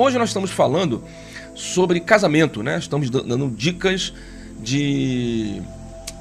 Hoje 0.00 0.16
nós 0.16 0.30
estamos 0.30 0.52
falando 0.52 1.02
sobre 1.56 1.98
casamento, 1.98 2.62
né? 2.62 2.78
Estamos 2.78 3.10
dando 3.10 3.50
dicas 3.50 4.14
de 4.62 5.60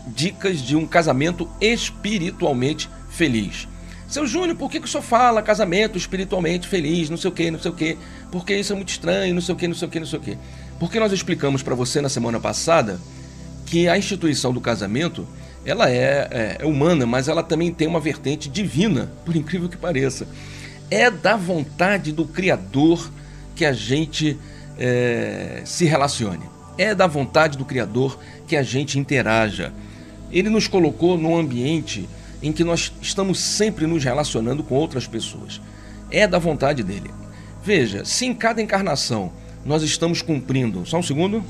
dicas 0.08 0.64
de 0.64 0.76
um 0.76 0.88
casamento 0.88 1.48
espiritualmente 1.62 2.90
feliz. 3.12 3.68
Seu 4.08 4.26
Júnior, 4.26 4.58
por 4.58 4.72
que, 4.72 4.80
que 4.80 4.88
o 4.88 4.90
senhor 4.90 5.04
fala 5.04 5.44
casamento 5.44 5.96
espiritualmente 5.96 6.68
feliz, 6.68 7.08
não 7.08 7.18
sei 7.18 7.30
o 7.30 7.32
que, 7.32 7.52
não 7.52 7.60
sei 7.60 7.70
o 7.70 7.74
que? 7.76 7.98
Porque 8.32 8.56
isso 8.58 8.74
é 8.74 8.76
muito 8.76 8.90
estranho, 8.90 9.36
não 9.36 9.42
sei 9.42 9.54
o 9.54 9.56
que, 9.56 9.68
não 9.68 9.76
sei 9.76 9.88
o 9.88 9.92
que, 9.92 10.00
não 10.00 10.08
sei 10.08 10.18
o 10.18 10.22
que. 10.24 10.38
Porque 10.80 11.00
nós 11.00 11.12
explicamos 11.12 11.62
para 11.62 11.76
você 11.76 12.02
na 12.02 12.10
semana 12.10 12.40
passada 12.40 13.00
que 13.68 13.88
a 13.88 13.96
instituição 13.96 14.52
do 14.52 14.60
casamento 14.60 15.28
ela 15.64 15.88
é, 15.88 16.28
é, 16.32 16.58
é, 16.62 16.66
humana, 16.66 17.06
mas 17.06 17.28
ela 17.28 17.44
também 17.44 17.72
tem 17.72 17.88
uma 17.88 18.00
vertente 18.00 18.50
divina, 18.50 19.12
por 19.24 19.36
incrível 19.36 19.70
que 19.70 19.78
pareça. 19.78 20.28
É 20.90 21.12
da 21.12 21.36
vontade 21.36 22.12
do 22.12 22.26
Criador 22.26 23.08
que 23.58 23.66
a 23.66 23.74
gente 23.74 24.38
é, 24.78 25.64
se 25.66 25.86
relacione. 25.86 26.46
É 26.78 26.94
da 26.94 27.08
vontade 27.08 27.58
do 27.58 27.66
Criador 27.66 28.18
que 28.48 28.56
a 28.56 28.62
gente 28.62 29.00
interaja. 29.00 29.74
Ele 30.32 30.50
nos 30.50 30.68
colocou 30.68 31.18
num 31.18 31.36
ambiente 31.36 32.08
em 32.42 32.54
que 32.54 32.64
nós 32.64 32.94
estamos 33.02 33.40
sempre 33.40 33.88
nos 33.88 34.04
relacionando 34.04 34.64
com 34.64 34.76
outras 34.76 35.08
pessoas. 35.08 35.60
É 36.12 36.28
da 36.28 36.38
vontade 36.38 36.84
dele. 36.84 37.10
Veja, 37.64 38.06
se 38.06 38.26
em 38.26 38.34
cada 38.34 38.62
encarnação 38.62 39.34
nós 39.66 39.82
estamos 39.82 40.22
cumprindo. 40.22 40.86
Só 40.86 41.00
um 41.00 41.04
segundo. 41.04 41.44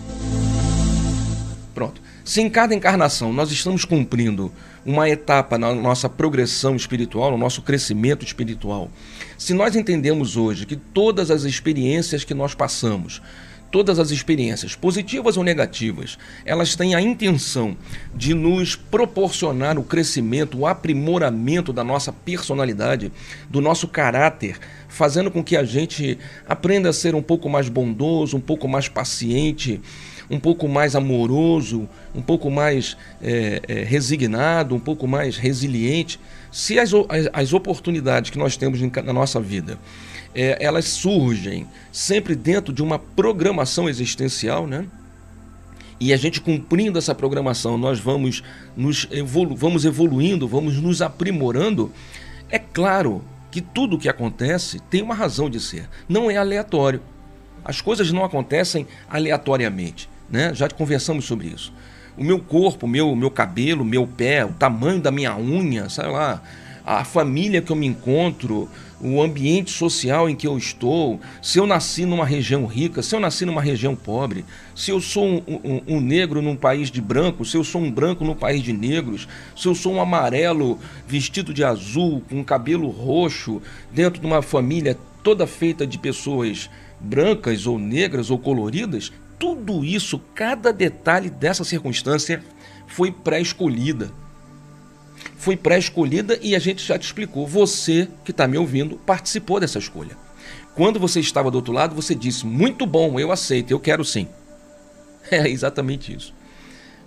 Pronto. 1.76 2.02
Se 2.24 2.42
em 2.42 2.50
cada 2.50 2.74
encarnação 2.74 3.34
nós 3.34 3.52
estamos 3.52 3.84
cumprindo 3.84 4.52
uma 4.88 5.09
etapa 5.09 5.58
na 5.58 5.76
nossa 5.76 6.08
progressão 6.08 6.73
espiritual, 6.73 7.32
no 7.32 7.38
nosso 7.38 7.62
crescimento 7.62 8.26
espiritual, 8.26 8.90
se 9.38 9.54
nós 9.54 9.76
entendemos 9.76 10.38
hoje 10.38 10.66
que 10.66 10.78
todas 10.78 11.30
as 11.30 11.44
experiências 11.44 12.23
que 12.23 12.34
nós 12.34 12.55
passamos, 12.55 13.22
todas 13.70 14.00
as 14.00 14.12
experiências, 14.12 14.76
positivas 14.76 15.36
ou 15.36 15.44
negativas, 15.44 16.17
elas 16.45 16.73
têm 16.73 16.95
a 16.95 17.02
intenção 17.02 17.75
de 18.16 18.34
nos 18.34 18.78
proporcionar 18.78 19.78
o 19.78 19.84
crescimento, 19.84 20.58
o 20.58 20.66
aprimoramento 20.66 21.73
da 21.73 21.84
nossa 21.84 22.14
personalidade, 22.14 23.12
do 23.50 23.59
nosso 23.59 23.90
caráter, 23.90 24.58
fazendo 24.88 25.30
com 25.30 25.44
que 25.44 25.58
a 25.58 25.66
gente 25.66 26.17
aprenda 26.47 26.90
a 26.90 26.94
ser 26.94 27.14
um 27.14 27.22
pouco 27.22 27.50
mais 27.50 27.67
bondoso, 27.67 28.38
um 28.38 28.42
pouco 28.42 28.69
mais 28.69 28.88
paciente, 28.88 29.81
um 30.30 30.39
pouco 30.39 30.67
mais 30.67 30.95
amoroso, 30.95 31.88
um 32.14 32.22
pouco 32.22 32.50
mais 32.50 32.97
é, 33.22 33.61
é, 33.67 33.73
resignado, 33.83 34.75
um 34.75 34.80
pouco 34.80 35.08
mais 35.08 35.38
resiliente. 35.38 36.19
Se 36.52 36.80
as, 36.80 36.92
as, 36.94 37.30
as 37.31 37.53
oportunidades 37.53 38.30
que 38.30 38.38
nós 38.38 38.58
temos 38.58 38.80
na 38.81 39.14
nossa 39.14 39.39
vida 39.39 39.78
é, 40.38 40.56
elas 40.64 40.86
surgem 40.86 41.67
sempre 41.92 42.36
dentro 42.36 42.72
de 42.72 42.84
uma 42.84 43.00
programação 43.00 43.89
existencial, 43.89 44.67
né? 44.67 44.86
E 46.00 46.14
a 46.14 46.17
gente 46.17 46.39
cumprindo 46.39 47.00
essa 47.00 47.16
programação, 47.16 47.75
nós 47.75 48.00
vamos 48.00 48.44
nos 48.75 49.08
evolu 49.09 49.56
vamos 49.56 49.84
evoluindo, 49.84 50.47
vamos 50.47 50.80
nos 50.80 51.02
aprimorando. 51.02 51.91
É 52.52 52.59
claro 52.59 53.23
que 53.50 53.62
tudo 53.62 53.95
o 53.95 54.00
que 54.00 54.08
acontece 54.08 54.80
tem 54.91 55.02
uma 55.02 55.16
razão 55.16 55.50
de 55.50 55.59
ser, 55.59 55.89
não 56.08 56.30
é 56.30 56.38
aleatório. 56.38 57.02
As 57.66 57.81
coisas 57.81 58.12
não 58.12 58.23
acontecem 58.23 58.86
aleatoriamente 59.09 60.08
né? 60.30 60.53
Já 60.53 60.70
conversamos 60.70 61.25
sobre 61.25 61.47
isso. 61.47 61.73
O 62.17 62.23
meu 62.23 62.39
corpo, 62.39 62.88
meu 62.88 63.16
meu 63.16 63.30
cabelo, 63.30 63.86
meu 63.86 64.08
pé, 64.08 64.44
o 64.44 64.53
tamanho 64.53 65.00
da 65.00 65.11
minha 65.11 65.38
unha, 65.38 65.88
sei 65.89 66.08
lá, 66.08 66.42
a 66.86 67.03
família 67.03 67.61
que 67.61 67.72
eu 67.72 67.75
me 67.75 67.86
encontro, 67.86 68.69
o 69.00 69.22
ambiente 69.22 69.69
social 69.72 70.30
em 70.30 70.36
que 70.36 70.47
eu 70.47 70.58
estou, 70.58 71.19
se 71.42 71.59
eu 71.59 71.67
nasci 71.67 72.06
numa 72.06 72.25
região 72.25 72.66
rica, 72.66 73.03
se 73.03 73.14
eu 73.14 73.19
nasci 73.19 73.45
numa 73.45 73.61
região 73.61 73.95
pobre, 73.95 74.45
se 74.73 74.89
eu 74.89 75.00
sou 75.00 75.25
um, 75.25 75.44
um, 75.47 75.81
um, 75.95 76.02
negro 76.02 76.41
num 76.41 76.56
país 76.56 76.89
de 76.89 77.02
branco, 77.02 77.45
se 77.45 77.58
eu 77.58 77.64
sou 77.64 77.81
um 77.81 77.91
branco 77.91 78.23
num 78.23 78.34
país 78.34 78.64
de 78.64 78.73
negros, 78.73 79.28
se 79.56 79.67
eu 79.67 79.75
sou 79.75 79.94
um 79.94 80.02
amarelo 80.02 80.79
vestido 81.06 81.53
de 81.53 81.63
azul, 81.63 82.23
com 82.29 82.44
cabelo 82.44 82.88
roxo, 82.90 83.62
dentro 83.91 84.19
de 84.19 84.25
uma 84.25 84.41
família 84.41 84.97
toda 85.22 85.46
feita 85.46 85.85
de 85.85 85.97
pessoas 86.00 86.69
brancas 87.00 87.68
ou 87.68 87.78
negras 87.78 88.31
ou 88.31 88.40
coloridas, 88.40 89.12
tudo 89.40 89.84
isso, 89.86 90.20
cada 90.34 90.74
detalhe 90.74 91.30
dessa 91.30 91.64
circunstância 91.64 92.44
foi 92.88 93.12
pré-escolhida. 93.12 94.12
Foi 95.38 95.56
pré-escolhida 95.56 96.40
e 96.42 96.56
a 96.56 96.59
gente 96.59 96.84
já 96.84 96.98
te 96.98 97.06
explicou. 97.06 97.46
Você 97.46 98.08
que 98.24 98.31
está 98.31 98.47
me 98.47 98.58
ouvindo 98.58 98.97
participou 98.97 99.59
dessa 99.59 99.80
escolha. 99.80 100.18
Quando 100.74 101.00
você 101.00 101.20
estava 101.20 101.52
do 101.52 101.56
outro 101.56 101.74
lado, 101.74 101.96
você 101.96 102.14
disse: 102.14 102.46
Muito 102.46 102.86
bom, 102.86 103.20
eu 103.20 103.31
aceito, 103.31 103.72
eu 103.72 103.80
quero 103.80 104.03
sim. 104.03 104.28
É 105.30 105.50
exatamente 105.50 106.16
isso. 106.16 106.34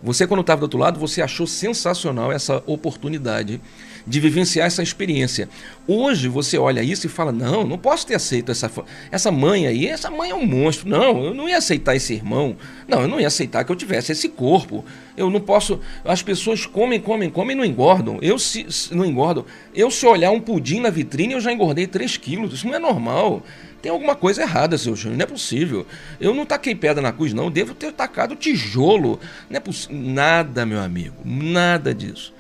Você, 0.03 0.27
quando 0.27 0.41
estava 0.41 0.61
do 0.61 0.65
outro 0.65 0.79
lado, 0.79 0.99
você 0.99 1.21
achou 1.21 1.47
sensacional 1.47 2.33
essa 2.33 2.63
oportunidade 2.67 3.61
de 4.07 4.19
vivenciar 4.19 4.67
essa 4.67 4.83
experiência. 4.83 5.49
Hoje 5.87 6.27
você 6.27 6.57
olha 6.57 6.83
isso 6.83 7.07
e 7.07 7.11
fala: 7.11 7.31
não, 7.33 7.67
não 7.67 7.77
posso 7.77 8.07
ter 8.07 8.15
aceito 8.15 8.51
essa, 8.51 8.71
essa 9.11 9.31
mãe 9.31 9.67
aí, 9.67 9.87
essa 9.87 10.11
mãe 10.11 10.31
é 10.31 10.35
um 10.35 10.47
monstro. 10.47 10.89
Não, 10.89 11.25
eu 11.25 11.35
não 11.35 11.49
ia 11.49 11.59
aceitar 11.59 11.95
esse 11.95 12.15
irmão. 12.15 12.57
Não, 12.89 13.03
eu 13.03 13.09
não 13.09 13.21
ia 13.21 13.27
aceitar 13.27 13.65
que 13.65 13.71
eu 13.71 13.77
tivesse 13.77 14.13
esse 14.13 14.29
corpo. 14.29 14.85
Eu 15.17 15.29
não 15.29 15.41
posso. 15.41 15.81
As 16.05 16.23
pessoas 16.23 16.65
comem, 16.65 16.99
comem, 16.99 17.29
comem 17.29 17.55
e 17.55 17.59
não 17.59 17.65
engordam. 17.65 18.19
Eu 18.23 18.39
se, 18.39 18.67
não 18.91 19.05
engordo. 19.05 19.45
Eu, 19.75 19.91
se 19.91 20.07
olhar 20.07 20.31
um 20.31 20.41
pudim 20.41 20.81
na 20.81 20.91
vitrine, 20.91 21.35
eu 21.35 21.41
já 21.41 21.53
engordei 21.53 21.87
3 21.87 22.17
quilos. 22.17 22.55
Isso 22.55 22.67
não 22.67 22.75
é 22.75 22.79
normal. 22.79 23.43
Tem 23.83 23.91
alguma 23.91 24.15
coisa 24.15 24.43
errada, 24.43 24.77
seu 24.77 24.95
Júnior. 24.95 25.19
Não 25.19 25.25
é 25.25 25.27
possível. 25.27 25.87
Eu 26.21 26.35
não 26.35 26.45
taquei 26.45 26.75
pedra 26.75 27.03
na 27.03 27.13
cruz, 27.13 27.33
não. 27.33 27.45
Eu 27.45 27.51
devo 27.51 27.75
ter 27.75 27.93
tacado 27.93 28.37
tijolo. 28.37 29.19
Não 29.49 29.57
é 29.57 29.61
possível. 29.61 29.97
Nada, 29.97 30.67
meu 30.67 30.81
amigo. 30.81 31.17
Nada 31.25 31.95
disso. 31.95 32.35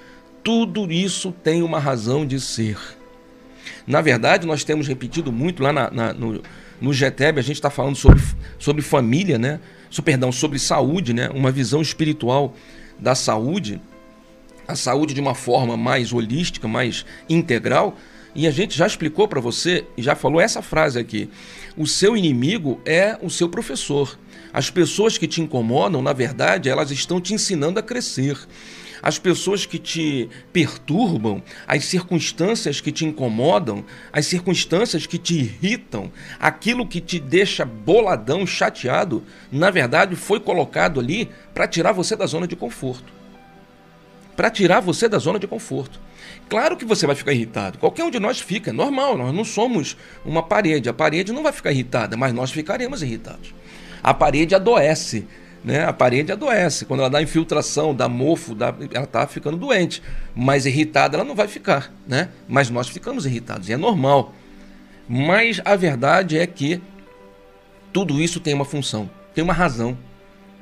Tudo 0.44 0.90
isso 0.90 1.32
tem 1.42 1.62
uma 1.62 1.78
razão 1.78 2.26
de 2.26 2.38
ser. 2.40 2.76
Na 3.86 4.00
verdade, 4.00 4.46
nós 4.46 4.64
temos 4.64 4.86
repetido 4.86 5.32
muito 5.32 5.62
lá 5.62 5.72
na, 5.72 5.90
na, 5.90 6.12
no, 6.12 6.42
no 6.80 6.92
GTEB, 6.92 7.38
a 7.38 7.42
gente 7.42 7.56
está 7.56 7.70
falando 7.70 7.96
sobre, 7.96 8.22
sobre 8.58 8.82
família, 8.82 9.38
né? 9.38 9.60
So, 9.90 10.02
perdão, 10.02 10.30
sobre 10.30 10.58
saúde, 10.58 11.12
né? 11.12 11.28
Uma 11.30 11.50
visão 11.50 11.82
espiritual 11.82 12.54
da 12.98 13.14
saúde. 13.14 13.80
A 14.66 14.76
saúde 14.76 15.14
de 15.14 15.20
uma 15.20 15.34
forma 15.34 15.76
mais 15.76 16.12
holística, 16.12 16.68
mais 16.68 17.04
integral. 17.28 17.96
E 18.34 18.46
a 18.46 18.50
gente 18.50 18.76
já 18.76 18.86
explicou 18.86 19.26
para 19.26 19.40
você 19.40 19.84
e 19.96 20.02
já 20.02 20.14
falou 20.14 20.40
essa 20.40 20.62
frase 20.62 20.98
aqui: 20.98 21.28
o 21.76 21.86
seu 21.86 22.16
inimigo 22.16 22.80
é 22.84 23.18
o 23.20 23.28
seu 23.28 23.48
professor. 23.48 24.18
As 24.52 24.70
pessoas 24.70 25.16
que 25.18 25.26
te 25.26 25.40
incomodam, 25.40 26.02
na 26.02 26.12
verdade, 26.12 26.68
elas 26.68 26.90
estão 26.90 27.20
te 27.20 27.34
ensinando 27.34 27.78
a 27.78 27.82
crescer. 27.82 28.36
As 29.02 29.18
pessoas 29.18 29.64
que 29.64 29.78
te 29.78 30.28
perturbam, 30.52 31.42
as 31.66 31.86
circunstâncias 31.86 32.80
que 32.82 32.92
te 32.92 33.06
incomodam, 33.06 33.82
as 34.12 34.26
circunstâncias 34.26 35.06
que 35.06 35.16
te 35.16 35.38
irritam, 35.38 36.12
aquilo 36.38 36.86
que 36.86 37.00
te 37.00 37.18
deixa 37.18 37.64
boladão, 37.64 38.46
chateado, 38.46 39.22
na 39.50 39.70
verdade 39.70 40.16
foi 40.16 40.38
colocado 40.38 41.00
ali 41.00 41.30
para 41.54 41.66
tirar 41.66 41.92
você 41.92 42.14
da 42.14 42.26
zona 42.26 42.46
de 42.46 42.54
conforto. 42.54 43.10
Para 44.36 44.50
tirar 44.50 44.80
você 44.80 45.08
da 45.08 45.18
zona 45.18 45.38
de 45.38 45.46
conforto. 45.46 45.98
Claro 46.48 46.76
que 46.76 46.84
você 46.84 47.06
vai 47.06 47.14
ficar 47.14 47.32
irritado. 47.32 47.78
Qualquer 47.78 48.04
um 48.04 48.10
de 48.10 48.18
nós 48.18 48.40
fica, 48.40 48.70
é 48.70 48.72
normal, 48.72 49.16
nós 49.16 49.34
não 49.34 49.44
somos 49.44 49.96
uma 50.24 50.42
parede. 50.42 50.88
A 50.88 50.92
parede 50.92 51.32
não 51.32 51.42
vai 51.42 51.52
ficar 51.52 51.70
irritada, 51.70 52.16
mas 52.16 52.32
nós 52.32 52.50
ficaremos 52.50 53.02
irritados. 53.02 53.54
A 54.02 54.12
parede 54.12 54.54
adoece, 54.54 55.26
né? 55.64 55.84
A 55.84 55.92
parede 55.92 56.32
adoece. 56.32 56.84
Quando 56.84 57.00
ela 57.00 57.10
dá 57.10 57.22
infiltração, 57.22 57.94
dá 57.94 58.08
mofo, 58.08 58.54
dá... 58.54 58.74
ela 58.92 59.04
está 59.04 59.26
ficando 59.26 59.56
doente. 59.56 60.02
Mas 60.34 60.66
irritada 60.66 61.16
ela 61.16 61.24
não 61.24 61.34
vai 61.34 61.48
ficar, 61.48 61.92
né? 62.06 62.30
Mas 62.48 62.70
nós 62.70 62.88
ficamos 62.88 63.26
irritados, 63.26 63.68
e 63.68 63.72
é 63.72 63.76
normal. 63.76 64.34
Mas 65.08 65.60
a 65.64 65.76
verdade 65.76 66.38
é 66.38 66.46
que 66.46 66.80
tudo 67.92 68.20
isso 68.20 68.40
tem 68.40 68.54
uma 68.54 68.64
função, 68.64 69.10
tem 69.34 69.42
uma 69.42 69.52
razão. 69.52 69.96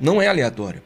Não 0.01 0.21
é 0.21 0.27
aleatório. 0.27 0.81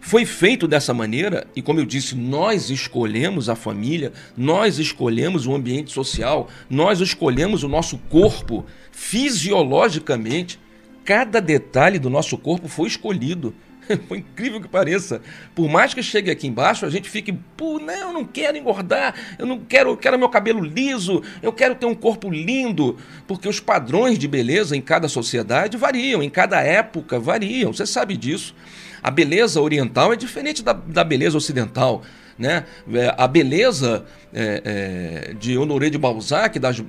Foi 0.00 0.24
feito 0.24 0.66
dessa 0.66 0.94
maneira, 0.94 1.46
e 1.54 1.60
como 1.60 1.78
eu 1.78 1.84
disse, 1.84 2.16
nós 2.16 2.70
escolhemos 2.70 3.48
a 3.48 3.54
família, 3.54 4.12
nós 4.36 4.78
escolhemos 4.78 5.46
o 5.46 5.54
ambiente 5.54 5.92
social, 5.92 6.48
nós 6.70 7.00
escolhemos 7.00 7.62
o 7.62 7.68
nosso 7.68 7.98
corpo 8.08 8.64
fisiologicamente. 8.90 10.58
Cada 11.04 11.40
detalhe 11.40 11.98
do 11.98 12.08
nosso 12.08 12.38
corpo 12.38 12.66
foi 12.66 12.88
escolhido. 12.88 13.54
Foi 14.06 14.18
incrível 14.18 14.60
que 14.60 14.68
pareça. 14.68 15.20
Por 15.54 15.68
mais 15.68 15.92
que 15.92 16.02
chegue 16.02 16.30
aqui 16.30 16.46
embaixo, 16.46 16.86
a 16.86 16.90
gente 16.90 17.10
fique, 17.10 17.32
pô, 17.56 17.80
não, 17.80 18.08
eu 18.08 18.12
não 18.12 18.24
quero 18.24 18.56
engordar, 18.56 19.14
eu 19.38 19.46
não 19.46 19.58
quero, 19.58 19.90
eu 19.90 19.96
quero 19.96 20.18
meu 20.18 20.28
cabelo 20.28 20.62
liso, 20.62 21.22
eu 21.42 21.52
quero 21.52 21.74
ter 21.74 21.86
um 21.86 21.94
corpo 21.94 22.30
lindo, 22.30 22.96
porque 23.26 23.48
os 23.48 23.58
padrões 23.58 24.18
de 24.18 24.28
beleza 24.28 24.76
em 24.76 24.80
cada 24.80 25.08
sociedade 25.08 25.76
variam, 25.76 26.22
em 26.22 26.30
cada 26.30 26.60
época 26.60 27.18
variam, 27.18 27.72
você 27.72 27.86
sabe 27.86 28.16
disso. 28.16 28.54
A 29.02 29.10
beleza 29.10 29.60
oriental 29.60 30.12
é 30.12 30.16
diferente 30.16 30.62
da, 30.62 30.72
da 30.72 31.04
beleza 31.04 31.36
ocidental. 31.36 32.02
Né? 32.38 32.64
É, 32.94 33.14
a 33.18 33.28
beleza 33.28 34.06
é, 34.32 35.28
é, 35.30 35.34
de 35.34 35.58
Honoré 35.58 35.90
de 35.90 35.98
Balzac, 35.98 36.58
das, 36.58 36.82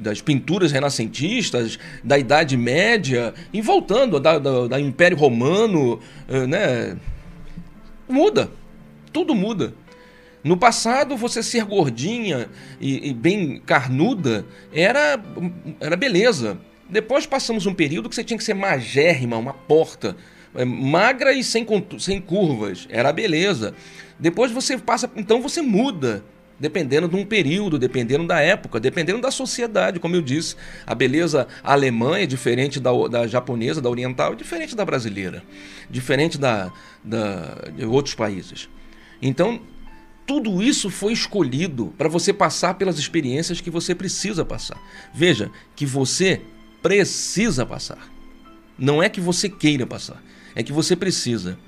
das 0.00 0.20
pinturas 0.20 0.70
renascentistas, 0.70 1.78
da 2.04 2.18
Idade 2.18 2.58
Média, 2.58 3.32
e 3.50 3.62
voltando 3.62 4.20
da, 4.20 4.38
da, 4.38 4.66
da 4.66 4.80
Império 4.80 5.16
Romano, 5.16 5.98
é, 6.28 6.46
né? 6.46 6.96
muda. 8.08 8.50
Tudo 9.12 9.34
muda. 9.34 9.72
No 10.44 10.56
passado, 10.56 11.16
você 11.16 11.42
ser 11.42 11.64
gordinha 11.64 12.48
e, 12.80 13.08
e, 13.08 13.14
bem 13.14 13.60
carnuda 13.64 14.46
era, 14.72 15.18
era 15.80 15.96
beleza. 15.96 16.58
Depois 16.88 17.26
passamos 17.26 17.66
um 17.66 17.74
período 17.74 18.08
que 18.08 18.14
você 18.14 18.24
tinha 18.24 18.38
que 18.38 18.44
ser 18.44 18.54
magérrima, 18.54 19.36
uma 19.36 19.52
porta, 19.52 20.16
magra 20.64 21.32
e 21.32 21.42
sem, 21.44 21.66
sem 21.98 22.20
curvas. 22.20 22.86
Era 22.90 23.12
beleza. 23.12 23.74
Depois 24.18 24.50
você 24.50 24.76
passa, 24.76 25.10
então 25.16 25.40
você 25.40 25.62
muda, 25.62 26.24
dependendo 26.58 27.08
de 27.08 27.16
um 27.16 27.24
período, 27.24 27.78
dependendo 27.78 28.26
da 28.26 28.40
época, 28.40 28.80
dependendo 28.80 29.20
da 29.20 29.30
sociedade, 29.30 30.00
como 30.00 30.16
eu 30.16 30.22
disse. 30.22 30.56
A 30.86 30.94
beleza 30.94 31.46
alemã 31.62 32.18
é 32.18 32.26
diferente 32.26 32.80
da, 32.80 32.90
da 33.08 33.26
japonesa, 33.26 33.80
da 33.80 33.88
oriental, 33.88 34.32
é 34.32 34.36
diferente 34.36 34.74
da 34.74 34.84
brasileira, 34.84 35.42
diferente 35.88 36.36
da, 36.38 36.72
da, 37.04 37.70
de 37.76 37.84
outros 37.84 38.14
países. 38.14 38.68
Então, 39.22 39.60
tudo 40.26 40.62
isso 40.62 40.90
foi 40.90 41.12
escolhido 41.12 41.94
para 41.96 42.08
você 42.08 42.32
passar 42.32 42.74
pelas 42.74 42.98
experiências 42.98 43.60
que 43.60 43.70
você 43.70 43.94
precisa 43.94 44.44
passar. 44.44 44.78
Veja 45.14 45.50
que 45.74 45.86
você 45.86 46.42
precisa 46.82 47.64
passar. 47.64 48.10
Não 48.78 49.02
é 49.02 49.08
que 49.08 49.20
você 49.20 49.48
queira 49.48 49.86
passar, 49.86 50.22
é 50.54 50.62
que 50.62 50.72
você 50.72 50.96
precisa. 50.96 51.58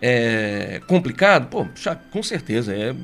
É 0.00 0.80
complicado? 0.86 1.48
Pô, 1.48 1.66
com 2.10 2.22
certeza. 2.22 2.74
É, 2.74 2.94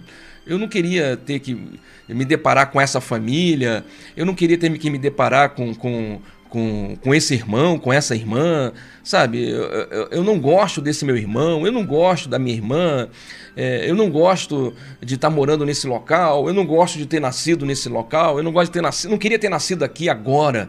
eu 0.47 0.59
não 0.59 0.69
queria 0.69 1.17
ter 1.17 1.39
que 1.39 1.81
me 2.09 2.25
deparar 2.25 2.71
com 2.71 2.81
essa 2.81 3.01
família, 3.01 3.85
eu 4.17 4.27
não 4.27 4.35
queria 4.35 4.59
ter 4.59 4.77
que 4.77 4.91
me 4.91 4.99
deparar 4.99 5.51
com, 5.51 5.75
com, 5.75 6.21
com, 6.49 6.97
com 7.01 7.15
esse 7.15 7.33
irmão, 7.33 7.79
com 7.79 7.93
essa 7.93 8.15
irmã, 8.15 8.73
sabe? 9.03 9.49
Eu, 9.49 9.63
eu, 9.63 10.09
eu, 10.11 10.25
não 10.25 10.39
gosto 10.39 10.81
desse 10.81 11.05
meu 11.05 11.17
irmão, 11.17 11.65
eu 11.65 11.73
não 11.73 11.87
gosto 11.87 12.29
da 12.29 12.39
minha 12.39 12.55
irmã, 12.55 13.09
é, 13.57 13.89
eu 13.89 13.95
não 13.95 14.11
gosto 14.11 14.75
de 15.01 15.15
estar 15.15 15.31
tá 15.31 15.35
morando 15.35 15.65
nesse 15.65 15.87
local, 15.87 16.49
eu 16.49 16.55
não 16.55 16.67
gosto 16.67 16.99
de 16.99 17.07
ter 17.07 17.21
nascido 17.21 17.65
nesse 17.65 17.89
local, 17.89 18.37
eu 18.37 18.43
não 18.43 18.53
gosto 18.53 18.67
de 18.67 18.73
ter 18.73 18.83
nascido, 18.83 19.11
não 19.11 19.19
queria 19.19 19.39
ter 19.39 19.49
nascido 19.49 19.83
aqui 19.85 20.09
agora. 20.09 20.69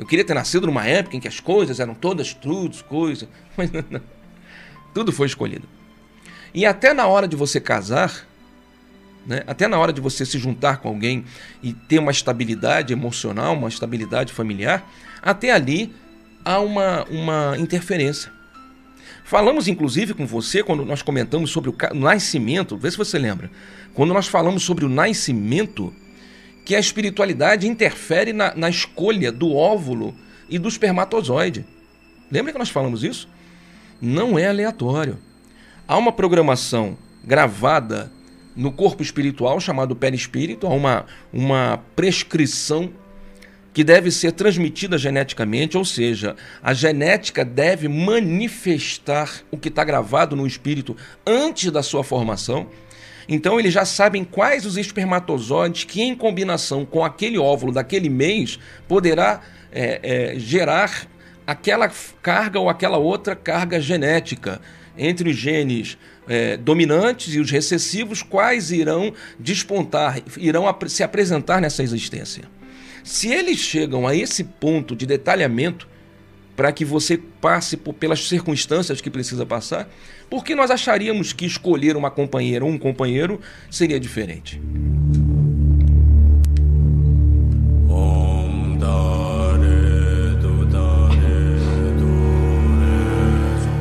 Eu 0.00 0.06
queria 0.06 0.24
ter 0.24 0.32
nascido 0.32 0.66
numa 0.66 0.86
época 0.86 1.14
em 1.14 1.20
que 1.20 1.28
as 1.28 1.40
coisas 1.40 1.78
eram 1.78 1.92
todas 1.92 2.32
trudes, 2.32 2.80
coisas, 2.80 3.28
mas 3.54 3.70
não, 3.70 3.84
não. 3.90 4.00
tudo 4.94 5.12
foi 5.12 5.26
escolhido. 5.26 5.68
E 6.54 6.64
até 6.64 6.94
na 6.94 7.06
hora 7.06 7.28
de 7.28 7.36
você 7.36 7.60
casar, 7.60 8.26
né? 9.26 9.42
Até 9.46 9.68
na 9.68 9.78
hora 9.78 9.92
de 9.92 10.00
você 10.00 10.24
se 10.24 10.38
juntar 10.38 10.78
com 10.78 10.88
alguém 10.88 11.22
e 11.62 11.74
ter 11.74 11.98
uma 11.98 12.10
estabilidade 12.10 12.94
emocional, 12.94 13.52
uma 13.52 13.68
estabilidade 13.68 14.32
familiar, 14.32 14.90
até 15.20 15.52
ali 15.52 15.94
há 16.42 16.58
uma, 16.60 17.04
uma 17.04 17.54
interferência. 17.58 18.32
Falamos 19.22 19.68
inclusive 19.68 20.14
com 20.14 20.26
você 20.26 20.62
quando 20.62 20.82
nós 20.82 21.02
comentamos 21.02 21.50
sobre 21.50 21.68
o 21.68 21.76
nascimento, 21.94 22.74
vê 22.74 22.90
se 22.90 22.96
você 22.96 23.18
lembra. 23.18 23.50
Quando 23.92 24.14
nós 24.14 24.26
falamos 24.26 24.62
sobre 24.62 24.86
o 24.86 24.88
nascimento, 24.88 25.92
que 26.64 26.74
a 26.76 26.80
espiritualidade 26.80 27.66
interfere 27.66 28.32
na, 28.32 28.54
na 28.54 28.68
escolha 28.68 29.32
do 29.32 29.54
óvulo 29.54 30.14
e 30.48 30.58
do 30.58 30.68
espermatozoide. 30.68 31.64
Lembra 32.30 32.52
que 32.52 32.58
nós 32.58 32.70
falamos 32.70 33.02
isso? 33.02 33.28
Não 34.00 34.38
é 34.38 34.46
aleatório. 34.46 35.18
Há 35.86 35.96
uma 35.96 36.12
programação 36.12 36.96
gravada 37.24 38.12
no 38.54 38.72
corpo 38.72 39.02
espiritual, 39.02 39.60
chamado 39.60 39.96
perispírito, 39.96 40.66
há 40.66 40.70
uma, 40.70 41.06
uma 41.32 41.82
prescrição 41.94 42.90
que 43.72 43.84
deve 43.84 44.10
ser 44.10 44.32
transmitida 44.32 44.98
geneticamente, 44.98 45.78
ou 45.78 45.84
seja, 45.84 46.34
a 46.62 46.74
genética 46.74 47.44
deve 47.44 47.88
manifestar 47.88 49.42
o 49.50 49.56
que 49.56 49.68
está 49.68 49.84
gravado 49.84 50.34
no 50.34 50.46
espírito 50.46 50.96
antes 51.24 51.70
da 51.70 51.82
sua 51.82 52.02
formação. 52.02 52.66
Então 53.30 53.60
eles 53.60 53.72
já 53.72 53.84
sabem 53.84 54.24
quais 54.24 54.66
os 54.66 54.76
espermatozoides 54.76 55.84
que, 55.84 56.02
em 56.02 56.16
combinação 56.16 56.84
com 56.84 57.04
aquele 57.04 57.38
óvulo 57.38 57.72
daquele 57.72 58.10
mês, 58.10 58.58
poderá 58.88 59.40
é, 59.70 60.32
é, 60.34 60.38
gerar 60.38 61.06
aquela 61.46 61.88
carga 62.20 62.58
ou 62.58 62.68
aquela 62.68 62.98
outra 62.98 63.36
carga 63.36 63.80
genética 63.80 64.60
entre 64.98 65.30
os 65.30 65.36
genes 65.36 65.96
é, 66.28 66.56
dominantes 66.56 67.32
e 67.32 67.38
os 67.38 67.52
recessivos, 67.52 68.20
quais 68.20 68.72
irão 68.72 69.14
despontar, 69.38 70.20
irão 70.36 70.66
ap 70.66 70.88
se 70.88 71.04
apresentar 71.04 71.60
nessa 71.60 71.84
existência. 71.84 72.42
Se 73.04 73.28
eles 73.28 73.58
chegam 73.58 74.08
a 74.08 74.14
esse 74.14 74.42
ponto 74.42 74.96
de 74.96 75.06
detalhamento, 75.06 75.88
para 76.56 76.72
que 76.72 76.84
você 76.84 77.16
passe 77.16 77.76
por, 77.76 77.94
pelas 77.94 78.28
circunstâncias 78.28 79.00
que 79.00 79.08
precisa 79.08 79.46
passar, 79.46 79.88
por 80.30 80.44
que 80.44 80.54
nós 80.54 80.70
acharíamos 80.70 81.32
que 81.32 81.44
escolher 81.44 81.96
uma 81.96 82.10
companheira 82.10 82.64
ou 82.64 82.70
um 82.70 82.78
companheiro 82.78 83.40
seria 83.68 83.98
diferente? 83.98 84.60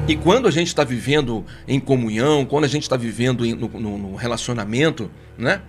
E 0.08 0.16
quando 0.16 0.48
a 0.48 0.52
gente 0.52 0.70
está 0.70 0.84
vivendo 0.84 1.46
em 1.68 1.80
comunhão, 1.80 2.44
quando 2.44 2.64
a 2.64 2.68
gente 2.68 2.82
está 2.82 2.98
vivendo 2.98 3.46
em, 3.46 3.54
no, 3.54 3.70
no, 3.70 4.16
relacionamento, 4.16 5.12
né? 5.38 5.62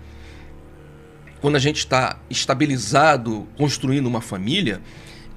Quando 1.43 1.57
a 1.57 1.59
gente 1.59 1.77
está 1.77 2.19
estabilizado, 2.31 3.47
construindo 3.59 4.07
uma 4.07 4.23
família, 4.23 4.81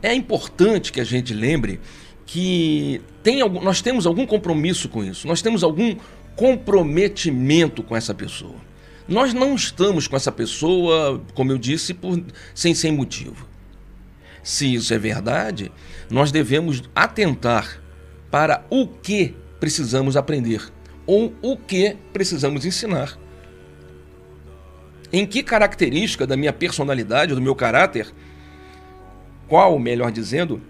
é 0.02 0.14
importante 0.14 0.90
que 0.90 1.02
a 1.02 1.04
gente 1.04 1.34
lembre 1.34 1.82
que 2.26 3.02
tem 3.22 3.42
algum, 3.42 3.62
nós 3.62 3.82
temos 3.82 4.06
algum 4.06 4.26
compromisso 4.26 4.90
com 4.90 5.04
isso, 5.04 5.28
nós 5.28 5.42
temos 5.42 5.64
algum 5.64 5.96
comprometimento 6.36 7.84
com 7.84 7.96
essa 7.96 8.14
pessoa. 8.14 8.56
Nós 9.08 9.34
não 9.34 9.56
estamos 9.56 10.08
com 10.08 10.16
essa 10.16 10.32
pessoa, 10.32 11.22
como 11.34 11.52
eu 11.52 11.58
disse, 11.58 11.94
por, 11.94 12.24
sem, 12.56 12.74
sem 12.74 12.92
motivo. 12.92 13.48
Se 14.42 14.74
isso 14.74 14.94
é 14.94 14.98
verdade, 14.98 15.72
nós 16.10 16.32
devemos 16.32 16.84
atentar 16.96 17.82
para 18.32 18.66
o 18.70 18.88
que 18.88 19.36
precisamos 19.60 20.18
aprender 20.18 20.72
ou 21.06 21.34
o 21.42 21.58
que 21.58 21.96
precisamos 22.12 22.66
ensinar. 22.66 23.18
Em 25.12 25.26
que 25.26 25.44
característica 25.44 26.26
da 26.26 26.36
minha 26.36 26.52
personalidade, 26.52 27.36
do 27.36 27.42
meu 27.42 27.56
caráter, 27.56 28.12
qual, 29.48 29.78
melhor 29.78 30.12
dizendo, 30.12 30.62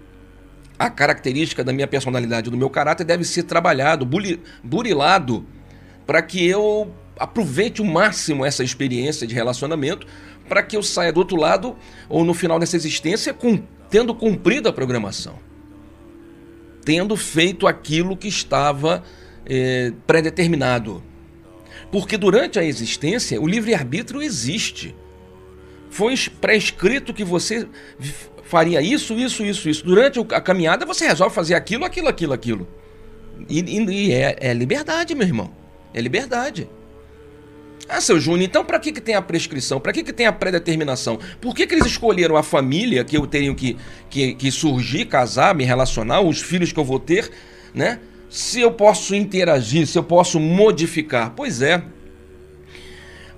a 0.78 0.90
característica 0.90 1.62
da 1.62 1.72
minha 1.72 1.86
personalidade, 1.86 2.50
do 2.50 2.56
meu 2.56 2.70
caráter 2.70 3.04
deve 3.04 3.24
ser 3.24 3.44
trabalhado, 3.44 4.08
burilado, 4.62 5.46
para 6.06 6.20
que 6.20 6.46
eu 6.46 6.92
aproveite 7.18 7.80
o 7.80 7.84
máximo 7.84 8.44
essa 8.44 8.64
experiência 8.64 9.26
de 9.26 9.34
relacionamento, 9.34 10.06
para 10.48 10.62
que 10.62 10.76
eu 10.76 10.82
saia 10.82 11.12
do 11.12 11.18
outro 11.18 11.36
lado 11.36 11.76
ou 12.08 12.24
no 12.24 12.34
final 12.34 12.58
dessa 12.58 12.76
existência 12.76 13.32
com, 13.32 13.62
tendo 13.88 14.14
cumprido 14.14 14.68
a 14.68 14.72
programação 14.72 15.38
tendo 16.84 17.16
feito 17.16 17.66
aquilo 17.66 18.16
que 18.16 18.28
estava 18.28 19.02
é, 19.46 19.92
predeterminado. 20.06 21.02
Porque 21.90 22.16
durante 22.16 22.58
a 22.58 22.64
existência, 22.64 23.40
o 23.40 23.46
livre-arbítrio 23.46 24.22
existe. 24.22 24.94
Foi 25.94 26.12
prescrito 26.40 27.14
que 27.14 27.22
você 27.22 27.68
faria 28.42 28.82
isso, 28.82 29.14
isso, 29.14 29.44
isso, 29.44 29.68
isso. 29.68 29.84
Durante 29.84 30.18
a 30.18 30.40
caminhada, 30.40 30.84
você 30.84 31.06
resolve 31.06 31.32
fazer 31.32 31.54
aquilo, 31.54 31.84
aquilo, 31.84 32.08
aquilo, 32.08 32.32
aquilo. 32.32 32.68
E, 33.48 33.60
e 33.60 34.12
é, 34.12 34.36
é 34.40 34.52
liberdade, 34.52 35.14
meu 35.14 35.24
irmão. 35.24 35.52
É 35.94 36.00
liberdade. 36.00 36.68
Ah, 37.88 38.00
seu 38.00 38.18
Júnior, 38.18 38.42
então 38.42 38.64
para 38.64 38.80
que, 38.80 38.90
que 38.90 39.00
tem 39.00 39.14
a 39.14 39.22
prescrição? 39.22 39.78
Para 39.78 39.92
que, 39.92 40.02
que 40.02 40.12
tem 40.12 40.26
a 40.26 40.32
predeterminação? 40.32 41.16
Por 41.40 41.54
que, 41.54 41.64
que 41.64 41.76
eles 41.76 41.86
escolheram 41.86 42.36
a 42.36 42.42
família 42.42 43.04
que 43.04 43.16
eu 43.16 43.24
tenho 43.24 43.54
que, 43.54 43.76
que, 44.10 44.34
que 44.34 44.50
surgir, 44.50 45.04
casar, 45.04 45.54
me 45.54 45.62
relacionar, 45.62 46.22
os 46.22 46.42
filhos 46.42 46.72
que 46.72 46.80
eu 46.80 46.84
vou 46.84 46.98
ter, 46.98 47.30
né? 47.72 48.00
Se 48.28 48.60
eu 48.60 48.72
posso 48.72 49.14
interagir, 49.14 49.86
se 49.86 49.96
eu 49.96 50.02
posso 50.02 50.40
modificar. 50.40 51.34
Pois 51.36 51.62
é. 51.62 51.84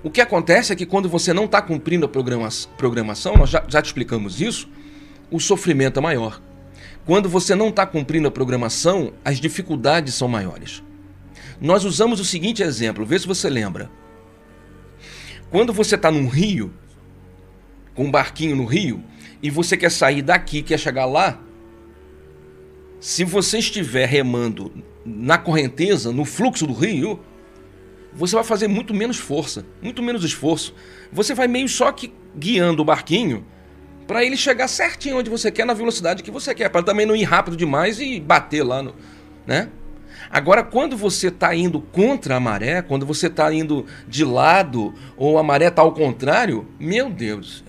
O 0.07 0.09
que 0.09 0.21
acontece 0.21 0.71
é 0.71 0.75
que 0.77 0.85
quando 0.85 1.09
você 1.09 1.33
não 1.33 1.43
está 1.43 1.61
cumprindo 1.61 2.05
a 2.05 2.07
programa, 2.07 2.47
programação, 2.77 3.35
nós 3.35 3.49
já, 3.49 3.61
já 3.67 3.81
te 3.81 3.87
explicamos 3.87 4.39
isso, 4.39 4.69
o 5.29 5.37
sofrimento 5.37 5.99
é 5.99 6.01
maior. 6.01 6.41
Quando 7.05 7.27
você 7.27 7.53
não 7.53 7.67
está 7.67 7.85
cumprindo 7.85 8.25
a 8.25 8.31
programação, 8.31 9.11
as 9.25 9.37
dificuldades 9.37 10.13
são 10.13 10.29
maiores. 10.29 10.81
Nós 11.59 11.83
usamos 11.83 12.21
o 12.21 12.23
seguinte 12.23 12.63
exemplo, 12.63 13.05
vê 13.05 13.19
se 13.19 13.27
você 13.27 13.49
lembra. 13.49 13.91
Quando 15.51 15.73
você 15.73 15.95
está 15.95 16.09
num 16.09 16.29
rio, 16.29 16.73
com 17.93 18.05
um 18.05 18.11
barquinho 18.11 18.55
no 18.55 18.63
rio, 18.63 19.03
e 19.43 19.49
você 19.49 19.75
quer 19.75 19.91
sair 19.91 20.21
daqui, 20.21 20.61
quer 20.61 20.79
chegar 20.79 21.03
lá, 21.03 21.37
se 23.01 23.25
você 23.25 23.57
estiver 23.57 24.07
remando 24.07 24.71
na 25.05 25.37
correnteza, 25.37 26.13
no 26.13 26.23
fluxo 26.23 26.65
do 26.65 26.71
rio, 26.71 27.19
você 28.17 28.35
vai 28.35 28.43
fazer 28.43 28.67
muito 28.67 28.93
menos 28.93 29.17
força, 29.17 29.63
muito 29.81 30.01
menos 30.01 30.23
esforço. 30.23 30.73
Você 31.11 31.35
vai 31.35 31.47
meio 31.47 31.69
só 31.69 31.91
que 31.91 32.11
guiando 32.35 32.81
o 32.81 32.85
barquinho 32.85 33.45
para 34.07 34.23
ele 34.25 34.35
chegar 34.35 34.67
certinho 34.67 35.17
onde 35.19 35.29
você 35.29 35.51
quer, 35.51 35.65
na 35.65 35.73
velocidade 35.73 36.23
que 36.23 36.31
você 36.31 36.55
quer, 36.55 36.69
para 36.69 36.81
também 36.81 37.05
não 37.05 37.15
ir 37.15 37.23
rápido 37.23 37.55
demais 37.55 37.99
e 37.99 38.19
bater 38.19 38.63
lá 38.63 38.81
no, 38.81 38.95
né? 39.45 39.69
Agora, 40.31 40.63
quando 40.63 40.97
você 40.97 41.27
está 41.27 41.53
indo 41.55 41.79
contra 41.79 42.35
a 42.35 42.39
maré, 42.39 42.81
quando 42.81 43.05
você 43.05 43.27
está 43.27 43.53
indo 43.53 43.85
de 44.07 44.25
lado 44.25 44.93
ou 45.15 45.37
a 45.37 45.43
maré 45.43 45.67
está 45.67 45.83
ao 45.83 45.93
contrário, 45.93 46.67
meu 46.79 47.09
Deus, 47.09 47.63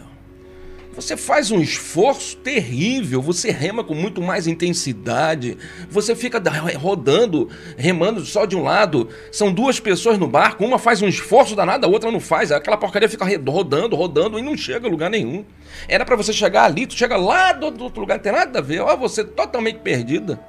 você 1.01 1.17
faz 1.17 1.53
um 1.53 1.61
esforço 1.61 2.37
terrível, 2.39 3.23
você 3.23 3.53
rema 3.53 3.85
com 3.85 3.95
muito 3.95 4.21
mais 4.21 4.49
intensidade, 4.49 5.57
você 5.89 6.17
fica 6.17 6.43
rodando, 6.77 7.49
remando 7.77 8.21
só 8.25 8.45
de 8.45 8.57
um 8.57 8.65
lado. 8.65 9.09
São 9.31 9.53
duas 9.53 9.79
pessoas 9.79 10.19
no 10.19 10.27
barco, 10.27 10.65
uma 10.65 10.77
faz 10.77 11.01
um 11.01 11.07
esforço 11.07 11.55
danado, 11.55 11.87
a 11.87 11.89
outra 11.89 12.11
não 12.11 12.19
faz. 12.19 12.51
Aquela 12.51 12.77
porcaria 12.77 13.09
fica 13.09 13.25
rodando, 13.49 13.95
rodando 13.95 14.41
e 14.41 14.43
não 14.43 14.57
chega 14.57 14.89
a 14.89 14.91
lugar 14.91 15.09
nenhum. 15.09 15.45
Era 15.87 16.05
para 16.05 16.17
você 16.17 16.33
chegar 16.33 16.65
ali, 16.65 16.85
tu 16.85 16.95
chega 16.95 17.17
lá 17.17 17.53
do 17.53 17.85
outro 17.85 18.01
lugar, 18.01 18.17
não 18.17 18.23
tem 18.23 18.33
nada 18.33 18.59
a 18.59 18.63
ver, 18.63 18.81
ó, 18.81 18.97
você 18.97 19.23
totalmente 19.23 19.79
perdida. 19.79 20.41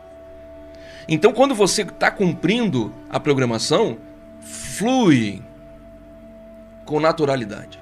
Então, 1.08 1.32
quando 1.32 1.54
você 1.54 1.84
está 1.84 2.10
cumprindo 2.10 2.92
a 3.08 3.20
programação, 3.20 4.00
flui 4.42 5.44
com 6.86 7.00
naturalidade. 7.00 7.80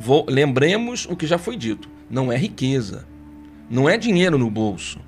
Vou, 0.00 0.24
lembremos 0.26 1.06
o 1.10 1.14
que 1.14 1.26
já 1.26 1.36
foi 1.36 1.58
dito: 1.58 1.86
não 2.08 2.32
é 2.32 2.36
riqueza, 2.36 3.06
não 3.68 3.86
é 3.86 3.98
dinheiro 3.98 4.38
no 4.38 4.50
bolso, 4.50 4.98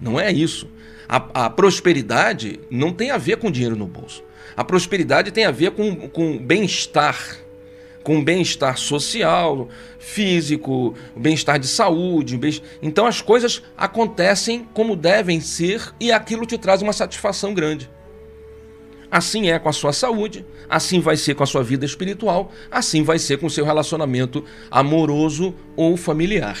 não 0.00 0.18
é 0.18 0.32
isso. 0.32 0.66
A, 1.06 1.44
a 1.44 1.50
prosperidade 1.50 2.58
não 2.70 2.94
tem 2.94 3.10
a 3.10 3.18
ver 3.18 3.36
com 3.36 3.50
dinheiro 3.50 3.76
no 3.76 3.86
bolso. 3.86 4.24
A 4.56 4.64
prosperidade 4.64 5.30
tem 5.30 5.44
a 5.44 5.50
ver 5.50 5.72
com, 5.72 6.08
com 6.08 6.38
bem-estar, 6.38 7.18
com 8.02 8.24
bem-estar 8.24 8.78
social, 8.78 9.68
físico, 9.98 10.94
bem-estar 11.14 11.58
de 11.58 11.68
saúde. 11.68 12.38
Bem 12.38 12.58
então 12.80 13.04
as 13.04 13.20
coisas 13.20 13.62
acontecem 13.76 14.66
como 14.72 14.96
devem 14.96 15.42
ser 15.42 15.92
e 16.00 16.10
aquilo 16.10 16.46
te 16.46 16.56
traz 16.56 16.80
uma 16.80 16.94
satisfação 16.94 17.52
grande. 17.52 17.90
Assim 19.10 19.50
é 19.50 19.58
com 19.58 19.68
a 19.68 19.72
sua 19.72 19.92
saúde, 19.92 20.46
assim 20.68 21.00
vai 21.00 21.16
ser 21.16 21.34
com 21.34 21.42
a 21.42 21.46
sua 21.46 21.64
vida 21.64 21.84
espiritual, 21.84 22.52
assim 22.70 23.02
vai 23.02 23.18
ser 23.18 23.38
com 23.38 23.46
o 23.46 23.50
seu 23.50 23.64
relacionamento 23.64 24.44
amoroso 24.70 25.52
ou 25.74 25.96
familiar. 25.96 26.56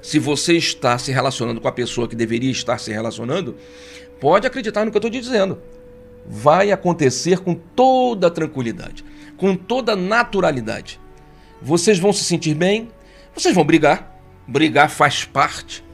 Se 0.00 0.18
você 0.18 0.54
está 0.54 0.96
se 0.96 1.12
relacionando 1.12 1.60
com 1.60 1.68
a 1.68 1.72
pessoa 1.72 2.08
que 2.08 2.16
deveria 2.16 2.50
estar 2.50 2.78
se 2.78 2.90
relacionando, 2.90 3.56
pode 4.18 4.46
acreditar 4.46 4.86
no 4.86 4.90
que 4.90 4.96
eu 4.96 5.00
estou 5.00 5.10
dizendo. 5.10 5.60
Vai 6.26 6.72
acontecer 6.72 7.40
com 7.40 7.54
toda 7.54 8.30
tranquilidade, 8.30 9.04
com 9.36 9.54
toda 9.54 9.94
naturalidade. 9.94 10.98
Vocês 11.60 11.98
vão 11.98 12.14
se 12.14 12.24
sentir 12.24 12.54
bem, 12.54 12.88
vocês 13.34 13.54
vão 13.54 13.64
brigar. 13.64 14.16
Brigar 14.46 14.88
faz 14.88 15.26
parte. 15.26 15.84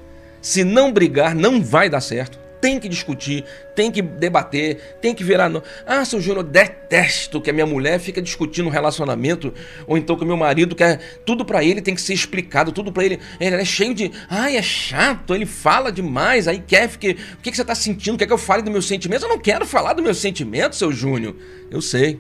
Se 0.41 0.63
não 0.63 0.93
brigar, 0.93 1.35
não 1.35 1.61
vai 1.61 1.91
dar 1.91 2.01
certo 2.01 2.44
tem 2.65 2.81
que 2.81 2.89
discutir, 2.89 3.45
tem 3.75 3.93
que 3.93 4.01
debater, 4.01 4.97
tem 4.99 5.15
que 5.15 5.23
virar. 5.23 5.51
No... 5.51 5.63
Ah, 5.87 6.03
seu 6.03 6.19
Júnior, 6.19 6.43
detesto 6.43 7.39
que 7.39 7.51
a 7.51 7.53
minha 7.53 7.67
mulher 7.67 8.01
fica 8.01 8.23
discutindo 8.23 8.65
um 8.69 8.71
relacionamento, 8.71 9.53
ou 9.87 9.99
então 9.99 10.17
que 10.17 10.25
o 10.25 10.27
meu 10.27 10.39
marido 10.39 10.75
quer. 10.75 10.99
Tudo 11.27 11.45
para 11.45 11.63
ele 11.63 11.83
tem 11.83 11.95
que 11.95 12.01
ser 12.01 12.15
explicado, 12.15 12.73
tudo 12.73 12.91
para 12.91 13.05
ele. 13.05 13.21
Ele 13.39 13.57
é 13.57 13.65
cheio 13.67 13.95
de. 13.95 14.11
Ai, 14.31 14.57
é 14.57 14.63
chato, 14.63 15.35
ele 15.35 15.45
fala 15.45 15.93
demais, 15.93 16.49
aí 16.49 16.59
quer. 16.59 16.89
Fique... 16.89 17.19
O 17.35 17.43
que, 17.43 17.51
que 17.51 17.57
você 17.59 17.67
tá 17.67 17.75
sentindo? 17.75 18.17
Quer 18.17 18.27
que 18.27 18.33
eu 18.33 18.39
fale 18.39 18.63
dos 18.63 18.73
meus 18.73 18.87
sentimentos? 18.87 19.25
Eu 19.25 19.29
não 19.29 19.39
quero 19.39 19.67
falar 19.67 19.93
dos 19.93 20.03
meus 20.03 20.17
sentimentos, 20.17 20.79
seu 20.79 20.91
Júnior. 20.91 21.37
Eu 21.71 21.83
sei. 21.83 22.19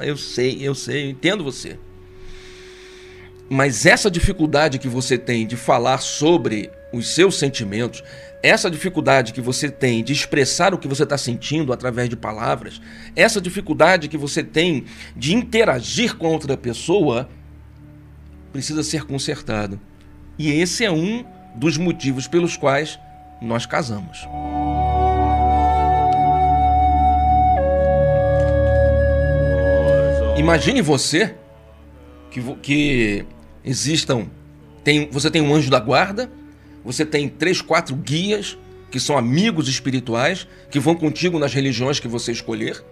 Eu 0.00 0.16
sei, 0.16 0.58
eu 0.60 0.74
sei, 0.74 1.04
eu 1.04 1.10
entendo 1.10 1.44
você. 1.44 1.78
Mas 3.48 3.86
essa 3.86 4.10
dificuldade 4.10 4.80
que 4.80 4.88
você 4.88 5.16
tem 5.16 5.46
de 5.46 5.54
falar 5.56 5.98
sobre 5.98 6.70
os 6.92 7.14
seus 7.14 7.38
sentimentos, 7.38 8.02
essa 8.42 8.70
dificuldade 8.70 9.32
que 9.32 9.40
você 9.40 9.70
tem 9.70 10.02
de 10.02 10.12
expressar 10.12 10.72
o 10.72 10.78
que 10.78 10.88
você 10.88 11.02
está 11.02 11.18
sentindo 11.18 11.72
através 11.72 12.08
de 12.08 12.16
palavras, 12.16 12.80
essa 13.14 13.40
dificuldade 13.40 14.08
que 14.08 14.16
você 14.16 14.42
tem 14.42 14.84
de 15.14 15.34
interagir 15.34 16.16
com 16.16 16.28
outra 16.28 16.56
pessoa, 16.56 17.28
precisa 18.52 18.82
ser 18.82 19.04
consertado. 19.04 19.80
E 20.38 20.50
esse 20.50 20.84
é 20.84 20.90
um 20.90 21.24
dos 21.54 21.76
motivos 21.76 22.26
pelos 22.26 22.56
quais 22.56 22.98
nós 23.40 23.66
casamos. 23.66 24.26
Imagine 30.36 30.80
você 30.80 31.34
que, 32.30 32.40
que 32.62 33.26
existam. 33.62 34.26
Tem, 34.82 35.10
você 35.10 35.30
tem 35.30 35.42
um 35.42 35.54
anjo 35.54 35.70
da 35.70 35.78
guarda 35.78 36.30
você 36.84 37.04
tem 37.04 37.28
três, 37.28 37.60
quatro 37.60 37.94
guias 37.94 38.56
que 38.90 38.98
são 38.98 39.16
amigos 39.16 39.68
espirituais 39.68 40.48
que 40.70 40.80
vão 40.80 40.94
contigo 40.94 41.38
nas 41.38 41.54
religiões 41.54 42.00
que 42.00 42.08
você 42.08 42.32
escolher. 42.32 42.82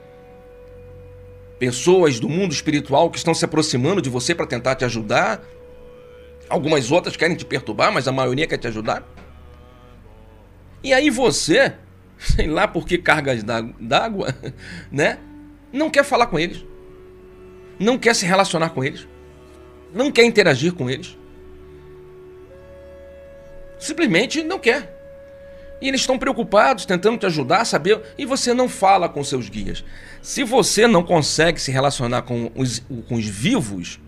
Pessoas 1.59 2.21
do 2.21 2.28
mundo 2.28 2.52
espiritual 2.52 3.11
que 3.11 3.18
estão 3.18 3.35
se 3.35 3.45
aproximando 3.45 4.00
de 4.00 4.09
você 4.09 4.35
para 4.35 4.47
tentar 4.47 4.76
te 4.76 4.85
ajudar. 4.85 5.42
Algumas 6.49 6.92
outras 6.92 7.16
querem 7.16 7.37
te 7.37 7.45
perturbar, 7.45 7.92
mas 7.92 8.07
a 8.07 8.12
maioria 8.12 8.47
quer 8.47 8.59
te 8.59 8.68
ajudar. 8.68 9.07
E 10.83 10.92
aí 10.92 11.11
você, 11.11 11.75
sei 12.16 12.47
lá 12.47 12.68
por 12.68 12.87
que 12.87 12.97
cargas 12.97 13.42
d'água, 13.42 14.35
né? 14.92 15.18
Não 15.73 15.90
quer 15.90 16.04
falar 16.04 16.26
com 16.26 16.38
eles. 16.38 16.64
Não 17.78 17.99
quer 17.99 18.14
se 18.14 18.25
relacionar 18.25 18.71
com 18.71 18.85
eles. 18.85 19.07
Não 19.92 20.12
quer 20.12 20.25
interagir 20.25 20.73
com 20.73 20.88
eles 20.88 21.17
simplesmente 23.78 24.42
não 24.42 24.58
quer. 24.58 24.94
E 25.80 25.88
eles 25.88 26.00
estão 26.00 26.18
preocupados, 26.18 26.85
tentando 26.85 27.18
te 27.18 27.26
ajudar 27.26 27.64
saber, 27.64 28.02
e 28.16 28.25
você 28.25 28.52
não 28.52 28.68
fala 28.68 29.08
com 29.08 29.23
seus 29.23 29.49
guias. 29.49 29.85
Se 30.20 30.42
você 30.42 30.87
não 30.87 31.04
consegue 31.04 31.61
se 31.61 31.70
relacionar 31.70 32.23
com 32.23 32.50
os, 32.56 32.82
com 33.08 33.14
os 33.14 33.26
vivos, 33.26 34.00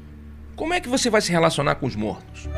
como 0.56 0.74
é 0.74 0.80
que 0.80 0.88
você 0.88 1.08
vai 1.08 1.20
se 1.20 1.30
relacionar 1.30 1.76
com 1.76 1.86
os 1.86 1.94
mortos? 1.94 2.48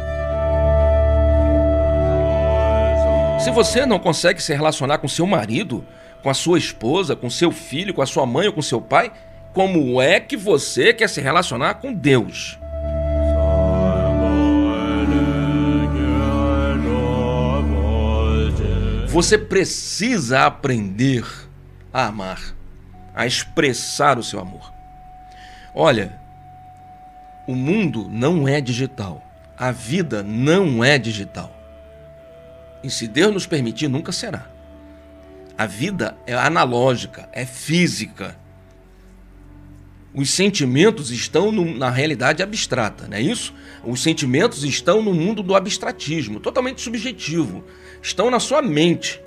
Se 3.39 3.51
você 3.51 3.85
não 3.85 3.99
consegue 3.99 4.43
se 4.43 4.55
relacionar 4.55 4.99
com 4.99 5.09
seu 5.09 5.27
marido, 5.27 5.85
com 6.23 6.31
a 6.31 6.35
sua 6.35 6.59
esposa, 6.59 7.17
com 7.17 7.29
seu 7.29 7.51
filho, 7.51 7.93
com 7.93 8.01
a 8.01 8.07
sua 8.07 8.25
mãe 8.25 8.47
ou 8.47 8.53
com 8.53 8.63
seu 8.63 8.81
pai, 8.81 9.13
como 9.53 10.01
é 10.01 10.19
que 10.21 10.37
você 10.37 10.95
quer 10.95 11.09
se 11.09 11.21
relacionar 11.21 11.75
com 11.75 11.93
Deus? 11.93 12.59
Você 19.13 19.37
precisa 19.37 20.47
aprender 20.47 21.23
a 21.93 22.07
amar, 22.07 22.57
a 23.15 23.27
expressar 23.27 24.19
o 24.19 24.23
seu 24.23 24.41
amor. 24.41 24.73
Olha, 25.75 26.19
o 27.47 27.55
mundo 27.55 28.09
não 28.11 28.49
é 28.49 28.59
digital. 28.59 29.23
A 29.55 29.71
vida 29.71 30.23
não 30.23 30.83
é 30.83 30.97
digital. 30.99 31.55
E 32.83 32.89
se 32.89 33.07
Deus 33.07 33.35
nos 33.35 33.47
permitir, 33.47 33.87
nunca 33.87 34.13
será. 34.13 34.47
A 35.59 35.67
vida 35.67 36.17
é 36.27 36.33
analógica, 36.33 37.29
é 37.35 37.45
física. 37.45 38.35
Os 40.15 40.31
sentimentos 40.31 41.11
estão 41.11 41.53
no, 41.53 41.77
na 41.77 41.91
realidade 41.91 42.43
abstrata, 42.43 43.07
não 43.07 43.19
é 43.19 43.21
isso? 43.21 43.53
Os 43.85 44.03
sentimentos 44.03 44.65
estão 44.65 45.03
no 45.03 45.13
mundo 45.13 45.43
do 45.43 45.55
abstratismo, 45.55 46.41
totalmente 46.41 46.81
subjetivo 46.81 47.63
estão 48.03 48.31
na 48.31 48.41
sua 48.41 48.61
mente. 48.61 49.23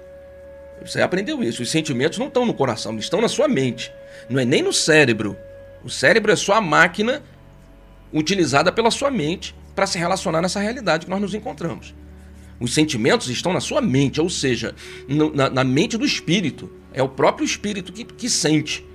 Você 0.81 1.01
aprendeu 1.01 1.41
isso. 1.41 1.63
Os 1.63 1.71
sentimentos 1.71 2.19
não 2.19 2.27
estão 2.27 2.45
no 2.45 2.53
coração, 2.53 2.95
estão 2.97 3.21
na 3.21 3.29
sua 3.29 3.47
mente. 3.47 3.91
Não 4.29 4.39
é 4.39 4.45
nem 4.45 4.61
no 4.61 4.73
cérebro. 4.73 5.37
O 5.83 5.89
cérebro 5.89 6.31
é 6.31 6.35
só 6.35 6.53
a 6.53 6.61
máquina 6.61 7.23
utilizada 8.13 8.71
pela 8.71 8.91
sua 8.91 9.09
mente 9.09 9.55
para 9.75 9.87
se 9.87 9.97
relacionar 9.97 10.41
nessa 10.41 10.59
realidade 10.59 11.05
que 11.05 11.09
nós 11.09 11.21
nos 11.21 11.33
encontramos. 11.33 11.93
Os 12.59 12.73
sentimentos 12.73 13.29
estão 13.29 13.51
na 13.51 13.59
sua 13.59 13.81
mente, 13.81 14.21
ou 14.21 14.29
seja, 14.29 14.73
no, 15.07 15.33
na, 15.33 15.49
na, 15.49 15.63
mente 15.63 15.97
do 15.97 16.05
espírito. 16.05 16.71
É 16.93 17.03
o 17.03 17.09
próprio 17.09 17.45
espírito 17.45 17.91
que, 17.91 18.05
que 18.05 18.29
sente. 18.29 18.85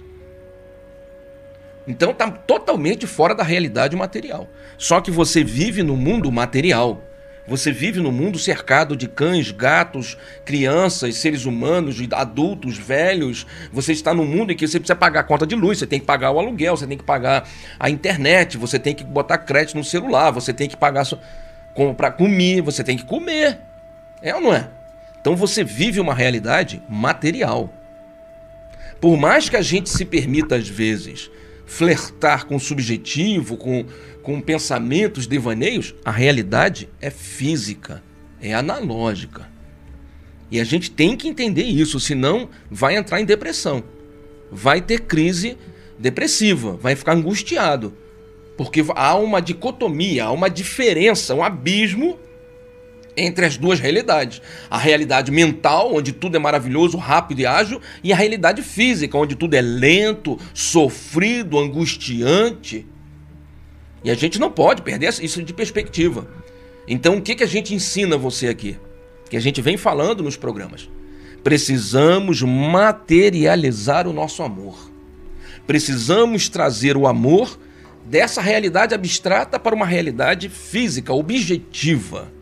Então 1.87 2.12
está 2.12 2.30
totalmente 2.30 3.06
fora 3.06 3.34
da 3.34 3.42
realidade 3.42 3.94
material. 3.96 4.49
Só 4.78 5.00
que 5.00 5.10
você 5.10 5.44
vive 5.44 5.82
no 5.82 5.96
mundo 5.96 6.32
material. 6.32 7.04
Você 7.47 7.73
vive 7.73 8.00
no 8.00 8.12
mundo 8.12 8.38
cercado 8.38 8.97
de 8.97 9.09
cães, 9.09 9.50
gatos, 9.50 10.16
crianças, 10.44 11.16
seres 11.16 11.47
humanos, 11.47 11.97
adultos, 12.12 12.78
velhos. 12.78 13.47
Você 13.73 13.92
está 13.92 14.14
num 14.14 14.25
mundo 14.25 14.52
em 14.52 14.56
que 14.56 14.66
você 14.66 14.78
precisa 14.78 14.94
pagar 14.94 15.20
a 15.20 15.25
conta 15.25 15.47
de 15.47 15.56
luz, 15.56 15.78
você 15.78 15.87
tem 15.87 15.99
que 15.99 16.06
pagar 16.06 16.30
o 16.30 16.38
aluguel, 16.38 16.76
você 16.76 16.87
tem 16.87 16.97
que 16.97 17.04
pagar 17.04 17.49
a 17.78 17.90
internet, 17.90 18.56
você 18.56 18.78
tem 18.78 18.94
que 18.94 19.02
botar 19.02 19.38
crédito 19.38 19.76
no 19.76 19.85
celular, 19.85 20.30
você 20.30 20.52
tem 20.52 20.68
que 20.68 20.76
pagar 20.76 21.04
para 21.97 22.11
comer, 22.11 22.61
você 22.61 22.85
tem 22.85 22.97
que 22.97 23.04
comer. 23.04 23.59
É 24.23 24.35
ou 24.35 24.40
não 24.40 24.54
é? 24.54 24.68
Então 25.20 25.35
você 25.35 25.64
vive 25.64 25.99
uma 25.99 26.14
realidade 26.14 26.82
material. 26.88 27.70
Por 29.00 29.16
mais 29.16 29.49
que 29.49 29.56
a 29.56 29.62
gente 29.62 29.88
se 29.88 30.04
permita, 30.04 30.56
às 30.56 30.68
vezes, 30.68 31.30
flertar 31.70 32.46
com 32.46 32.56
o 32.56 32.60
subjetivo, 32.60 33.56
com, 33.56 33.86
com 34.24 34.40
pensamentos, 34.40 35.28
devaneios, 35.28 35.94
a 36.04 36.10
realidade 36.10 36.88
é 37.00 37.10
física, 37.10 38.02
é 38.42 38.52
analógica. 38.52 39.48
E 40.50 40.58
a 40.58 40.64
gente 40.64 40.90
tem 40.90 41.16
que 41.16 41.28
entender 41.28 41.62
isso, 41.62 42.00
senão 42.00 42.48
vai 42.68 42.96
entrar 42.96 43.20
em 43.20 43.24
depressão. 43.24 43.84
Vai 44.50 44.80
ter 44.80 45.02
crise 45.02 45.56
depressiva, 45.96 46.76
vai 46.76 46.96
ficar 46.96 47.12
angustiado. 47.12 47.94
Porque 48.56 48.84
há 48.96 49.14
uma 49.14 49.40
dicotomia, 49.40 50.24
há 50.24 50.32
uma 50.32 50.50
diferença, 50.50 51.36
um 51.36 51.42
abismo 51.42 52.18
entre 53.17 53.45
as 53.45 53.57
duas 53.57 53.81
realidades. 53.81 54.40
A 54.69 54.79
realidade 54.79 55.31
mental, 55.31 55.95
onde 55.95 56.12
tudo 56.12 56.37
é 56.37 56.38
maravilhoso, 56.38 56.97
rápido 56.97 57.40
e 57.40 57.47
ágil, 57.47 57.81
e 58.02 58.12
a 58.12 58.17
realidade 58.17 58.62
física, 58.62 59.17
onde 59.17 59.35
tudo 59.35 59.55
é 59.55 59.61
lento, 59.61 60.38
sofrido, 60.55 61.59
angustiante. 61.59 62.87
E 64.02 64.11
a 64.11 64.14
gente 64.14 64.38
não 64.38 64.50
pode 64.50 64.83
perder 64.83 65.09
isso 65.21 65.43
de 65.43 65.52
perspectiva. 65.52 66.26
Então, 66.88 67.17
o 67.17 67.23
que, 67.23 67.35
que 67.35 67.45
a 67.45 67.49
gente 67.49 67.75
ensina 67.75 68.17
você 68.17 68.49
aqui? 68.49 68.76
Que 69.29 69.37
a 69.37 69.40
gente 69.40 69.61
vem 69.61 69.76
falando 69.76 70.23
nos 70.23 70.37
programas. 70.37 70.88
Precisamos 71.45 72.43
materializar 72.43 74.07
o 74.09 74.12
nosso 74.12 74.43
amor. 74.43 74.90
Precisamos 75.67 76.49
trazer 76.49 76.97
o 76.97 77.07
amor 77.07 77.59
dessa 78.05 78.40
realidade 78.40 78.95
abstrata 78.95 79.59
para 79.59 79.75
uma 79.75 79.87
realidade 79.87 80.49
física, 80.49 81.12
objetiva 81.12 82.39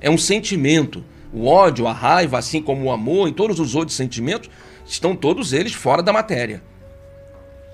é 0.00 0.08
um 0.10 0.18
sentimento. 0.18 1.04
O 1.32 1.46
ódio, 1.46 1.86
a 1.86 1.92
raiva, 1.92 2.38
assim 2.38 2.60
como 2.60 2.84
o 2.84 2.90
amor 2.90 3.28
e 3.28 3.32
todos 3.32 3.60
os 3.60 3.74
outros 3.74 3.96
sentimentos, 3.96 4.50
estão 4.86 5.14
todos 5.14 5.52
eles 5.52 5.72
fora 5.72 6.02
da 6.02 6.12
matéria. 6.12 6.62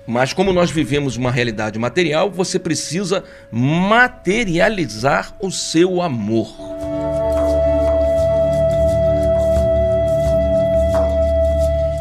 Mas 0.05 0.31
como 0.31 0.53
nós 0.53 0.71
vivemos 0.71 1.17
uma 1.17 1.31
realidade 1.31 1.77
material, 1.77 2.29
você 2.31 2.57
precisa 2.57 3.23
materializar 3.51 5.35
o 5.41 5.51
seu 5.51 6.01
amor. 6.01 6.47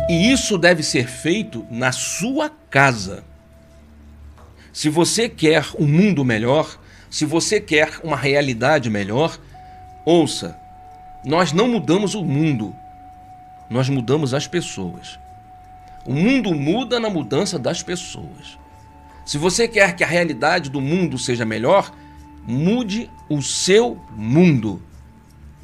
E 0.09 0.30
isso 0.30 0.56
deve 0.56 0.85
ser 0.85 1.09
feito 1.09 1.66
na 1.68 1.90
sua 1.90 2.49
casa. 2.71 3.25
Se 4.73 4.88
você 4.88 5.28
quer 5.28 5.64
um 5.76 5.87
mundo 5.87 6.25
melhor, 6.25 6.78
se 7.11 7.25
você 7.25 7.61
quer 7.61 7.99
uma 8.04 8.16
realidade 8.16 8.88
melhor, 8.88 9.37
Ouça, 10.06 10.56
nós 11.25 11.52
não 11.52 11.66
mudamos 11.66 12.14
o 12.14 12.25
mundo, 12.25 12.72
nós 13.68 13.88
mudamos 13.88 14.32
as 14.32 14.46
pessoas. 14.46 15.18
O 16.06 16.14
mundo 16.14 16.54
muda 16.54 17.00
na 17.00 17.10
mudança 17.10 17.58
das 17.58 17.82
pessoas. 17.82 18.56
Se 19.25 19.36
você 19.36 19.66
quer 19.66 19.96
que 19.96 20.04
a 20.04 20.06
realidade 20.06 20.70
do 20.70 20.80
mundo 20.80 21.18
seja 21.18 21.44
melhor, 21.44 21.92
mude 22.46 23.10
o 23.28 23.42
seu 23.42 24.00
mundo. 24.14 24.80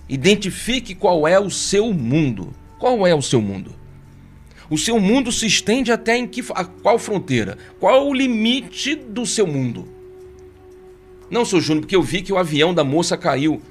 Identifique 0.08 0.96
qual 0.96 1.28
é 1.28 1.38
o 1.38 1.48
seu 1.48 1.94
mundo. 1.94 2.52
Qual 2.80 3.06
é 3.06 3.14
o 3.14 3.22
seu 3.22 3.40
mundo? 3.40 3.72
O 4.68 4.76
seu 4.76 4.98
mundo 4.98 5.30
se 5.30 5.46
estende 5.46 5.92
até 5.92 6.16
em 6.16 6.26
que, 6.26 6.42
a 6.52 6.64
qual 6.64 6.98
fronteira? 6.98 7.56
Qual 7.78 8.08
o 8.08 8.12
limite 8.12 8.96
do 8.96 9.24
seu 9.24 9.46
mundo? 9.46 9.86
Não, 11.30 11.44
sou 11.44 11.60
Júnior, 11.60 11.82
porque 11.82 11.94
eu 11.94 12.02
vi 12.02 12.22
que 12.22 12.32
o 12.32 12.38
avião 12.38 12.74
da 12.74 12.82
moça 12.82 13.16
caiu. 13.16 13.62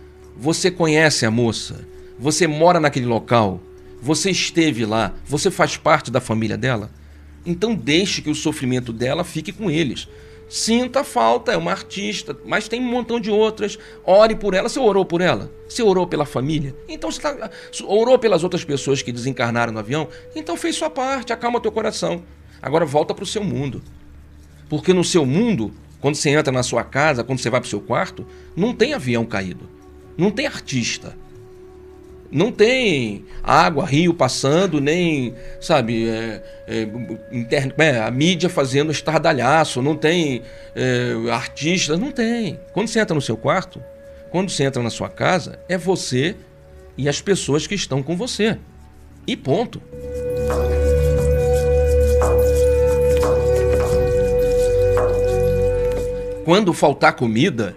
Você 0.41 0.71
conhece 0.71 1.23
a 1.23 1.29
moça? 1.29 1.87
Você 2.17 2.47
mora 2.47 2.79
naquele 2.79 3.05
local? 3.05 3.61
Você 4.01 4.31
esteve 4.31 4.87
lá? 4.87 5.13
Você 5.27 5.51
faz 5.51 5.77
parte 5.77 6.09
da 6.09 6.19
família 6.19 6.57
dela? 6.57 6.89
Então 7.45 7.75
deixe 7.75 8.23
que 8.23 8.29
o 8.31 8.33
sofrimento 8.33 8.91
dela 8.91 9.23
fique 9.23 9.51
com 9.51 9.69
eles. 9.69 10.07
Sinta 10.49 11.03
falta, 11.03 11.51
é 11.51 11.57
uma 11.57 11.69
artista, 11.69 12.35
mas 12.43 12.67
tem 12.67 12.81
um 12.81 12.89
montão 12.89 13.19
de 13.19 13.29
outras. 13.29 13.77
Ore 14.03 14.33
por 14.33 14.55
ela. 14.55 14.67
Você 14.67 14.79
orou 14.79 15.05
por 15.05 15.21
ela? 15.21 15.51
Você 15.69 15.83
orou 15.83 16.07
pela 16.07 16.25
família? 16.25 16.75
Então 16.89 17.11
você 17.11 17.21
tá, 17.21 17.51
orou 17.83 18.17
pelas 18.17 18.43
outras 18.43 18.63
pessoas 18.63 19.03
que 19.03 19.11
desencarnaram 19.11 19.71
no 19.71 19.77
avião? 19.77 20.07
Então 20.35 20.57
fez 20.57 20.75
sua 20.75 20.89
parte, 20.89 21.31
acalma 21.31 21.61
teu 21.61 21.71
coração. 21.71 22.23
Agora 22.59 22.83
volta 22.83 23.13
para 23.13 23.23
o 23.23 23.27
seu 23.27 23.43
mundo. 23.43 23.83
Porque 24.67 24.91
no 24.91 25.03
seu 25.03 25.23
mundo, 25.23 25.71
quando 25.99 26.15
você 26.15 26.31
entra 26.31 26.51
na 26.51 26.63
sua 26.63 26.83
casa, 26.83 27.23
quando 27.23 27.37
você 27.37 27.49
vai 27.51 27.59
para 27.59 27.67
o 27.67 27.69
seu 27.69 27.79
quarto, 27.79 28.25
não 28.55 28.73
tem 28.73 28.95
avião 28.95 29.23
caído. 29.23 29.80
Não 30.21 30.29
tem 30.29 30.45
artista. 30.45 31.17
Não 32.31 32.51
tem 32.51 33.25
água, 33.41 33.83
rio 33.83 34.13
passando, 34.13 34.79
nem, 34.79 35.33
sabe, 35.59 36.07
é, 36.07 36.43
é, 36.67 36.87
interno, 37.31 37.73
é, 37.79 37.99
a 37.99 38.11
mídia 38.11 38.47
fazendo 38.47 38.91
estardalhaço, 38.91 39.81
não 39.81 39.95
tem 39.95 40.43
é, 40.75 41.15
artistas, 41.31 41.97
não 41.97 42.11
tem. 42.11 42.59
Quando 42.71 42.87
você 42.87 42.99
entra 42.99 43.15
no 43.15 43.21
seu 43.21 43.35
quarto, 43.35 43.83
quando 44.29 44.51
você 44.51 44.63
entra 44.63 44.83
na 44.83 44.91
sua 44.91 45.09
casa, 45.09 45.57
é 45.67 45.75
você 45.75 46.35
e 46.95 47.09
as 47.09 47.19
pessoas 47.19 47.65
que 47.65 47.73
estão 47.73 48.03
com 48.03 48.15
você. 48.15 48.59
E 49.25 49.35
ponto. 49.35 49.81
Quando 56.45 56.71
faltar 56.73 57.13
comida, 57.13 57.75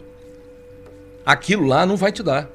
aquilo 1.25 1.67
lá 1.67 1.87
não 1.87 1.97
vai 1.97 2.13
te 2.13 2.23
dar. 2.23 2.51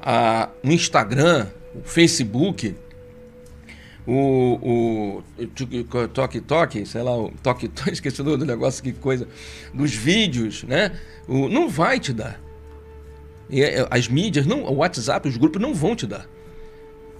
A, 0.00 0.48
o 0.62 0.68
Instagram, 0.68 1.48
o 1.74 1.82
Facebook, 1.82 2.74
o, 4.06 4.58
o 4.62 6.08
Toque 6.08 6.40
Toque, 6.40 6.86
sei 6.86 7.02
lá, 7.02 7.16
o 7.16 7.30
Toque 7.42 7.68
Toque, 7.68 7.92
esqueci 7.92 8.22
do, 8.22 8.36
do 8.36 8.46
negócio, 8.46 8.82
que 8.82 8.92
coisa, 8.92 9.28
dos 9.74 9.94
vídeos, 9.94 10.64
né? 10.64 10.98
O, 11.28 11.48
não 11.48 11.68
vai 11.68 12.00
te 12.00 12.12
dar. 12.12 12.40
E, 13.48 13.62
é, 13.62 13.86
as 13.90 14.08
mídias, 14.08 14.46
não, 14.46 14.64
o 14.64 14.76
WhatsApp, 14.76 15.28
os 15.28 15.36
grupos 15.36 15.60
não 15.60 15.74
vão 15.74 15.94
te 15.94 16.06
dar. 16.06 16.26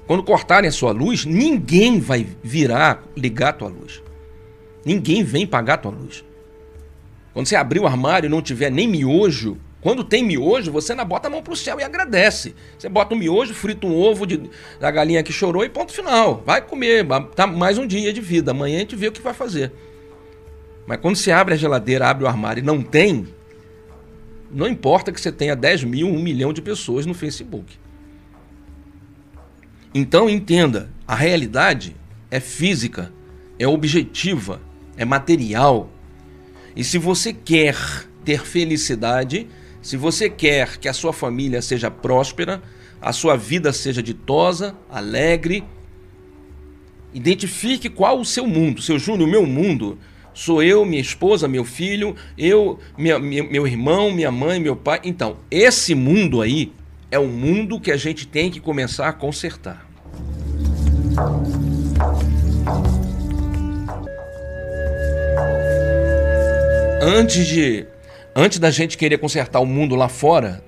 Quando 0.06 0.24
cortarem 0.24 0.68
a 0.68 0.72
sua 0.72 0.90
luz, 0.90 1.24
ninguém 1.24 2.00
vai 2.00 2.26
virar, 2.42 3.04
ligar 3.16 3.50
a 3.50 3.52
tua 3.52 3.68
luz. 3.68 4.02
Ninguém 4.84 5.22
vem 5.22 5.46
pagar 5.46 5.74
a 5.74 5.78
tua 5.78 5.92
luz. 5.92 6.24
Quando 7.32 7.46
você 7.46 7.54
abrir 7.54 7.78
o 7.78 7.86
armário 7.86 8.26
e 8.26 8.30
não 8.30 8.42
tiver 8.42 8.70
nem 8.70 8.88
miojo, 8.88 9.56
quando 9.80 10.04
tem 10.04 10.22
miojo, 10.22 10.70
você 10.70 10.92
ainda 10.92 11.04
bota 11.04 11.28
a 11.28 11.30
mão 11.30 11.42
pro 11.42 11.56
céu 11.56 11.80
e 11.80 11.82
agradece. 11.82 12.54
Você 12.78 12.88
bota 12.88 13.14
um 13.14 13.18
miojo, 13.18 13.54
frita 13.54 13.86
um 13.86 13.96
ovo 13.96 14.26
de, 14.26 14.50
da 14.78 14.90
galinha 14.90 15.22
que 15.22 15.32
chorou 15.32 15.64
e 15.64 15.70
ponto 15.70 15.92
final. 15.92 16.42
Vai 16.44 16.60
comer, 16.60 17.06
tá 17.34 17.46
mais 17.46 17.78
um 17.78 17.86
dia 17.86 18.12
de 18.12 18.20
vida. 18.20 18.50
Amanhã 18.50 18.76
a 18.76 18.80
gente 18.80 18.94
vê 18.94 19.08
o 19.08 19.12
que 19.12 19.22
vai 19.22 19.32
fazer. 19.32 19.72
Mas 20.86 21.00
quando 21.00 21.16
você 21.16 21.32
abre 21.32 21.54
a 21.54 21.56
geladeira, 21.56 22.08
abre 22.08 22.24
o 22.24 22.28
armário 22.28 22.60
e 22.60 22.64
não 22.64 22.82
tem, 22.82 23.26
não 24.50 24.66
importa 24.66 25.12
que 25.12 25.20
você 25.20 25.30
tenha 25.32 25.56
10 25.56 25.84
mil, 25.84 26.08
1 26.08 26.18
milhão 26.18 26.52
de 26.52 26.60
pessoas 26.60 27.06
no 27.06 27.14
Facebook. 27.14 27.78
Então 29.94 30.28
entenda, 30.28 30.90
a 31.06 31.14
realidade 31.14 31.96
é 32.30 32.38
física, 32.38 33.12
é 33.58 33.66
objetiva, 33.66 34.60
é 34.96 35.04
material. 35.04 35.90
E 36.76 36.84
se 36.84 36.98
você 36.98 37.32
quer 37.32 37.76
ter 38.24 38.44
felicidade, 38.44 39.48
se 39.82 39.96
você 39.96 40.28
quer 40.28 40.78
que 40.78 40.88
a 40.88 40.92
sua 40.92 41.12
família 41.12 41.62
seja 41.62 41.90
próspera, 41.90 42.62
a 43.00 43.12
sua 43.12 43.36
vida 43.36 43.72
seja 43.72 44.02
ditosa, 44.02 44.76
alegre, 44.90 45.64
identifique 47.14 47.88
qual 47.88 48.20
o 48.20 48.24
seu 48.24 48.46
mundo. 48.46 48.82
Seu 48.82 48.98
Júnior, 48.98 49.26
o 49.26 49.30
meu 49.30 49.46
mundo 49.46 49.98
sou 50.34 50.62
eu, 50.62 50.84
minha 50.84 51.00
esposa, 51.00 51.48
meu 51.48 51.64
filho, 51.64 52.14
eu, 52.36 52.78
minha, 52.96 53.18
meu 53.18 53.66
irmão, 53.66 54.12
minha 54.12 54.30
mãe, 54.30 54.60
meu 54.60 54.76
pai. 54.76 55.00
Então, 55.02 55.38
esse 55.50 55.94
mundo 55.94 56.42
aí 56.42 56.72
é 57.10 57.18
o 57.18 57.26
mundo 57.26 57.80
que 57.80 57.90
a 57.90 57.96
gente 57.96 58.26
tem 58.26 58.50
que 58.50 58.60
começar 58.60 59.08
a 59.08 59.12
consertar. 59.12 59.88
Antes 67.02 67.46
de 67.46 67.86
Antes 68.34 68.58
da 68.58 68.70
gente 68.70 68.96
querer 68.96 69.18
consertar 69.18 69.60
o 69.60 69.66
mundo 69.66 69.96
lá 69.96 70.08
fora, 70.08 70.62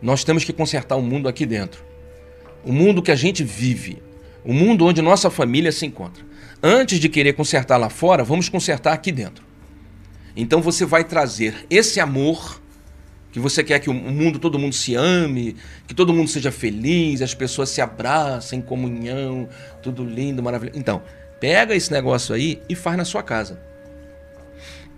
nós 0.00 0.22
temos 0.22 0.44
que 0.44 0.52
consertar 0.52 0.96
o 0.96 1.02
mundo 1.02 1.28
aqui 1.28 1.44
dentro. 1.44 1.84
O 2.64 2.72
mundo 2.72 3.02
que 3.02 3.10
a 3.10 3.16
gente 3.16 3.42
vive, 3.42 4.00
o 4.44 4.52
mundo 4.52 4.86
onde 4.86 5.02
nossa 5.02 5.28
família 5.28 5.72
se 5.72 5.84
encontra. 5.84 6.24
Antes 6.62 7.00
de 7.00 7.08
querer 7.08 7.32
consertar 7.32 7.76
lá 7.76 7.88
fora, 7.88 8.22
vamos 8.22 8.48
consertar 8.48 8.92
aqui 8.92 9.10
dentro. 9.10 9.44
Então 10.36 10.62
você 10.62 10.84
vai 10.84 11.02
trazer 11.02 11.66
esse 11.68 11.98
amor 11.98 12.60
que 13.32 13.40
você 13.40 13.62
quer 13.64 13.80
que 13.80 13.90
o 13.90 13.94
mundo, 13.94 14.38
todo 14.38 14.58
mundo 14.58 14.74
se 14.74 14.94
ame, 14.94 15.56
que 15.86 15.94
todo 15.94 16.14
mundo 16.14 16.28
seja 16.28 16.50
feliz, 16.50 17.20
as 17.20 17.34
pessoas 17.34 17.68
se 17.68 17.80
abracem 17.80 18.60
em 18.60 18.62
comunhão, 18.62 19.48
tudo 19.82 20.04
lindo, 20.04 20.42
maravilhoso. 20.42 20.78
Então, 20.78 21.02
pega 21.40 21.74
esse 21.74 21.92
negócio 21.92 22.34
aí 22.34 22.62
e 22.68 22.74
faz 22.74 22.96
na 22.96 23.04
sua 23.04 23.22
casa. 23.22 23.67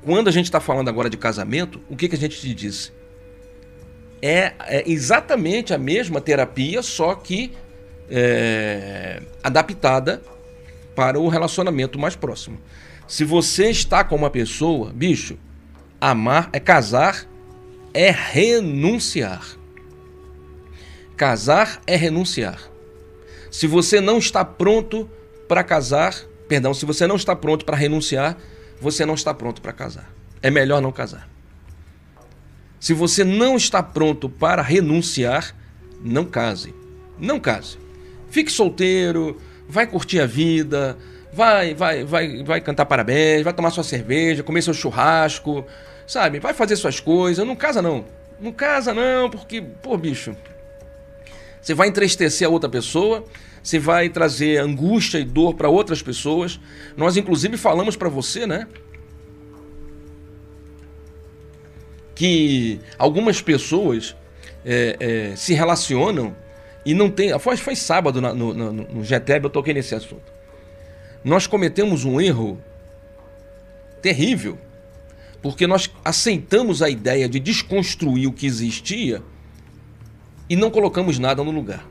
Quando 0.03 0.29
a 0.29 0.31
gente 0.31 0.47
está 0.47 0.61
falando 0.61 0.89
agora 0.89 1.11
de 1.11 1.17
casamento, 1.17 1.81
o 1.89 1.97
que, 1.97 2.09
que 2.09 2.15
a 2.15 2.19
gente 2.19 2.41
te 2.41 2.55
disse? 2.55 2.93
É, 4.23 4.53
é 4.61 4.91
exatamente 4.91 5.73
a 5.75 5.79
mesma 5.79 6.21
terapia, 6.21 6.83
só 6.83 7.15
que 7.15 7.53
é, 8.11 9.23
adaptada 9.43 10.23
para 10.95 11.19
o 11.19 11.29
relacionamento 11.29 11.99
mais 11.99 12.17
próximo. 12.17 12.59
Se 13.07 13.25
você 13.25 13.71
está 13.71 14.05
com 14.05 14.17
uma 14.17 14.31
pessoa, 14.31 14.93
bicho, 14.93 15.39
amar 16.01 16.49
é 16.53 16.61
casar, 16.61 17.27
é 17.93 18.11
renunciar. 18.11 19.45
Casar 21.17 21.81
é 21.87 21.97
renunciar. 21.97 22.71
Se 23.51 23.67
você 23.67 24.01
não 24.01 24.19
está 24.19 24.45
pronto 24.45 25.11
para 25.49 25.65
casar, 25.65 26.15
perdão, 26.49 26.73
se 26.73 26.87
você 26.87 27.07
não 27.07 27.17
está 27.17 27.35
pronto 27.35 27.65
para 27.65 27.77
renunciar, 27.77 28.39
você 28.81 29.05
não 29.05 29.15
está 29.15 29.35
pronto 29.35 29.61
para 29.61 29.73
casar. 29.73 30.11
É 30.43 30.51
melhor 30.51 30.81
não 30.81 30.91
casar. 30.91 31.29
Se 32.79 32.95
você 32.95 33.23
não 33.23 33.57
está 33.57 33.83
pronto 33.83 34.29
para 34.29 34.63
renunciar, 34.63 35.55
não 36.03 36.25
case. 36.25 36.75
Não 37.19 37.39
case. 37.39 37.79
Fique 38.31 38.51
solteiro, 38.51 39.41
vai 39.69 39.87
curtir 39.87 40.21
a 40.21 40.27
vida, 40.27 40.97
vai, 41.33 41.75
vai, 41.75 42.05
vai, 42.05 42.43
vai 42.43 42.61
cantar 42.61 42.87
parabéns, 42.87 43.43
vai 43.43 43.53
tomar 43.53 43.71
sua 43.71 43.85
cerveja, 43.85 44.43
comer 44.43 44.63
seu 44.63 44.73
churrasco, 44.73 45.65
sabe? 46.07 46.41
Vai 46.41 46.55
fazer 46.55 46.77
suas 46.77 46.99
coisas. 47.01 47.47
Não 47.47 47.55
casa 47.55 47.83
não. 47.83 48.07
Não 48.41 48.53
casa 48.53 48.95
não, 48.95 49.29
porque, 49.29 49.61
pô, 49.61 49.99
bicho, 49.99 50.35
você 51.61 51.75
vai 51.75 51.89
entristecer 51.89 52.49
a 52.49 52.51
outra 52.51 52.71
pessoa, 52.71 53.27
você 53.63 53.79
vai 53.79 54.09
trazer 54.09 54.59
angústia 54.59 55.19
e 55.19 55.25
dor 55.25 55.55
para 55.55 55.69
outras 55.69 56.03
pessoas. 56.03 56.59
Nós, 56.97 57.17
inclusive, 57.17 57.57
falamos 57.57 57.97
para 57.97 58.09
você, 58.09 58.47
né? 58.47 58.67
Que 62.15 62.81
algumas 62.99 63.41
pessoas 63.41 64.17
é, 64.65 64.97
é, 65.01 65.37
se 65.37 65.55
relacionam 65.55 66.35
e 66.85 66.95
não 66.95 67.11
tem. 67.11 67.39
Foi, 67.39 67.57
foi 67.57 67.77
sábado 67.77 68.21
no, 68.21 68.35
no, 68.35 68.73
no 68.73 69.05
GTEB, 69.05 69.45
eu 69.45 69.51
toquei 69.51 69.75
nesse 69.75 69.95
assunto. 69.95 70.33
Nós 71.23 71.47
cometemos 71.47 72.05
um 72.05 72.21
erro 72.21 72.59
terrível, 74.01 74.59
porque 75.43 75.67
nós 75.67 75.91
aceitamos 76.03 76.81
a 76.81 76.89
ideia 76.89 77.29
de 77.29 77.39
desconstruir 77.39 78.27
o 78.27 78.33
que 78.33 78.47
existia 78.47 79.23
e 80.49 80.57
não 80.57 80.71
colocamos 80.71 81.19
nada 81.19 81.45
no 81.45 81.51
lugar. 81.51 81.90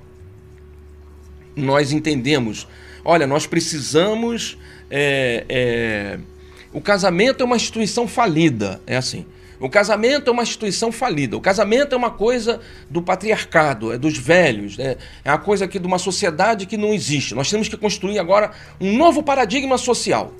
Nós 1.60 1.92
entendemos, 1.92 2.68
olha, 3.04 3.28
nós 3.28 3.46
precisamos. 3.46 4.58
É, 4.90 5.46
é, 5.48 6.20
o 6.74 6.82
casamento 6.82 7.42
é 7.42 7.46
uma 7.46 7.56
instituição 7.56 8.08
falida, 8.08 8.82
é 8.86 8.98
assim. 8.98 9.26
O 9.60 9.70
casamento 9.70 10.30
é 10.30 10.32
uma 10.32 10.44
instituição 10.44 10.92
falida. 10.92 11.36
O 11.36 11.42
casamento 11.42 11.94
é 11.94 11.98
uma 11.98 12.12
coisa 12.12 12.62
do 12.90 13.02
patriarcado, 13.02 13.92
é 13.92 13.98
dos 13.98 14.18
velhos, 14.18 14.80
é, 14.80 14.98
é 15.24 15.32
uma 15.32 15.38
coisa 15.38 15.66
aqui 15.66 15.78
de 15.78 15.86
uma 15.86 16.00
sociedade 16.00 16.66
que 16.66 16.78
não 16.78 16.94
existe. 16.94 17.36
Nós 17.36 17.50
temos 17.50 17.68
que 17.68 17.76
construir 17.76 18.20
agora 18.20 18.52
um 18.80 18.96
novo 18.96 19.22
paradigma 19.22 19.78
social. 19.78 20.34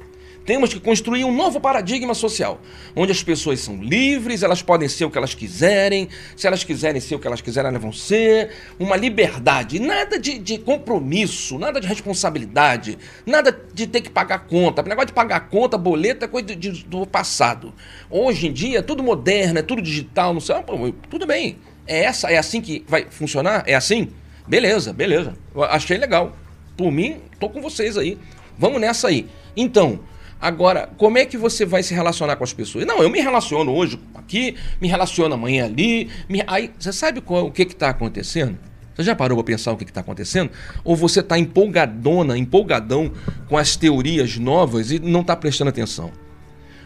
Temos 0.50 0.74
que 0.74 0.80
construir 0.80 1.24
um 1.26 1.32
novo 1.32 1.62
paradigma 1.62 2.16
social, 2.16 2.60
onde 2.96 3.12
as 3.12 3.22
pessoas 3.22 3.60
são 3.60 3.84
livres, 3.84 4.42
elas 4.42 4.64
podem 4.64 4.90
ser 4.90 5.06
o 5.06 5.12
que 5.12 5.18
elas 5.20 5.36
quiserem, 5.36 6.10
se 6.36 6.48
elas 6.48 6.64
quiserem 6.64 7.00
ser 7.00 7.14
o 7.14 7.20
que 7.20 7.28
elas 7.28 7.40
quiserem, 7.40 7.70
elas 7.70 7.80
vão 7.80 7.94
ser. 7.94 8.50
Uma 8.80 8.96
liberdade, 8.96 9.78
nada 9.78 10.18
de, 10.18 10.40
de 10.40 10.58
compromisso, 10.58 11.60
nada 11.60 11.80
de 11.80 11.86
responsabilidade, 11.86 12.98
nada 13.28 13.56
de 13.72 13.86
ter 13.86 14.02
que 14.02 14.10
pagar 14.10 14.48
conta. 14.48 14.82
O 14.82 14.90
negócio 14.90 15.10
de 15.10 15.14
pagar 15.14 15.42
conta, 15.52 15.78
boleto 15.78 16.26
é 16.26 16.28
coisa 16.28 16.48
de, 16.48 16.56
de, 16.56 16.84
do 16.84 17.06
passado. 17.06 17.72
Hoje 18.10 18.48
em 18.48 18.52
dia 18.52 18.80
é 18.80 18.82
tudo 18.82 19.04
moderno, 19.04 19.60
é 19.60 19.62
tudo 19.62 19.84
digital, 19.84 20.34
não 20.34 20.42
sei. 20.42 20.56
Ah, 20.56 20.64
tudo 21.12 21.28
bem. 21.28 21.60
É 21.86 22.06
essa, 22.06 22.28
é 22.28 22.40
assim 22.40 22.60
que 22.60 22.84
vai 22.88 23.06
funcionar? 23.12 23.66
É 23.68 23.76
assim? 23.76 24.10
Beleza, 24.48 24.94
beleza. 24.94 25.36
Achei 25.70 26.00
legal. 26.00 26.36
Por 26.76 26.92
mim, 26.92 27.18
tô 27.40 27.50
com 27.50 27.62
vocês 27.62 28.00
aí. 28.00 28.18
Vamos 28.58 28.82
nessa 28.82 29.10
aí. 29.10 29.28
Então, 29.56 30.00
Agora, 30.42 30.90
como 30.98 31.18
é 31.18 31.26
que 31.26 31.38
você 31.38 31.66
vai 31.66 31.84
se 31.84 31.94
relacionar 31.94 32.38
com 32.38 32.44
as 32.44 32.54
pessoas? 32.54 32.86
Não, 32.86 33.04
eu 33.04 33.10
me 33.10 33.20
relaciono 33.20 33.74
hoje 33.74 34.00
aqui, 34.16 34.56
me 34.80 34.88
relaciono 34.88 35.34
amanhã 35.36 35.66
ali. 35.66 36.10
Me... 36.30 36.42
Aí, 36.48 36.72
você 36.80 36.94
sabe 36.94 37.20
qual, 37.20 37.48
o 37.48 37.52
que 37.52 37.64
está 37.64 37.90
acontecendo? 37.90 38.58
Você 38.96 39.04
já 39.04 39.16
parou 39.16 39.38
para 39.38 39.46
pensar 39.46 39.72
o 39.72 39.78
que 39.78 39.84
está 39.84 40.02
acontecendo? 40.02 40.52
Ou 40.84 40.96
você 40.96 41.20
está 41.20 41.38
empolgadona, 41.38 42.38
empolgadão 42.38 43.12
com 43.48 43.58
as 43.58 43.76
teorias 43.76 44.38
novas 44.38 44.92
e 44.92 45.00
não 45.00 45.22
está 45.22 45.36
prestando 45.36 45.70
atenção? 45.70 46.12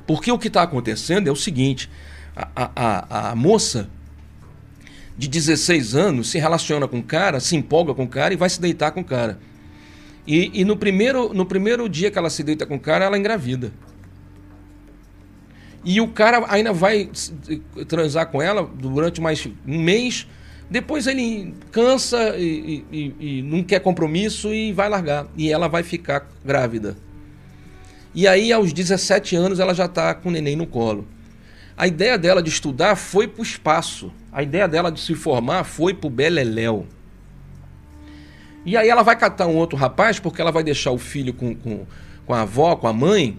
Porque 0.06 0.32
o 0.32 0.38
que 0.38 0.48
está 0.48 0.64
acontecendo 0.64 1.28
é 1.28 1.32
o 1.32 1.36
seguinte: 1.36 1.90
a, 2.36 2.72
a, 2.76 3.32
a, 3.32 3.36
moça 3.36 3.90
de 5.18 5.28
16 5.28 5.96
anos 5.96 6.30
se 6.30 6.40
relaciona 6.40 6.88
com 6.88 7.00
o 7.00 7.04
cara, 7.04 7.40
se 7.40 7.56
empolga 7.56 7.94
com 7.94 8.04
o 8.04 8.08
cara 8.08 8.34
e 8.34 8.38
vai 8.38 8.50
se 8.50 8.60
deitar 8.60 8.92
com 8.92 9.02
o 9.02 9.06
cara. 9.06 9.40
E, 10.26 10.62
e 10.62 10.66
no, 10.66 10.78
primeiro, 10.78 11.34
no 11.34 11.46
primeiro 11.46 11.88
dia 11.90 12.10
que 12.10 12.18
ela 12.18 12.30
se 12.30 12.44
deita 12.44 12.66
com 12.66 12.76
o 12.76 12.80
cara, 12.80 13.06
ela 13.06 13.18
engravida. 13.18 13.72
E 15.84 16.00
o 16.00 16.08
cara 16.08 16.46
ainda 16.48 16.72
vai 16.72 17.10
transar 17.88 18.28
com 18.28 18.42
ela 18.42 18.64
durante 18.64 19.20
mais 19.20 19.46
um 19.68 19.80
mês. 19.82 20.26
Depois 20.70 21.08
ele 21.08 21.54
cansa 21.72 22.38
e, 22.38 22.86
e, 22.92 23.16
e, 23.20 23.42
não 23.42 23.62
quer 23.62 23.82
compromisso 23.82 24.54
e 24.54 24.72
vai 24.72 24.88
largar. 24.88 25.28
E 25.36 25.52
ela 25.52 25.68
vai 25.68 25.84
ficar 25.84 26.30
grávida. 26.44 26.96
E 28.16 28.28
aí, 28.28 28.54
aos 28.54 28.72
17 28.72 29.36
anos, 29.36 29.60
ela 29.60 29.74
já 29.74 29.86
está 29.86 30.14
com 30.14 30.30
o 30.30 30.32
neném 30.32 30.56
no 30.56 30.66
colo. 30.66 31.06
A 31.76 31.88
ideia 31.88 32.18
dela 32.18 32.42
de 32.42 32.50
estudar 32.50 32.96
foi 32.96 33.28
para 33.28 33.42
o 33.42 33.44
espaço. 33.44 34.14
A 34.32 34.42
ideia 34.42 34.68
dela 34.68 34.92
de 34.92 35.02
se 35.02 35.16
formar 35.16 35.64
foi 35.64 35.94
para 35.94 36.08
o 36.08 36.10
Beleléu. 36.10 36.88
E 38.66 38.78
aí 38.78 38.88
ela 38.88 39.04
vai 39.04 39.16
catar 39.16 39.48
um 39.48 39.56
outro 39.56 39.78
rapaz, 39.78 40.20
porque 40.20 40.42
ela 40.42 40.52
vai 40.52 40.64
deixar 40.64 40.92
o 40.92 40.98
filho 40.98 41.34
com, 41.34 41.54
com, 41.54 41.86
com 42.26 42.34
a 42.34 42.42
avó, 42.42 42.76
com 42.76 42.88
a 42.88 42.94
mãe, 42.94 43.38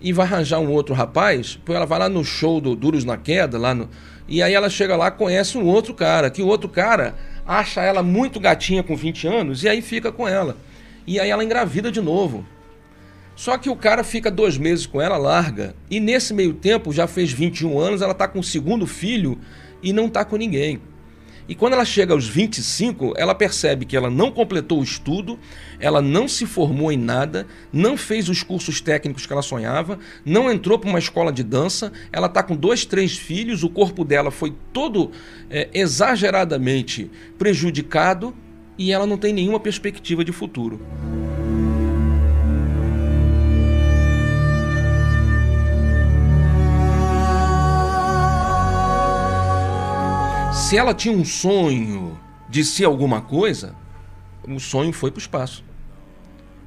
e 0.00 0.12
vai 0.12 0.26
arranjar 0.26 0.58
um 0.58 0.70
outro 0.70 0.94
rapaz, 0.94 1.56
porque 1.56 1.72
ela 1.72 1.86
vai 1.86 1.98
lá 1.98 2.08
no 2.08 2.24
show 2.24 2.60
do 2.60 2.74
Duros 2.74 3.04
na 3.04 3.16
Queda, 3.16 3.58
lá 3.58 3.74
no. 3.74 3.88
E 4.28 4.42
aí 4.42 4.52
ela 4.52 4.68
chega 4.68 4.96
lá, 4.96 5.10
conhece 5.10 5.56
um 5.56 5.64
outro 5.64 5.94
cara, 5.94 6.30
que 6.30 6.42
o 6.42 6.46
outro 6.46 6.68
cara 6.68 7.14
acha 7.46 7.80
ela 7.80 8.02
muito 8.02 8.38
gatinha 8.38 8.82
com 8.82 8.94
20 8.96 9.26
anos, 9.26 9.62
e 9.62 9.68
aí 9.68 9.80
fica 9.80 10.12
com 10.12 10.28
ela. 10.28 10.56
E 11.06 11.18
aí 11.18 11.30
ela 11.30 11.44
engravida 11.44 11.90
de 11.90 12.00
novo. 12.00 12.44
Só 13.34 13.56
que 13.56 13.70
o 13.70 13.76
cara 13.76 14.04
fica 14.04 14.30
dois 14.30 14.58
meses 14.58 14.86
com 14.86 15.00
ela, 15.00 15.16
larga. 15.16 15.74
E 15.90 15.98
nesse 15.98 16.34
meio 16.34 16.52
tempo, 16.52 16.92
já 16.92 17.06
fez 17.06 17.32
21 17.32 17.78
anos, 17.78 18.02
ela 18.02 18.14
tá 18.14 18.28
com 18.28 18.40
o 18.40 18.44
segundo 18.44 18.86
filho 18.86 19.38
e 19.82 19.92
não 19.92 20.08
tá 20.08 20.24
com 20.24 20.36
ninguém. 20.36 20.80
E 21.52 21.54
quando 21.54 21.74
ela 21.74 21.84
chega 21.84 22.14
aos 22.14 22.26
25, 22.26 23.12
ela 23.14 23.34
percebe 23.34 23.84
que 23.84 23.94
ela 23.94 24.08
não 24.08 24.30
completou 24.30 24.80
o 24.80 24.82
estudo, 24.82 25.38
ela 25.78 26.00
não 26.00 26.26
se 26.26 26.46
formou 26.46 26.90
em 26.90 26.96
nada, 26.96 27.46
não 27.70 27.94
fez 27.94 28.30
os 28.30 28.42
cursos 28.42 28.80
técnicos 28.80 29.26
que 29.26 29.32
ela 29.34 29.42
sonhava, 29.42 29.98
não 30.24 30.50
entrou 30.50 30.78
para 30.78 30.88
uma 30.88 30.98
escola 30.98 31.30
de 31.30 31.42
dança, 31.42 31.92
ela 32.10 32.26
está 32.26 32.42
com 32.42 32.56
dois, 32.56 32.86
três 32.86 33.18
filhos, 33.18 33.62
o 33.62 33.68
corpo 33.68 34.02
dela 34.02 34.30
foi 34.30 34.54
todo 34.72 35.10
é, 35.50 35.68
exageradamente 35.74 37.10
prejudicado 37.36 38.34
e 38.78 38.90
ela 38.90 39.06
não 39.06 39.18
tem 39.18 39.34
nenhuma 39.34 39.60
perspectiva 39.60 40.24
de 40.24 40.32
futuro. 40.32 40.80
Se 50.52 50.76
ela 50.76 50.92
tinha 50.92 51.14
um 51.14 51.24
sonho 51.24 52.18
de 52.48 52.62
ser 52.64 52.84
alguma 52.84 53.22
coisa, 53.22 53.74
o 54.46 54.60
sonho 54.60 54.92
foi 54.92 55.10
para 55.10 55.18
o 55.18 55.20
espaço. 55.20 55.64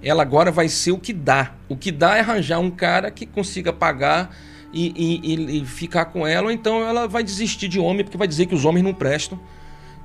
Ela 0.02 0.24
agora 0.24 0.52
vai 0.52 0.67
ser 0.67 0.91
o 0.91 0.98
que 0.98 1.13
dá. 1.13 1.54
O 1.69 1.78
que 1.78 1.91
dá 1.91 2.17
é 2.17 2.19
arranjar 2.19 2.60
um 2.60 2.71
cara 2.71 3.12
que 3.12 3.26
consiga 3.26 3.71
pagar 3.71 4.36
e, 4.74 5.21
e, 5.24 5.62
e 5.62 5.65
ficar 5.65 6.06
com 6.06 6.26
ela, 6.26 6.48
ou 6.48 6.52
então 6.52 6.84
ela 6.84 7.08
vai 7.08 7.24
desistir 7.24 7.67
de 7.67 7.80
homem, 7.80 8.04
porque 8.04 8.17
vai 8.17 8.28
dizer 8.28 8.48
que 8.48 8.56
os 8.56 8.65
homens 8.65 8.84
não 8.84 8.93
prestam. 8.93 9.39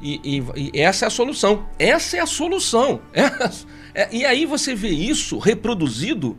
E, 0.03 0.43
e 0.57 0.81
essa 0.81 1.07
é 1.07 1.09
a 1.09 1.11
solução. 1.11 1.67
Essa 1.79 2.19
é 2.19 2.21
a 2.21 2.27
solução. 2.27 3.01
É, 3.93 4.03
é, 4.03 4.09
e 4.13 4.25
aí 4.25 4.47
você 4.47 4.73
vê 4.73 4.91
isso 4.91 5.37
reproduzido 5.37 6.39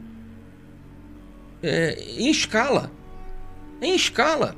é, 1.62 2.02
em 2.18 2.30
escala. 2.30 2.90
Em 3.82 3.94
escala 3.94 4.56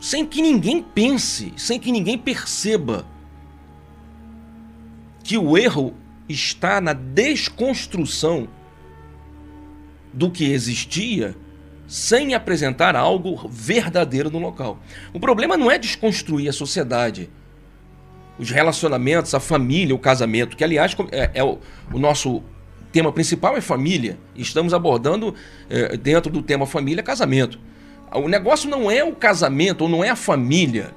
sem 0.00 0.26
que 0.26 0.42
ninguém 0.42 0.82
pense, 0.82 1.52
sem 1.56 1.78
que 1.78 1.90
ninguém 1.90 2.18
perceba 2.18 3.06
que 5.22 5.36
o 5.36 5.56
erro 5.56 5.94
está 6.28 6.80
na 6.80 6.92
desconstrução 6.92 8.48
do 10.12 10.30
que 10.30 10.50
existia 10.50 11.36
sem 11.86 12.34
apresentar 12.34 12.96
algo 12.96 13.48
verdadeiro 13.48 14.30
no 14.30 14.38
local. 14.38 14.78
O 15.12 15.20
problema 15.20 15.56
não 15.56 15.70
é 15.70 15.78
desconstruir 15.78 16.48
a 16.48 16.52
sociedade, 16.52 17.30
os 18.38 18.50
relacionamentos, 18.50 19.34
a 19.34 19.40
família, 19.40 19.94
o 19.94 19.98
casamento, 19.98 20.56
que 20.56 20.64
aliás 20.64 20.96
é, 21.12 21.30
é 21.34 21.44
o, 21.44 21.58
o, 21.92 21.98
nosso 21.98 22.42
tema 22.92 23.12
principal 23.12 23.56
é 23.56 23.60
família. 23.60 24.18
Estamos 24.34 24.74
abordando 24.74 25.34
é, 25.70 25.96
dentro 25.96 26.30
do 26.30 26.42
tema 26.42 26.66
família 26.66 27.02
casamento. 27.02 27.58
O 28.12 28.28
negócio 28.28 28.68
não 28.68 28.90
é 28.90 29.02
o 29.04 29.12
casamento 29.14 29.82
ou 29.82 29.88
não 29.88 30.02
é 30.02 30.10
a 30.10 30.16
família. 30.16 30.94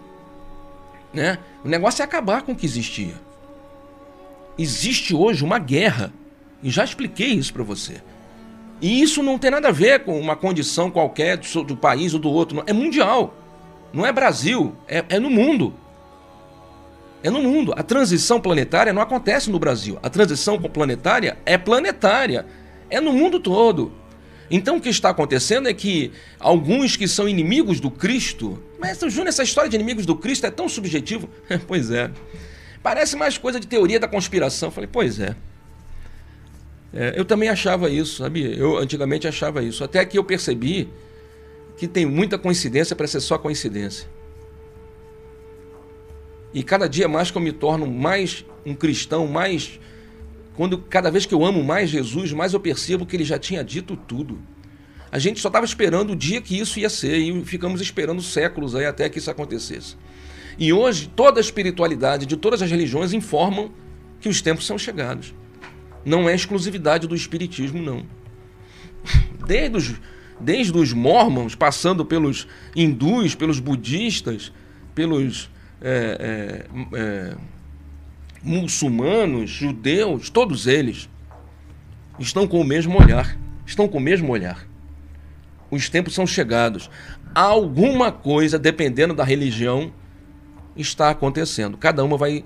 Né? 1.13 1.39
O 1.63 1.67
negócio 1.67 2.02
é 2.02 2.06
acabar 2.06 2.43
com 2.43 2.52
o 2.52 2.56
que 2.56 2.65
existia. 2.65 3.15
Existe 4.58 5.15
hoje 5.15 5.43
uma 5.43 5.58
guerra 5.58 6.12
E 6.62 6.69
já 6.69 6.84
expliquei 6.84 7.30
isso 7.30 7.54
para 7.54 7.63
você. 7.63 8.02
E 8.82 9.02
isso 9.02 9.24
não 9.24 9.38
tem 9.38 9.52
nada 9.52 9.69
a 9.69 9.72
ver 9.72 10.04
com 10.04 10.19
uma 10.19 10.36
condição 10.36 10.91
qualquer 10.91 11.38
do, 11.38 11.63
do 11.63 11.76
país 11.76 12.13
ou 12.13 12.19
do 12.19 12.30
outro. 12.30 12.58
Não. 12.58 12.63
É 12.65 12.74
mundial. 12.74 13.34
Não 13.93 14.06
é 14.06 14.12
Brasil. 14.12 14.76
É, 14.88 15.04
é 15.10 15.19
no 15.19 15.30
mundo. 15.30 15.74
É 17.24 17.30
no 17.30 17.41
mundo. 17.41 17.74
A 17.76 17.84
transição 17.84 18.39
planetária 18.39 18.93
não 18.93 19.02
acontece 19.02 19.50
no 19.50 19.60
Brasil. 19.60 19.98
A 20.02 20.10
transição 20.10 20.58
planetária 20.62 21.38
é 21.45 21.58
planetária. 21.58 22.45
É 22.89 23.02
no 23.02 23.12
mundo 23.12 23.39
todo. 23.39 23.91
Então 24.50 24.78
o 24.78 24.82
que 24.82 24.90
está 24.90 25.10
acontecendo 25.10 25.70
é 25.70 25.74
que 25.74 26.12
alguns 26.40 26.96
que 26.96 27.08
são 27.08 27.30
inimigos 27.30 27.80
do 27.80 27.92
Cristo. 27.92 28.62
Mas, 28.80 29.00
Júnior, 29.00 29.28
essa 29.28 29.44
história 29.44 29.70
de 29.70 29.76
inimigos 29.76 30.06
do 30.06 30.16
Cristo 30.16 30.46
é 30.46 30.52
tão 30.52 30.68
subjetivo. 30.68 31.30
pois 31.68 31.92
é. 31.92 32.10
Parece 32.82 33.16
mais 33.16 33.38
coisa 33.38 33.60
de 33.60 33.68
teoria 33.68 34.00
da 34.00 34.08
conspiração. 34.08 34.72
Falei, 34.72 34.90
pois 34.92 35.20
é. 35.20 35.36
É, 36.94 37.14
eu 37.16 37.24
também 37.24 37.50
achava 37.50 37.90
isso, 37.90 38.18
sabe? 38.18 38.58
Eu 38.58 38.78
antigamente 38.78 39.28
achava 39.28 39.62
isso. 39.62 39.84
Até 39.84 40.04
que 40.06 40.18
eu 40.18 40.24
percebi 40.24 40.90
que 41.78 41.88
tem 41.88 42.06
muita 42.06 42.38
coincidência 42.38 42.96
para 42.96 43.08
ser 43.08 43.20
só 43.20 43.38
coincidência. 43.38 44.08
E 46.54 46.64
cada 46.64 46.90
dia 46.90 47.08
mais 47.08 47.30
que 47.30 47.38
eu 47.38 47.42
me 47.42 47.52
torno 47.52 47.86
mais 47.86 48.44
um 48.66 48.74
cristão, 48.74 49.28
mais. 49.28 49.80
Quando 50.60 50.78
cada 50.78 51.10
vez 51.10 51.26
que 51.26 51.34
eu 51.34 51.45
amo 51.45 51.63
mais 51.63 51.89
Jesus, 51.89 52.34
mais 52.34 52.54
eu 52.54 52.60
percebo 52.60 53.06
que 53.06 53.15
ele 53.15 53.24
já 53.24 53.39
tinha 53.39 53.63
dito 53.63 53.95
tudo. 53.95 54.41
A 55.10 55.17
gente 55.17 55.39
só 55.39 55.48
estava 55.48 55.65
esperando 55.65 56.12
o 56.12 56.15
dia 56.17 56.41
que 56.41 56.60
isso 56.60 56.78
ia 56.82 56.89
ser 56.89 57.17
e 57.17 57.45
ficamos 57.45 57.80
esperando 57.80 58.22
séculos 58.22 58.76
aí 58.76 58.86
até 58.86 59.08
que 59.08 59.19
isso 59.19 59.32
acontecesse. 59.32 59.95
E 60.58 60.74
hoje 60.74 61.10
toda 61.15 61.39
a 61.39 61.41
espiritualidade 61.41 62.26
de 62.26 62.36
todas 62.36 62.62
as 62.62 62.69
religiões 62.69 63.13
informam 63.13 63.72
que 64.19 64.28
os 64.28 64.41
tempos 64.41 64.65
são 64.65 64.78
chegados 64.78 65.34
não 66.04 66.28
é 66.28 66.36
exclusividade 66.36 67.08
do 67.08 67.15
espiritismo, 67.15 67.82
não. 67.82 68.06
Desde 69.48 69.78
os, 69.78 70.02
desde 70.41 70.78
os 70.78 70.91
mormons, 70.91 71.56
passando 71.56 72.04
pelos 72.04 72.50
hindus, 72.76 73.34
pelos 73.34 73.62
budistas, 73.62 74.52
pelos 74.93 75.50
é, 75.82 76.65
é, 76.91 76.98
é, 76.98 77.38
muçulmanos, 78.43 79.49
judeus, 79.49 80.30
todos 80.30 80.67
eles 80.67 81.10
estão 82.19 82.47
com 82.47 82.60
o 82.60 82.63
mesmo 82.63 82.99
olhar. 82.99 83.38
Estão 83.65 83.88
com 83.88 83.97
o 83.97 84.02
mesmo 84.02 84.32
olhar. 84.32 84.67
Os 85.69 85.89
tempos 85.89 86.13
são 86.13 86.25
chegados. 86.25 86.89
Alguma 87.34 88.12
coisa, 88.12 88.58
dependendo 88.58 89.13
da 89.13 89.23
religião, 89.23 89.93
está 90.75 91.10
acontecendo. 91.10 91.78
Cada 91.78 92.04
uma 92.04 92.17
vai, 92.17 92.43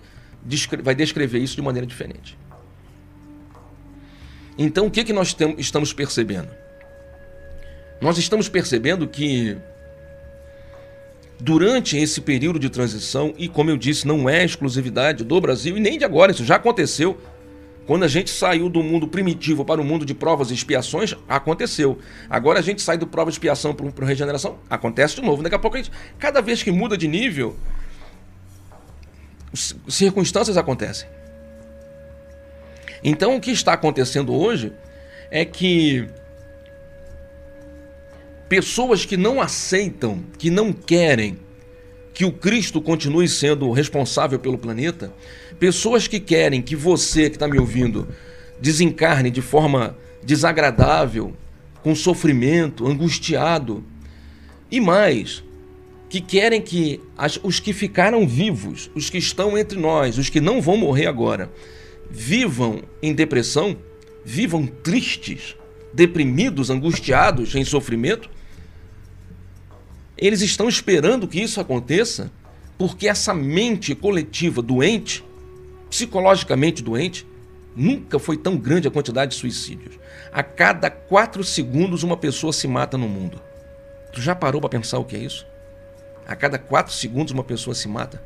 vai 0.81 0.93
descrever 0.93 1.39
isso 1.39 1.55
de 1.55 1.61
maneira 1.61 1.87
diferente. 1.87 2.37
Então, 4.57 4.87
o 4.87 4.91
que, 4.91 5.03
que 5.03 5.13
nós 5.13 5.35
estamos 5.57 5.93
percebendo? 5.93 6.49
Nós 8.01 8.17
estamos 8.17 8.49
percebendo 8.49 9.07
que 9.07 9.57
durante 11.39 11.97
esse 11.97 12.21
período 12.21 12.59
de 12.59 12.69
transição, 12.69 13.33
e 13.37 13.47
como 13.47 13.69
eu 13.69 13.77
disse, 13.77 14.07
não 14.07 14.29
é 14.29 14.43
exclusividade 14.43 15.23
do 15.23 15.41
Brasil 15.41 15.77
e 15.77 15.79
nem 15.79 15.97
de 15.97 16.05
agora, 16.05 16.31
isso 16.31 16.45
já 16.45 16.55
aconteceu. 16.55 17.17
Quando 17.85 18.03
a 18.03 18.07
gente 18.07 18.29
saiu 18.29 18.69
do 18.69 18.81
mundo 18.81 19.07
primitivo 19.07 19.65
para 19.65 19.81
o 19.81 19.83
mundo 19.83 20.05
de 20.05 20.13
provas 20.13 20.51
e 20.51 20.53
expiações, 20.53 21.15
aconteceu. 21.27 21.99
Agora 22.29 22.59
a 22.59 22.61
gente 22.61 22.81
sai 22.81 22.97
do 22.97 23.05
prova 23.05 23.29
e 23.29 23.33
expiação 23.33 23.73
para 23.73 24.05
regeneração, 24.05 24.57
acontece 24.69 25.15
de 25.15 25.21
novo. 25.21 25.43
Daqui 25.43 25.55
a 25.55 25.59
pouco 25.59 25.75
a 25.75 25.81
gente, 25.81 25.91
cada 26.17 26.41
vez 26.41 26.63
que 26.63 26.71
muda 26.71 26.97
de 26.97 27.09
nível, 27.09 27.57
circunstâncias 29.87 30.55
acontecem. 30.55 31.07
Então, 33.03 33.35
o 33.35 33.41
que 33.41 33.51
está 33.51 33.73
acontecendo 33.73 34.33
hoje 34.33 34.71
é 35.29 35.43
que 35.43 36.07
pessoas 38.53 39.03
que 39.03 39.17
não 39.17 39.41
aceitam, 39.41 40.23
que 40.37 40.51
não 40.51 40.71
querem 40.71 41.39
que 42.13 42.23
o 42.23 42.31
Cristo 42.31 42.79
continue 42.79 43.27
sendo 43.27 43.71
responsável 43.71 44.37
pelo 44.37 44.59
planeta, 44.59 45.11
pessoas 45.59 46.07
que 46.07 46.19
querem 46.19 46.61
que 46.61 46.75
você 46.75 47.31
que 47.31 47.35
está 47.35 47.47
me 47.47 47.57
ouvindo 47.57 48.07
desencarne 48.61 49.31
de 49.31 49.41
forma 49.41 49.97
desagradável, 50.21 51.33
com 51.81 51.95
sofrimento, 51.95 52.85
angustiado, 52.85 53.83
e 54.69 54.79
mais, 54.79 55.43
que 56.07 56.21
querem 56.21 56.61
que 56.61 57.01
as, 57.17 57.39
os 57.41 57.59
que 57.59 57.73
ficaram 57.73 58.27
vivos, 58.27 58.91
os 58.93 59.09
que 59.09 59.17
estão 59.17 59.57
entre 59.57 59.79
nós, 59.79 60.19
os 60.19 60.29
que 60.29 60.39
não 60.39 60.61
vão 60.61 60.77
morrer 60.77 61.07
agora, 61.07 61.51
vivam 62.07 62.83
em 63.01 63.15
depressão, 63.15 63.75
vivam 64.23 64.67
tristes, 64.67 65.55
deprimidos, 65.91 66.69
angustiados, 66.69 67.55
em 67.55 67.65
sofrimento, 67.65 68.29
eles 70.25 70.41
estão 70.41 70.69
esperando 70.69 71.27
que 71.27 71.41
isso 71.41 71.59
aconteça 71.59 72.31
porque 72.77 73.07
essa 73.07 73.33
mente 73.33 73.93
coletiva 73.93 74.61
doente, 74.61 75.23
psicologicamente 75.89 76.81
doente, 76.81 77.27
nunca 77.75 78.17
foi 78.17 78.37
tão 78.37 78.57
grande 78.57 78.87
a 78.87 78.91
quantidade 78.91 79.31
de 79.31 79.37
suicídios. 79.37 79.99
A 80.31 80.41
cada 80.41 80.89
quatro 80.89 81.43
segundos 81.43 82.03
uma 82.03 82.17
pessoa 82.17 82.53
se 82.53 82.67
mata 82.67 82.97
no 82.97 83.07
mundo. 83.07 83.39
Tu 84.11 84.21
já 84.21 84.33
parou 84.33 84.61
para 84.61 84.69
pensar 84.69 84.99
o 84.99 85.05
que 85.05 85.15
é 85.15 85.19
isso? 85.19 85.45
A 86.25 86.35
cada 86.35 86.57
quatro 86.57 86.93
segundos 86.93 87.33
uma 87.33 87.43
pessoa 87.43 87.75
se 87.75 87.87
mata? 87.87 88.23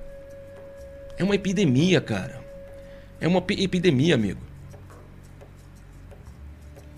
É 1.18 1.24
uma 1.24 1.36
epidemia, 1.36 2.00
cara. 2.00 2.40
É 3.20 3.28
uma 3.28 3.44
epidemia, 3.50 4.14
amigo. 4.14 4.42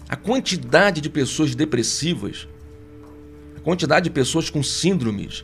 A 0.09 0.15
quantidade 0.15 0.99
de 0.99 1.09
pessoas 1.09 1.55
depressivas, 1.55 2.47
a 3.59 3.61
quantidade 3.61 4.05
de 4.05 4.09
pessoas 4.09 4.49
com 4.49 4.63
síndromes 4.63 5.43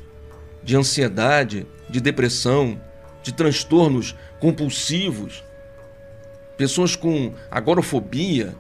de 0.64 0.76
ansiedade, 0.76 1.68
de 1.90 2.00
depressão, 2.00 2.80
de 3.22 3.34
transtornos 3.34 4.16
compulsivos, 4.40 5.44
pessoas 6.58 6.96
com 6.96 7.34
agorafobia, 7.52 8.56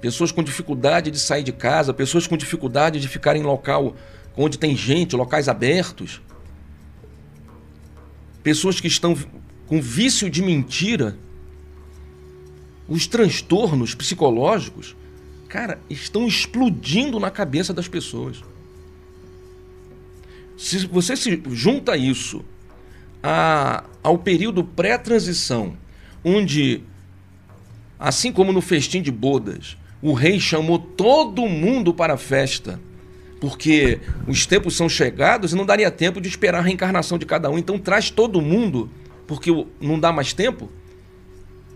pessoas 0.00 0.32
com 0.32 0.42
dificuldade 0.42 1.10
de 1.10 1.18
sair 1.18 1.42
de 1.42 1.52
casa, 1.52 1.92
pessoas 1.92 2.26
com 2.26 2.36
dificuldade 2.36 2.98
de 2.98 3.08
ficar 3.08 3.36
em 3.36 3.42
local 3.42 3.94
onde 4.36 4.58
tem 4.58 4.76
gente, 4.76 5.14
locais 5.14 5.48
abertos, 5.48 6.20
pessoas 8.42 8.80
que 8.80 8.86
estão 8.86 9.16
com 9.66 9.80
vício 9.82 10.30
de 10.30 10.42
mentira 10.42 11.16
os 12.88 13.06
transtornos 13.06 13.94
psicológicos, 13.94 14.96
cara, 15.46 15.78
estão 15.90 16.26
explodindo 16.26 17.20
na 17.20 17.30
cabeça 17.30 17.74
das 17.74 17.86
pessoas. 17.86 18.42
Se 20.58 20.88
você 20.88 21.16
se 21.16 21.40
junta 21.52 21.96
isso 21.96 22.44
a, 23.22 23.84
ao 24.02 24.18
período 24.18 24.64
pré-transição, 24.64 25.76
onde, 26.24 26.82
assim 27.96 28.32
como 28.32 28.52
no 28.52 28.60
festim 28.60 29.00
de 29.00 29.12
bodas, 29.12 29.76
o 30.02 30.12
rei 30.12 30.40
chamou 30.40 30.80
todo 30.80 31.46
mundo 31.46 31.94
para 31.94 32.14
a 32.14 32.18
festa, 32.18 32.80
porque 33.40 34.00
os 34.26 34.46
tempos 34.46 34.76
são 34.76 34.88
chegados 34.88 35.52
e 35.52 35.54
não 35.56 35.64
daria 35.64 35.92
tempo 35.92 36.20
de 36.20 36.28
esperar 36.28 36.58
a 36.58 36.62
reencarnação 36.62 37.18
de 37.18 37.24
cada 37.24 37.48
um. 37.48 37.56
Então 37.56 37.78
traz 37.78 38.10
todo 38.10 38.40
mundo, 38.40 38.90
porque 39.28 39.50
não 39.80 39.98
dá 39.98 40.10
mais 40.10 40.32
tempo. 40.32 40.68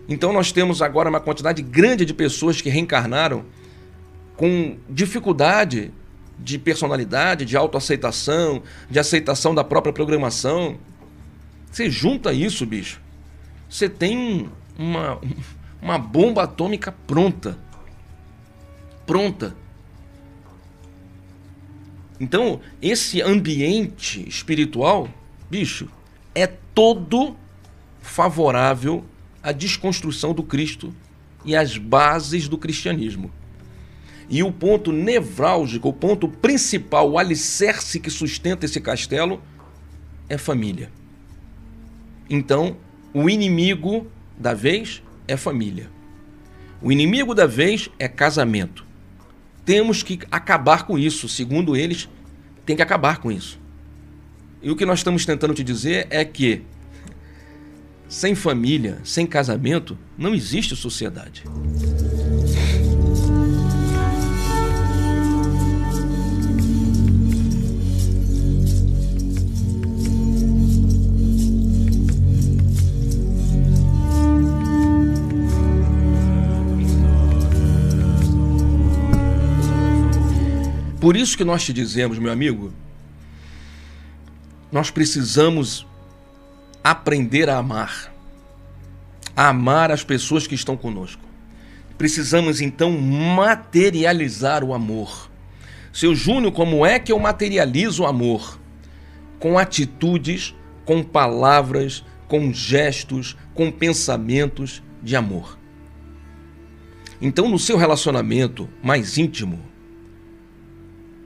Então 0.09 0.33
nós 0.33 0.51
temos 0.51 0.81
agora 0.81 1.09
uma 1.09 1.21
quantidade 1.21 1.61
grande 1.61 2.03
de 2.03 2.13
pessoas 2.13 2.59
que 2.59 2.69
reencarnaram 2.69 3.45
com 4.35 4.75
dificuldade 4.89 5.93
de 6.39 6.57
personalidade, 6.57 7.45
de 7.45 7.55
autoaceitação, 7.55 8.61
de 8.89 8.99
aceitação 8.99 9.53
da 9.53 9.63
própria 9.63 9.93
programação. 9.93 10.77
Você 11.71 11.89
junta 11.89 12.33
isso, 12.33 12.65
bicho. 12.65 13.01
Você 13.69 13.89
tem 13.89 14.49
uma, 14.77 15.19
uma 15.81 15.97
bomba 15.97 16.43
atômica 16.43 16.91
pronta. 16.91 17.57
Pronta. 19.05 19.55
Então, 22.19 22.61
esse 22.81 23.21
ambiente 23.21 24.27
espiritual, 24.27 25.09
bicho, 25.49 25.89
é 26.33 26.47
todo 26.47 27.35
favorável 28.01 29.03
a 29.41 29.51
desconstrução 29.51 30.33
do 30.33 30.43
Cristo 30.43 30.93
e 31.43 31.55
as 31.55 31.77
bases 31.77 32.47
do 32.47 32.57
cristianismo. 32.57 33.31
E 34.29 34.41
o 34.43 34.51
ponto 34.51 34.91
nevrálgico, 34.91 35.89
o 35.89 35.93
ponto 35.93 36.27
principal, 36.27 37.11
o 37.11 37.17
alicerce 37.17 37.99
que 37.99 38.09
sustenta 38.09 38.65
esse 38.65 38.79
castelo 38.79 39.41
é 40.29 40.37
família. 40.37 40.91
Então, 42.29 42.77
o 43.13 43.29
inimigo 43.29 44.07
da 44.37 44.53
vez 44.53 45.03
é 45.27 45.37
família. 45.37 45.89
O 46.81 46.91
inimigo 46.91 47.35
da 47.35 47.45
vez 47.45 47.89
é 47.99 48.07
casamento. 48.07 48.85
Temos 49.65 50.03
que 50.03 50.19
acabar 50.31 50.85
com 50.85 50.97
isso, 50.97 51.29
segundo 51.29 51.75
eles, 51.75 52.09
tem 52.65 52.75
que 52.75 52.81
acabar 52.81 53.19
com 53.19 53.31
isso. 53.31 53.59
E 54.61 54.71
o 54.71 54.75
que 54.75 54.85
nós 54.85 54.99
estamos 54.99 55.25
tentando 55.25 55.53
te 55.53 55.63
dizer 55.63 56.07
é 56.09 56.25
que 56.25 56.63
sem 58.07 58.35
família, 58.35 58.99
sem 59.03 59.25
casamento, 59.25 59.97
não 60.17 60.35
existe 60.35 60.75
sociedade. 60.75 61.43
Por 81.03 81.17
isso 81.17 81.35
que 81.35 81.43
nós 81.43 81.65
te 81.65 81.73
dizemos, 81.73 82.17
meu 82.17 82.31
amigo, 82.31 82.71
nós 84.71 84.89
precisamos 84.89 85.85
aprender 86.81 87.49
a 87.49 87.57
amar. 87.57 88.09
A 89.35 89.49
amar 89.49 89.91
as 89.91 90.01
pessoas 90.01 90.47
que 90.47 90.55
estão 90.55 90.77
conosco. 90.77 91.21
Precisamos 91.97 92.61
então 92.61 92.97
materializar 92.97 94.63
o 94.63 94.73
amor. 94.73 95.29
Seu 95.91 96.15
Júnior, 96.15 96.53
como 96.53 96.85
é 96.85 96.97
que 96.99 97.11
eu 97.11 97.19
materializo 97.19 98.03
o 98.03 98.07
amor? 98.07 98.57
Com 99.39 99.59
atitudes, 99.59 100.55
com 100.85 101.03
palavras, 101.03 102.01
com 102.29 102.53
gestos, 102.53 103.35
com 103.53 103.69
pensamentos 103.69 104.81
de 105.01 105.17
amor. 105.17 105.59
Então, 107.19 107.49
no 107.49 107.59
seu 107.59 107.75
relacionamento 107.75 108.69
mais 108.81 109.17
íntimo, 109.17 109.72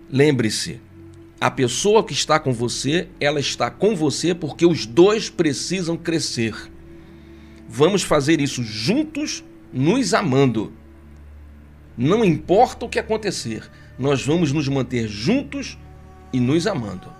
Lembre-se, 0.10 0.80
a 1.40 1.52
pessoa 1.52 2.04
que 2.04 2.14
está 2.14 2.40
com 2.40 2.54
você, 2.54 3.10
ela 3.20 3.40
está 3.40 3.70
com 3.70 3.96
você 3.96 4.34
porque 4.34 4.66
os 4.66 4.86
dois 4.86 5.30
precisam 5.30 5.98
crescer. 5.98 6.56
Vamos 7.68 8.04
fazer 8.04 8.40
isso 8.40 8.64
juntos, 8.64 9.44
nos 9.72 10.14
amando. 10.14 10.72
Não 11.98 12.24
importa 12.24 12.86
o 12.86 12.90
que 12.90 13.00
acontecer, 13.00 13.70
nós 14.00 14.26
vamos 14.26 14.54
nos 14.54 14.68
manter 14.70 15.08
juntos 15.08 15.78
e 16.32 16.40
nos 16.40 16.66
amando. 16.66 17.14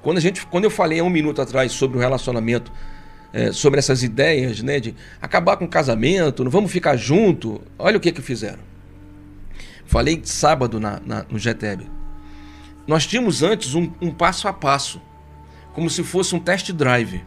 Quando, 0.00 0.16
a 0.16 0.20
gente, 0.20 0.46
quando 0.46 0.64
eu 0.64 0.70
falei 0.70 1.00
há 1.00 1.04
um 1.04 1.10
minuto 1.10 1.42
atrás 1.42 1.72
sobre 1.72 1.98
o 1.98 2.00
relacionamento, 2.00 2.72
é, 3.32 3.52
sobre 3.52 3.78
essas 3.78 4.02
ideias 4.02 4.62
né, 4.62 4.80
de 4.80 4.94
acabar 5.20 5.56
com 5.58 5.66
o 5.66 5.68
casamento, 5.68 6.42
não 6.42 6.50
vamos 6.50 6.72
ficar 6.72 6.96
junto, 6.96 7.60
olha 7.78 7.98
o 7.98 8.00
que, 8.00 8.10
que 8.10 8.22
fizeram 8.22 8.77
Falei 9.88 10.20
sábado 10.22 10.78
na, 10.78 11.00
na, 11.02 11.24
no 11.30 11.38
GTEB. 11.38 11.90
Nós 12.86 13.06
tínhamos 13.06 13.42
antes 13.42 13.74
um, 13.74 13.90
um 14.02 14.10
passo 14.10 14.46
a 14.46 14.52
passo, 14.52 15.00
como 15.72 15.88
se 15.88 16.04
fosse 16.04 16.34
um 16.34 16.38
test 16.38 16.72
drive. 16.72 17.24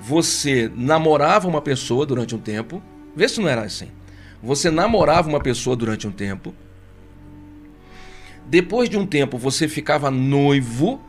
Você 0.00 0.68
namorava 0.74 1.46
uma 1.46 1.60
pessoa 1.62 2.04
durante 2.04 2.34
um 2.34 2.38
tempo, 2.40 2.82
vê 3.14 3.28
se 3.28 3.40
não 3.40 3.48
era 3.48 3.62
assim. 3.62 3.92
Você 4.42 4.72
namorava 4.72 5.28
uma 5.28 5.38
pessoa 5.38 5.76
durante 5.76 6.04
um 6.04 6.10
tempo. 6.10 6.52
Depois 8.46 8.90
de 8.90 8.98
um 8.98 9.06
tempo 9.06 9.38
você 9.38 9.68
ficava 9.68 10.10
noivo. 10.10 11.00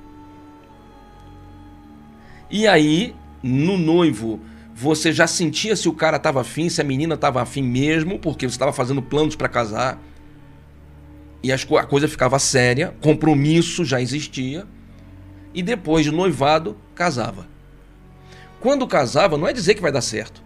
E 2.47 2.67
aí, 2.67 3.15
no 3.41 3.75
noivo, 3.75 4.39
você 4.75 5.11
já 5.11 5.25
sentia 5.25 5.75
se 5.75 5.89
o 5.89 5.93
cara 5.93 6.17
estava 6.17 6.41
afim, 6.41 6.69
se 6.69 6.79
a 6.79 6.83
menina 6.83 7.15
estava 7.15 7.41
afim 7.41 7.63
mesmo, 7.63 8.19
porque 8.19 8.47
você 8.47 8.53
estava 8.53 8.71
fazendo 8.71 9.01
planos 9.01 9.35
para 9.35 9.49
casar 9.49 10.10
e 11.43 11.51
as, 11.51 11.65
a 11.71 11.83
coisa 11.83 12.07
ficava 12.07 12.37
séria, 12.39 12.93
compromisso 13.01 13.83
já 13.83 14.01
existia, 14.01 14.65
e 15.53 15.61
depois 15.61 16.05
de 16.05 16.11
noivado, 16.11 16.77
casava. 16.95 17.47
Quando 18.59 18.87
casava, 18.87 19.37
não 19.37 19.47
é 19.47 19.53
dizer 19.53 19.73
que 19.73 19.81
vai 19.81 19.91
dar 19.91 20.01
certo. 20.01 20.41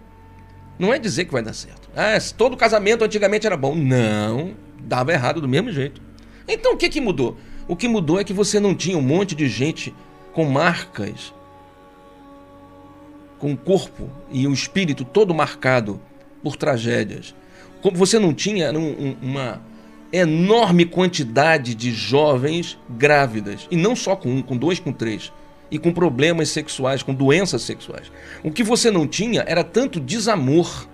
Não 0.80 0.94
é 0.94 1.00
dizer 1.00 1.26
que 1.26 1.32
vai 1.32 1.42
dar 1.42 1.54
certo. 1.54 1.90
Ah, 1.96 2.18
todo 2.38 2.58
casamento 2.58 3.04
antigamente 3.04 3.46
era 3.46 3.58
bom. 3.58 3.76
Não, 3.76 4.56
dava 4.82 5.12
errado 5.14 5.42
do 5.42 5.48
mesmo 5.48 5.72
jeito. 5.72 6.02
Então 6.48 6.74
o 6.74 6.78
que, 6.78 6.90
que 6.90 7.02
mudou? 7.02 7.38
O 7.68 7.76
que 7.76 7.88
mudou 7.88 8.20
é 8.20 8.24
que 8.24 8.34
você 8.34 8.60
não 8.60 8.76
tinha 8.76 8.98
um 8.98 9.02
monte 9.02 9.36
de 9.36 9.48
gente 9.48 9.94
com 10.34 10.46
marcas, 10.46 11.34
com 13.40 13.54
o 13.54 13.58
corpo 13.58 14.10
e 14.32 14.48
o 14.48 14.54
espírito 14.54 15.04
todo 15.04 15.34
marcado 15.34 16.00
por 16.44 16.56
tragédias. 16.56 17.36
Como 17.82 17.98
você 17.98 18.20
não 18.20 18.34
tinha 18.34 18.72
um, 18.72 18.78
um, 18.78 19.18
uma 19.22 19.62
enorme 20.18 20.86
quantidade 20.86 21.76
de 21.76 21.92
jovens 21.92 22.78
grávidas, 22.90 23.68
e 23.70 23.76
não 23.76 23.96
só 23.96 24.16
com 24.16 24.30
um, 24.30 24.42
com 24.42 24.56
dois, 24.58 24.80
com 24.80 24.92
três, 24.92 25.32
e 25.70 25.80
com 25.80 25.92
problemas 25.92 26.50
sexuais, 26.50 27.02
com 27.02 27.14
doenças 27.14 27.62
sexuais. 27.64 28.12
O 28.44 28.52
que 28.52 28.64
você 28.64 28.92
não 28.92 29.08
tinha 29.08 29.44
era 29.48 29.64
tanto 29.64 30.00
desamor, 30.00 30.88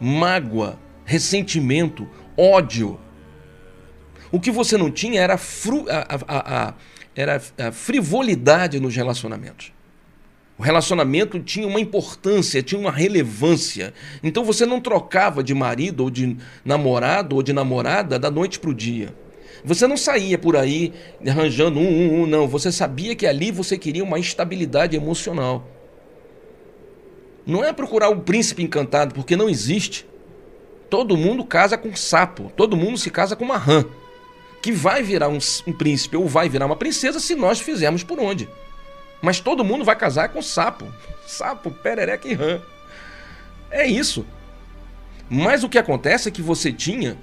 mágoa, 0.00 0.78
ressentimento, 1.04 2.08
ódio. 2.36 2.98
O 4.30 4.40
que 4.40 4.50
você 4.50 4.78
não 4.78 4.90
tinha 4.90 5.20
era, 5.20 5.36
fru, 5.36 5.86
a, 5.88 6.06
a, 6.26 6.68
a, 6.68 6.74
era 7.14 7.40
frivolidade 7.70 8.80
nos 8.80 8.96
relacionamentos. 8.96 9.72
O 10.62 10.64
relacionamento 10.64 11.40
tinha 11.40 11.66
uma 11.66 11.80
importância, 11.80 12.62
tinha 12.62 12.80
uma 12.80 12.92
relevância. 12.92 13.92
Então 14.22 14.44
você 14.44 14.64
não 14.64 14.80
trocava 14.80 15.42
de 15.42 15.52
marido 15.52 16.04
ou 16.04 16.08
de 16.08 16.36
namorado 16.64 17.34
ou 17.34 17.42
de 17.42 17.52
namorada 17.52 18.16
da 18.16 18.30
noite 18.30 18.60
para 18.60 18.70
o 18.70 18.74
dia. 18.74 19.12
Você 19.64 19.88
não 19.88 19.96
saía 19.96 20.38
por 20.38 20.56
aí 20.56 20.92
arranjando 21.26 21.80
um, 21.80 21.82
um, 21.82 22.20
um, 22.20 22.26
não. 22.28 22.46
Você 22.46 22.70
sabia 22.70 23.16
que 23.16 23.26
ali 23.26 23.50
você 23.50 23.76
queria 23.76 24.04
uma 24.04 24.20
estabilidade 24.20 24.96
emocional. 24.96 25.66
Não 27.44 27.64
é 27.64 27.72
procurar 27.72 28.10
o 28.10 28.12
um 28.12 28.20
príncipe 28.20 28.62
encantado, 28.62 29.16
porque 29.16 29.34
não 29.34 29.50
existe. 29.50 30.06
Todo 30.88 31.16
mundo 31.16 31.44
casa 31.44 31.76
com 31.76 31.96
sapo, 31.96 32.52
todo 32.56 32.76
mundo 32.76 32.98
se 32.98 33.10
casa 33.10 33.34
com 33.34 33.44
uma 33.44 33.58
rã. 33.58 33.84
Que 34.62 34.70
vai 34.70 35.02
virar 35.02 35.28
um, 35.28 35.38
um 35.66 35.72
príncipe 35.72 36.16
ou 36.16 36.28
vai 36.28 36.48
virar 36.48 36.66
uma 36.66 36.76
princesa 36.76 37.18
se 37.18 37.34
nós 37.34 37.58
fizermos 37.58 38.04
por 38.04 38.20
onde. 38.20 38.48
Mas 39.22 39.38
todo 39.38 39.64
mundo 39.64 39.84
vai 39.84 39.94
casar 39.94 40.30
com 40.30 40.42
sapo. 40.42 40.92
Sapo, 41.24 41.70
perereca 41.70 42.28
e 42.28 42.34
rã. 42.34 42.60
É 43.70 43.86
isso. 43.86 44.26
Mas 45.30 45.62
o 45.62 45.68
que 45.68 45.78
acontece 45.78 46.28
é 46.28 46.32
que 46.32 46.42
você 46.42 46.72
tinha 46.72 47.16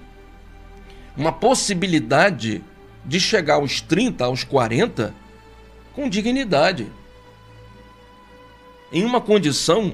uma 1.15 1.33
possibilidade 1.33 2.63
de 3.05 3.19
chegar 3.19 3.55
aos 3.55 3.81
30, 3.81 4.23
aos 4.23 4.43
40 4.43 5.13
com 5.93 6.07
dignidade. 6.07 6.89
Em 8.91 9.03
uma 9.03 9.19
condição 9.19 9.93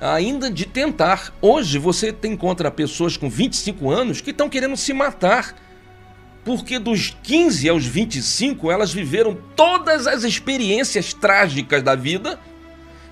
ainda 0.00 0.50
de 0.50 0.64
tentar. 0.64 1.34
Hoje 1.42 1.78
você 1.78 2.16
encontra 2.24 2.70
pessoas 2.70 3.16
com 3.16 3.28
25 3.28 3.90
anos 3.90 4.20
que 4.20 4.30
estão 4.30 4.48
querendo 4.48 4.76
se 4.76 4.92
matar 4.92 5.56
porque 6.44 6.78
dos 6.78 7.16
15 7.22 7.68
aos 7.68 7.86
25 7.86 8.70
elas 8.70 8.92
viveram 8.92 9.36
todas 9.54 10.06
as 10.06 10.24
experiências 10.24 11.12
trágicas 11.12 11.82
da 11.82 11.94
vida, 11.94 12.38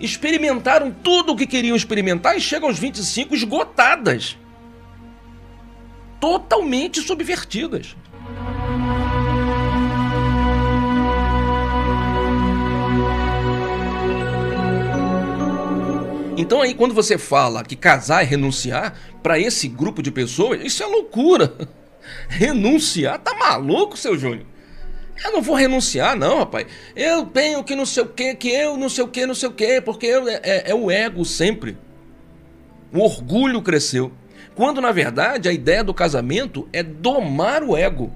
experimentaram 0.00 0.90
tudo 0.90 1.32
o 1.32 1.36
que 1.36 1.46
queriam 1.46 1.76
experimentar 1.76 2.36
e 2.36 2.40
chegam 2.40 2.68
aos 2.68 2.78
25 2.78 3.34
esgotadas, 3.34 4.36
totalmente 6.18 7.00
subvertidas. 7.00 7.94
Então 16.36 16.62
aí 16.62 16.72
quando 16.74 16.94
você 16.94 17.18
fala 17.18 17.62
que 17.62 17.76
casar 17.76 18.22
é 18.22 18.24
renunciar 18.24 18.94
para 19.22 19.38
esse 19.38 19.68
grupo 19.68 20.02
de 20.02 20.10
pessoas, 20.10 20.64
isso 20.64 20.82
é 20.82 20.86
loucura. 20.86 21.54
Renunciar? 22.28 23.18
Tá 23.18 23.34
maluco, 23.34 23.96
seu 23.96 24.18
Júnior? 24.18 24.46
Eu 25.24 25.32
não 25.32 25.42
vou 25.42 25.54
renunciar, 25.54 26.16
não, 26.16 26.38
rapaz. 26.38 26.66
Eu 26.96 27.26
tenho 27.26 27.62
que 27.62 27.76
não 27.76 27.84
sei 27.84 28.02
o 28.02 28.06
que, 28.06 28.34
que 28.34 28.48
eu 28.48 28.76
não 28.76 28.88
sei 28.88 29.04
o 29.04 29.08
que, 29.08 29.26
não 29.26 29.34
sei 29.34 29.48
o 29.48 29.52
que, 29.52 29.80
porque 29.80 30.06
eu, 30.06 30.26
é, 30.28 30.40
é, 30.42 30.70
é 30.70 30.74
o 30.74 30.90
ego 30.90 31.24
sempre. 31.24 31.76
O 32.92 33.00
orgulho 33.00 33.60
cresceu. 33.60 34.12
Quando, 34.54 34.80
na 34.80 34.92
verdade, 34.92 35.48
a 35.48 35.52
ideia 35.52 35.84
do 35.84 35.94
casamento 35.94 36.68
é 36.72 36.82
domar 36.82 37.62
o 37.62 37.76
ego. 37.76 38.12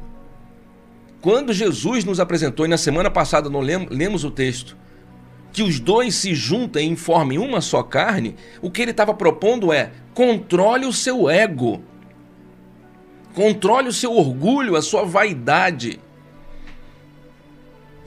Quando 1.20 1.52
Jesus 1.52 2.04
nos 2.04 2.20
apresentou, 2.20 2.66
e 2.66 2.68
na 2.68 2.76
semana 2.76 3.10
passada 3.10 3.48
não 3.48 3.60
lemos 3.60 4.24
o 4.24 4.30
texto, 4.30 4.76
que 5.52 5.62
os 5.62 5.78
dois 5.78 6.14
se 6.16 6.34
juntem 6.34 6.92
e 6.92 6.96
formem 6.96 7.38
uma 7.38 7.60
só 7.60 7.82
carne, 7.82 8.34
o 8.60 8.70
que 8.70 8.82
ele 8.82 8.90
estava 8.90 9.14
propondo 9.14 9.72
é 9.72 9.92
controle 10.12 10.84
o 10.84 10.92
seu 10.92 11.30
ego. 11.30 11.82
Controle 13.34 13.88
o 13.88 13.92
seu 13.92 14.12
orgulho, 14.12 14.76
a 14.76 14.82
sua 14.82 15.04
vaidade. 15.04 15.98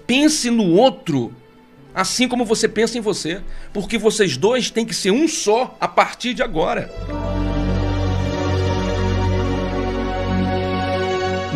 Pense 0.08 0.50
no 0.50 0.72
outro, 0.72 1.34
assim 1.94 2.30
como 2.30 2.46
você 2.46 2.68
pensa 2.68 2.98
em 2.98 3.02
você, 3.02 3.42
porque 3.74 3.98
vocês 3.98 4.38
dois 4.38 4.72
têm 4.72 4.86
que 4.86 4.96
ser 4.96 5.12
um 5.12 5.28
só 5.28 5.76
a 5.82 5.88
partir 5.88 6.34
de 6.34 6.42
agora. 6.42 6.90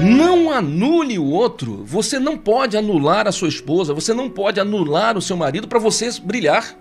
Não 0.03 0.51
anule 0.51 1.17
o 1.17 1.26
outro. 1.26 1.86
Você 1.86 2.19
não 2.19 2.38
pode 2.38 2.76
anular 2.76 3.26
a 3.26 3.32
sua 3.32 3.47
esposa, 3.47 3.93
você 3.93 4.13
não 4.13 4.30
pode 4.30 4.59
anular 4.59 5.17
o 5.17 5.22
seu 5.22 5.38
marido 5.38 5.67
para 5.67 5.80
você 5.80 6.09
brilhar. 6.19 6.76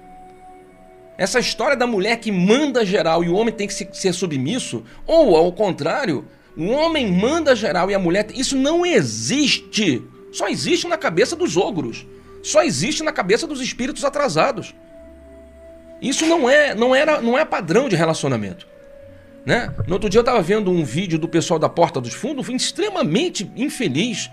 Essa 1.17 1.39
história 1.39 1.77
da 1.77 1.87
mulher 1.87 2.19
que 2.19 2.33
manda 2.33 2.85
geral 2.85 3.23
e 3.23 3.29
o 3.29 3.35
homem 3.35 3.55
tem 3.55 3.69
que 3.69 3.75
ser 3.75 4.13
submisso, 4.13 4.83
ou 5.07 5.37
ao 5.37 5.53
contrário, 5.53 6.25
o 6.57 6.69
homem 6.69 7.11
manda 7.11 7.55
geral 7.55 7.91
e 7.91 7.95
a 7.95 7.99
mulher. 7.99 8.29
Isso 8.35 8.57
não 8.57 8.85
existe. 8.85 10.03
Só 10.33 10.49
existe 10.49 10.87
na 10.87 10.97
cabeça 10.97 11.35
dos 11.35 11.57
ogros. 11.57 12.07
Só 12.43 12.63
existe 12.63 13.03
na 13.03 13.13
cabeça 13.13 13.47
dos 13.47 13.61
espíritos 13.61 14.05
atrasados. 14.05 14.75
Isso 16.01 16.25
não 16.27 16.49
é, 16.49 16.75
não 16.75 16.95
era, 16.95 17.21
não 17.21 17.39
é 17.39 17.45
padrão 17.45 17.89
de 17.89 17.97
relacionamento. 17.97 18.67
Né? 19.45 19.73
No 19.87 19.95
outro 19.95 20.09
dia 20.09 20.19
eu 20.19 20.23
estava 20.23 20.41
vendo 20.43 20.71
um 20.71 20.85
vídeo 20.85 21.19
do 21.19 21.29
pessoal 21.29 21.59
da 21.59 21.69
Porta 21.69 22.01
dos 22.01 22.15
Fundos, 22.15 22.49
extremamente 22.49 23.51
infeliz, 23.57 24.31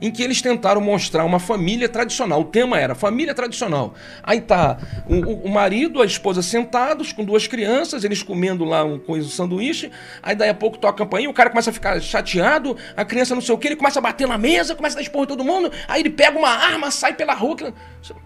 em 0.00 0.10
que 0.10 0.22
eles 0.22 0.40
tentaram 0.40 0.80
mostrar 0.80 1.24
uma 1.24 1.38
família 1.38 1.88
tradicional. 1.88 2.40
O 2.40 2.44
tema 2.44 2.78
era 2.78 2.94
família 2.94 3.34
tradicional. 3.34 3.94
Aí 4.22 4.40
tá 4.40 4.78
o, 5.06 5.46
o 5.46 5.48
marido, 5.48 6.00
a 6.00 6.06
esposa 6.06 6.42
sentados 6.42 7.12
com 7.12 7.24
duas 7.24 7.46
crianças, 7.46 8.04
eles 8.04 8.22
comendo 8.22 8.64
lá 8.64 8.84
um 8.84 8.98
um 9.08 9.22
sanduíche. 9.22 9.90
Aí 10.22 10.34
daí 10.34 10.50
a 10.50 10.54
pouco 10.54 10.78
toca 10.78 11.02
a 11.02 11.06
campainha, 11.06 11.30
o 11.30 11.32
cara 11.34 11.50
começa 11.50 11.70
a 11.70 11.72
ficar 11.72 12.00
chateado, 12.00 12.76
a 12.96 13.04
criança 13.04 13.34
não 13.34 13.42
sei 13.42 13.54
o 13.54 13.58
que, 13.58 13.68
ele 13.68 13.76
começa 13.76 13.98
a 13.98 14.02
bater 14.02 14.28
na 14.28 14.38
mesa, 14.38 14.74
começa 14.74 14.98
a 14.98 15.02
em 15.02 15.26
todo 15.26 15.44
mundo. 15.44 15.72
Aí 15.86 16.02
ele 16.02 16.10
pega 16.10 16.38
uma 16.38 16.50
arma, 16.50 16.90
sai 16.90 17.14
pela 17.14 17.34
rua. 17.34 17.48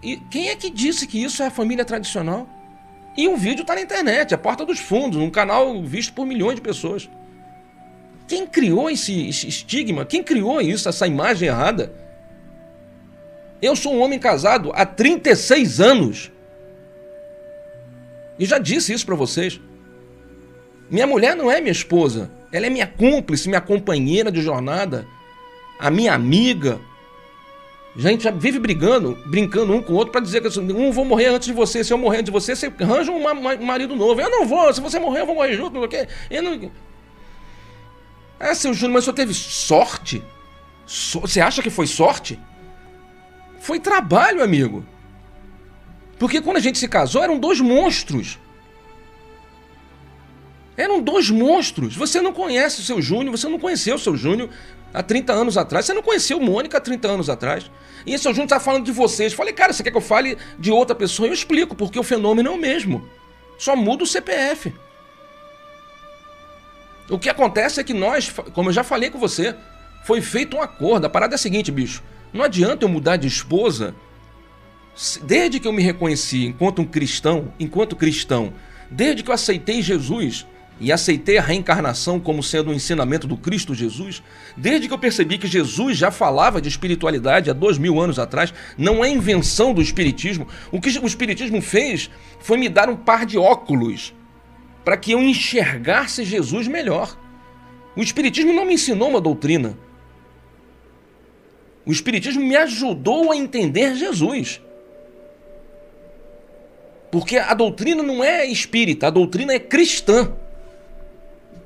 E 0.01 0.17
quem 0.29 0.49
é 0.49 0.55
que 0.55 0.69
disse 0.69 1.07
que 1.07 1.23
isso 1.23 1.41
é 1.41 1.49
família 1.49 1.85
tradicional? 1.85 2.47
E 3.15 3.27
o 3.27 3.37
vídeo 3.37 3.61
está 3.61 3.75
na 3.75 3.81
internet, 3.81 4.33
a 4.33 4.37
porta 4.37 4.65
dos 4.65 4.79
fundos, 4.79 5.19
um 5.19 5.29
canal 5.29 5.81
visto 5.83 6.13
por 6.13 6.25
milhões 6.25 6.55
de 6.55 6.61
pessoas. 6.61 7.09
Quem 8.27 8.47
criou 8.47 8.89
esse, 8.89 9.27
esse 9.27 9.47
estigma? 9.47 10.05
Quem 10.05 10.23
criou 10.23 10.61
isso, 10.61 10.87
essa 10.87 11.05
imagem 11.05 11.49
errada? 11.49 11.93
Eu 13.61 13.75
sou 13.75 13.93
um 13.93 14.01
homem 14.01 14.19
casado 14.19 14.71
há 14.73 14.85
36 14.85 15.79
anos. 15.79 16.31
E 18.37 18.45
já 18.45 18.57
disse 18.57 18.93
isso 18.93 19.05
para 19.05 19.15
vocês. 19.15 19.59
Minha 20.89 21.07
mulher 21.07 21.35
não 21.35 21.49
é 21.49 21.61
minha 21.61 21.71
esposa, 21.71 22.29
ela 22.51 22.67
é 22.67 22.69
minha 22.69 22.87
cúmplice, 22.87 23.47
minha 23.47 23.61
companheira 23.61 24.31
de 24.31 24.41
jornada, 24.41 25.07
a 25.79 25.89
minha 25.89 26.13
amiga. 26.13 26.79
A 27.95 28.01
gente 28.01 28.23
já 28.23 28.31
vive 28.31 28.59
brigando, 28.59 29.17
brincando 29.25 29.73
um 29.73 29.81
com 29.81 29.93
o 29.93 29.95
outro 29.95 30.11
para 30.11 30.21
dizer 30.21 30.41
que 30.41 30.59
um 30.59 30.91
vou 30.91 31.05
morrer 31.05 31.27
antes 31.27 31.47
de 31.47 31.53
você, 31.53 31.83
se 31.83 31.93
eu 31.93 31.97
morrer 31.97 32.17
antes 32.17 32.25
de 32.25 32.31
você, 32.31 32.55
você 32.55 32.73
arranja 32.79 33.11
um 33.11 33.65
marido 33.65 33.95
novo. 33.95 34.19
Eu 34.19 34.29
não 34.29 34.45
vou, 34.45 34.73
se 34.73 34.81
você 34.81 34.99
morrer, 34.99 35.21
eu 35.21 35.25
vou 35.25 35.35
morrer 35.35 35.53
junto, 35.53 35.77
eu 36.29 36.43
não 36.43 36.71
ah, 38.39 38.55
seu 38.55 38.73
Júnior, 38.73 38.95
mas 38.95 39.03
senhor 39.05 39.15
teve 39.15 39.33
sorte? 39.33 40.23
So 40.85 41.21
você 41.21 41.39
acha 41.39 41.61
que 41.61 41.69
foi 41.69 41.87
sorte? 41.87 42.39
Foi 43.59 43.79
trabalho, 43.79 44.43
amigo. 44.43 44.85
Porque 46.19 46.41
quando 46.41 46.57
a 46.57 46.59
gente 46.59 46.77
se 46.77 46.87
casou, 46.87 47.23
eram 47.23 47.39
dois 47.39 47.59
monstros. 47.61 48.37
Eram 50.75 51.01
dois 51.01 51.29
monstros. 51.29 51.95
Você 51.95 52.21
não 52.21 52.33
conhece 52.33 52.81
o 52.81 52.83
seu 52.83 53.01
Júnior, 53.01 53.37
você 53.37 53.47
não 53.47 53.59
conheceu 53.59 53.95
o 53.95 53.99
seu 53.99 54.17
Júnior 54.17 54.49
há 54.93 55.03
30 55.03 55.31
anos 55.31 55.57
atrás. 55.57 55.85
Você 55.85 55.93
não 55.93 56.01
conheceu 56.01 56.39
Mônica 56.39 56.77
há 56.77 56.81
30 56.81 57.07
anos 57.07 57.29
atrás. 57.29 57.69
E 58.05 58.13
esse 58.13 58.23
seu 58.23 58.31
Júnior 58.31 58.45
está 58.45 58.59
falando 58.59 58.85
de 58.85 58.91
vocês. 58.91 59.33
Falei, 59.33 59.53
cara, 59.53 59.71
você 59.71 59.83
quer 59.83 59.91
que 59.91 59.97
eu 59.97 60.01
fale 60.01 60.37
de 60.59 60.71
outra 60.71 60.95
pessoa? 60.95 61.27
Eu 61.27 61.33
explico, 61.33 61.75
porque 61.75 61.99
o 61.99 62.03
fenômeno 62.03 62.49
é 62.49 62.51
o 62.51 62.57
mesmo. 62.57 63.07
Só 63.57 63.75
muda 63.75 64.03
o 64.03 64.07
CPF. 64.07 64.73
O 67.13 67.19
que 67.19 67.29
acontece 67.29 67.79
é 67.79 67.83
que 67.83 67.93
nós, 67.93 68.33
como 68.55 68.69
eu 68.69 68.73
já 68.73 68.83
falei 68.83 69.11
com 69.11 69.19
você, 69.19 69.55
foi 70.03 70.19
feito 70.19 70.57
um 70.57 70.61
acordo. 70.63 71.05
A 71.05 71.09
parada 71.09 71.35
é 71.35 71.37
a 71.37 71.37
seguinte, 71.37 71.71
bicho. 71.71 72.01
Não 72.33 72.43
adianta 72.43 72.85
eu 72.85 72.89
mudar 72.89 73.17
de 73.17 73.27
esposa. 73.27 73.93
Desde 75.21 75.59
que 75.59 75.67
eu 75.67 75.71
me 75.71 75.83
reconheci 75.83 76.47
enquanto 76.47 76.81
um 76.81 76.85
cristão, 76.85 77.53
enquanto 77.59 77.95
cristão, 77.95 78.51
desde 78.89 79.21
que 79.21 79.29
eu 79.29 79.33
aceitei 79.35 79.79
Jesus 79.79 80.47
e 80.79 80.91
aceitei 80.91 81.37
a 81.37 81.41
reencarnação 81.43 82.19
como 82.19 82.41
sendo 82.41 82.71
um 82.71 82.73
ensinamento 82.73 83.27
do 83.27 83.37
Cristo 83.37 83.75
Jesus, 83.75 84.23
desde 84.57 84.87
que 84.87 84.93
eu 84.95 84.97
percebi 84.97 85.37
que 85.37 85.45
Jesus 85.45 85.95
já 85.95 86.09
falava 86.09 86.59
de 86.59 86.67
espiritualidade 86.67 87.47
há 87.47 87.53
dois 87.53 87.77
mil 87.77 88.01
anos 88.01 88.17
atrás, 88.17 88.51
não 88.75 89.05
é 89.05 89.09
invenção 89.09 89.71
do 89.71 89.83
Espiritismo. 89.83 90.47
O 90.71 90.81
que 90.81 90.89
o 90.89 91.05
Espiritismo 91.05 91.61
fez 91.61 92.09
foi 92.39 92.57
me 92.57 92.69
dar 92.69 92.89
um 92.89 92.95
par 92.95 93.23
de 93.23 93.37
óculos 93.37 94.15
para 94.83 94.97
que 94.97 95.11
eu 95.11 95.21
enxergasse 95.21 96.23
Jesus 96.23 96.67
melhor. 96.67 97.17
O 97.95 98.01
Espiritismo 98.01 98.51
não 98.51 98.65
me 98.65 98.73
ensinou 98.73 99.09
uma 99.09 99.21
doutrina. 99.21 99.77
O 101.85 101.91
Espiritismo 101.91 102.43
me 102.43 102.55
ajudou 102.55 103.31
a 103.31 103.35
entender 103.35 103.95
Jesus. 103.95 104.61
Porque 107.11 107.37
a 107.37 107.53
doutrina 107.53 108.01
não 108.01 108.23
é 108.23 108.45
espírita, 108.45 109.07
a 109.07 109.11
doutrina 109.11 109.53
é 109.53 109.59
cristã. 109.59 110.33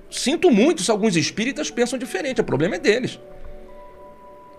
Sinto 0.10 0.52
muito 0.52 0.84
se 0.84 0.92
alguns 0.92 1.16
espíritas 1.16 1.72
pensam 1.72 1.98
diferente, 1.98 2.42
o 2.42 2.44
problema 2.44 2.76
é 2.76 2.80
deles. 2.80 3.20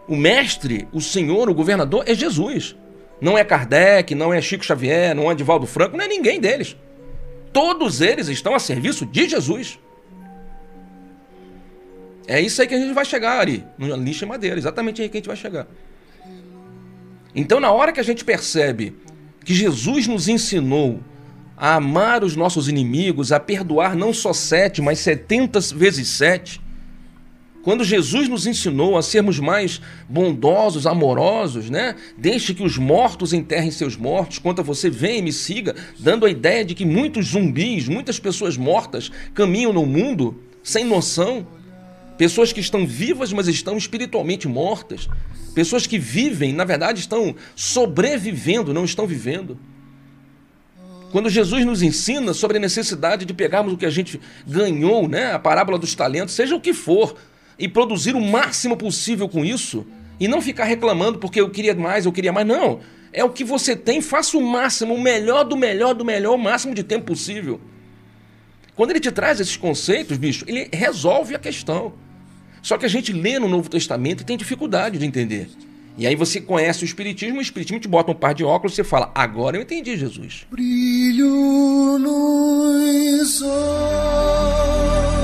O 0.06 0.16
mestre, 0.16 0.88
o 0.90 1.00
senhor, 1.00 1.50
o 1.50 1.54
governador 1.54 2.04
é 2.06 2.14
Jesus. 2.14 2.74
Não 3.20 3.36
é 3.36 3.44
Kardec, 3.44 4.14
não 4.14 4.32
é 4.32 4.40
Chico 4.40 4.64
Xavier, 4.64 5.14
não 5.14 5.30
é 5.30 5.34
Divaldo 5.34 5.66
Franco, 5.66 5.96
não 5.96 6.04
é 6.04 6.08
ninguém 6.08 6.40
deles. 6.40 6.76
Todos 7.58 8.00
eles 8.00 8.28
estão 8.28 8.54
a 8.54 8.60
serviço 8.60 9.04
de 9.04 9.28
Jesus. 9.28 9.80
É 12.24 12.40
isso 12.40 12.62
aí 12.62 12.68
que 12.68 12.74
a 12.76 12.78
gente 12.78 12.94
vai 12.94 13.04
chegar 13.04 13.40
ali, 13.40 13.64
no 13.76 13.96
lixo 13.96 14.24
e 14.24 14.28
madeira, 14.28 14.56
exatamente 14.56 15.02
aí 15.02 15.08
que 15.08 15.16
a 15.16 15.18
gente 15.18 15.26
vai 15.26 15.34
chegar. 15.34 15.66
Então, 17.34 17.58
na 17.58 17.72
hora 17.72 17.90
que 17.90 17.98
a 17.98 18.02
gente 18.04 18.24
percebe 18.24 18.94
que 19.44 19.52
Jesus 19.52 20.06
nos 20.06 20.28
ensinou 20.28 21.00
a 21.56 21.74
amar 21.74 22.22
os 22.22 22.36
nossos 22.36 22.68
inimigos, 22.68 23.32
a 23.32 23.40
perdoar 23.40 23.96
não 23.96 24.12
só 24.14 24.32
sete, 24.32 24.80
mas 24.80 25.00
setenta 25.00 25.58
vezes 25.58 26.06
sete, 26.10 26.60
quando 27.68 27.84
Jesus 27.84 28.30
nos 28.30 28.46
ensinou 28.46 28.96
a 28.96 29.02
sermos 29.02 29.38
mais 29.38 29.78
bondosos, 30.08 30.86
amorosos, 30.86 31.68
né? 31.68 31.96
Deixe 32.16 32.54
que 32.54 32.62
os 32.62 32.78
mortos 32.78 33.34
enterrem 33.34 33.70
seus 33.70 33.94
mortos, 33.94 34.38
quanto 34.38 34.62
a 34.62 34.64
você 34.64 34.88
venha 34.88 35.18
e 35.18 35.22
me 35.22 35.34
siga, 35.34 35.76
dando 35.98 36.24
a 36.24 36.30
ideia 36.30 36.64
de 36.64 36.74
que 36.74 36.86
muitos 36.86 37.26
zumbis, 37.26 37.86
muitas 37.86 38.18
pessoas 38.18 38.56
mortas 38.56 39.12
caminham 39.34 39.70
no 39.70 39.84
mundo 39.84 40.40
sem 40.62 40.82
noção. 40.82 41.46
Pessoas 42.16 42.54
que 42.54 42.60
estão 42.60 42.86
vivas, 42.86 43.34
mas 43.34 43.48
estão 43.48 43.76
espiritualmente 43.76 44.48
mortas. 44.48 45.06
Pessoas 45.54 45.86
que 45.86 45.98
vivem, 45.98 46.54
na 46.54 46.64
verdade, 46.64 47.00
estão 47.00 47.34
sobrevivendo, 47.54 48.72
não 48.72 48.86
estão 48.86 49.06
vivendo. 49.06 49.58
Quando 51.12 51.28
Jesus 51.28 51.66
nos 51.66 51.82
ensina 51.82 52.32
sobre 52.32 52.56
a 52.56 52.60
necessidade 52.60 53.26
de 53.26 53.34
pegarmos 53.34 53.74
o 53.74 53.76
que 53.76 53.84
a 53.86 53.90
gente 53.90 54.18
ganhou, 54.46 55.06
né? 55.06 55.32
A 55.32 55.38
parábola 55.38 55.78
dos 55.78 55.94
talentos, 55.94 56.34
seja 56.34 56.56
o 56.56 56.60
que 56.60 56.72
for, 56.72 57.14
e 57.58 57.68
produzir 57.68 58.14
o 58.14 58.20
máximo 58.20 58.76
possível 58.76 59.28
com 59.28 59.44
isso 59.44 59.86
e 60.20 60.28
não 60.28 60.40
ficar 60.40 60.64
reclamando 60.64 61.18
porque 61.18 61.40
eu 61.40 61.50
queria 61.50 61.74
mais, 61.74 62.06
eu 62.06 62.12
queria 62.12 62.32
mais. 62.32 62.46
Não. 62.46 62.80
É 63.12 63.24
o 63.24 63.30
que 63.30 63.42
você 63.42 63.74
tem, 63.74 64.00
faça 64.00 64.36
o 64.36 64.42
máximo, 64.42 64.94
o 64.94 65.00
melhor 65.00 65.44
do 65.44 65.56
melhor 65.56 65.94
do 65.94 66.04
melhor, 66.04 66.34
o 66.34 66.38
máximo 66.38 66.74
de 66.74 66.82
tempo 66.82 67.06
possível. 67.06 67.60
Quando 68.76 68.90
ele 68.90 69.00
te 69.00 69.10
traz 69.10 69.40
esses 69.40 69.56
conceitos, 69.56 70.16
bicho, 70.18 70.44
ele 70.46 70.68
resolve 70.72 71.34
a 71.34 71.38
questão. 71.38 71.94
Só 72.62 72.76
que 72.76 72.86
a 72.86 72.88
gente 72.88 73.12
lê 73.12 73.38
no 73.38 73.48
Novo 73.48 73.68
Testamento 73.68 74.20
e 74.20 74.24
tem 74.24 74.36
dificuldade 74.36 74.98
de 74.98 75.06
entender. 75.06 75.48
E 75.96 76.06
aí 76.06 76.14
você 76.14 76.40
conhece 76.40 76.84
o 76.84 76.86
Espiritismo, 76.86 77.38
o 77.38 77.42
Espiritismo 77.42 77.80
te 77.80 77.88
bota 77.88 78.12
um 78.12 78.14
par 78.14 78.34
de 78.34 78.44
óculos 78.44 78.74
e 78.74 78.76
você 78.76 78.84
fala, 78.84 79.10
agora 79.14 79.56
eu 79.56 79.62
entendi 79.62 79.96
Jesus. 79.96 80.46
Brilho 80.48 81.98
nos 81.98 83.42
olhos 83.42 85.17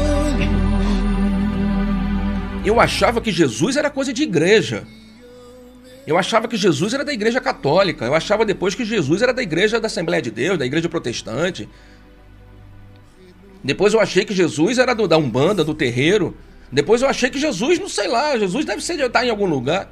eu 2.65 2.81
achava 2.81 3.21
que 3.21 3.31
Jesus 3.31 3.77
era 3.77 3.91
coisa 3.91 4.13
de 4.13 4.23
igreja. 4.23 4.87
Eu 6.07 6.19
achava 6.19 6.49
que 6.49 6.57
Jesus 6.57 6.93
era 6.95 7.05
da 7.05 7.13
igreja 7.13 7.41
católica. 7.41 8.05
Eu 8.05 8.15
achava 8.15 8.45
depois 8.45 8.75
que 8.75 8.85
Jesus 8.85 9.23
era 9.23 9.33
da 9.33 9.43
igreja 9.43 9.81
da 9.81 9.87
Assembleia 9.87 10.23
de 10.23 10.31
Deus, 10.31 10.59
da 10.59 10.67
igreja 10.67 10.89
protestante. 10.89 11.69
Depois 13.63 13.95
eu 13.95 14.01
achei 14.01 14.25
que 14.25 14.35
Jesus 14.35 14.79
era 14.79 14.95
do, 14.95 15.09
da 15.09 15.17
Umbanda, 15.17 15.65
do 15.65 15.75
terreiro. 15.75 16.37
Depois 16.71 17.03
eu 17.03 17.09
achei 17.09 17.31
que 17.31 17.39
Jesus, 17.39 17.79
não 17.79 17.89
sei 17.89 18.09
lá, 18.09 18.37
Jesus 18.39 18.65
deve 18.65 18.83
ser 18.83 18.97
de 18.97 19.03
estar 19.03 19.25
em 19.25 19.31
algum 19.31 19.47
lugar. 19.47 19.91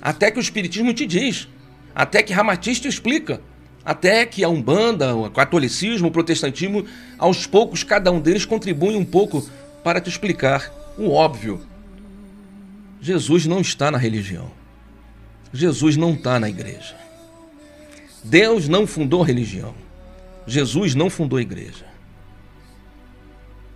Até 0.00 0.30
que 0.30 0.38
o 0.38 0.40
Espiritismo 0.40 0.92
te 0.92 1.06
diz. 1.06 1.48
Até 1.94 2.22
que 2.22 2.32
Ramatiz 2.32 2.78
te 2.78 2.86
explica. 2.86 3.40
Até 3.84 4.26
que 4.26 4.44
a 4.44 4.48
Umbanda, 4.48 5.16
o 5.16 5.30
catolicismo, 5.30 6.08
o 6.08 6.12
protestantismo, 6.12 6.84
aos 7.18 7.46
poucos 7.46 7.82
cada 7.82 8.12
um 8.12 8.20
deles 8.20 8.44
contribui 8.44 8.94
um 8.94 9.04
pouco 9.04 9.48
para 9.82 10.00
te 10.00 10.08
explicar 10.08 10.70
o 10.98 11.12
óbvio. 11.12 11.60
Jesus 13.00 13.46
não 13.46 13.60
está 13.60 13.90
na 13.90 13.98
religião. 13.98 14.50
Jesus 15.52 15.96
não 15.96 16.12
está 16.12 16.40
na 16.40 16.48
igreja. 16.48 16.96
Deus 18.24 18.68
não 18.68 18.86
fundou 18.86 19.22
religião. 19.22 19.74
Jesus 20.46 20.94
não 20.94 21.08
fundou 21.08 21.40
igreja. 21.40 21.86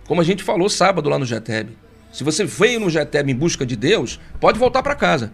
Como 0.05 0.19
a 0.19 0.23
gente 0.23 0.43
falou 0.43 0.69
sábado 0.69 1.09
lá 1.09 1.17
no 1.17 1.25
GETEB. 1.25 1.77
Se 2.11 2.23
você 2.23 2.43
veio 2.43 2.79
no 2.79 2.89
GETEB 2.89 3.31
em 3.31 3.35
busca 3.35 3.65
de 3.65 3.75
Deus, 3.75 4.19
pode 4.39 4.59
voltar 4.59 4.83
para 4.83 4.93
casa. 4.93 5.31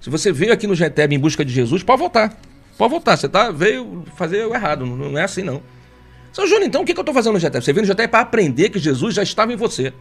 Se 0.00 0.10
você 0.10 0.30
veio 0.30 0.52
aqui 0.52 0.66
no 0.66 0.74
GETEB 0.74 1.14
em 1.14 1.18
busca 1.18 1.44
de 1.44 1.52
Jesus, 1.52 1.82
pode 1.82 1.98
voltar. 1.98 2.38
Pode 2.76 2.90
voltar. 2.90 3.16
Você 3.16 3.28
tá, 3.28 3.50
veio 3.50 4.04
fazer 4.16 4.46
o 4.46 4.54
errado. 4.54 4.84
Não 4.84 5.18
é 5.18 5.24
assim, 5.24 5.42
não. 5.42 5.62
Seu 6.32 6.46
Júnior, 6.46 6.66
então 6.66 6.82
o 6.82 6.84
que, 6.84 6.92
que 6.92 6.98
eu 6.98 7.02
estou 7.02 7.14
fazendo 7.14 7.34
no 7.34 7.38
GTE? 7.38 7.62
Você 7.62 7.72
veio 7.72 7.86
no 7.86 7.92
GTE 7.92 8.08
para 8.08 8.20
aprender 8.20 8.68
que 8.68 8.78
Jesus 8.78 9.14
já 9.14 9.22
estava 9.22 9.52
em 9.52 9.56
você. 9.56 9.92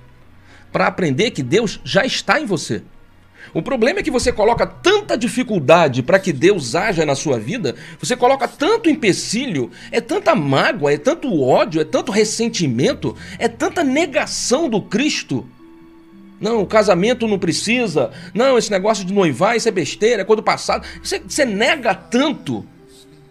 Para 0.71 0.87
aprender 0.87 1.31
que 1.31 1.43
Deus 1.43 1.79
já 1.83 2.05
está 2.05 2.39
em 2.39 2.45
você. 2.45 2.81
O 3.53 3.61
problema 3.61 3.99
é 3.99 4.03
que 4.03 4.11
você 4.11 4.31
coloca 4.31 4.65
tanta 4.65 5.17
dificuldade 5.17 6.01
para 6.01 6.19
que 6.19 6.31
Deus 6.31 6.73
haja 6.75 7.05
na 7.05 7.15
sua 7.15 7.37
vida, 7.37 7.75
você 7.99 8.15
coloca 8.15 8.47
tanto 8.47 8.89
empecilho, 8.89 9.71
é 9.91 9.99
tanta 9.99 10.33
mágoa, 10.33 10.93
é 10.93 10.97
tanto 10.97 11.41
ódio, 11.41 11.81
é 11.81 11.83
tanto 11.83 12.11
ressentimento, 12.11 13.15
é 13.37 13.47
tanta 13.47 13.83
negação 13.83 14.69
do 14.69 14.81
Cristo. 14.81 15.45
Não, 16.39 16.61
o 16.61 16.65
casamento 16.65 17.27
não 17.27 17.37
precisa. 17.37 18.11
Não, 18.33 18.57
esse 18.57 18.71
negócio 18.71 19.05
de 19.05 19.13
noivar, 19.13 19.55
isso 19.55 19.67
é 19.67 19.71
besteira, 19.71 20.21
é 20.21 20.25
coisa 20.25 20.41
do 20.41 20.45
passado. 20.45 20.87
Você, 21.03 21.19
você 21.19 21.45
nega 21.45 21.93
tanto 21.93 22.65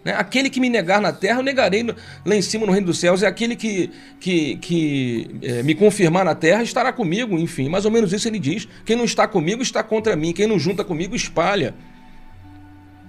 né? 0.03 0.15
Aquele 0.17 0.49
que 0.49 0.59
me 0.59 0.69
negar 0.69 0.99
na 0.99 1.13
terra, 1.13 1.39
eu 1.39 1.43
negarei 1.43 1.83
no, 1.83 1.95
lá 2.25 2.35
em 2.35 2.41
cima 2.41 2.65
no 2.65 2.71
reino 2.71 2.87
dos 2.87 2.99
céus. 2.99 3.21
É 3.21 3.27
aquele 3.27 3.55
que, 3.55 3.91
que, 4.19 4.55
que 4.57 5.29
é, 5.43 5.63
me 5.63 5.75
confirmar 5.75 6.25
na 6.25 6.33
terra 6.33 6.63
estará 6.63 6.91
comigo, 6.91 7.37
enfim. 7.37 7.69
Mais 7.69 7.85
ou 7.85 7.91
menos 7.91 8.11
isso 8.11 8.27
ele 8.27 8.39
diz. 8.39 8.67
Quem 8.85 8.95
não 8.95 9.05
está 9.05 9.27
comigo 9.27 9.61
está 9.61 9.83
contra 9.83 10.15
mim. 10.15 10.33
Quem 10.33 10.47
não 10.47 10.57
junta 10.57 10.83
comigo 10.83 11.15
espalha. 11.15 11.75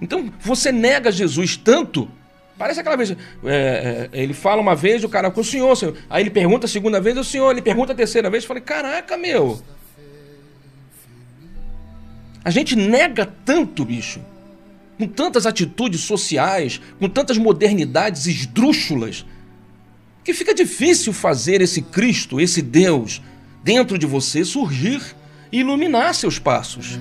Então 0.01 0.31
você 0.39 0.71
nega 0.71 1.11
Jesus 1.11 1.57
tanto. 1.57 2.09
Parece 2.57 2.79
aquela 2.79 2.95
vez. 2.95 3.15
É, 3.43 4.09
ele 4.13 4.33
fala 4.33 4.61
uma 4.61 4.75
vez, 4.75 5.03
o 5.03 5.09
cara 5.09 5.31
com 5.31 5.41
o 5.41 5.43
senhor, 5.43 5.75
senhor. 5.75 5.97
Aí 6.07 6.21
ele 6.21 6.29
pergunta 6.29 6.67
a 6.67 6.69
segunda 6.69 7.01
vez, 7.01 7.17
o 7.17 7.23
senhor. 7.23 7.49
Ele 7.49 7.61
pergunta 7.61 7.93
a 7.93 7.95
terceira 7.95 8.29
vez. 8.29 8.43
Eu 8.43 8.47
falei: 8.47 8.61
Caraca, 8.61 9.17
meu. 9.17 9.59
A 12.45 12.51
gente 12.51 12.75
nega 12.75 13.25
tanto, 13.25 13.83
bicho 13.83 14.32
com 15.03 15.07
tantas 15.07 15.45
atitudes 15.45 16.01
sociais, 16.01 16.79
com 16.97 17.09
tantas 17.09 17.37
modernidades 17.37 18.25
esdrúxulas, 18.25 19.25
que 20.23 20.33
fica 20.33 20.53
difícil 20.53 21.11
fazer 21.11 21.61
esse 21.61 21.81
Cristo, 21.81 22.39
esse 22.39 22.61
Deus, 22.61 23.21
dentro 23.61 23.97
de 23.97 24.05
você 24.05 24.45
surgir 24.45 25.01
e 25.51 25.59
iluminar 25.59 26.15
seus 26.15 26.39
passos. 26.39 26.97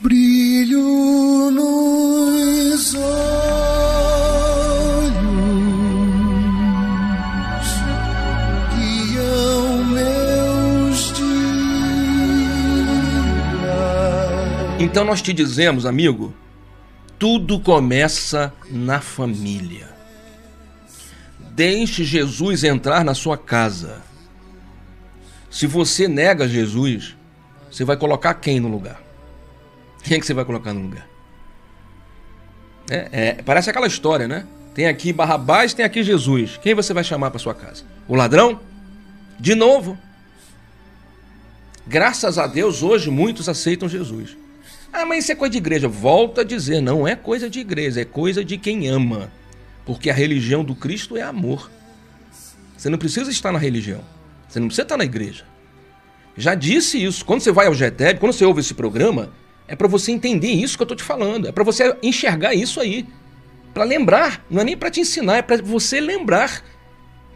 Brilho 0.00 1.23
Então 14.94 15.04
nós 15.04 15.20
te 15.20 15.32
dizemos, 15.32 15.86
amigo, 15.86 16.32
tudo 17.18 17.58
começa 17.58 18.54
na 18.70 19.00
família. 19.00 19.88
Deixe 21.50 22.04
Jesus 22.04 22.62
entrar 22.62 23.04
na 23.04 23.12
sua 23.12 23.36
casa. 23.36 24.02
Se 25.50 25.66
você 25.66 26.06
nega 26.06 26.46
Jesus, 26.46 27.16
você 27.68 27.84
vai 27.84 27.96
colocar 27.96 28.34
quem 28.34 28.60
no 28.60 28.68
lugar? 28.68 29.02
Quem 30.04 30.16
é 30.16 30.20
que 30.20 30.26
você 30.26 30.32
vai 30.32 30.44
colocar 30.44 30.72
no 30.72 30.82
lugar? 30.82 31.08
É, 32.88 33.08
é, 33.10 33.42
parece 33.42 33.70
aquela 33.70 33.88
história, 33.88 34.28
né? 34.28 34.46
Tem 34.76 34.86
aqui 34.86 35.12
Barrabás, 35.12 35.74
tem 35.74 35.84
aqui 35.84 36.04
Jesus. 36.04 36.56
Quem 36.62 36.72
você 36.72 36.94
vai 36.94 37.02
chamar 37.02 37.32
para 37.32 37.40
sua 37.40 37.52
casa? 37.52 37.82
O 38.06 38.14
ladrão? 38.14 38.60
De 39.40 39.56
novo. 39.56 39.98
Graças 41.84 42.38
a 42.38 42.46
Deus, 42.46 42.80
hoje 42.80 43.10
muitos 43.10 43.48
aceitam 43.48 43.88
Jesus. 43.88 44.43
Ah, 44.96 45.04
mas 45.04 45.24
isso 45.24 45.32
é 45.32 45.34
coisa 45.34 45.50
de 45.50 45.58
igreja. 45.58 45.88
Volta 45.88 46.42
a 46.42 46.44
dizer, 46.44 46.80
não 46.80 47.06
é 47.06 47.16
coisa 47.16 47.50
de 47.50 47.58
igreja, 47.58 48.02
é 48.02 48.04
coisa 48.04 48.44
de 48.44 48.56
quem 48.56 48.86
ama. 48.86 49.28
Porque 49.84 50.08
a 50.08 50.14
religião 50.14 50.64
do 50.64 50.72
Cristo 50.72 51.16
é 51.16 51.22
amor. 51.22 51.68
Você 52.76 52.88
não 52.88 52.96
precisa 52.96 53.28
estar 53.28 53.50
na 53.50 53.58
religião. 53.58 54.02
Você 54.48 54.60
não 54.60 54.68
precisa 54.68 54.84
estar 54.84 54.96
na 54.96 55.02
igreja. 55.02 55.44
Já 56.36 56.54
disse 56.54 57.02
isso. 57.02 57.24
Quando 57.24 57.40
você 57.40 57.50
vai 57.50 57.66
ao 57.66 57.74
GTEB, 57.74 58.20
quando 58.20 58.34
você 58.34 58.44
ouve 58.44 58.60
esse 58.60 58.72
programa, 58.72 59.32
é 59.66 59.74
para 59.74 59.88
você 59.88 60.12
entender 60.12 60.52
isso 60.52 60.76
que 60.76 60.82
eu 60.82 60.84
estou 60.84 60.96
te 60.96 61.02
falando. 61.02 61.48
É 61.48 61.52
para 61.52 61.64
você 61.64 61.96
enxergar 62.00 62.54
isso 62.54 62.78
aí. 62.78 63.04
Para 63.74 63.82
lembrar. 63.82 64.46
Não 64.48 64.60
é 64.60 64.64
nem 64.64 64.76
para 64.76 64.92
te 64.92 65.00
ensinar, 65.00 65.38
é 65.38 65.42
para 65.42 65.60
você 65.60 66.00
lembrar 66.00 66.62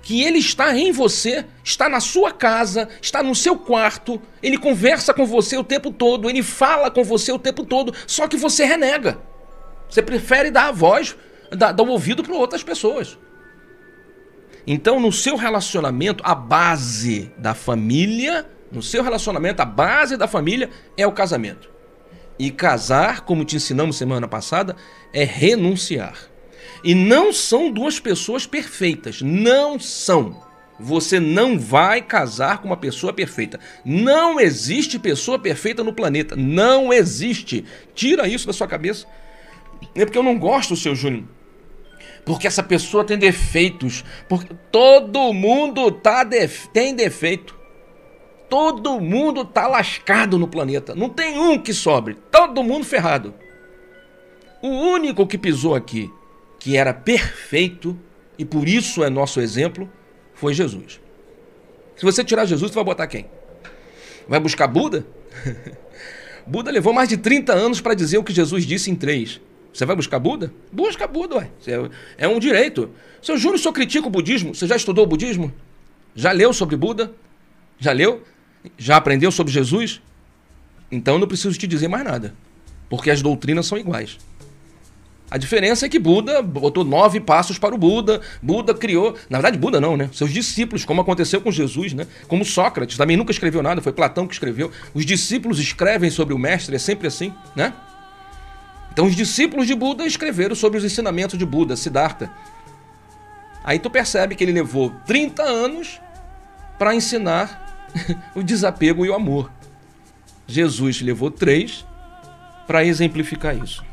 que 0.03 0.23
ele 0.23 0.39
está 0.39 0.77
em 0.77 0.93
você, 0.93 1.45
está 1.63 1.89
na 1.89 2.01
sua 2.01 2.33
casa, 2.33 2.89
está 3.01 3.23
no 3.23 3.35
seu 3.35 3.57
quarto, 3.57 4.21
ele 4.43 4.57
conversa 4.57 5.13
com 5.13 5.27
você 5.27 5.57
o 5.57 5.65
tempo 5.65 5.91
todo, 5.91 6.29
ele 6.31 6.43
fala 6.43 6.91
com 6.91 7.05
você 7.05 7.33
o 7.33 7.39
tempo 7.39 7.65
todo, 7.65 7.95
só 8.07 8.27
que 8.27 8.37
você 8.37 8.65
renega. 8.65 9.19
Você 9.89 10.03
prefere 10.03 10.51
dar 10.51 10.69
a 10.69 10.73
voz, 10.73 11.17
dar, 11.51 11.73
dar 11.73 11.83
o 11.83 11.89
ouvido 11.89 12.23
para 12.23 12.35
outras 12.35 12.63
pessoas. 12.63 13.19
Então, 14.67 15.01
no 15.01 15.11
seu 15.11 15.35
relacionamento, 15.37 16.23
a 16.27 16.35
base 16.35 17.33
da 17.39 17.55
família, 17.55 18.47
no 18.71 18.83
seu 18.83 19.03
relacionamento, 19.03 19.63
a 19.63 19.65
base 19.65 20.17
da 20.17 20.29
família 20.29 20.69
é 20.97 21.07
o 21.07 21.13
casamento. 21.13 21.71
E 22.39 22.51
casar, 22.51 23.23
como 23.23 23.45
te 23.45 23.57
ensinamos 23.57 23.97
semana 23.97 24.29
passada, 24.29 24.77
é 25.13 25.25
renunciar. 25.25 26.28
E 26.83 26.95
não 26.95 27.33
são 27.33 27.71
duas 27.71 27.99
pessoas 27.99 28.47
perfeitas. 28.47 29.23
Não 29.23 29.79
são. 29.79 30.49
Você 30.79 31.19
não 31.19 31.59
vai 31.59 32.01
casar 32.01 32.59
com 32.59 32.69
uma 32.69 32.77
pessoa 32.77 33.13
perfeita. 33.13 33.59
Não 33.85 34.39
existe 34.39 34.99
pessoa 34.99 35.39
perfeita 35.39 35.83
no 35.83 35.93
planeta. 35.93 36.37
Não 36.37 36.93
existe. 36.93 37.65
Tira 37.95 38.29
isso 38.29 38.47
da 38.47 38.53
sua 38.53 38.69
cabeça. 38.69 39.07
É 39.95 40.05
porque 40.05 40.19
eu 40.19 40.23
não 40.23 40.39
gosto, 40.39 40.77
seu 40.77 40.95
Júnior. 40.95 41.25
Porque 42.25 42.47
essa 42.47 42.63
pessoa 42.63 43.05
tem 43.05 43.19
defeitos. 43.19 44.05
Porque 44.29 44.55
todo 44.71 45.33
mundo 45.33 45.91
tá 45.91 46.23
def... 46.23 46.67
tem 46.69 46.95
defeito. 46.95 47.59
Todo 48.49 49.01
mundo 49.01 49.45
tá 49.45 49.67
lascado 49.67 50.39
no 50.39 50.47
planeta. 50.47 50.95
Não 50.95 51.09
tem 51.09 51.39
um 51.39 51.59
que 51.59 51.75
sobre. 51.75 52.15
Todo 52.31 52.63
mundo 52.63 52.85
ferrado. 52.87 53.35
O 54.63 54.69
único 54.69 55.27
que 55.27 55.37
pisou 55.37 55.75
aqui 55.75 56.11
que 56.69 56.77
era 56.77 56.93
perfeito 56.93 57.99
e 58.39 58.45
por 58.45 58.69
isso 58.69 59.03
é 59.03 59.09
nosso 59.09 59.41
exemplo, 59.41 59.91
foi 60.35 60.53
Jesus. 60.53 61.01
Se 61.97 62.05
você 62.05 62.23
tirar 62.23 62.45
Jesus, 62.45 62.71
você 62.71 62.75
vai 62.75 62.85
botar 62.85 63.07
quem? 63.07 63.25
Vai 64.29 64.39
buscar 64.39 64.67
Buda? 64.67 65.07
Buda 66.47 66.71
levou 66.71 66.93
mais 66.93 67.09
de 67.09 67.17
30 67.17 67.55
anos 67.55 67.81
para 67.81 67.95
dizer 67.95 68.19
o 68.19 68.23
que 68.23 68.35
Jesus 68.35 68.67
disse 68.67 68.91
em 68.91 68.95
três. 68.95 69.41
Você 69.73 69.87
vai 69.87 69.97
buscar 69.97 70.19
Buda? 70.19 70.53
Busca 70.71 71.07
Buda, 71.07 71.37
ué. 71.37 71.51
É 72.19 72.29
um 72.29 72.39
direito. 72.39 72.91
Se 73.23 73.33
eu 73.33 73.39
juro, 73.39 73.55
o 73.55 73.59
senhor 73.59 73.73
critica 73.73 74.07
o 74.07 74.11
budismo. 74.11 74.55
Você 74.55 74.67
já 74.67 74.77
estudou 74.77 75.05
o 75.05 75.09
budismo? 75.09 75.51
Já 76.15 76.33
leu 76.33 76.53
sobre 76.53 76.77
Buda? 76.77 77.15
Já 77.79 77.93
leu? 77.93 78.23
Já 78.77 78.99
aprendeu 78.99 79.33
sobre 79.33 79.55
Jesus? 79.55 80.03
Então 80.93 81.15
eu 81.15 81.21
não 81.21 81.29
preciso 81.29 81.59
te 81.59 81.67
dizer 81.67 81.89
mais 81.89 82.05
nada. 82.05 82.35
Porque 82.91 83.11
as 83.11 83.23
doutrinas 83.23 83.65
são 83.65 83.79
iguais. 83.79 84.19
A 85.31 85.37
diferença 85.37 85.85
é 85.85 85.89
que 85.89 85.99
Buda 85.99 86.41
botou 86.41 86.85
nove 86.85 87.21
passos 87.21 87.59
para 87.59 87.75
o 87.75 87.79
Buda. 87.79 88.21
Buda 88.43 88.73
criou. 88.73 89.15
Na 89.29 89.39
verdade, 89.39 89.59
Buda 89.59 89.81
não, 89.81 89.97
né? 89.97 90.09
Seus 90.13 90.33
discípulos, 90.33 90.85
como 90.85 91.03
aconteceu 91.03 91.41
com 91.41 91.53
Jesus, 91.53 91.93
né? 91.93 92.07
Como 92.27 92.45
Sócrates, 92.45 92.97
também 92.97 93.17
nunca 93.17 93.31
escreveu 93.31 93.63
nada, 93.63 93.83
foi 93.83 93.93
Platão 93.93 94.27
que 94.27 94.33
escreveu. 94.33 94.71
Os 94.95 95.05
discípulos 95.05 95.59
escrevem 95.59 96.11
sobre 96.11 96.33
o 96.33 96.39
mestre, 96.39 96.77
é 96.77 96.79
sempre 96.79 97.07
assim, 97.07 97.33
né? 97.55 97.75
Então, 98.91 99.07
os 99.07 99.15
discípulos 99.15 99.67
de 99.67 99.75
Buda 99.75 100.07
escreveram 100.07 100.57
sobre 100.57 100.79
os 100.79 100.85
ensinamentos 100.85 101.39
de 101.39 101.45
Buda, 101.45 101.77
Siddhartha. 101.77 102.31
Aí 103.63 103.79
tu 103.79 103.91
percebe 103.91 104.35
que 104.35 104.43
ele 104.43 104.53
levou 104.53 104.91
30 105.07 105.43
anos 105.43 106.01
para 106.79 106.95
ensinar 106.95 107.87
o 108.35 108.43
desapego 108.43 109.05
e 109.05 109.11
o 109.11 109.15
amor. 109.15 109.51
Jesus 110.47 111.03
levou 111.03 111.31
três 111.31 111.85
para 112.67 112.85
exemplificar 112.85 113.57
isso. 113.57 113.85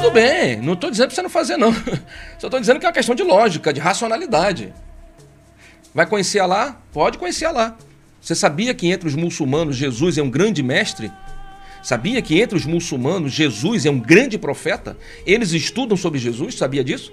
Tudo 0.00 0.12
bem, 0.12 0.56
não 0.62 0.72
estou 0.72 0.90
dizendo 0.90 1.08
para 1.08 1.14
você 1.14 1.22
não 1.22 1.28
fazer, 1.28 1.56
não. 1.58 1.74
Só 2.40 2.46
estou 2.46 2.58
dizendo 2.58 2.80
que 2.80 2.86
é 2.86 2.88
uma 2.88 2.94
questão 2.94 3.14
de 3.14 3.22
lógica, 3.22 3.70
de 3.70 3.78
racionalidade. 3.78 4.72
Vai 5.94 6.06
conhecer 6.06 6.38
Alá? 6.38 6.80
Pode 6.90 7.18
conhecer 7.18 7.44
Alá. 7.44 7.76
Você 8.18 8.34
sabia 8.34 8.72
que 8.72 8.86
entre 8.86 9.06
os 9.06 9.14
muçulmanos 9.14 9.76
Jesus 9.76 10.16
é 10.16 10.22
um 10.22 10.30
grande 10.30 10.62
mestre? 10.62 11.12
Sabia 11.82 12.22
que 12.22 12.40
entre 12.40 12.56
os 12.56 12.64
muçulmanos 12.64 13.30
Jesus 13.32 13.84
é 13.84 13.90
um 13.90 14.00
grande 14.00 14.38
profeta? 14.38 14.96
Eles 15.26 15.52
estudam 15.52 15.98
sobre 15.98 16.18
Jesus, 16.18 16.54
sabia 16.54 16.82
disso? 16.82 17.12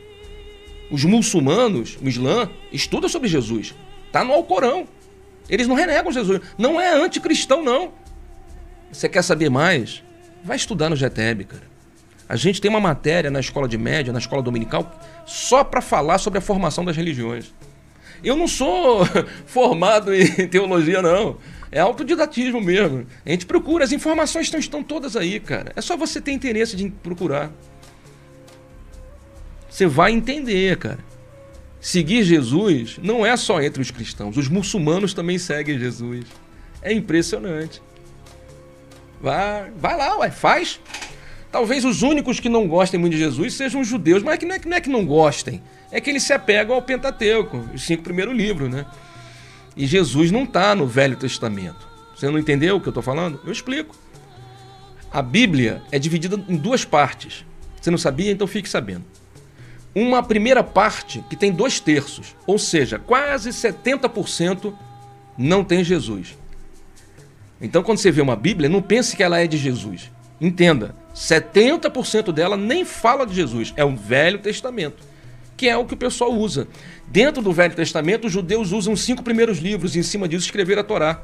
Os 0.89 1.03
muçulmanos, 1.03 1.97
o 2.01 2.07
Islã, 2.07 2.49
estudam 2.71 3.09
sobre 3.09 3.27
Jesus. 3.27 3.75
Está 4.05 4.23
no 4.23 4.31
Alcorão. 4.31 4.87
Eles 5.49 5.67
não 5.67 5.75
renegam 5.75 6.09
Jesus. 6.09 6.39
Não 6.57 6.79
é 6.79 6.93
anticristão, 6.93 7.61
não. 7.61 7.91
Você 8.89 9.09
quer 9.09 9.23
saber 9.23 9.49
mais? 9.49 10.01
Vai 10.41 10.55
estudar 10.55 10.89
no 10.89 10.95
GTEB, 10.95 11.43
cara. 11.43 11.76
A 12.29 12.35
gente 12.35 12.59
tem 12.59 12.69
uma 12.69 12.79
matéria 12.79 13.31
na 13.31 13.39
escola 13.39 13.67
de 13.67 13.77
média, 13.77 14.11
na 14.11 14.19
escola 14.19 14.41
dominical, 14.41 14.99
só 15.25 15.63
para 15.63 15.81
falar 15.81 16.17
sobre 16.17 16.39
a 16.39 16.41
formação 16.41 16.83
das 16.83 16.95
religiões. 16.95 17.53
Eu 18.23 18.35
não 18.35 18.47
sou 18.47 19.05
formado 19.45 20.13
em 20.13 20.27
teologia, 20.47 21.01
não. 21.01 21.37
É 21.71 21.79
autodidatismo 21.79 22.61
mesmo. 22.61 23.05
A 23.25 23.29
gente 23.29 23.45
procura, 23.45 23.83
as 23.83 23.91
informações 23.91 24.47
estão, 24.47 24.59
estão 24.59 24.83
todas 24.83 25.15
aí, 25.15 25.39
cara. 25.39 25.71
É 25.75 25.81
só 25.81 25.95
você 25.95 26.19
ter 26.19 26.31
interesse 26.31 26.75
de 26.75 26.89
procurar. 26.89 27.51
Você 29.69 29.85
vai 29.85 30.11
entender, 30.11 30.77
cara. 30.77 30.99
Seguir 31.79 32.23
Jesus 32.23 32.97
não 33.01 33.25
é 33.25 33.37
só 33.37 33.61
entre 33.61 33.81
os 33.81 33.91
cristãos, 33.91 34.35
os 34.35 34.49
muçulmanos 34.49 35.13
também 35.13 35.37
seguem 35.37 35.77
Jesus. 35.77 36.25
É 36.81 36.91
impressionante. 36.91 37.81
Vai, 39.21 39.71
vai 39.77 39.97
lá, 39.97 40.17
ué, 40.19 40.31
faz. 40.31 40.79
Talvez 41.51 41.85
os 41.85 42.01
únicos 42.01 42.39
que 42.39 42.49
não 42.49 42.67
gostem 42.67 42.99
muito 42.99 43.13
de 43.13 43.19
Jesus 43.19 43.53
sejam 43.53 43.81
os 43.81 43.87
judeus, 43.87 44.21
mas 44.21 44.39
não 44.39 44.55
é, 44.55 44.59
não 44.65 44.77
é 44.77 44.81
que 44.81 44.89
não 44.89 45.05
gostem, 45.05 45.61
é 45.91 46.01
que 46.01 46.09
eles 46.09 46.23
se 46.23 46.33
apegam 46.33 46.75
ao 46.75 46.81
Pentateuco, 46.81 47.57
os 47.73 47.83
cinco 47.83 48.03
primeiros 48.03 48.35
livros, 48.35 48.69
né? 48.69 48.85
E 49.75 49.85
Jesus 49.85 50.31
não 50.31 50.43
está 50.43 50.75
no 50.75 50.87
Velho 50.87 51.15
Testamento. 51.15 51.87
Você 52.15 52.29
não 52.29 52.39
entendeu 52.39 52.75
o 52.75 52.81
que 52.81 52.87
eu 52.87 52.91
estou 52.91 53.03
falando? 53.03 53.39
Eu 53.45 53.51
explico. 53.51 53.95
A 55.11 55.21
Bíblia 55.21 55.81
é 55.91 55.99
dividida 55.99 56.43
em 56.49 56.57
duas 56.57 56.83
partes. 56.83 57.45
Você 57.79 57.91
não 57.91 57.97
sabia? 57.97 58.31
Então 58.31 58.47
fique 58.47 58.67
sabendo. 58.67 59.05
Uma 59.95 60.21
primeira 60.21 60.63
parte 60.63 61.23
que 61.29 61.35
tem 61.35 61.51
dois 61.51 61.79
terços, 61.79 62.35
ou 62.45 62.59
seja, 62.59 62.99
quase 62.99 63.49
70% 63.49 64.73
não 65.37 65.63
tem 65.63 65.83
Jesus. 65.83 66.37
Então, 67.61 67.81
quando 67.81 67.97
você 67.97 68.11
vê 68.11 68.21
uma 68.21 68.35
Bíblia, 68.35 68.69
não 68.69 68.81
pense 68.81 69.15
que 69.15 69.23
ela 69.23 69.39
é 69.39 69.47
de 69.47 69.57
Jesus. 69.57 70.11
Entenda, 70.39 70.95
70% 71.17 72.31
dela 72.31 72.55
nem 72.55 72.85
fala 72.85 73.25
de 73.25 73.33
Jesus, 73.33 73.73
é 73.75 73.83
o 73.83 73.95
Velho 73.95 74.39
Testamento 74.39 75.03
que 75.57 75.67
é 75.67 75.75
o 75.75 75.83
que 75.83 75.95
o 75.95 75.97
pessoal 75.97 76.31
usa. 76.31 76.67
Dentro 77.07 77.41
do 77.41 77.51
Velho 77.51 77.75
Testamento, 77.75 78.27
os 78.27 78.31
judeus 78.31 78.71
usam 78.71 78.93
os 78.93 79.01
cinco 79.01 79.23
primeiros 79.23 79.57
livros 79.57 79.95
e 79.95 79.99
em 79.99 80.03
cima 80.03 80.27
disso 80.27 80.45
escrever 80.45 80.77
a 80.77 80.83
Torá, 80.83 81.23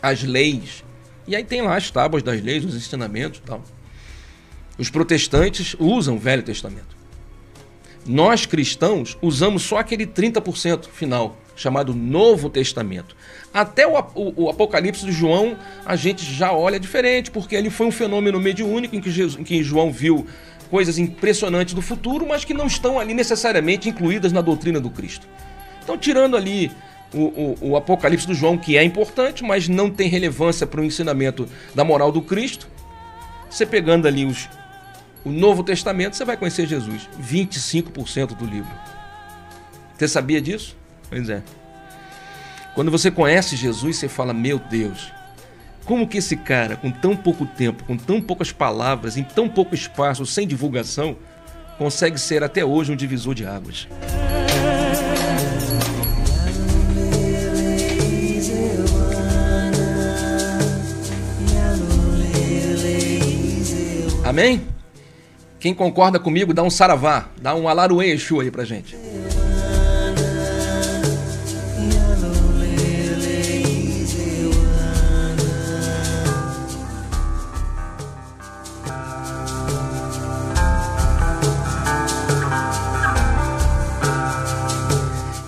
as 0.00 0.22
leis. 0.22 0.84
E 1.26 1.34
aí 1.34 1.42
tem 1.42 1.60
lá 1.60 1.76
as 1.76 1.90
tábuas 1.90 2.22
das 2.22 2.40
leis, 2.40 2.64
os 2.64 2.76
ensinamentos 2.76 3.40
e 3.40 3.42
tal. 3.42 3.62
Os 4.78 4.88
protestantes 4.88 5.74
usam 5.78 6.14
o 6.14 6.18
Velho 6.18 6.42
Testamento. 6.42 6.94
Nós 8.06 8.46
cristãos 8.46 9.18
usamos 9.20 9.62
só 9.62 9.78
aquele 9.78 10.06
30% 10.06 10.86
final, 10.88 11.36
chamado 11.56 11.94
Novo 11.94 12.48
Testamento. 12.48 13.16
Até 13.54 13.86
o, 13.86 13.96
o, 14.16 14.44
o, 14.44 14.50
Apocalipse 14.50 15.06
de 15.06 15.12
João 15.12 15.56
a 15.86 15.94
gente 15.94 16.24
já 16.24 16.52
olha 16.52 16.80
diferente, 16.80 17.30
porque 17.30 17.54
ele 17.54 17.70
foi 17.70 17.86
um 17.86 17.92
fenômeno 17.92 18.40
mediúnico 18.40 18.96
em 18.96 19.00
que, 19.00 19.12
Jesus, 19.12 19.40
em 19.40 19.44
que 19.44 19.62
João 19.62 19.92
viu 19.92 20.26
coisas 20.68 20.98
impressionantes 20.98 21.72
do 21.72 21.80
futuro, 21.80 22.26
mas 22.26 22.44
que 22.44 22.52
não 22.52 22.66
estão 22.66 22.98
ali 22.98 23.14
necessariamente 23.14 23.88
incluídas 23.88 24.32
na 24.32 24.40
doutrina 24.40 24.80
do 24.80 24.90
Cristo. 24.90 25.28
Então, 25.84 25.96
tirando 25.96 26.36
ali 26.36 26.72
o, 27.12 27.20
o, 27.20 27.58
o 27.60 27.76
Apocalipse 27.76 28.26
do 28.26 28.34
João, 28.34 28.58
que 28.58 28.76
é 28.76 28.82
importante, 28.82 29.44
mas 29.44 29.68
não 29.68 29.88
tem 29.88 30.08
relevância 30.08 30.66
para 30.66 30.80
o 30.80 30.84
ensinamento 30.84 31.48
da 31.76 31.84
moral 31.84 32.10
do 32.10 32.20
Cristo, 32.20 32.66
você 33.48 33.64
pegando 33.64 34.08
ali 34.08 34.24
os, 34.24 34.48
o 35.24 35.30
Novo 35.30 35.62
Testamento, 35.62 36.16
você 36.16 36.24
vai 36.24 36.36
conhecer 36.36 36.66
Jesus. 36.66 37.08
25% 37.22 38.34
do 38.34 38.44
livro. 38.44 38.72
Você 39.96 40.08
sabia 40.08 40.42
disso? 40.42 40.76
Pois 41.08 41.28
é. 41.28 41.40
Quando 42.74 42.90
você 42.90 43.08
conhece 43.10 43.54
Jesus, 43.54 43.96
você 43.96 44.08
fala: 44.08 44.34
Meu 44.34 44.58
Deus, 44.58 45.12
como 45.84 46.08
que 46.08 46.18
esse 46.18 46.36
cara, 46.36 46.76
com 46.76 46.90
tão 46.90 47.16
pouco 47.16 47.46
tempo, 47.46 47.84
com 47.84 47.96
tão 47.96 48.20
poucas 48.20 48.50
palavras, 48.50 49.16
em 49.16 49.22
tão 49.22 49.48
pouco 49.48 49.74
espaço, 49.74 50.26
sem 50.26 50.46
divulgação, 50.46 51.16
consegue 51.78 52.18
ser 52.18 52.42
até 52.42 52.64
hoje 52.64 52.90
um 52.90 52.96
divisor 52.96 53.32
de 53.32 53.46
águas? 53.46 53.86
Amém? 64.24 64.62
Quem 65.60 65.72
concorda 65.72 66.18
comigo, 66.18 66.52
dá 66.52 66.62
um 66.62 66.70
saravá, 66.70 67.28
dá 67.40 67.54
um 67.54 67.68
alaruê 67.68 68.10
Exu 68.10 68.40
aí 68.40 68.50
pra 68.50 68.64
gente. 68.64 68.96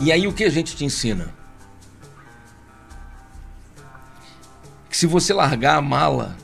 E 0.07 0.13
aí 0.13 0.29
o 0.29 0.33
que 0.33 0.45
a 0.45 0.49
gente 0.49 0.77
te 0.77 0.85
ensina? 0.85 1.35
Que 4.89 4.97
se 4.97 5.05
você 5.05 5.35
largar 5.35 5.79
a 5.79 5.83
mala, 5.83 6.37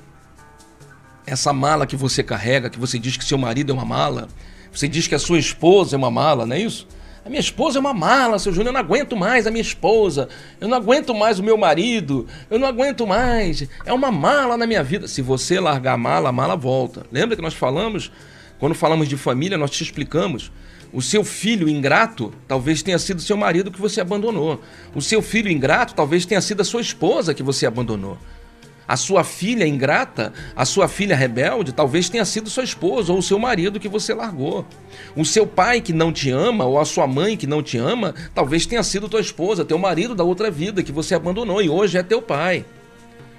essa 1.24 1.52
mala 1.52 1.86
que 1.86 1.94
você 1.94 2.24
carrega, 2.24 2.68
que 2.68 2.76
você 2.76 2.98
diz 2.98 3.16
que 3.16 3.24
seu 3.24 3.38
marido 3.38 3.70
é 3.70 3.72
uma 3.72 3.84
mala, 3.84 4.26
você 4.72 4.88
diz 4.88 5.06
que 5.06 5.14
a 5.14 5.18
sua 5.18 5.38
esposa 5.38 5.94
é 5.94 5.96
uma 5.96 6.10
mala, 6.10 6.44
não 6.44 6.56
é 6.56 6.58
isso? 6.58 6.88
A 7.24 7.28
minha 7.28 7.38
esposa 7.38 7.78
é 7.78 7.80
uma 7.80 7.94
mala, 7.94 8.36
seu 8.40 8.52
Júnior, 8.52 8.70
eu 8.70 8.72
não 8.72 8.80
aguento 8.80 9.16
mais 9.16 9.46
a 9.46 9.50
minha 9.52 9.62
esposa, 9.62 10.28
eu 10.60 10.66
não 10.66 10.76
aguento 10.76 11.14
mais 11.14 11.38
o 11.38 11.44
meu 11.44 11.56
marido, 11.56 12.26
eu 12.50 12.58
não 12.58 12.66
aguento 12.66 13.06
mais, 13.06 13.68
é 13.86 13.92
uma 13.92 14.10
mala 14.10 14.56
na 14.56 14.66
minha 14.66 14.82
vida. 14.82 15.06
Se 15.06 15.22
você 15.22 15.60
largar 15.60 15.92
a 15.92 15.96
mala, 15.96 16.30
a 16.30 16.32
mala 16.32 16.56
volta. 16.56 17.06
Lembra 17.12 17.36
que 17.36 17.42
nós 17.42 17.54
falamos, 17.54 18.10
quando 18.62 18.76
falamos 18.76 19.08
de 19.08 19.16
família, 19.16 19.58
nós 19.58 19.72
te 19.72 19.82
explicamos 19.82 20.52
o 20.92 21.02
seu 21.02 21.24
filho 21.24 21.68
ingrato 21.68 22.32
talvez 22.46 22.80
tenha 22.80 22.96
sido 22.96 23.20
seu 23.20 23.36
marido 23.36 23.72
que 23.72 23.80
você 23.80 24.00
abandonou. 24.00 24.60
O 24.94 25.02
seu 25.02 25.20
filho 25.20 25.50
ingrato 25.50 25.94
talvez 25.94 26.24
tenha 26.24 26.40
sido 26.40 26.60
a 26.60 26.64
sua 26.64 26.80
esposa 26.80 27.34
que 27.34 27.42
você 27.42 27.66
abandonou. 27.66 28.16
A 28.86 28.96
sua 28.96 29.24
filha 29.24 29.66
ingrata, 29.66 30.32
a 30.54 30.64
sua 30.64 30.86
filha 30.86 31.16
rebelde, 31.16 31.72
talvez 31.72 32.08
tenha 32.08 32.24
sido 32.24 32.48
sua 32.48 32.62
esposa 32.62 33.12
ou 33.12 33.20
seu 33.20 33.36
marido 33.36 33.80
que 33.80 33.88
você 33.88 34.14
largou. 34.14 34.64
O 35.16 35.24
seu 35.24 35.44
pai 35.44 35.80
que 35.80 35.92
não 35.92 36.12
te 36.12 36.30
ama 36.30 36.64
ou 36.64 36.78
a 36.78 36.84
sua 36.84 37.08
mãe 37.08 37.36
que 37.36 37.48
não 37.48 37.64
te 37.64 37.78
ama, 37.78 38.14
talvez 38.32 38.64
tenha 38.64 38.84
sido 38.84 39.08
tua 39.08 39.20
esposa, 39.20 39.64
teu 39.64 39.76
marido 39.76 40.14
da 40.14 40.22
outra 40.22 40.52
vida 40.52 40.84
que 40.84 40.92
você 40.92 41.16
abandonou 41.16 41.60
e 41.60 41.68
hoje 41.68 41.98
é 41.98 42.02
teu 42.04 42.22
pai. 42.22 42.64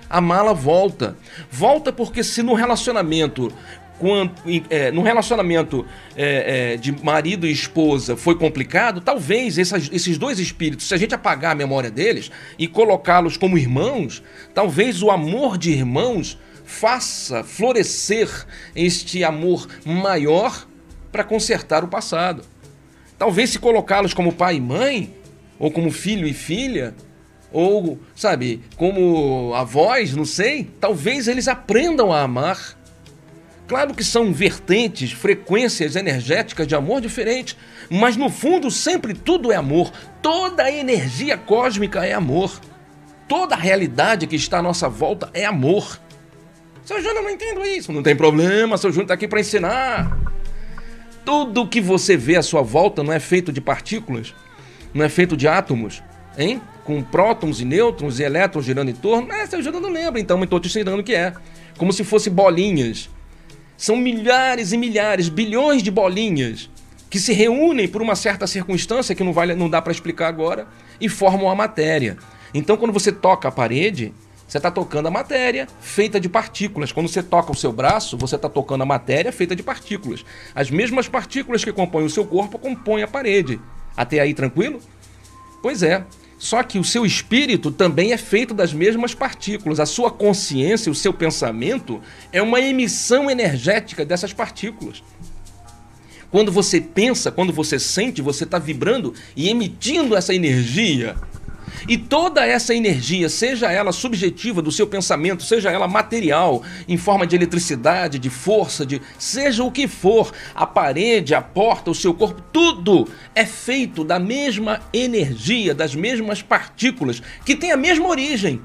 A 0.10 0.22
mala 0.22 0.54
volta. 0.54 1.16
Volta 1.50 1.92
porque 1.92 2.24
se 2.24 2.44
no 2.44 2.54
relacionamento 2.54 3.52
quando, 4.00 4.34
é, 4.70 4.92
no 4.92 5.02
relacionamento 5.02 5.86
é, 6.16 6.74
é, 6.74 6.78
de 6.78 6.92
marido 7.04 7.48
e 7.48 7.52
esposa 7.52 8.18
foi 8.18 8.36
complicado, 8.36 9.02
talvez 9.02 9.58
essas, 9.58 9.90
esses 9.92 10.18
dois 10.18 10.40
espíritos, 10.40 10.88
se 10.88 10.94
a 10.94 10.98
gente 10.98 11.16
apagar 11.16 11.52
a 11.52 11.56
memória 11.56 11.92
deles 11.92 12.32
e 12.58 12.68
colocá-los 12.68 13.38
como 13.38 13.58
irmãos, 13.58 14.24
talvez 14.54 15.02
o 15.02 15.10
amor 15.10 15.58
de 15.58 15.72
irmãos 15.72 16.38
faça 16.66 17.44
florescer 17.44 18.30
este 18.76 19.24
amor 19.24 19.68
maior 19.86 20.68
para 21.12 21.24
consertar 21.24 21.84
o 21.84 21.88
passado. 21.88 22.44
Talvez 23.18 23.52
se 23.52 23.60
colocá-los 23.60 24.14
como 24.14 24.34
pai 24.34 24.56
e 24.56 24.62
mãe, 24.62 25.14
ou 25.60 25.72
como 25.72 25.92
filho 25.92 26.28
e 26.28 26.34
filha, 26.34 26.96
ou, 27.52 28.00
sabe, 28.16 28.62
como 28.76 29.54
avós, 29.54 30.16
não 30.16 30.26
sei, 30.26 30.70
talvez 30.82 31.28
eles 31.28 31.48
aprendam 31.48 32.12
a 32.12 32.22
amar 32.22 32.76
Claro 33.68 33.94
que 33.94 34.04
são 34.04 34.34
vertentes, 34.34 35.12
frequências 35.12 35.96
energéticas 35.96 36.68
de 36.68 36.76
amor 36.76 37.00
diferentes, 37.00 37.56
mas 37.90 38.18
no 38.18 38.30
fundo 38.30 38.70
sempre 38.70 39.14
tudo 39.14 39.52
é 39.52 39.56
amor. 39.56 39.92
Toda 40.22 40.64
a 40.64 40.72
energia 40.72 41.38
cósmica 41.38 42.06
é 42.06 42.14
amor. 42.14 42.60
Toda 43.28 43.56
a 43.56 43.58
realidade 43.58 44.28
que 44.28 44.36
está 44.36 44.60
à 44.60 44.62
nossa 44.62 44.90
volta 44.90 45.30
é 45.34 45.46
amor. 45.46 46.00
Seu 46.84 46.98
Júnior, 46.98 47.18
eu 47.18 47.24
não 47.24 47.30
entendo 47.30 47.62
isso. 47.66 47.94
Não 47.94 48.04
tem 48.04 48.16
problema, 48.16 48.78
seu 48.78 48.92
Júnior 48.92 49.06
está 49.06 49.14
aqui 49.14 49.28
para 49.28 49.40
ensinar. 49.40 50.20
Tudo 51.24 51.68
que 51.68 51.80
você 51.80 52.18
vê 52.18 52.36
à 52.36 52.44
sua 52.44 52.62
volta 52.62 53.02
não 53.02 53.14
é 53.14 53.20
feito 53.20 53.54
de 53.54 53.62
partículas, 53.62 54.36
não 54.94 55.06
é 55.06 55.10
feito 55.10 55.38
de 55.38 55.48
átomos, 55.48 56.04
hein? 56.38 56.62
Com 56.84 57.02
prótons 57.02 57.62
e 57.62 57.66
nêutrons 57.66 58.20
e 58.20 58.24
elétrons 58.24 58.66
girando 58.66 58.90
em 58.90 58.94
torno. 58.94 59.32
É, 59.32 59.46
seu 59.46 59.62
Júnior 59.62 59.82
não 59.82 59.90
lembra, 59.90 60.20
então 60.20 60.44
estou 60.44 60.60
te 60.60 60.68
ensinando 60.68 61.00
o 61.00 61.04
que 61.04 61.16
é. 61.16 61.34
Como 61.78 61.94
se 61.94 62.04
fosse 62.04 62.30
bolinhas 62.30 63.10
são 63.78 63.96
milhares 63.96 64.72
e 64.72 64.78
milhares, 64.78 65.30
bilhões 65.30 65.82
de 65.84 65.92
bolinhas 65.92 66.70
que 67.10 67.20
se 67.20 67.32
reúnem 67.32 67.88
por 67.88 68.02
uma 68.02 68.16
certa 68.16 68.48
circunstância 68.48 69.14
que 69.14 69.24
não, 69.24 69.32
vale, 69.32 69.54
não 69.54 69.70
dá 69.70 69.80
para 69.80 69.92
explicar 69.92 70.28
agora 70.28 70.68
e 71.00 71.08
formam 71.08 71.48
a 71.50 71.54
matéria. 71.54 72.18
Então, 72.54 72.76
quando 72.76 72.92
você 72.92 73.12
toca 73.12 73.48
a 73.48 73.52
parede, 73.52 74.12
você 74.48 74.58
está 74.58 74.72
tocando 74.72 75.08
a 75.08 75.12
matéria 75.12 75.68
feita 75.80 76.20
de 76.20 76.28
partículas. 76.28 76.92
Quando 76.92 77.08
você 77.08 77.22
toca 77.22 77.52
o 77.52 77.56
seu 77.56 77.72
braço, 77.72 78.18
você 78.18 78.36
está 78.36 78.50
tocando 78.50 78.82
a 78.82 78.86
matéria 78.86 79.32
feita 79.32 79.56
de 79.56 79.62
partículas. 79.62 80.26
As 80.56 80.72
mesmas 80.72 81.08
partículas 81.08 81.64
que 81.64 81.72
compõem 81.72 82.06
o 82.06 82.10
seu 82.10 82.26
corpo 82.26 82.58
compõem 82.58 83.04
a 83.04 83.08
parede. 83.08 83.60
Até 83.96 84.20
aí, 84.20 84.34
tranquilo? 84.34 84.80
Pois 85.62 85.84
é. 85.84 86.04
Só 86.44 86.62
que 86.62 86.78
o 86.78 86.84
seu 86.84 87.06
espírito 87.06 87.72
também 87.72 88.12
é 88.12 88.18
feito 88.18 88.54
das 88.54 88.74
mesmas 88.74 89.16
partículas. 89.16 89.80
A 89.80 89.86
sua 89.86 90.12
consciência, 90.12 90.92
o 90.92 90.96
seu 90.96 91.14
pensamento, 91.14 92.02
é 92.34 92.42
uma 92.42 92.60
emissão 92.60 93.32
energética 93.32 94.04
dessas 94.04 94.34
partículas. 94.34 95.02
Quando 96.30 96.52
você 96.52 96.82
pensa, 96.82 97.32
quando 97.32 97.54
você 97.54 97.80
sente, 97.80 98.22
você 98.22 98.44
está 98.44 98.60
vibrando 98.60 99.14
e 99.38 99.48
emitindo 99.48 100.18
essa 100.18 100.36
energia. 100.36 101.16
E 101.88 101.98
toda 101.98 102.46
essa 102.46 102.74
energia, 102.74 103.30
seja 103.30 103.72
ela 103.72 103.92
subjetiva 103.92 104.62
do 104.62 104.72
seu 104.72 104.88
pensamento, 104.88 105.44
seja 105.44 105.72
ela 105.72 105.88
material, 105.88 106.64
em 106.88 106.98
forma 106.98 107.28
de 107.28 107.36
eletricidade, 107.36 108.20
de 108.20 108.30
força, 108.30 108.86
de 108.86 109.02
seja 109.18 109.64
o 109.64 109.72
que 109.72 109.88
for, 109.88 110.32
a 110.56 110.66
parede, 110.66 111.36
a 111.36 111.42
porta, 111.42 111.92
o 111.92 111.96
seu 111.96 112.14
corpo, 112.14 112.42
tudo 112.52 113.08
é 113.36 113.46
feito 113.46 114.04
da 114.04 114.20
mesma 114.20 114.82
energia, 114.94 115.74
das 115.74 115.94
mesmas 115.94 116.42
partículas, 116.42 117.22
que 117.46 117.56
tem 117.56 117.72
a 117.72 117.78
mesma 117.78 118.08
origem. 118.08 118.62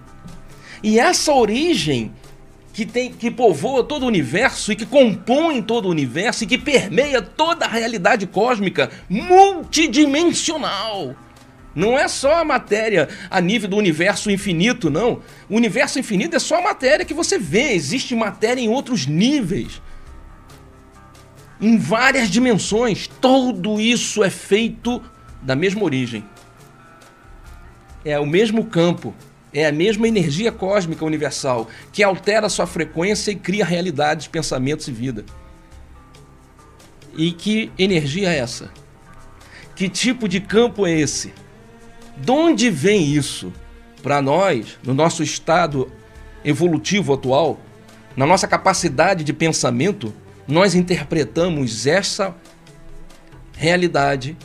E 0.82 0.98
essa 0.98 1.32
origem 1.32 2.12
que, 2.72 2.86
tem, 2.86 3.12
que 3.12 3.30
povoa 3.30 3.82
todo 3.82 4.04
o 4.04 4.06
universo 4.06 4.70
e 4.70 4.76
que 4.76 4.86
compõe 4.86 5.60
todo 5.60 5.86
o 5.86 5.90
universo 5.90 6.44
e 6.44 6.46
que 6.46 6.56
permeia 6.56 7.20
toda 7.20 7.64
a 7.64 7.68
realidade 7.68 8.24
cósmica 8.24 8.88
multidimensional. 9.08 11.16
Não 11.74 11.98
é 11.98 12.08
só 12.08 12.40
a 12.40 12.44
matéria 12.44 13.08
a 13.30 13.40
nível 13.40 13.68
do 13.68 13.76
universo 13.76 14.30
infinito, 14.30 14.90
não. 14.90 15.22
O 15.48 15.56
universo 15.56 15.98
infinito 15.98 16.34
é 16.34 16.38
só 16.38 16.58
a 16.58 16.62
matéria 16.62 17.04
que 17.04 17.14
você 17.14 17.38
vê. 17.38 17.72
Existe 17.72 18.14
matéria 18.14 18.60
em 18.60 18.68
outros 18.68 19.06
níveis. 19.06 19.80
Em 21.60 21.76
várias 21.76 22.28
dimensões. 22.30 23.08
Tudo 23.20 23.80
isso 23.80 24.24
é 24.24 24.30
feito 24.30 25.02
da 25.42 25.54
mesma 25.54 25.84
origem. 25.84 26.24
É 28.04 28.18
o 28.18 28.26
mesmo 28.26 28.64
campo. 28.64 29.14
É 29.52 29.66
a 29.66 29.72
mesma 29.72 30.06
energia 30.06 30.52
cósmica 30.52 31.04
universal 31.04 31.68
que 31.92 32.02
altera 32.02 32.48
sua 32.48 32.66
frequência 32.66 33.30
e 33.30 33.36
cria 33.36 33.64
realidades, 33.64 34.26
pensamentos 34.26 34.88
e 34.88 34.92
vida. 34.92 35.24
E 37.16 37.32
que 37.32 37.72
energia 37.78 38.32
é 38.32 38.38
essa? 38.38 38.70
Que 39.74 39.88
tipo 39.88 40.28
de 40.28 40.40
campo 40.40 40.86
é 40.86 40.92
esse? 40.92 41.32
De 42.20 42.30
onde 42.30 42.70
vem 42.70 43.12
isso? 43.14 43.52
Para 44.02 44.20
nós, 44.20 44.78
no 44.82 44.92
nosso 44.92 45.22
estado 45.22 45.90
evolutivo 46.44 47.14
atual, 47.14 47.58
na 48.16 48.26
nossa 48.26 48.48
capacidade 48.48 49.22
de 49.22 49.32
pensamento, 49.32 50.12
nós 50.46 50.74
interpretamos 50.74 51.86
essa 51.86 52.34
realidade, 53.56 54.36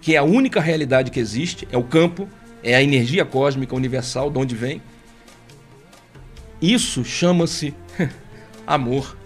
que 0.00 0.14
é 0.14 0.18
a 0.18 0.22
única 0.22 0.60
realidade 0.60 1.10
que 1.10 1.18
existe, 1.18 1.66
é 1.72 1.76
o 1.76 1.82
campo, 1.82 2.28
é 2.62 2.74
a 2.74 2.82
energia 2.82 3.24
cósmica 3.24 3.74
universal, 3.74 4.30
de 4.30 4.38
onde 4.38 4.54
vem. 4.54 4.80
Isso 6.62 7.04
chama-se 7.04 7.74
amor. 8.66 9.16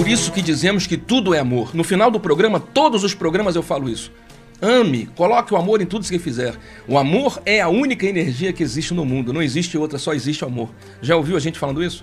Por 0.00 0.08
isso 0.08 0.32
que 0.32 0.40
dizemos 0.40 0.86
que 0.86 0.96
tudo 0.96 1.34
é 1.34 1.38
amor. 1.38 1.74
No 1.76 1.84
final 1.84 2.10
do 2.10 2.18
programa, 2.18 2.58
todos 2.58 3.04
os 3.04 3.12
programas 3.12 3.54
eu 3.54 3.62
falo 3.62 3.86
isso. 3.86 4.10
Ame, 4.58 5.04
coloque 5.14 5.52
o 5.52 5.58
amor 5.58 5.82
em 5.82 5.84
tudo 5.84 6.08
que 6.08 6.18
fizer. 6.18 6.54
O 6.88 6.96
amor 6.96 7.42
é 7.44 7.60
a 7.60 7.68
única 7.68 8.06
energia 8.06 8.50
que 8.50 8.62
existe 8.62 8.94
no 8.94 9.04
mundo. 9.04 9.30
Não 9.30 9.42
existe 9.42 9.76
outra, 9.76 9.98
só 9.98 10.14
existe 10.14 10.42
o 10.42 10.46
amor. 10.46 10.70
Já 11.02 11.16
ouviu 11.16 11.36
a 11.36 11.38
gente 11.38 11.58
falando 11.58 11.84
isso? 11.84 12.02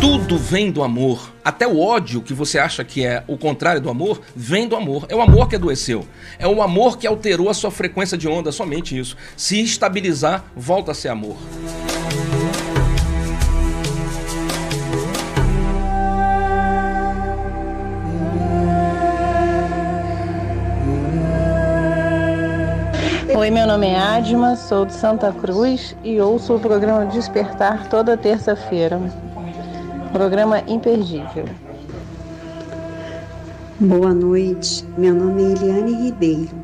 Tudo 0.00 0.36
vem 0.36 0.72
do 0.72 0.82
amor. 0.82 1.32
Até 1.44 1.68
o 1.68 1.78
ódio 1.78 2.22
que 2.22 2.34
você 2.34 2.58
acha 2.58 2.82
que 2.82 3.06
é 3.06 3.22
o 3.28 3.38
contrário 3.38 3.80
do 3.80 3.88
amor, 3.88 4.20
vem 4.34 4.66
do 4.66 4.74
amor. 4.74 5.06
É 5.08 5.14
o 5.14 5.22
amor 5.22 5.48
que 5.48 5.54
adoeceu. 5.54 6.04
É 6.36 6.48
o 6.48 6.60
amor 6.60 6.98
que 6.98 7.06
alterou 7.06 7.48
a 7.48 7.54
sua 7.54 7.70
frequência 7.70 8.18
de 8.18 8.26
onda, 8.26 8.50
somente 8.50 8.98
isso. 8.98 9.16
Se 9.36 9.62
estabilizar, 9.62 10.44
volta 10.56 10.90
a 10.90 10.94
ser 10.96 11.10
amor. 11.10 11.36
Oi, 23.36 23.50
meu 23.50 23.66
nome 23.66 23.88
é 23.88 23.98
Adma, 23.98 24.56
sou 24.56 24.86
de 24.86 24.94
Santa 24.94 25.30
Cruz 25.30 25.94
e 26.02 26.18
ouço 26.18 26.54
o 26.54 26.58
programa 26.58 27.04
Despertar 27.04 27.86
toda 27.90 28.16
terça-feira. 28.16 28.98
Programa 30.10 30.60
imperdível. 30.60 31.44
Boa 33.78 34.14
noite, 34.14 34.86
meu 34.96 35.14
nome 35.14 35.42
é 35.42 35.46
Eliane 35.50 36.04
Ribeiro, 36.04 36.56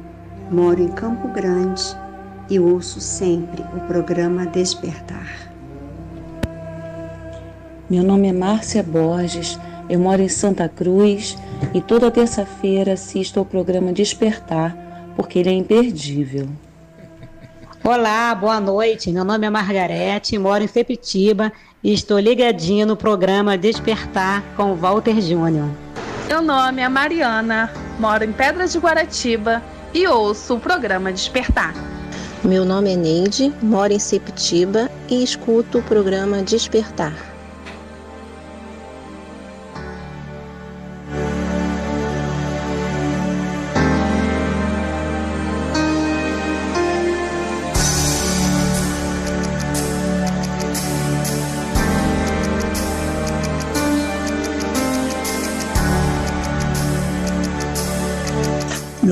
moro 0.50 0.82
em 0.82 0.88
Campo 0.88 1.28
Grande 1.28 1.94
e 2.48 2.58
ouço 2.58 3.02
sempre 3.02 3.62
o 3.76 3.80
programa 3.80 4.46
Despertar. 4.46 5.50
Meu 7.90 8.02
nome 8.02 8.28
é 8.28 8.32
Márcia 8.32 8.82
Borges, 8.82 9.60
eu 9.90 10.00
moro 10.00 10.22
em 10.22 10.28
Santa 10.28 10.70
Cruz 10.70 11.36
e 11.74 11.82
toda 11.82 12.10
terça-feira 12.10 12.94
assisto 12.94 13.38
ao 13.38 13.44
programa 13.44 13.92
Despertar, 13.92 14.81
porque 15.16 15.38
ele 15.38 15.50
é 15.50 15.52
imperdível. 15.52 16.48
Olá, 17.84 18.34
boa 18.34 18.60
noite. 18.60 19.10
Meu 19.10 19.24
nome 19.24 19.46
é 19.46 19.50
Margarete, 19.50 20.38
moro 20.38 20.62
em 20.62 20.68
Sepitiba 20.68 21.52
e 21.82 21.92
estou 21.92 22.18
ligadinha 22.18 22.86
no 22.86 22.96
programa 22.96 23.58
Despertar 23.58 24.42
com 24.56 24.76
Walter 24.76 25.20
Júnior. 25.20 25.68
Meu 26.28 26.40
nome 26.40 26.80
é 26.80 26.88
Mariana, 26.88 27.72
moro 27.98 28.24
em 28.24 28.32
Pedras 28.32 28.72
de 28.72 28.78
Guaratiba 28.78 29.60
e 29.92 30.06
ouço 30.06 30.54
o 30.54 30.60
programa 30.60 31.12
Despertar. 31.12 31.74
Meu 32.44 32.64
nome 32.64 32.92
é 32.92 32.96
Neide, 32.96 33.52
moro 33.62 33.92
em 33.92 33.98
Sepitiba 33.98 34.90
e 35.08 35.22
escuto 35.22 35.78
o 35.78 35.82
programa 35.82 36.42
Despertar. 36.42 37.31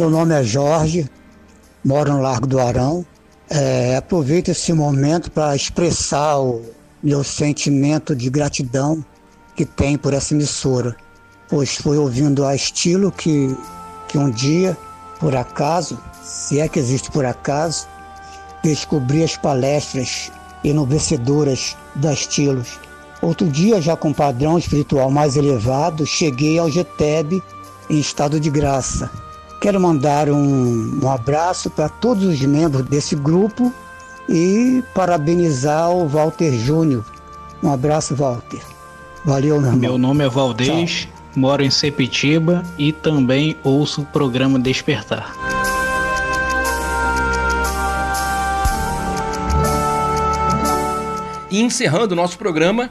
Meu 0.00 0.08
nome 0.08 0.34
é 0.34 0.42
Jorge, 0.42 1.06
moro 1.84 2.10
no 2.10 2.22
Largo 2.22 2.46
do 2.46 2.58
Arão. 2.58 3.04
É, 3.50 3.96
aproveito 3.96 4.48
esse 4.48 4.72
momento 4.72 5.30
para 5.30 5.54
expressar 5.54 6.38
o 6.38 6.62
meu 7.02 7.22
sentimento 7.22 8.16
de 8.16 8.30
gratidão 8.30 9.04
que 9.54 9.66
tem 9.66 9.98
por 9.98 10.14
essa 10.14 10.32
emissora, 10.32 10.96
pois 11.50 11.76
foi 11.76 11.98
ouvindo 11.98 12.46
a 12.46 12.54
estilo 12.56 13.12
que, 13.12 13.54
que 14.08 14.16
um 14.16 14.30
dia, 14.30 14.74
por 15.18 15.36
acaso, 15.36 16.00
se 16.22 16.58
é 16.58 16.66
que 16.66 16.78
existe 16.78 17.10
por 17.10 17.26
acaso, 17.26 17.86
descobri 18.64 19.22
as 19.22 19.36
palestras 19.36 20.32
enobecedoras 20.64 21.76
da 21.96 22.14
Estilos. 22.14 22.80
Outro 23.20 23.46
dia, 23.46 23.82
já 23.82 23.94
com 23.94 24.14
padrão 24.14 24.56
espiritual 24.56 25.10
mais 25.10 25.36
elevado, 25.36 26.06
cheguei 26.06 26.58
ao 26.58 26.70
GTEB 26.70 27.42
em 27.90 27.98
estado 27.98 28.40
de 28.40 28.48
graça 28.48 29.10
Quero 29.60 29.78
mandar 29.78 30.30
um, 30.30 31.00
um 31.02 31.10
abraço 31.10 31.68
para 31.68 31.88
todos 31.88 32.24
os 32.24 32.40
membros 32.40 32.82
desse 32.86 33.14
grupo 33.14 33.70
e 34.26 34.82
parabenizar 34.94 35.90
o 35.90 36.08
Walter 36.08 36.52
Júnior. 36.52 37.04
Um 37.62 37.70
abraço, 37.70 38.16
Walter. 38.16 38.62
Valeu, 39.22 39.60
meu 39.60 39.66
irmão. 39.66 39.78
Meu 39.78 39.98
nome 39.98 40.24
é 40.24 40.28
Valdez, 40.30 41.02
Tchau. 41.02 41.12
moro 41.36 41.62
em 41.62 41.70
Sepitiba 41.70 42.64
e 42.78 42.90
também 42.90 43.54
ouço 43.62 44.00
o 44.00 44.06
programa 44.06 44.58
Despertar. 44.58 45.34
E 51.50 51.60
encerrando 51.60 52.14
o 52.14 52.16
nosso 52.16 52.38
programa, 52.38 52.88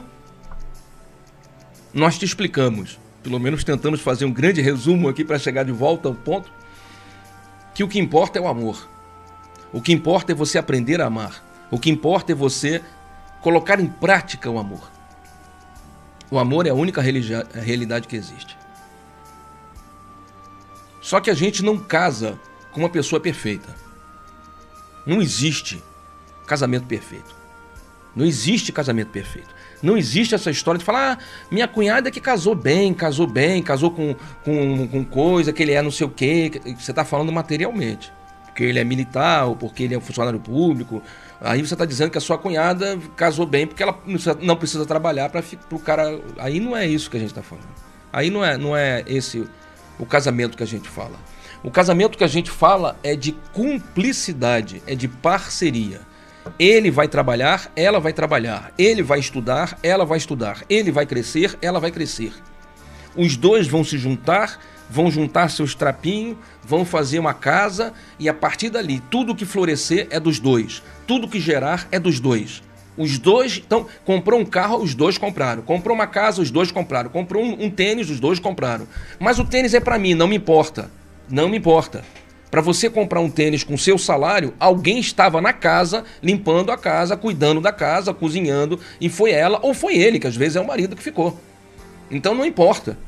nós 1.92 2.16
te 2.16 2.24
explicamos, 2.24 2.98
pelo 3.22 3.38
menos 3.38 3.64
tentamos 3.64 4.00
fazer 4.00 4.24
um 4.24 4.32
grande 4.32 4.60
resumo 4.60 5.08
aqui 5.08 5.24
para 5.24 5.38
chegar 5.38 5.64
de 5.64 5.72
volta 5.72 6.08
ao 6.08 6.14
ponto 6.14 6.50
que 7.74 7.84
o 7.84 7.88
que 7.88 7.98
importa 7.98 8.38
é 8.38 8.42
o 8.42 8.48
amor. 8.48 8.88
O 9.72 9.80
que 9.80 9.92
importa 9.92 10.32
é 10.32 10.34
você 10.34 10.58
aprender 10.58 11.00
a 11.00 11.06
amar. 11.06 11.44
O 11.70 11.78
que 11.78 11.90
importa 11.90 12.32
é 12.32 12.34
você 12.34 12.82
colocar 13.40 13.78
em 13.78 13.86
prática 13.86 14.50
o 14.50 14.58
amor. 14.58 14.90
O 16.30 16.38
amor 16.38 16.66
é 16.66 16.70
a 16.70 16.74
única 16.74 17.00
realidade 17.00 18.08
que 18.08 18.16
existe. 18.16 18.56
Só 21.00 21.20
que 21.20 21.30
a 21.30 21.34
gente 21.34 21.62
não 21.62 21.78
casa 21.78 22.38
com 22.72 22.80
uma 22.80 22.88
pessoa 22.88 23.20
perfeita. 23.20 23.74
Não 25.06 25.22
existe 25.22 25.82
casamento 26.46 26.86
perfeito. 26.86 27.34
Não 28.14 28.24
existe 28.26 28.72
casamento 28.72 29.10
perfeito. 29.10 29.54
Não 29.82 29.96
existe 29.96 30.34
essa 30.34 30.50
história 30.50 30.78
de 30.78 30.84
falar, 30.84 31.18
ah, 31.18 31.24
minha 31.50 31.66
cunhada 31.66 32.08
é 32.08 32.12
que 32.12 32.20
casou 32.20 32.54
bem, 32.54 32.92
casou 32.92 33.26
bem, 33.26 33.62
casou 33.62 33.90
com, 33.90 34.14
com, 34.44 34.86
com 34.88 35.04
coisa, 35.04 35.52
que 35.52 35.62
ele 35.62 35.72
é 35.72 35.80
não 35.80 35.90
sei 35.90 36.06
o 36.06 36.10
quê. 36.10 36.50
Você 36.78 36.90
está 36.92 37.04
falando 37.04 37.32
materialmente. 37.32 38.12
porque 38.44 38.64
ele 38.64 38.78
é 38.78 38.84
militar 38.84 39.46
ou 39.46 39.56
porque 39.56 39.84
ele 39.84 39.94
é 39.94 39.98
um 39.98 40.02
funcionário 40.02 40.38
público. 40.38 41.02
Aí 41.40 41.66
você 41.66 41.74
está 41.74 41.86
dizendo 41.86 42.10
que 42.10 42.18
a 42.18 42.20
sua 42.20 42.36
cunhada 42.36 42.98
casou 43.16 43.46
bem 43.46 43.66
porque 43.66 43.82
ela 43.82 43.98
não 44.42 44.56
precisa 44.56 44.84
trabalhar 44.84 45.30
para 45.30 45.42
o 45.70 45.78
cara. 45.78 46.20
Aí 46.38 46.60
não 46.60 46.76
é 46.76 46.86
isso 46.86 47.10
que 47.10 47.16
a 47.16 47.20
gente 47.20 47.30
está 47.30 47.42
falando. 47.42 47.68
Aí 48.12 48.28
não 48.28 48.44
é, 48.44 48.58
não 48.58 48.76
é 48.76 49.02
esse 49.06 49.48
o 49.98 50.04
casamento 50.04 50.56
que 50.56 50.62
a 50.62 50.66
gente 50.66 50.88
fala. 50.88 51.16
O 51.62 51.70
casamento 51.70 52.16
que 52.16 52.24
a 52.24 52.28
gente 52.28 52.50
fala 52.50 52.98
é 53.02 53.14
de 53.14 53.32
cumplicidade, 53.52 54.82
é 54.86 54.94
de 54.94 55.08
parceria. 55.08 56.00
Ele 56.58 56.90
vai 56.90 57.08
trabalhar, 57.08 57.70
ela 57.74 58.00
vai 58.00 58.12
trabalhar. 58.12 58.72
Ele 58.78 59.02
vai 59.02 59.18
estudar, 59.18 59.78
ela 59.82 60.04
vai 60.04 60.18
estudar. 60.18 60.62
Ele 60.68 60.90
vai 60.90 61.06
crescer, 61.06 61.56
ela 61.60 61.80
vai 61.80 61.90
crescer. 61.90 62.32
Os 63.16 63.36
dois 63.36 63.66
vão 63.66 63.82
se 63.82 63.98
juntar, 63.98 64.60
vão 64.88 65.10
juntar 65.10 65.50
seus 65.50 65.74
trapinhos, 65.74 66.36
vão 66.62 66.84
fazer 66.84 67.18
uma 67.18 67.34
casa 67.34 67.92
e 68.18 68.28
a 68.28 68.34
partir 68.34 68.70
dali, 68.70 69.02
tudo 69.10 69.34
que 69.34 69.44
florescer 69.44 70.06
é 70.10 70.20
dos 70.20 70.38
dois. 70.38 70.82
Tudo 71.06 71.28
que 71.28 71.40
gerar 71.40 71.88
é 71.90 71.98
dos 71.98 72.20
dois. 72.20 72.62
Os 72.96 73.18
dois, 73.18 73.62
então, 73.64 73.86
comprou 74.04 74.38
um 74.38 74.44
carro, 74.44 74.76
os 74.82 74.94
dois 74.94 75.16
compraram. 75.16 75.62
Comprou 75.62 75.94
uma 75.94 76.06
casa, 76.06 76.42
os 76.42 76.50
dois 76.50 76.70
compraram. 76.70 77.08
Comprou 77.08 77.42
um, 77.42 77.64
um 77.64 77.70
tênis, 77.70 78.10
os 78.10 78.20
dois 78.20 78.38
compraram. 78.38 78.86
Mas 79.18 79.38
o 79.38 79.44
tênis 79.44 79.74
é 79.74 79.80
para 79.80 79.98
mim, 79.98 80.14
não 80.14 80.28
me 80.28 80.36
importa. 80.36 80.90
Não 81.28 81.48
me 81.48 81.56
importa. 81.56 82.04
Para 82.50 82.60
você 82.60 82.90
comprar 82.90 83.20
um 83.20 83.30
tênis 83.30 83.62
com 83.62 83.78
seu 83.78 83.96
salário, 83.96 84.52
alguém 84.58 84.98
estava 84.98 85.40
na 85.40 85.52
casa, 85.52 86.04
limpando 86.20 86.72
a 86.72 86.76
casa, 86.76 87.16
cuidando 87.16 87.60
da 87.60 87.72
casa, 87.72 88.12
cozinhando, 88.12 88.80
e 89.00 89.08
foi 89.08 89.30
ela 89.30 89.60
ou 89.62 89.72
foi 89.72 89.96
ele, 89.96 90.18
que 90.18 90.26
às 90.26 90.34
vezes 90.34 90.56
é 90.56 90.60
o 90.60 90.66
marido 90.66 90.96
que 90.96 91.02
ficou. 91.02 91.38
Então 92.10 92.34
não 92.34 92.44
importa. 92.44 92.98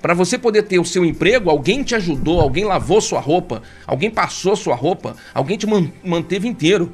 Para 0.00 0.14
você 0.14 0.38
poder 0.38 0.62
ter 0.64 0.78
o 0.78 0.84
seu 0.84 1.04
emprego, 1.04 1.50
alguém 1.50 1.82
te 1.82 1.96
ajudou, 1.96 2.40
alguém 2.40 2.64
lavou 2.64 3.00
sua 3.00 3.18
roupa, 3.18 3.60
alguém 3.84 4.08
passou 4.08 4.54
sua 4.54 4.76
roupa, 4.76 5.16
alguém 5.34 5.56
te 5.56 5.66
manteve 6.04 6.46
inteiro. 6.46 6.92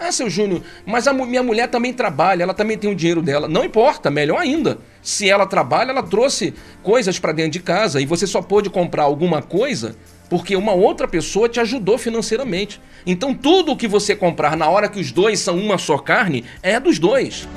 Ah, 0.00 0.12
seu 0.12 0.30
Júnior, 0.30 0.62
mas 0.86 1.08
a 1.08 1.12
minha 1.12 1.42
mulher 1.42 1.68
também 1.68 1.92
trabalha, 1.92 2.44
ela 2.44 2.54
também 2.54 2.78
tem 2.78 2.90
o 2.90 2.94
dinheiro 2.94 3.20
dela. 3.20 3.48
Não 3.48 3.64
importa, 3.64 4.10
melhor 4.10 4.38
ainda. 4.38 4.78
Se 5.02 5.28
ela 5.28 5.44
trabalha, 5.44 5.90
ela 5.90 6.04
trouxe 6.04 6.54
coisas 6.82 7.18
para 7.18 7.32
dentro 7.32 7.50
de 7.50 7.60
casa 7.60 8.00
e 8.00 8.06
você 8.06 8.26
só 8.26 8.40
pôde 8.40 8.70
comprar 8.70 9.02
alguma 9.02 9.42
coisa 9.42 9.96
porque 10.28 10.56
uma 10.56 10.72
outra 10.72 11.08
pessoa 11.08 11.48
te 11.48 11.60
ajudou 11.60 11.98
financeiramente. 11.98 12.80
Então 13.06 13.34
tudo 13.34 13.72
o 13.72 13.76
que 13.76 13.88
você 13.88 14.14
comprar 14.14 14.56
na 14.56 14.68
hora 14.68 14.88
que 14.88 15.00
os 15.00 15.12
dois 15.12 15.40
são 15.40 15.58
uma 15.58 15.78
só 15.78 15.98
carne 15.98 16.44
é 16.62 16.78
dos 16.78 16.98
dois. 16.98 17.48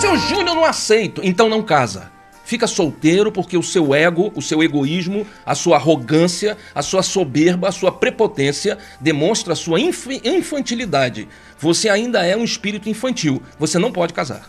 Seu 0.00 0.16
Júnior 0.16 0.54
não 0.54 0.64
aceito, 0.64 1.20
então 1.24 1.48
não 1.48 1.62
casa. 1.62 2.12
Fica 2.44 2.66
solteiro 2.66 3.32
porque 3.32 3.56
o 3.56 3.62
seu 3.62 3.94
ego, 3.94 4.30
o 4.34 4.42
seu 4.42 4.62
egoísmo, 4.62 5.26
a 5.46 5.54
sua 5.54 5.76
arrogância, 5.76 6.58
a 6.74 6.82
sua 6.82 7.02
soberba, 7.02 7.68
a 7.68 7.72
sua 7.72 7.90
prepotência 7.90 8.76
demonstra 9.00 9.54
a 9.54 9.56
sua 9.56 9.80
inf 9.80 10.06
infantilidade. 10.22 11.26
Você 11.58 11.88
ainda 11.88 12.24
é 12.24 12.36
um 12.36 12.44
espírito 12.44 12.88
infantil. 12.88 13.42
Você 13.58 13.78
não 13.78 13.90
pode 13.90 14.12
casar. 14.12 14.46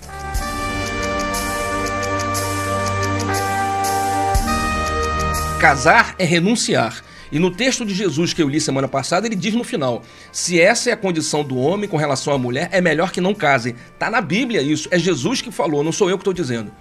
Casar 5.60 6.16
é 6.20 6.26
renunciar. 6.26 7.02
E 7.32 7.40
no 7.40 7.50
texto 7.50 7.86
de 7.86 7.94
Jesus 7.94 8.34
que 8.34 8.42
eu 8.42 8.50
li 8.50 8.60
semana 8.60 8.88
passada, 8.88 9.26
ele 9.26 9.36
diz 9.36 9.54
no 9.54 9.64
final: 9.64 10.04
se 10.32 10.60
essa 10.60 10.90
é 10.90 10.94
a 10.94 10.98
condição 10.98 11.44
do 11.44 11.58
homem 11.58 11.90
com 11.90 11.98
relação 11.98 12.34
à 12.34 12.38
mulher, 12.38 12.70
é 12.72 12.82
melhor 12.82 13.12
que 13.12 13.22
não 13.22 13.34
case. 13.34 13.76
Tá 13.98 14.10
na 14.10 14.22
Bíblia 14.22 14.62
isso, 14.62 14.88
é 14.92 15.00
Jesus 15.00 15.42
que 15.42 15.52
falou, 15.52 15.84
não 15.84 15.92
sou 15.92 16.10
eu 16.10 16.18
que 16.18 16.22
estou 16.22 16.34
dizendo. 16.34 16.72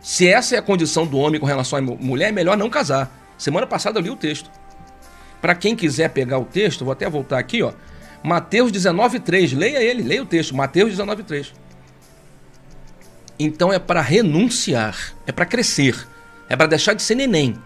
Se 0.00 0.26
essa 0.26 0.54
é 0.54 0.58
a 0.58 0.62
condição 0.62 1.06
do 1.06 1.18
homem 1.18 1.40
com 1.40 1.46
relação 1.46 1.78
à 1.78 1.82
mulher, 1.82 2.28
é 2.28 2.32
melhor 2.32 2.56
não 2.56 2.70
casar. 2.70 3.12
Semana 3.36 3.66
passada 3.66 3.98
eu 3.98 4.02
li 4.02 4.10
o 4.10 4.16
texto. 4.16 4.50
Para 5.40 5.54
quem 5.54 5.74
quiser 5.74 6.08
pegar 6.10 6.38
o 6.38 6.44
texto, 6.44 6.84
vou 6.84 6.92
até 6.92 7.10
voltar 7.10 7.38
aqui, 7.38 7.62
ó. 7.62 7.72
Mateus 8.22 8.70
19:3, 8.70 9.56
leia 9.56 9.82
ele, 9.82 10.02
leia 10.02 10.22
o 10.22 10.26
texto, 10.26 10.54
Mateus 10.54 10.90
19:3. 10.90 11.52
Então 13.38 13.72
é 13.72 13.80
para 13.80 14.00
renunciar, 14.00 15.12
é 15.26 15.32
para 15.32 15.44
crescer, 15.44 16.06
é 16.48 16.54
para 16.54 16.68
deixar 16.68 16.94
de 16.94 17.02
ser 17.02 17.16
neném. 17.16 17.56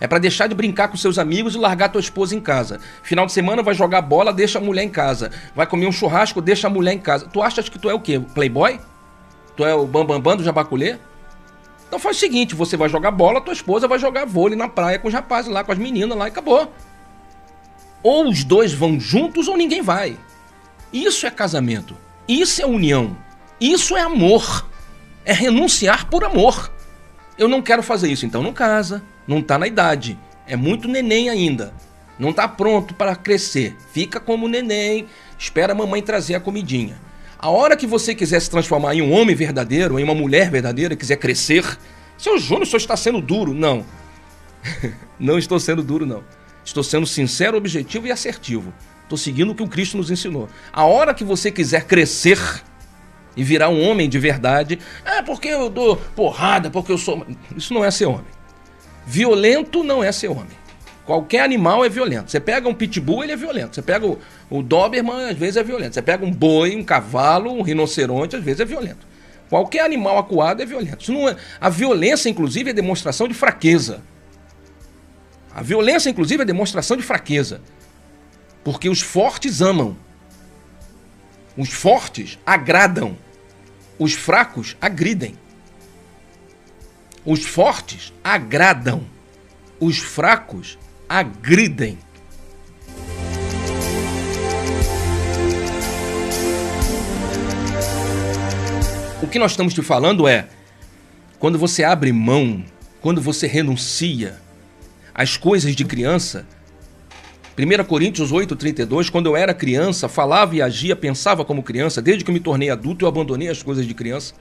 É 0.00 0.06
para 0.06 0.18
deixar 0.18 0.46
de 0.46 0.54
brincar 0.54 0.88
com 0.88 0.96
seus 0.96 1.18
amigos 1.18 1.54
e 1.54 1.58
largar 1.58 1.88
tua 1.88 2.00
esposa 2.00 2.34
em 2.34 2.40
casa. 2.40 2.80
Final 3.02 3.26
de 3.26 3.32
semana 3.32 3.62
vai 3.62 3.74
jogar 3.74 4.00
bola, 4.00 4.32
deixa 4.32 4.58
a 4.58 4.62
mulher 4.62 4.84
em 4.84 4.88
casa. 4.88 5.30
Vai 5.54 5.66
comer 5.66 5.86
um 5.86 5.92
churrasco, 5.92 6.40
deixa 6.40 6.68
a 6.68 6.70
mulher 6.70 6.92
em 6.92 6.98
casa. 6.98 7.26
Tu 7.26 7.42
achas 7.42 7.68
que 7.68 7.78
tu 7.78 7.90
é 7.90 7.94
o 7.94 8.00
quê? 8.00 8.20
Playboy? 8.20 8.80
Tu 9.56 9.64
é 9.64 9.74
o 9.74 9.86
bambambam 9.86 10.20
bam, 10.20 10.20
bam 10.20 10.36
do 10.36 10.44
jabaculê? 10.44 10.98
Então 11.88 11.98
faz 11.98 12.16
o 12.16 12.20
seguinte, 12.20 12.54
você 12.54 12.76
vai 12.76 12.88
jogar 12.88 13.10
bola, 13.10 13.40
tua 13.40 13.52
esposa 13.52 13.88
vai 13.88 13.98
jogar 13.98 14.26
vôlei 14.26 14.56
na 14.56 14.68
praia 14.68 14.98
com 14.98 15.08
os 15.08 15.14
rapazes 15.14 15.50
lá, 15.50 15.64
com 15.64 15.72
as 15.72 15.78
meninas 15.78 16.16
lá 16.16 16.26
e 16.26 16.28
acabou. 16.28 16.72
Ou 18.02 18.28
os 18.28 18.44
dois 18.44 18.72
vão 18.72 19.00
juntos 19.00 19.48
ou 19.48 19.56
ninguém 19.56 19.82
vai. 19.82 20.16
Isso 20.92 21.26
é 21.26 21.30
casamento. 21.30 21.96
Isso 22.28 22.62
é 22.62 22.66
união. 22.66 23.16
Isso 23.60 23.96
é 23.96 24.02
amor. 24.02 24.68
É 25.24 25.32
renunciar 25.32 26.08
por 26.08 26.22
amor. 26.22 26.70
Eu 27.36 27.48
não 27.48 27.62
quero 27.62 27.82
fazer 27.82 28.10
isso, 28.10 28.26
então 28.26 28.42
não 28.42 28.52
casa 28.52 29.02
não 29.28 29.38
está 29.38 29.58
na 29.58 29.66
idade, 29.68 30.18
é 30.46 30.56
muito 30.56 30.88
neném 30.88 31.28
ainda, 31.28 31.72
não 32.18 32.30
está 32.30 32.48
pronto 32.48 32.94
para 32.94 33.14
crescer, 33.14 33.76
fica 33.92 34.18
como 34.18 34.48
neném, 34.48 35.06
espera 35.38 35.72
a 35.72 35.76
mamãe 35.76 36.02
trazer 36.02 36.34
a 36.34 36.40
comidinha. 36.40 36.98
A 37.38 37.50
hora 37.50 37.76
que 37.76 37.86
você 37.86 38.14
quiser 38.14 38.40
se 38.40 38.50
transformar 38.50 38.94
em 38.94 39.02
um 39.02 39.12
homem 39.12 39.36
verdadeiro, 39.36 40.00
em 40.00 40.02
uma 40.02 40.14
mulher 40.14 40.50
verdadeira, 40.50 40.96
quiser 40.96 41.16
crescer, 41.16 41.64
seu 42.16 42.36
Júnior, 42.36 42.66
senhor 42.66 42.78
está 42.78 42.96
sendo 42.96 43.20
duro. 43.20 43.54
Não. 43.54 43.86
não 45.20 45.38
estou 45.38 45.60
sendo 45.60 45.82
duro, 45.84 46.04
não. 46.04 46.24
Estou 46.64 46.82
sendo 46.82 47.06
sincero, 47.06 47.56
objetivo 47.56 48.08
e 48.08 48.10
assertivo. 48.10 48.74
Estou 49.04 49.16
seguindo 49.16 49.52
o 49.52 49.54
que 49.54 49.62
o 49.62 49.68
Cristo 49.68 49.96
nos 49.96 50.10
ensinou. 50.10 50.48
A 50.72 50.84
hora 50.84 51.14
que 51.14 51.22
você 51.22 51.52
quiser 51.52 51.84
crescer 51.84 52.38
e 53.36 53.44
virar 53.44 53.68
um 53.68 53.80
homem 53.88 54.08
de 54.08 54.18
verdade, 54.18 54.80
é 55.04 55.22
porque 55.22 55.46
eu 55.46 55.70
dou 55.70 55.96
porrada, 55.96 56.70
porque 56.70 56.90
eu 56.90 56.98
sou. 56.98 57.24
Isso 57.56 57.72
não 57.72 57.84
é 57.84 57.90
ser 57.90 58.06
homem. 58.06 58.37
Violento 59.08 59.82
não 59.82 60.04
é 60.04 60.12
ser 60.12 60.28
homem. 60.28 60.58
Qualquer 61.06 61.40
animal 61.40 61.82
é 61.82 61.88
violento. 61.88 62.30
Você 62.30 62.38
pega 62.38 62.68
um 62.68 62.74
pitbull, 62.74 63.24
ele 63.24 63.32
é 63.32 63.36
violento. 63.36 63.74
Você 63.74 63.80
pega 63.80 64.06
o, 64.06 64.18
o 64.50 64.62
Doberman, 64.62 65.30
às 65.30 65.38
vezes 65.38 65.56
é 65.56 65.62
violento. 65.62 65.94
Você 65.94 66.02
pega 66.02 66.26
um 66.26 66.30
boi, 66.30 66.76
um 66.76 66.84
cavalo, 66.84 67.50
um 67.50 67.62
rinoceronte, 67.62 68.36
às 68.36 68.44
vezes 68.44 68.60
é 68.60 68.66
violento. 68.66 69.06
Qualquer 69.48 69.82
animal 69.82 70.18
acuado 70.18 70.62
é 70.62 70.66
violento. 70.66 71.10
É... 71.26 71.36
A 71.58 71.70
violência, 71.70 72.28
inclusive, 72.28 72.68
é 72.68 72.72
demonstração 72.74 73.26
de 73.26 73.32
fraqueza. 73.32 74.02
A 75.54 75.62
violência, 75.62 76.10
inclusive, 76.10 76.42
é 76.42 76.44
demonstração 76.44 76.94
de 76.94 77.02
fraqueza. 77.02 77.62
Porque 78.62 78.90
os 78.90 79.00
fortes 79.00 79.62
amam. 79.62 79.96
Os 81.56 81.70
fortes 81.70 82.38
agradam. 82.44 83.16
Os 83.98 84.12
fracos 84.12 84.76
agridem. 84.82 85.34
Os 87.30 87.44
fortes 87.44 88.10
agradam, 88.24 89.02
os 89.78 89.98
fracos 89.98 90.78
agridem. 91.06 91.98
O 99.22 99.26
que 99.26 99.38
nós 99.38 99.50
estamos 99.50 99.74
te 99.74 99.82
falando 99.82 100.26
é: 100.26 100.48
quando 101.38 101.58
você 101.58 101.84
abre 101.84 102.10
mão, 102.14 102.64
quando 103.02 103.20
você 103.20 103.46
renuncia 103.46 104.40
às 105.14 105.36
coisas 105.36 105.76
de 105.76 105.84
criança, 105.84 106.46
1 107.58 107.84
Coríntios 107.84 108.32
8,32, 108.32 109.10
quando 109.10 109.26
eu 109.26 109.36
era 109.36 109.52
criança, 109.52 110.08
falava 110.08 110.56
e 110.56 110.62
agia, 110.62 110.96
pensava 110.96 111.44
como 111.44 111.62
criança, 111.62 112.00
desde 112.00 112.24
que 112.24 112.32
me 112.32 112.40
tornei 112.40 112.70
adulto, 112.70 113.04
eu 113.04 113.08
abandonei 113.10 113.48
as 113.48 113.62
coisas 113.62 113.86
de 113.86 113.92
criança. 113.92 114.32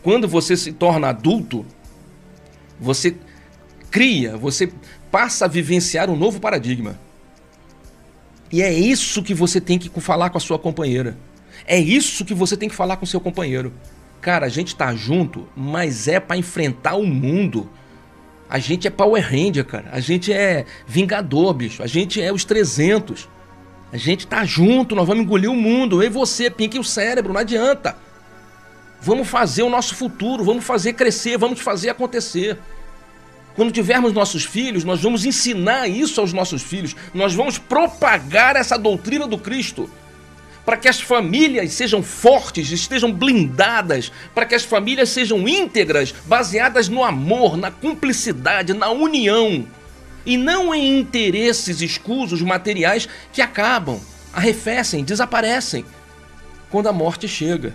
Quando 0.00 0.28
você 0.28 0.56
se 0.56 0.70
torna 0.70 1.08
adulto, 1.08 1.66
você 2.80 3.14
cria, 3.90 4.36
você 4.36 4.72
passa 5.10 5.44
a 5.44 5.48
vivenciar 5.48 6.08
um 6.08 6.16
novo 6.16 6.40
paradigma. 6.40 6.98
E 8.50 8.62
é 8.62 8.72
isso 8.72 9.22
que 9.22 9.34
você 9.34 9.60
tem 9.60 9.78
que 9.78 9.88
falar 10.00 10.30
com 10.30 10.38
a 10.38 10.40
sua 10.40 10.58
companheira. 10.58 11.16
É 11.66 11.78
isso 11.78 12.24
que 12.24 12.34
você 12.34 12.56
tem 12.56 12.68
que 12.68 12.74
falar 12.74 12.96
com 12.96 13.04
o 13.04 13.08
seu 13.08 13.20
companheiro. 13.20 13.72
Cara, 14.20 14.46
a 14.46 14.48
gente 14.48 14.74
tá 14.74 14.94
junto, 14.94 15.48
mas 15.56 16.08
é 16.08 16.18
para 16.18 16.36
enfrentar 16.36 16.96
o 16.96 17.06
mundo. 17.06 17.70
A 18.48 18.58
gente 18.58 18.86
é 18.86 18.90
Power 18.90 19.22
Ranger, 19.22 19.64
cara. 19.64 19.88
A 19.92 20.00
gente 20.00 20.32
é 20.32 20.66
Vingador, 20.86 21.54
bicho. 21.54 21.82
A 21.82 21.86
gente 21.86 22.20
é 22.20 22.32
os 22.32 22.44
300. 22.44 23.28
A 23.92 23.96
gente 23.96 24.26
tá 24.26 24.44
junto, 24.44 24.94
nós 24.94 25.06
vamos 25.06 25.24
engolir 25.24 25.50
o 25.50 25.54
mundo. 25.54 26.02
Eu 26.02 26.06
e 26.06 26.10
você, 26.10 26.50
pinque 26.50 26.78
o 26.78 26.84
cérebro, 26.84 27.32
não 27.32 27.40
adianta. 27.40 27.96
Vamos 29.02 29.28
fazer 29.28 29.62
o 29.62 29.70
nosso 29.70 29.94
futuro, 29.94 30.44
vamos 30.44 30.64
fazer 30.64 30.92
crescer, 30.92 31.38
vamos 31.38 31.60
fazer 31.60 31.88
acontecer. 31.88 32.58
Quando 33.54 33.72
tivermos 33.72 34.12
nossos 34.12 34.44
filhos, 34.44 34.84
nós 34.84 35.00
vamos 35.00 35.24
ensinar 35.24 35.88
isso 35.88 36.20
aos 36.20 36.32
nossos 36.32 36.62
filhos, 36.62 36.94
nós 37.12 37.34
vamos 37.34 37.58
propagar 37.58 38.56
essa 38.56 38.78
doutrina 38.78 39.26
do 39.26 39.38
Cristo, 39.38 39.90
para 40.64 40.76
que 40.76 40.88
as 40.88 41.00
famílias 41.00 41.72
sejam 41.72 42.02
fortes, 42.02 42.70
estejam 42.70 43.10
blindadas, 43.10 44.12
para 44.34 44.46
que 44.46 44.54
as 44.54 44.64
famílias 44.64 45.08
sejam 45.08 45.48
íntegras, 45.48 46.14
baseadas 46.26 46.88
no 46.88 47.02
amor, 47.02 47.56
na 47.56 47.70
cumplicidade, 47.70 48.74
na 48.74 48.90
união. 48.90 49.66
e 50.24 50.36
não 50.36 50.74
em 50.74 50.98
interesses 50.98 51.80
escusos 51.80 52.42
materiais 52.42 53.08
que 53.32 53.40
acabam, 53.40 53.98
arrefecem, 54.34 55.02
desaparecem 55.02 55.84
quando 56.70 56.88
a 56.88 56.92
morte 56.92 57.26
chega. 57.26 57.74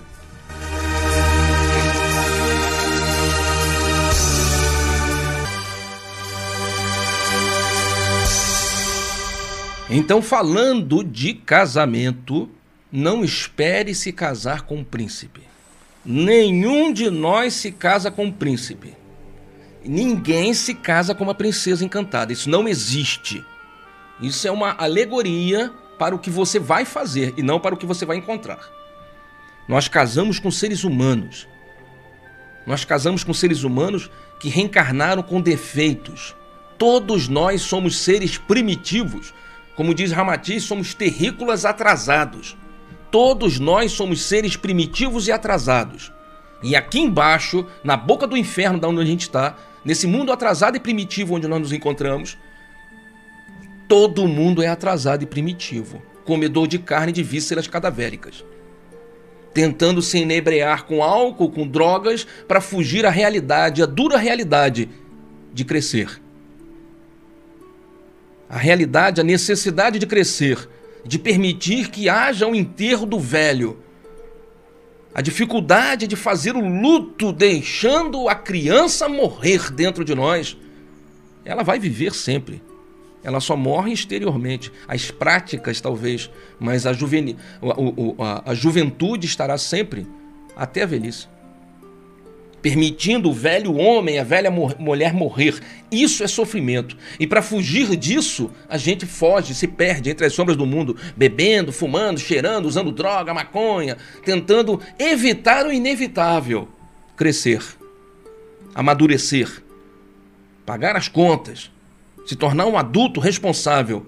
Então, 9.97 10.21
falando 10.21 11.01
de 11.05 11.33
casamento, 11.33 12.49
não 12.91 13.23
espere 13.23 13.95
se 13.95 14.11
casar 14.11 14.63
com 14.63 14.79
um 14.79 14.83
príncipe. 14.83 15.39
Nenhum 16.03 16.91
de 16.91 17.09
nós 17.09 17.53
se 17.53 17.71
casa 17.71 18.11
com 18.11 18.25
um 18.25 18.31
príncipe. 18.31 18.93
Ninguém 19.85 20.53
se 20.53 20.75
casa 20.75 21.15
com 21.15 21.23
uma 21.23 21.33
princesa 21.33 21.85
encantada. 21.85 22.33
Isso 22.33 22.49
não 22.49 22.67
existe. 22.67 23.41
Isso 24.19 24.45
é 24.45 24.51
uma 24.51 24.75
alegoria 24.77 25.71
para 25.97 26.13
o 26.13 26.19
que 26.19 26.29
você 26.29 26.59
vai 26.59 26.83
fazer 26.83 27.33
e 27.37 27.41
não 27.41 27.57
para 27.57 27.73
o 27.73 27.77
que 27.77 27.85
você 27.85 28.05
vai 28.05 28.17
encontrar. 28.17 28.69
Nós 29.65 29.87
casamos 29.87 30.39
com 30.39 30.51
seres 30.51 30.83
humanos. 30.83 31.47
Nós 32.67 32.83
casamos 32.83 33.23
com 33.23 33.33
seres 33.33 33.63
humanos 33.63 34.11
que 34.41 34.49
reencarnaram 34.49 35.23
com 35.23 35.39
defeitos. 35.39 36.35
Todos 36.77 37.29
nós 37.29 37.61
somos 37.61 37.97
seres 37.97 38.37
primitivos 38.37 39.33
como 39.75 39.93
diz 39.93 40.11
Ramatiz, 40.11 40.63
somos 40.63 40.93
terrícolas 40.93 41.65
atrasados. 41.65 42.57
Todos 43.11 43.59
nós 43.59 43.91
somos 43.91 44.21
seres 44.21 44.55
primitivos 44.55 45.27
e 45.27 45.31
atrasados. 45.31 46.11
E 46.63 46.75
aqui 46.75 46.99
embaixo, 46.99 47.65
na 47.83 47.97
boca 47.97 48.25
do 48.25 48.37
inferno 48.37 48.79
da 48.79 48.87
onde 48.87 49.01
a 49.01 49.05
gente 49.05 49.21
está, 49.21 49.55
nesse 49.83 50.07
mundo 50.07 50.31
atrasado 50.31 50.77
e 50.77 50.79
primitivo 50.79 51.35
onde 51.35 51.47
nós 51.47 51.59
nos 51.59 51.71
encontramos, 51.73 52.37
todo 53.87 54.27
mundo 54.27 54.63
é 54.63 54.67
atrasado 54.67 55.23
e 55.23 55.27
primitivo, 55.27 56.01
comedor 56.23 56.67
de 56.67 56.79
carne 56.79 57.11
de 57.11 57.21
vísceras 57.21 57.67
cadavéricas, 57.67 58.43
tentando 59.53 60.01
se 60.01 60.19
enebrear 60.19 60.85
com 60.85 61.03
álcool, 61.03 61.51
com 61.51 61.67
drogas, 61.67 62.25
para 62.47 62.61
fugir 62.61 63.05
à 63.05 63.09
realidade, 63.09 63.83
à 63.83 63.85
dura 63.85 64.17
realidade 64.17 64.89
de 65.53 65.63
crescer 65.63 66.24
a 68.49 68.57
realidade, 68.57 69.21
a 69.21 69.23
necessidade 69.23 69.99
de 69.99 70.05
crescer, 70.05 70.69
de 71.05 71.19
permitir 71.19 71.89
que 71.89 72.09
haja 72.09 72.47
um 72.47 72.55
enterro 72.55 73.05
do 73.05 73.19
velho, 73.19 73.77
a 75.13 75.21
dificuldade 75.21 76.07
de 76.07 76.15
fazer 76.15 76.55
o 76.55 76.59
luto 76.59 77.31
deixando 77.31 78.27
a 78.27 78.35
criança 78.35 79.07
morrer 79.07 79.71
dentro 79.71 80.03
de 80.03 80.13
nós, 80.13 80.57
ela 81.45 81.63
vai 81.63 81.79
viver 81.79 82.13
sempre. 82.13 82.61
Ela 83.23 83.39
só 83.39 83.55
morre 83.55 83.93
exteriormente. 83.93 84.71
As 84.87 85.09
práticas, 85.09 85.79
talvez, 85.79 86.29
mas 86.59 86.85
a, 86.85 86.93
juveni... 86.93 87.37
a, 87.61 88.23
a, 88.23 88.51
a 88.51 88.53
juventude 88.53 89.25
estará 89.25 89.57
sempre 89.57 90.05
até 90.55 90.83
a 90.83 90.85
velhice 90.85 91.27
permitindo 92.65 93.29
o 93.29 93.31
velho 93.31 93.75
homem, 93.75 94.17
a 94.17 94.23
velha 94.23 94.49
mulher 94.49 95.13
morrer. 95.13 95.59
Isso 95.91 96.23
é 96.23 96.27
sofrimento. 96.27 96.97
E 97.19 97.27
para 97.27 97.43
fugir 97.43 97.95
disso, 97.95 98.49
a 98.67 98.75
gente 98.75 99.05
foge, 99.05 99.53
se 99.53 99.67
perde 99.67 100.09
entre 100.09 100.25
as 100.25 100.33
sombras 100.33 100.57
do 100.57 100.65
mundo, 100.65 100.97
bebendo, 101.15 101.71
fumando, 101.71 102.19
cheirando, 102.19 102.65
usando 102.65 102.91
droga, 102.91 103.35
maconha, 103.35 103.97
tentando 104.23 104.81
evitar 104.97 105.67
o 105.67 105.71
inevitável: 105.71 106.67
crescer, 107.15 107.61
amadurecer, 108.73 109.61
pagar 110.65 110.95
as 110.95 111.07
contas, 111.07 111.69
se 112.25 112.35
tornar 112.35 112.65
um 112.65 112.79
adulto 112.79 113.19
responsável 113.19 114.07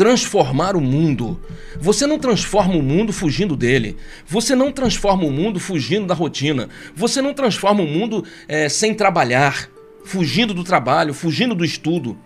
transformar 0.00 0.76
o 0.76 0.80
mundo. 0.80 1.38
Você 1.78 2.06
não 2.06 2.18
transforma 2.18 2.74
o 2.74 2.82
mundo 2.82 3.12
fugindo 3.12 3.54
dele. 3.54 3.98
Você 4.26 4.54
não 4.54 4.72
transforma 4.72 5.24
o 5.24 5.30
mundo 5.30 5.60
fugindo 5.60 6.06
da 6.06 6.14
rotina. 6.14 6.70
Você 6.96 7.20
não 7.20 7.34
transforma 7.34 7.82
o 7.82 7.86
mundo 7.86 8.24
é, 8.48 8.66
sem 8.70 8.94
trabalhar, 8.94 9.68
fugindo 10.02 10.54
do 10.54 10.64
trabalho, 10.64 11.12
fugindo 11.12 11.54
do 11.54 11.66
estudo. 11.66 12.16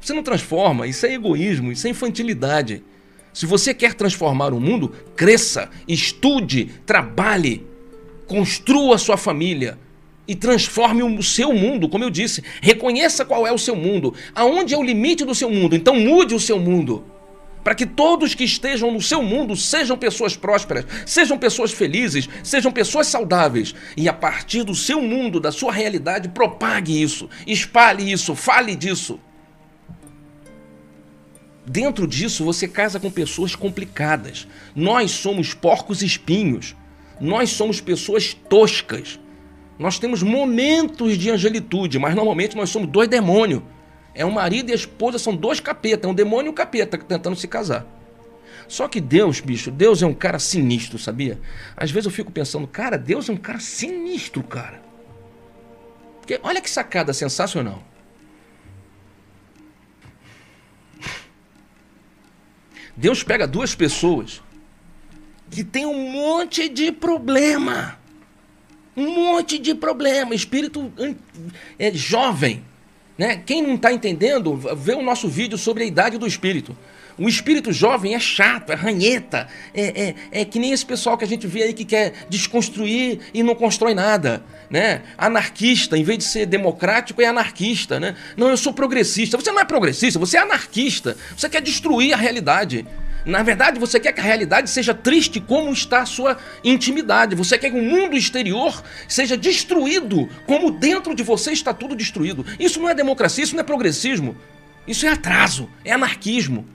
Você 0.00 0.12
não 0.12 0.24
transforma. 0.24 0.88
Isso 0.88 1.06
é 1.06 1.14
egoísmo, 1.14 1.70
isso 1.70 1.86
é 1.86 1.90
infantilidade. 1.90 2.82
Se 3.32 3.46
você 3.46 3.72
quer 3.72 3.94
transformar 3.94 4.52
o 4.52 4.58
mundo, 4.58 4.92
cresça, 5.14 5.70
estude, 5.86 6.68
trabalhe, 6.84 7.64
construa 8.26 8.98
sua 8.98 9.16
família 9.16 9.78
e 10.26 10.34
transforme 10.34 11.04
o 11.04 11.22
seu 11.22 11.52
mundo, 11.52 11.88
como 11.88 12.02
eu 12.02 12.10
disse. 12.10 12.42
Reconheça 12.60 13.24
qual 13.24 13.46
é 13.46 13.52
o 13.52 13.58
seu 13.58 13.76
mundo, 13.76 14.12
aonde 14.34 14.74
é 14.74 14.76
o 14.76 14.82
limite 14.82 15.24
do 15.24 15.32
seu 15.32 15.48
mundo. 15.48 15.76
Então 15.76 15.94
mude 15.94 16.34
o 16.34 16.40
seu 16.40 16.58
mundo 16.58 17.04
para 17.62 17.74
que 17.74 17.86
todos 17.86 18.34
que 18.34 18.44
estejam 18.44 18.90
no 18.90 19.00
seu 19.00 19.22
mundo 19.22 19.56
sejam 19.56 19.96
pessoas 19.96 20.36
prósperas, 20.36 20.86
sejam 21.04 21.38
pessoas 21.38 21.72
felizes, 21.72 22.28
sejam 22.42 22.72
pessoas 22.72 23.06
saudáveis. 23.06 23.74
E 23.96 24.08
a 24.08 24.12
partir 24.12 24.62
do 24.64 24.74
seu 24.74 25.02
mundo, 25.02 25.40
da 25.40 25.52
sua 25.52 25.72
realidade, 25.72 26.28
propague 26.28 27.02
isso, 27.02 27.28
espalhe 27.46 28.10
isso, 28.10 28.34
fale 28.34 28.74
disso. 28.74 29.20
Dentro 31.66 32.06
disso, 32.06 32.44
você 32.44 32.66
casa 32.66 32.98
com 32.98 33.10
pessoas 33.10 33.54
complicadas. 33.54 34.48
Nós 34.74 35.12
somos 35.12 35.54
porcos 35.54 36.02
espinhos. 36.02 36.74
Nós 37.20 37.50
somos 37.50 37.80
pessoas 37.80 38.34
toscas. 38.34 39.20
Nós 39.78 39.98
temos 39.98 40.22
momentos 40.22 41.16
de 41.16 41.30
angelitude, 41.30 41.98
mas 41.98 42.14
normalmente 42.14 42.56
nós 42.56 42.70
somos 42.70 42.88
dois 42.88 43.08
demônios. 43.08 43.62
É 44.20 44.26
um 44.26 44.30
marido 44.30 44.68
e 44.68 44.72
a 44.72 44.74
esposa, 44.74 45.18
são 45.18 45.34
dois 45.34 45.60
capetas, 45.60 46.04
é 46.04 46.06
um 46.06 46.14
demônio 46.14 46.50
e 46.50 46.52
um 46.52 46.54
capeta 46.54 46.98
tentando 46.98 47.34
se 47.36 47.48
casar. 47.48 47.86
Só 48.68 48.86
que 48.86 49.00
Deus, 49.00 49.40
bicho, 49.40 49.70
Deus 49.70 50.02
é 50.02 50.06
um 50.06 50.12
cara 50.12 50.38
sinistro, 50.38 50.98
sabia? 50.98 51.40
Às 51.74 51.90
vezes 51.90 52.04
eu 52.04 52.10
fico 52.12 52.30
pensando, 52.30 52.66
cara, 52.66 52.98
Deus 52.98 53.30
é 53.30 53.32
um 53.32 53.36
cara 53.38 53.58
sinistro, 53.58 54.42
cara. 54.42 54.82
Porque 56.18 56.38
olha 56.42 56.60
que 56.60 56.68
sacada 56.68 57.14
sensacional. 57.14 57.82
Deus 62.94 63.22
pega 63.22 63.46
duas 63.46 63.74
pessoas 63.74 64.42
que 65.50 65.64
têm 65.64 65.86
um 65.86 66.10
monte 66.12 66.68
de 66.68 66.92
problema. 66.92 67.98
Um 68.94 69.14
monte 69.14 69.58
de 69.58 69.74
problema. 69.74 70.34
Espírito 70.34 70.92
é, 71.78 71.90
jovem 71.94 72.68
né? 73.20 73.42
Quem 73.44 73.60
não 73.60 73.74
está 73.74 73.92
entendendo, 73.92 74.56
vê 74.74 74.94
o 74.94 75.02
nosso 75.02 75.28
vídeo 75.28 75.58
sobre 75.58 75.82
a 75.82 75.86
idade 75.86 76.16
do 76.16 76.26
espírito. 76.26 76.74
O 77.18 77.28
espírito 77.28 77.70
jovem 77.70 78.14
é 78.14 78.18
chato, 78.18 78.72
é 78.72 78.74
ranheta, 78.74 79.46
é, 79.74 80.14
é, 80.32 80.40
é, 80.40 80.44
que 80.46 80.58
nem 80.58 80.72
esse 80.72 80.86
pessoal 80.86 81.18
que 81.18 81.24
a 81.26 81.28
gente 81.28 81.46
vê 81.46 81.64
aí 81.64 81.74
que 81.74 81.84
quer 81.84 82.14
desconstruir 82.30 83.20
e 83.34 83.42
não 83.42 83.54
constrói 83.54 83.92
nada, 83.92 84.42
né? 84.70 85.02
Anarquista, 85.18 85.98
em 85.98 86.02
vez 86.02 86.16
de 86.16 86.24
ser 86.24 86.46
democrático, 86.46 87.20
é 87.20 87.26
anarquista, 87.26 88.00
né? 88.00 88.16
Não, 88.38 88.48
eu 88.48 88.56
sou 88.56 88.72
progressista. 88.72 89.36
Você 89.36 89.52
não 89.52 89.60
é 89.60 89.66
progressista, 89.66 90.18
você 90.18 90.38
é 90.38 90.40
anarquista. 90.40 91.14
Você 91.36 91.46
quer 91.50 91.60
destruir 91.60 92.14
a 92.14 92.16
realidade. 92.16 92.86
Na 93.24 93.42
verdade, 93.42 93.78
você 93.78 94.00
quer 94.00 94.12
que 94.12 94.20
a 94.20 94.24
realidade 94.24 94.70
seja 94.70 94.94
triste 94.94 95.40
como 95.40 95.72
está 95.72 96.02
a 96.02 96.06
sua 96.06 96.38
intimidade. 96.64 97.34
Você 97.34 97.58
quer 97.58 97.70
que 97.70 97.78
o 97.78 97.82
mundo 97.82 98.16
exterior 98.16 98.82
seja 99.06 99.36
destruído 99.36 100.28
como 100.46 100.70
dentro 100.70 101.14
de 101.14 101.22
você 101.22 101.52
está 101.52 101.74
tudo 101.74 101.94
destruído. 101.94 102.44
Isso 102.58 102.80
não 102.80 102.88
é 102.88 102.94
democracia, 102.94 103.44
isso 103.44 103.54
não 103.54 103.60
é 103.60 103.64
progressismo. 103.64 104.36
Isso 104.86 105.06
é 105.06 105.10
atraso, 105.10 105.68
é 105.84 105.92
anarquismo, 105.92 106.66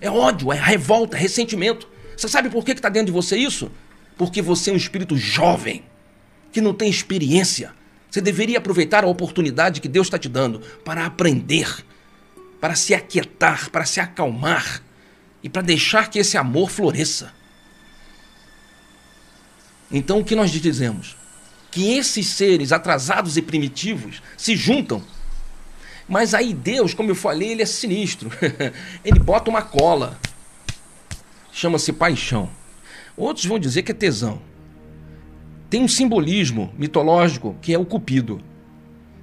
é 0.00 0.10
ódio, 0.10 0.52
é 0.52 0.56
revolta, 0.56 1.16
é 1.16 1.20
ressentimento. 1.20 1.88
Você 2.16 2.28
sabe 2.28 2.48
por 2.48 2.64
que 2.64 2.72
está 2.72 2.88
dentro 2.88 3.06
de 3.06 3.12
você 3.12 3.36
isso? 3.36 3.70
Porque 4.16 4.40
você 4.40 4.70
é 4.70 4.72
um 4.72 4.76
espírito 4.76 5.16
jovem, 5.16 5.84
que 6.52 6.60
não 6.60 6.72
tem 6.72 6.88
experiência. 6.88 7.72
Você 8.10 8.20
deveria 8.20 8.58
aproveitar 8.58 9.04
a 9.04 9.08
oportunidade 9.08 9.80
que 9.80 9.88
Deus 9.88 10.06
está 10.06 10.18
te 10.18 10.28
dando 10.28 10.60
para 10.84 11.04
aprender, 11.04 11.84
para 12.60 12.74
se 12.74 12.94
aquietar, 12.94 13.70
para 13.70 13.84
se 13.84 14.00
acalmar 14.00 14.82
e 15.42 15.48
para 15.48 15.62
deixar 15.62 16.08
que 16.08 16.18
esse 16.18 16.36
amor 16.36 16.70
floresça. 16.70 17.32
Então 19.90 20.20
o 20.20 20.24
que 20.24 20.36
nós 20.36 20.50
dizemos? 20.50 21.16
Que 21.70 21.96
esses 21.96 22.26
seres 22.28 22.72
atrasados 22.72 23.36
e 23.36 23.42
primitivos 23.42 24.22
se 24.36 24.56
juntam. 24.56 25.02
Mas 26.08 26.34
aí 26.34 26.54
Deus, 26.54 26.94
como 26.94 27.10
eu 27.10 27.14
falei, 27.14 27.52
ele 27.52 27.62
é 27.62 27.66
sinistro. 27.66 28.30
ele 29.04 29.18
bota 29.18 29.50
uma 29.50 29.62
cola. 29.62 30.18
Chama-se 31.50 31.92
paixão. 31.92 32.50
Outros 33.16 33.44
vão 33.46 33.58
dizer 33.58 33.82
que 33.82 33.92
é 33.92 33.94
tesão. 33.94 34.40
Tem 35.68 35.82
um 35.82 35.88
simbolismo 35.88 36.72
mitológico 36.76 37.56
que 37.60 37.72
é 37.74 37.78
o 37.78 37.84
cupido. 37.84 38.42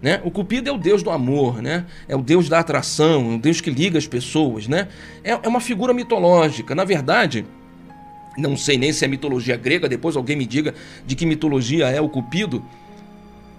Né? 0.01 0.21
O 0.23 0.31
Cupido 0.31 0.69
é 0.69 0.71
o 0.71 0.77
deus 0.77 1.03
do 1.03 1.11
amor, 1.11 1.61
né? 1.61 1.85
é 2.07 2.15
o 2.15 2.21
deus 2.21 2.47
da 2.47 2.59
atração, 2.59 3.33
é 3.33 3.35
o 3.35 3.37
deus 3.37 3.59
que 3.59 3.69
liga 3.69 3.97
as 3.97 4.07
pessoas. 4.07 4.67
Né? 4.67 4.87
É, 5.23 5.31
é 5.31 5.47
uma 5.47 5.59
figura 5.59 5.93
mitológica. 5.93 6.73
Na 6.73 6.85
verdade, 6.85 7.45
não 8.37 8.55
sei 8.55 8.77
nem 8.77 8.93
se 8.93 9.03
é 9.03 9.07
mitologia 9.07 9.57
grega, 9.57 9.89
depois 9.89 10.15
alguém 10.15 10.37
me 10.37 10.45
diga 10.45 10.73
de 11.05 11.15
que 11.15 11.25
mitologia 11.25 11.87
é 11.89 11.99
o 11.99 12.07
Cupido. 12.07 12.63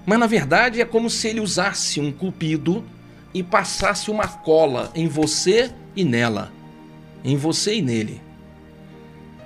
Mas 0.07 0.19
na 0.19 0.27
verdade 0.27 0.81
é 0.81 0.85
como 0.85 1.11
se 1.11 1.29
ele 1.29 1.41
usasse 1.41 2.01
um 2.01 2.11
Cupido 2.11 2.83
e 3.35 3.43
passasse 3.43 4.11
uma 4.11 4.27
cola 4.27 4.91
em 4.95 5.07
você 5.07 5.71
e 5.95 6.05
nela, 6.05 6.51
em 7.23 7.37
você 7.37 7.77
e 7.77 7.83
nele. 7.83 8.21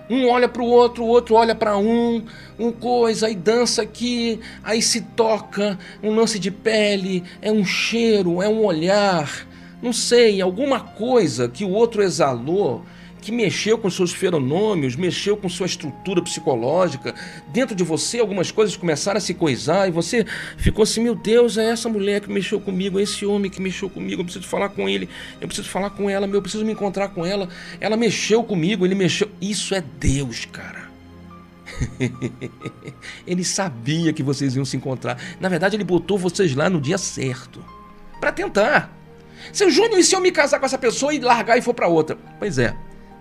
Um 0.08 0.28
olha 0.28 0.48
para 0.48 0.62
o 0.62 0.66
outro, 0.66 1.04
o 1.04 1.08
outro 1.08 1.34
olha 1.34 1.54
para 1.54 1.78
um, 1.78 2.22
um 2.58 2.70
coisa, 2.70 3.26
aí 3.26 3.34
dança 3.34 3.82
aqui, 3.82 4.38
aí 4.62 4.82
se 4.82 5.00
toca, 5.00 5.78
um 6.02 6.14
lance 6.14 6.38
de 6.38 6.50
pele, 6.50 7.24
é 7.40 7.50
um 7.50 7.64
cheiro, 7.64 8.42
é 8.42 8.48
um 8.48 8.64
olhar, 8.64 9.46
não 9.82 9.92
sei, 9.92 10.42
alguma 10.42 10.80
coisa 10.80 11.48
que 11.48 11.64
o 11.64 11.70
outro 11.70 12.02
exalou 12.02 12.84
que 13.24 13.32
mexeu 13.32 13.78
com 13.78 13.88
seus 13.88 14.12
feronômios, 14.12 14.94
mexeu 14.94 15.36
com 15.36 15.48
sua 15.48 15.66
estrutura 15.66 16.22
psicológica. 16.22 17.14
Dentro 17.48 17.74
de 17.74 17.82
você, 17.82 18.20
algumas 18.20 18.50
coisas 18.50 18.76
começaram 18.76 19.18
a 19.18 19.20
se 19.20 19.34
coisar 19.34 19.88
e 19.88 19.90
você 19.90 20.26
ficou 20.56 20.82
assim: 20.82 21.02
meu 21.02 21.14
Deus, 21.14 21.56
é 21.56 21.70
essa 21.70 21.88
mulher 21.88 22.20
que 22.20 22.30
mexeu 22.30 22.60
comigo, 22.60 22.98
é 22.98 23.02
esse 23.02 23.24
homem 23.24 23.50
que 23.50 23.60
mexeu 23.60 23.88
comigo. 23.88 24.20
Eu 24.20 24.24
preciso 24.24 24.46
falar 24.46 24.68
com 24.68 24.88
ele, 24.88 25.08
eu 25.40 25.48
preciso 25.48 25.68
falar 25.68 25.90
com 25.90 26.08
ela, 26.08 26.26
eu 26.26 26.42
preciso 26.42 26.64
me 26.64 26.72
encontrar 26.72 27.08
com 27.08 27.24
ela. 27.24 27.48
Ela 27.80 27.96
mexeu 27.96 28.44
comigo, 28.44 28.84
ele 28.84 28.94
mexeu. 28.94 29.30
Isso 29.40 29.74
é 29.74 29.82
Deus, 29.98 30.44
cara. 30.44 30.84
ele 33.26 33.42
sabia 33.42 34.12
que 34.12 34.22
vocês 34.22 34.54
iam 34.54 34.64
se 34.64 34.76
encontrar. 34.76 35.18
Na 35.40 35.48
verdade, 35.48 35.76
ele 35.76 35.84
botou 35.84 36.18
vocês 36.18 36.54
lá 36.54 36.68
no 36.68 36.80
dia 36.80 36.98
certo 36.98 37.64
para 38.20 38.30
tentar. 38.30 38.92
Seu 39.52 39.70
Júnior, 39.70 39.98
e 39.98 40.04
se 40.04 40.14
eu 40.14 40.20
me 40.20 40.30
casar 40.30 40.58
com 40.58 40.66
essa 40.66 40.78
pessoa 40.78 41.12
e 41.12 41.18
largar 41.18 41.58
e 41.58 41.62
for 41.62 41.74
para 41.74 41.88
outra? 41.88 42.16
Pois 42.38 42.58
é, 42.58 42.74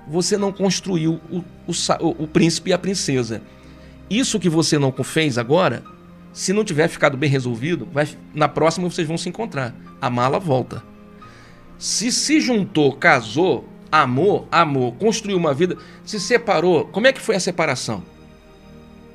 você 0.08 0.38
não 0.38 0.52
construiu 0.52 1.20
o, 1.30 1.44
o, 1.68 2.24
o 2.24 2.28
príncipe 2.28 2.70
e 2.70 2.74
a 2.74 2.78
princesa. 2.78 3.42
Isso 4.10 4.40
que 4.40 4.50
você 4.50 4.78
não 4.78 4.92
fez 5.04 5.38
agora, 5.38 5.84
se 6.32 6.54
não 6.54 6.64
tiver 6.64 6.88
ficado 6.88 7.18
bem 7.18 7.30
resolvido, 7.30 7.88
vai, 7.92 8.08
na 8.34 8.48
próxima 8.48 8.90
vocês 8.90 9.08
vão 9.08 9.18
se 9.18 9.30
encontrar. 9.30 9.74
A 10.02 10.10
mala 10.10 10.40
volta. 10.40 10.84
Se 11.78 12.12
se 12.12 12.40
juntou, 12.40 12.94
casou, 12.94 13.68
amou, 13.92 14.48
amou, 14.52 14.92
construiu 14.94 15.38
uma 15.38 15.54
vida, 15.54 15.78
se 16.04 16.20
separou, 16.20 16.86
como 16.86 17.08
é 17.08 17.14
que 17.14 17.22
foi 17.22 17.36
a 17.36 17.40
separação? 17.40 18.04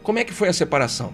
Como 0.03 0.18
é 0.18 0.24
que 0.24 0.32
foi 0.32 0.49
a 0.49 0.53
separação? 0.53 1.12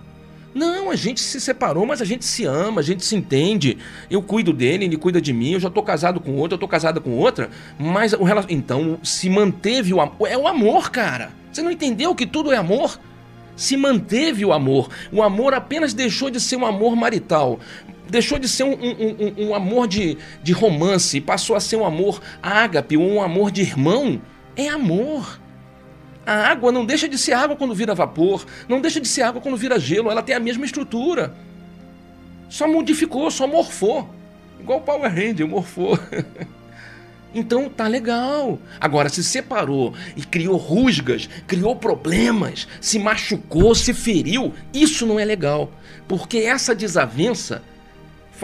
Não, 0.54 0.88
a 0.88 0.94
gente 0.94 1.20
se 1.20 1.40
separou, 1.40 1.84
mas 1.84 2.00
a 2.00 2.04
gente 2.04 2.24
se 2.24 2.44
ama, 2.44 2.80
a 2.80 2.84
gente 2.84 3.04
se 3.04 3.16
entende. 3.16 3.76
Eu 4.08 4.22
cuido 4.22 4.52
dele, 4.52 4.84
ele 4.84 4.96
cuida 4.96 5.20
de 5.20 5.32
mim. 5.32 5.54
Eu 5.54 5.60
já 5.60 5.68
tô 5.68 5.82
casado 5.82 6.20
com 6.20 6.36
outra, 6.36 6.54
eu 6.54 6.60
tô 6.60 6.68
casada 6.68 7.00
com 7.00 7.10
outra. 7.10 7.50
Mas 7.76 8.12
o 8.12 8.22
relacion... 8.22 8.48
Então, 8.50 8.98
se 9.02 9.28
manteve 9.28 9.92
o 9.92 10.00
amor. 10.00 10.28
É 10.28 10.38
o 10.38 10.46
amor, 10.46 10.90
cara. 10.92 11.32
Você 11.50 11.60
não 11.60 11.72
entendeu 11.72 12.14
que 12.14 12.24
tudo 12.24 12.52
é 12.52 12.56
amor? 12.56 13.00
Se 13.56 13.76
manteve 13.76 14.44
o 14.44 14.52
amor. 14.52 14.88
O 15.10 15.22
amor 15.22 15.54
apenas 15.54 15.92
deixou 15.92 16.30
de 16.30 16.40
ser 16.40 16.56
um 16.56 16.64
amor 16.64 16.94
marital. 16.94 17.58
Deixou 18.08 18.38
de 18.38 18.48
ser 18.48 18.62
um, 18.62 18.74
um, 18.74 19.44
um, 19.46 19.48
um 19.48 19.54
amor 19.56 19.88
de, 19.88 20.16
de 20.40 20.52
romance. 20.52 21.20
Passou 21.20 21.56
a 21.56 21.60
ser 21.60 21.76
um 21.76 21.84
amor 21.84 22.20
ágape, 22.40 22.96
um 22.96 23.20
amor 23.20 23.50
de 23.50 23.62
irmão. 23.62 24.22
É 24.56 24.68
amor. 24.68 25.40
A 26.26 26.48
água 26.48 26.72
não 26.72 26.84
deixa 26.84 27.08
de 27.08 27.18
ser 27.18 27.32
água 27.32 27.56
quando 27.56 27.74
vira 27.74 27.94
vapor, 27.94 28.46
não 28.68 28.80
deixa 28.80 29.00
de 29.00 29.08
ser 29.08 29.22
água 29.22 29.40
quando 29.40 29.56
vira 29.56 29.78
gelo, 29.78 30.10
ela 30.10 30.22
tem 30.22 30.34
a 30.34 30.40
mesma 30.40 30.64
estrutura. 30.64 31.34
Só 32.48 32.66
modificou, 32.66 33.30
só 33.30 33.46
morfou. 33.46 34.08
Igual 34.60 34.78
o 34.78 34.82
Power 34.82 35.12
Ranger, 35.12 35.46
morfou. 35.46 35.98
Então 37.34 37.68
tá 37.68 37.88
legal. 37.88 38.60
Agora 38.80 39.08
se 39.08 39.24
separou 39.24 39.92
e 40.16 40.22
criou 40.22 40.56
rusgas, 40.56 41.28
criou 41.48 41.74
problemas, 41.74 42.68
se 42.80 42.96
machucou, 42.96 43.74
se 43.74 43.92
feriu, 43.92 44.54
isso 44.72 45.04
não 45.04 45.18
é 45.18 45.24
legal. 45.24 45.72
Porque 46.06 46.38
essa 46.38 46.76
desavença 46.76 47.60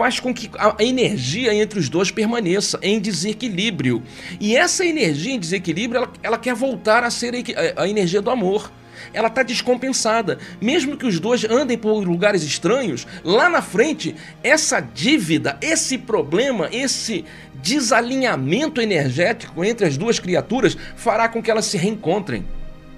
faz 0.01 0.19
com 0.19 0.33
que 0.33 0.49
a 0.57 0.83
energia 0.83 1.53
entre 1.53 1.77
os 1.77 1.87
dois 1.87 2.09
permaneça 2.09 2.79
em 2.81 2.99
desequilíbrio. 2.99 4.01
E 4.39 4.57
essa 4.57 4.83
energia 4.83 5.31
em 5.31 5.39
desequilíbrio, 5.39 5.99
ela, 5.99 6.13
ela 6.23 6.37
quer 6.39 6.55
voltar 6.55 7.03
a 7.03 7.11
ser 7.11 7.35
a, 7.35 7.83
a 7.83 7.87
energia 7.87 8.19
do 8.19 8.31
amor. 8.31 8.71
Ela 9.13 9.27
está 9.27 9.43
descompensada. 9.43 10.39
Mesmo 10.59 10.97
que 10.97 11.05
os 11.05 11.19
dois 11.19 11.45
andem 11.45 11.77
por 11.77 12.03
lugares 12.03 12.41
estranhos, 12.41 13.05
lá 13.23 13.47
na 13.47 13.61
frente, 13.61 14.15
essa 14.43 14.79
dívida, 14.79 15.55
esse 15.61 15.99
problema, 15.99 16.67
esse 16.71 17.23
desalinhamento 17.61 18.81
energético 18.81 19.63
entre 19.63 19.85
as 19.85 19.97
duas 19.97 20.17
criaturas 20.17 20.75
fará 20.95 21.29
com 21.29 21.43
que 21.43 21.51
elas 21.51 21.65
se 21.65 21.77
reencontrem 21.77 22.43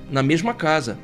na 0.09 0.23
mesma 0.23 0.53
casa. 0.53 0.97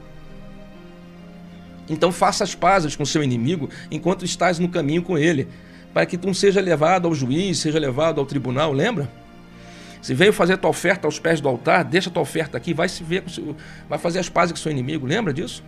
Então 1.89 2.09
faça 2.09 2.45
as 2.45 2.55
pazes 2.55 2.95
com 2.95 3.03
seu 3.03 3.21
inimigo 3.21 3.69
enquanto 3.91 4.23
estás 4.23 4.59
no 4.59 4.69
caminho 4.69 5.03
com 5.03 5.17
ele 5.17 5.45
para 5.93 6.05
que 6.05 6.17
não 6.17 6.33
seja 6.33 6.61
levado 6.61 7.07
ao 7.07 7.15
juiz, 7.15 7.59
seja 7.59 7.79
levado 7.79 8.19
ao 8.19 8.25
tribunal, 8.25 8.71
lembra? 8.71 9.09
Se 10.01 10.13
veio 10.13 10.31
fazer 10.31 10.57
tua 10.57 10.69
oferta 10.69 11.07
aos 11.07 11.19
pés 11.19 11.41
do 11.41 11.49
altar, 11.49 11.83
deixa 11.83 12.09
tua 12.09 12.21
oferta 12.21 12.57
aqui, 12.57 12.73
vai 12.73 12.87
se 12.87 13.03
ver, 13.03 13.23
vai 13.87 13.99
fazer 13.99 14.19
as 14.19 14.29
pazes 14.29 14.53
com 14.53 14.57
seu 14.57 14.71
inimigo, 14.71 15.05
lembra 15.05 15.33
disso? 15.33 15.63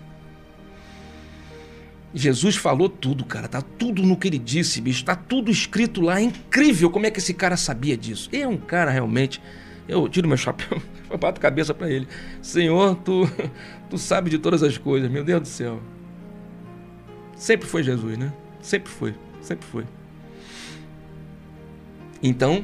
Jesus 2.14 2.56
falou 2.56 2.90
tudo, 2.90 3.26
cara, 3.26 3.48
tá 3.48 3.62
tudo 3.62 4.04
no 4.04 4.18
que 4.18 4.28
ele 4.28 4.38
disse, 4.38 4.82
bicho, 4.82 5.04
tá 5.04 5.16
tudo 5.16 5.50
escrito 5.50 6.02
lá, 6.02 6.20
é 6.20 6.24
incrível 6.24 6.90
como 6.90 7.06
é 7.06 7.12
que 7.12 7.20
esse 7.20 7.34
cara 7.34 7.56
sabia 7.56 7.96
disso. 7.96 8.30
É 8.34 8.46
um 8.48 8.58
cara 8.58 8.92
realmente, 8.92 9.42
eu 9.88 10.08
tiro 10.10 10.28
meu 10.28 10.38
chapéu, 10.38 10.82
eu 11.10 11.18
bato 11.18 11.40
cabeça 11.40 11.74
para 11.74 11.90
ele. 11.90 12.08
Senhor, 12.42 12.96
tu, 12.96 13.30
tu 13.90 13.98
sabe 13.98 14.30
de 14.30 14.38
todas 14.38 14.62
as 14.62 14.78
coisas, 14.78 15.10
meu 15.10 15.24
Deus 15.24 15.42
do 15.42 15.48
céu. 15.48 15.82
Sempre 17.36 17.68
foi 17.68 17.82
Jesus, 17.82 18.18
né? 18.18 18.32
Sempre 18.62 18.92
foi, 18.92 19.16
sempre 19.42 19.66
foi. 19.66 19.86
Então, 22.22 22.64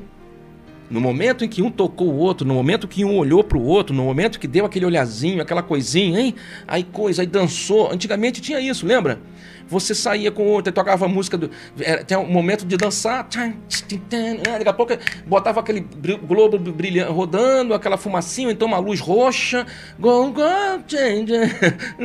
no 0.90 1.02
momento 1.02 1.44
em 1.44 1.50
que 1.50 1.62
um 1.62 1.70
tocou 1.70 2.08
o 2.08 2.18
outro, 2.18 2.48
no 2.48 2.54
momento 2.54 2.88
que 2.88 3.04
um 3.04 3.18
olhou 3.18 3.44
para 3.44 3.58
o 3.58 3.64
outro, 3.64 3.94
no 3.94 4.04
momento 4.04 4.40
que 4.40 4.48
deu 4.48 4.66
aquele 4.66 4.86
olhazinho, 4.86 5.42
aquela 5.42 5.62
coisinha, 5.62 6.20
hein? 6.20 6.36
Aí 6.68 6.84
coisa, 6.84 7.22
aí 7.22 7.28
dançou. 7.28 7.92
Antigamente 7.92 8.42
tinha 8.42 8.60
isso, 8.60 8.86
lembra? 8.86 9.20
Você 9.68 9.94
saía 9.94 10.32
com 10.32 10.48
outra, 10.48 10.72
tocava 10.72 11.08
música, 11.08 11.38
do, 11.38 11.52
era, 11.80 12.04
tinha 12.04 12.20
um 12.20 12.32
momento 12.32 12.66
de 12.66 12.78
dançar, 12.78 13.28
daqui 13.28 14.70
a 14.70 14.74
pouco 14.74 14.94
botava 15.26 15.60
aquele 15.60 15.82
globo 16.26 16.58
brilhante 16.58 17.12
rodando, 17.12 17.74
aquela 17.74 17.98
fumacinha, 17.98 18.52
então 18.52 18.68
uma 18.68 18.80
luz 18.80 19.00
roxa, 19.00 19.66
go, 20.00 20.32
go, 20.32 20.42
change, 20.88 21.34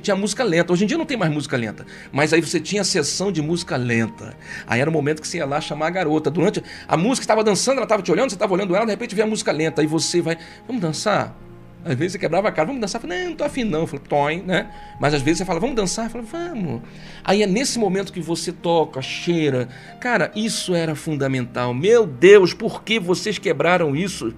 tinha 0.00 0.16
música 0.16 0.42
lenta. 0.42 0.72
Hoje 0.72 0.84
em 0.84 0.86
dia 0.86 0.98
não 0.98 1.06
tem 1.06 1.16
mais 1.16 1.32
música 1.32 1.56
lenta, 1.56 1.86
mas 2.10 2.32
aí 2.32 2.40
você 2.40 2.60
tinha 2.60 2.82
a 2.82 2.84
sessão 2.84 3.30
de 3.30 3.42
música 3.42 3.76
lenta. 3.76 4.36
Aí 4.66 4.80
era 4.80 4.88
o 4.88 4.92
momento 4.92 5.20
que 5.20 5.28
você 5.28 5.38
ia 5.38 5.46
lá 5.46 5.60
chamar 5.60 5.88
a 5.88 5.90
garota. 5.90 6.30
Durante 6.30 6.62
a 6.88 6.96
música 6.96 7.24
estava 7.24 7.44
dançando, 7.44 7.76
ela 7.76 7.84
estava 7.84 8.02
te 8.02 8.10
olhando, 8.10 8.30
você 8.30 8.36
estava 8.36 8.52
olhando 8.52 8.74
ela, 8.74 8.84
de 8.84 8.90
repente 8.92 9.14
vem 9.14 9.24
a 9.24 9.28
música 9.28 9.52
lenta, 9.52 9.80
aí 9.80 9.86
você 9.86 10.20
vai, 10.20 10.38
vamos 10.66 10.82
dançar? 10.82 11.36
Às 11.84 11.94
vezes 11.94 12.12
você 12.12 12.18
quebrava 12.18 12.48
a 12.48 12.52
cara, 12.52 12.66
vamos 12.66 12.80
dançar? 12.80 13.00
Eu 13.02 13.08
falei, 13.08 13.24
não, 13.24 13.34
tô 13.34 13.44
afim 13.44 13.64
não. 13.64 13.80
Eu 13.80 13.86
falei, 13.86 14.04
toim, 14.08 14.42
né? 14.42 14.70
Mas 15.00 15.14
às 15.14 15.22
vezes 15.22 15.38
você 15.38 15.44
fala, 15.44 15.58
vamos 15.58 15.74
dançar? 15.74 16.06
Eu 16.06 16.10
falei, 16.10 16.26
vamos. 16.30 16.82
Aí 17.24 17.42
é 17.42 17.46
nesse 17.46 17.78
momento 17.78 18.12
que 18.12 18.20
você 18.20 18.52
toca, 18.52 19.02
cheira. 19.02 19.68
Cara, 19.98 20.30
isso 20.34 20.74
era 20.74 20.94
fundamental. 20.94 21.74
Meu 21.74 22.06
Deus, 22.06 22.54
por 22.54 22.84
que 22.84 23.00
vocês 23.00 23.36
quebraram 23.36 23.96
isso? 23.96 24.32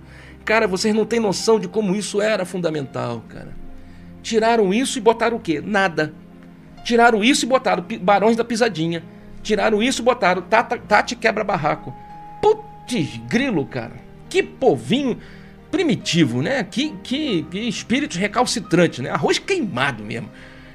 Cara, 0.44 0.66
vocês 0.66 0.94
não 0.94 1.04
têm 1.04 1.20
noção 1.20 1.60
de 1.60 1.68
como 1.68 1.94
isso 1.94 2.20
era 2.20 2.44
fundamental, 2.44 3.22
cara. 3.28 3.52
Tiraram 4.22 4.72
isso 4.72 4.96
e 4.98 5.00
botaram 5.00 5.36
o 5.36 5.40
quê? 5.40 5.62
Nada. 5.64 6.14
Tiraram 6.82 7.22
isso 7.22 7.44
e 7.44 7.48
botaram 7.48 7.84
Barões 8.00 8.36
da 8.36 8.44
Pisadinha. 8.44 9.04
Tiraram 9.42 9.82
isso 9.82 10.00
e 10.00 10.04
botaram 10.04 10.42
Tati 10.42 11.14
Quebra 11.14 11.44
Barraco. 11.44 11.94
Putz, 12.40 13.18
grilo, 13.28 13.66
cara. 13.66 13.92
Que 14.30 14.42
povinho 14.42 15.18
primitivo, 15.74 16.40
né? 16.40 16.62
Que, 16.62 16.94
que, 17.02 17.42
que 17.50 17.58
espírito 17.58 18.16
recalcitrante, 18.16 19.02
né? 19.02 19.10
Arroz 19.10 19.40
queimado 19.40 20.04
mesmo. 20.04 20.30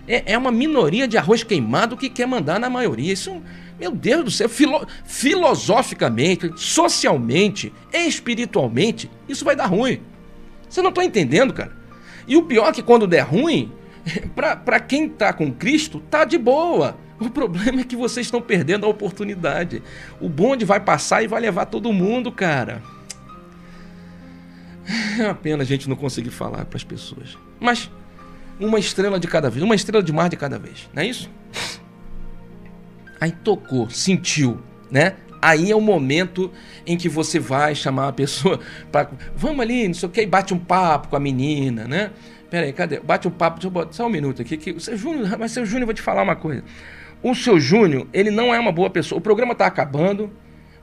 É, 0.06 0.34
é 0.34 0.38
uma 0.38 0.52
minoria 0.52 1.08
de 1.08 1.18
arroz 1.18 1.42
queimado 1.42 1.96
que 1.96 2.10
quer 2.10 2.28
mandar 2.28 2.60
na 2.60 2.70
maioria. 2.70 3.14
Isso, 3.14 3.42
meu 3.80 3.92
Deus 3.92 4.26
do 4.26 4.32
céu, 4.32 4.50
filo, 4.50 4.86
filosoficamente, 5.06 6.52
socialmente, 6.58 7.72
espiritualmente, 7.94 9.10
isso 9.30 9.46
vai 9.46 9.56
dar 9.56 9.68
ruim. 9.68 10.02
Você 10.70 10.82
não 10.82 10.90
está 10.90 11.06
entendendo, 11.06 11.54
cara. 11.54 11.72
E 12.28 12.36
o 12.36 12.44
pior 12.44 12.68
é 12.68 12.74
que 12.74 12.84
quando 12.84 13.08
der 13.08 13.22
ruim, 13.22 13.72
para 14.36 14.82
quem 14.82 15.06
está 15.06 15.32
com 15.32 15.50
Cristo, 15.50 16.04
tá 16.10 16.26
de 16.26 16.38
boa. 16.38 16.98
O 17.22 17.30
problema 17.30 17.82
é 17.82 17.84
que 17.86 17.96
vocês 17.96 18.28
estão 18.28 18.42
perdendo 18.42 18.86
a 18.86 18.90
oportunidade. 18.90 19.82
O 20.20 20.28
bonde 20.28 20.66
vai 20.66 20.82
passar 20.82 21.24
e 21.24 21.28
vai 21.28 21.40
levar 21.40 21.68
todo 21.68 21.94
mundo, 21.94 22.34
cara. 22.34 22.82
É 25.20 25.24
uma 25.24 25.36
pena 25.36 25.64
a 25.64 25.66
gente 25.66 25.88
não 25.88 25.96
conseguir 25.96 26.32
falar 26.32 26.66
para 26.66 26.78
as 26.78 26.84
pessoas. 26.84 27.38
Mas 27.60 27.90
uma 28.60 28.80
estrela 28.80 29.20
de 29.20 29.28
cada 29.28 29.50
vez, 29.50 29.64
uma 29.64 29.76
estrela 29.76 30.04
de 30.04 30.12
mar 30.12 30.30
de 30.30 30.36
cada 30.36 30.58
vez, 30.58 30.90
não 30.94 31.04
é 31.04 31.08
isso? 31.08 31.30
Aí 33.22 33.32
tocou, 33.32 33.90
sentiu, 33.90 34.60
né? 34.90 35.16
Aí 35.42 35.72
é 35.72 35.76
o 35.76 35.82
momento 35.82 36.52
em 36.86 36.98
que 36.98 37.08
você 37.08 37.40
vai 37.40 37.74
chamar 37.74 38.10
a 38.10 38.14
pessoa 38.14 38.60
para. 38.92 39.10
Vamos 39.36 39.62
ali, 39.62 39.88
não 39.88 39.94
sei 39.94 40.10
o 40.10 40.12
que, 40.12 40.26
bate 40.26 40.54
um 40.54 40.60
papo 40.60 41.10
com 41.10 41.16
a 41.16 41.20
menina, 41.20 41.88
né? 41.88 42.12
Pera 42.50 42.66
aí, 42.66 42.74
cadê? 42.74 43.00
Bate 43.00 43.28
um 43.28 43.32
papo, 43.32 43.58
deixa 43.58 43.68
eu 43.68 43.72
botar 43.72 43.94
só 43.94 44.08
um 44.08 44.10
minuto 44.10 44.42
aqui. 44.42 44.58
Que, 44.58 44.72
o 44.72 44.80
seu 44.80 44.98
Júnior, 44.98 45.38
mas 45.38 45.52
seu 45.52 45.66
Júnior, 45.66 45.86
vou 45.86 45.94
te 45.94 46.02
falar 46.02 46.24
uma 46.24 46.36
coisa. 46.36 46.64
O 47.22 47.36
seu 47.36 47.60
Júnior, 47.60 48.08
ele 48.12 48.32
não 48.32 48.54
é 48.54 48.60
uma 48.60 48.72
boa 48.72 48.90
pessoa. 48.90 49.20
O 49.20 49.22
programa 49.22 49.52
está 49.52 49.66
acabando. 49.68 50.32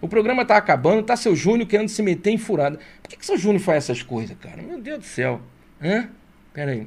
O 0.07 0.09
programa 0.09 0.45
tá 0.45 0.57
acabando, 0.57 1.03
tá 1.03 1.17
seu 1.17 1.35
Júnior 1.35 1.69
querendo 1.69 1.89
se 1.89 2.01
meter 2.01 2.31
em 2.31 2.39
furada. 2.39 2.79
Por 3.03 3.09
que, 3.09 3.17
que 3.17 3.27
seu 3.27 3.37
Júnior 3.37 3.61
faz 3.61 3.79
essas 3.79 4.05
coisas, 4.05 4.37
cara? 4.39 4.63
Meu 4.63 4.81
Deus 4.81 5.01
do 5.01 5.05
céu. 5.05 5.41
Hã? 5.83 6.09
Pera 6.55 6.71
aí. 6.71 6.87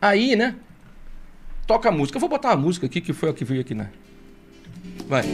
Aí, 0.00 0.36
né? 0.36 0.54
Toca 1.66 1.88
a 1.88 1.92
música. 1.92 2.16
Eu 2.16 2.20
vou 2.20 2.28
botar 2.28 2.52
a 2.52 2.56
música 2.56 2.86
aqui, 2.86 3.00
que 3.00 3.12
foi 3.12 3.28
a 3.28 3.34
que 3.34 3.44
veio 3.44 3.60
aqui, 3.60 3.74
né? 3.74 3.90
Vai. 5.08 5.24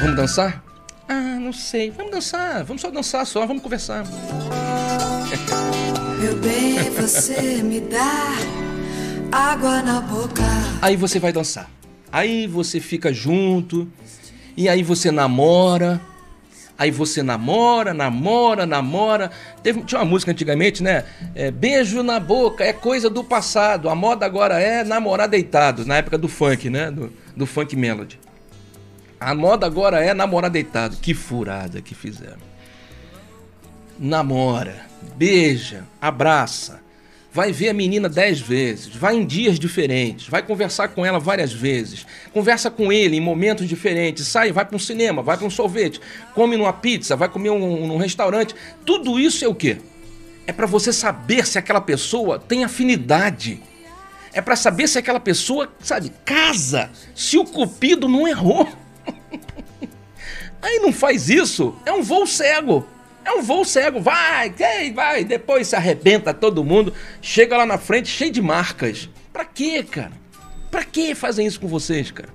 Vamos 0.00 0.16
dançar? 0.16 0.64
Ah, 1.06 1.38
não 1.38 1.52
sei. 1.52 1.90
Vamos 1.90 2.12
dançar. 2.12 2.64
Vamos 2.64 2.80
só 2.80 2.90
dançar 2.90 3.26
só. 3.26 3.44
Vamos 3.44 3.62
conversar. 3.62 4.04
Meu 6.18 6.34
bem, 6.36 6.90
você 6.92 7.62
me 7.62 7.78
dá 7.78 8.62
água 9.32 9.82
na 9.82 9.98
boca. 10.00 10.42
Aí 10.82 10.94
você 10.94 11.18
vai 11.18 11.32
dançar. 11.32 11.70
Aí 12.12 12.46
você 12.46 12.78
fica 12.78 13.12
junto. 13.12 13.90
E 14.54 14.68
aí 14.68 14.82
você 14.82 15.10
namora. 15.10 15.98
Aí 16.78 16.90
você 16.90 17.22
namora, 17.22 17.94
namora, 17.94 18.66
namora. 18.66 19.30
Teve, 19.62 19.82
tinha 19.84 20.00
uma 20.00 20.04
música 20.04 20.32
antigamente, 20.32 20.82
né? 20.82 21.04
É, 21.34 21.50
Beijo 21.50 22.02
na 22.02 22.20
boca 22.20 22.62
é 22.62 22.72
coisa 22.72 23.08
do 23.08 23.24
passado. 23.24 23.88
A 23.88 23.94
moda 23.94 24.26
agora 24.26 24.60
é 24.60 24.84
namorar 24.84 25.28
deitado, 25.28 25.86
na 25.86 25.96
época 25.96 26.18
do 26.18 26.28
funk, 26.28 26.68
né? 26.68 26.90
Do, 26.90 27.10
do 27.34 27.46
funk 27.46 27.74
melody. 27.74 28.20
A 29.18 29.34
moda 29.34 29.66
agora 29.66 30.04
é 30.04 30.12
namorar 30.12 30.50
deitado. 30.50 30.96
Que 30.96 31.14
furada 31.14 31.80
que 31.80 31.94
fizeram. 31.94 32.52
Namora, 33.98 34.84
beija, 35.16 35.84
abraça. 36.00 36.81
Vai 37.34 37.50
ver 37.50 37.70
a 37.70 37.72
menina 37.72 38.10
dez 38.10 38.40
vezes, 38.40 38.88
vai 38.88 39.16
em 39.16 39.24
dias 39.24 39.58
diferentes, 39.58 40.28
vai 40.28 40.42
conversar 40.42 40.88
com 40.88 41.04
ela 41.04 41.18
várias 41.18 41.50
vezes, 41.50 42.06
conversa 42.30 42.70
com 42.70 42.92
ele 42.92 43.16
em 43.16 43.20
momentos 43.20 43.66
diferentes, 43.66 44.26
sai, 44.26 44.52
vai 44.52 44.66
para 44.66 44.76
um 44.76 44.78
cinema, 44.78 45.22
vai 45.22 45.38
para 45.38 45.46
um 45.46 45.50
sorvete, 45.50 45.98
come 46.34 46.58
numa 46.58 46.74
pizza, 46.74 47.16
vai 47.16 47.30
comer 47.30 47.48
um, 47.48 47.86
num 47.86 47.96
restaurante. 47.96 48.54
Tudo 48.84 49.18
isso 49.18 49.42
é 49.46 49.48
o 49.48 49.54
quê? 49.54 49.78
É 50.46 50.52
para 50.52 50.66
você 50.66 50.92
saber 50.92 51.46
se 51.46 51.56
aquela 51.56 51.80
pessoa 51.80 52.38
tem 52.38 52.64
afinidade. 52.64 53.62
É 54.34 54.42
para 54.42 54.54
saber 54.54 54.86
se 54.86 54.98
aquela 54.98 55.20
pessoa, 55.20 55.72
sabe, 55.80 56.12
casa, 56.26 56.90
se 57.14 57.38
o 57.38 57.46
cupido 57.46 58.08
não 58.08 58.28
errou. 58.28 58.68
Aí 60.60 60.80
não 60.80 60.92
faz 60.92 61.30
isso, 61.30 61.74
é 61.86 61.92
um 61.92 62.02
voo 62.02 62.26
cego. 62.26 62.86
É 63.24 63.32
um 63.32 63.42
voo 63.42 63.64
cego, 63.64 64.00
vai, 64.00 64.52
vai, 64.94 65.24
depois 65.24 65.68
se 65.68 65.76
arrebenta 65.76 66.34
todo 66.34 66.64
mundo, 66.64 66.92
chega 67.20 67.56
lá 67.56 67.64
na 67.64 67.78
frente 67.78 68.08
cheio 68.08 68.32
de 68.32 68.42
marcas. 68.42 69.08
Pra 69.32 69.44
quê, 69.44 69.82
cara? 69.82 70.12
Pra 70.70 70.84
que 70.84 71.14
fazem 71.14 71.46
isso 71.46 71.60
com 71.60 71.68
vocês, 71.68 72.10
cara? 72.10 72.30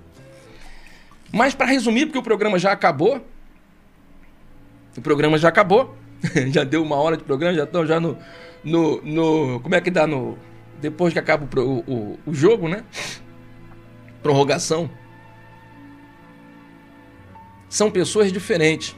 Mas 1.31 1.53
para 1.53 1.65
resumir, 1.65 2.05
porque 2.05 2.19
o 2.19 2.23
programa 2.23 2.57
já 2.57 2.71
acabou. 2.71 3.25
O 4.95 5.01
programa 5.01 5.37
já 5.37 5.49
acabou. 5.49 5.95
já 6.51 6.63
deu 6.63 6.81
uma 6.81 6.95
hora 6.95 7.17
de 7.17 7.23
programa, 7.23 7.55
já 7.55 7.63
estão 7.63 7.85
já 7.85 7.99
no, 7.99 8.17
no, 8.63 9.01
no. 9.03 9.59
Como 9.59 9.75
é 9.75 9.81
que 9.81 9.91
dá 9.91 10.07
no. 10.07 10.37
Depois 10.79 11.11
que 11.11 11.19
acaba 11.19 11.47
o, 11.59 11.79
o, 11.79 12.19
o 12.25 12.33
jogo, 12.33 12.69
né? 12.69 12.83
Prorrogação. 14.23 14.89
São 17.69 17.91
pessoas 17.91 18.31
diferentes 18.31 18.95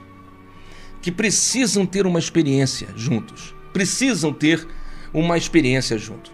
que 1.02 1.12
precisam 1.12 1.86
ter 1.86 2.06
uma 2.06 2.20
experiência 2.20 2.88
juntos. 2.96 3.56
Precisam 3.74 4.34
ter 4.34 4.68
uma 5.14 5.38
experiência 5.38 5.98
junto. 5.98 6.32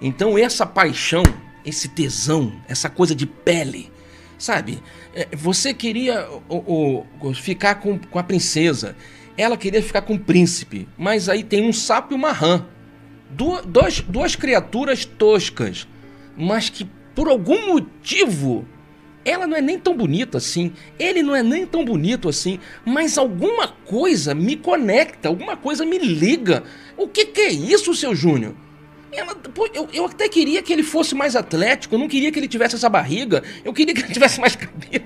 Então, 0.00 0.36
essa 0.36 0.66
paixão, 0.66 1.22
esse 1.64 1.88
tesão, 1.88 2.52
essa 2.68 2.90
coisa 2.90 3.14
de 3.14 3.26
pele, 3.26 3.90
sabe? 4.38 4.82
É, 5.14 5.28
você 5.36 5.72
queria 5.72 6.28
o, 6.48 7.06
o, 7.20 7.34
ficar 7.34 7.76
com, 7.76 7.98
com 7.98 8.18
a 8.18 8.22
princesa, 8.22 8.96
ela 9.36 9.56
queria 9.56 9.82
ficar 9.82 10.02
com 10.02 10.14
o 10.14 10.18
príncipe, 10.18 10.88
mas 10.98 11.28
aí 11.28 11.44
tem 11.44 11.66
um 11.66 11.72
sapo 11.72 12.12
e 12.12 12.16
uma 12.16 12.32
rã. 12.32 12.66
duas, 13.30 14.00
duas 14.00 14.34
criaturas 14.34 15.04
toscas, 15.04 15.86
mas 16.36 16.68
que 16.68 16.84
por 17.14 17.28
algum 17.28 17.74
motivo 17.74 18.66
ela 19.24 19.46
não 19.46 19.56
é 19.56 19.60
nem 19.60 19.78
tão 19.78 19.96
bonita 19.96 20.38
assim, 20.38 20.72
ele 20.98 21.22
não 21.22 21.34
é 21.34 21.42
nem 21.42 21.64
tão 21.64 21.84
bonito 21.84 22.28
assim, 22.28 22.58
mas 22.84 23.16
alguma 23.16 23.68
coisa 23.68 24.34
me 24.34 24.56
conecta, 24.56 25.28
alguma 25.28 25.56
coisa 25.56 25.84
me 25.84 25.98
liga. 25.98 26.64
O 26.96 27.06
que, 27.06 27.26
que 27.26 27.40
é 27.40 27.50
isso, 27.50 27.94
seu 27.94 28.14
Júnior? 28.14 28.54
Ela, 29.12 29.34
pô, 29.34 29.68
eu, 29.74 29.88
eu 29.92 30.06
até 30.06 30.28
queria 30.28 30.62
que 30.62 30.72
ele 30.72 30.82
fosse 30.82 31.14
mais 31.14 31.36
atlético, 31.36 31.94
eu 31.94 31.98
não 31.98 32.08
queria 32.08 32.32
que 32.32 32.38
ele 32.38 32.48
tivesse 32.48 32.74
essa 32.76 32.88
barriga, 32.88 33.42
eu 33.64 33.72
queria 33.72 33.94
que 33.94 34.00
ele 34.00 34.10
tivesse 34.14 34.40
mais 34.40 34.56
cabelo, 34.56 35.04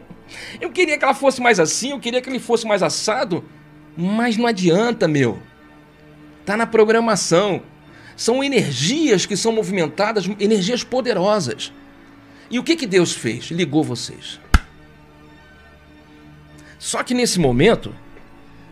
eu 0.61 0.71
queria 0.71 0.97
que 0.97 1.05
ela 1.05 1.15
fosse 1.15 1.41
mais 1.41 1.59
assim, 1.59 1.91
eu 1.91 2.01
queria 2.01 2.23
que 2.23 2.31
ele 2.31 2.39
fosse 2.39 2.67
mais 2.67 2.83
assado, 2.83 3.45
mas 3.97 4.37
não 4.37 4.47
adianta, 4.47 5.09
meu. 5.09 5.39
Tá 6.45 6.57
na 6.57 6.67
programação. 6.67 7.63
São 8.17 8.43
energias 8.43 9.27
que 9.27 9.37
são 9.37 9.53
movimentadas, 9.53 10.27
energias 10.39 10.85
poderosas. 10.85 11.73
E 12.51 12.59
o 12.59 12.63
que, 12.63 12.77
que 12.77 12.87
Deus 12.87 13.13
fez? 13.13 13.47
Ligou 13.47 13.83
vocês. 13.83 14.41
Só 16.79 17.03
que 17.03 17.15
nesse 17.15 17.41
momento, 17.41 17.95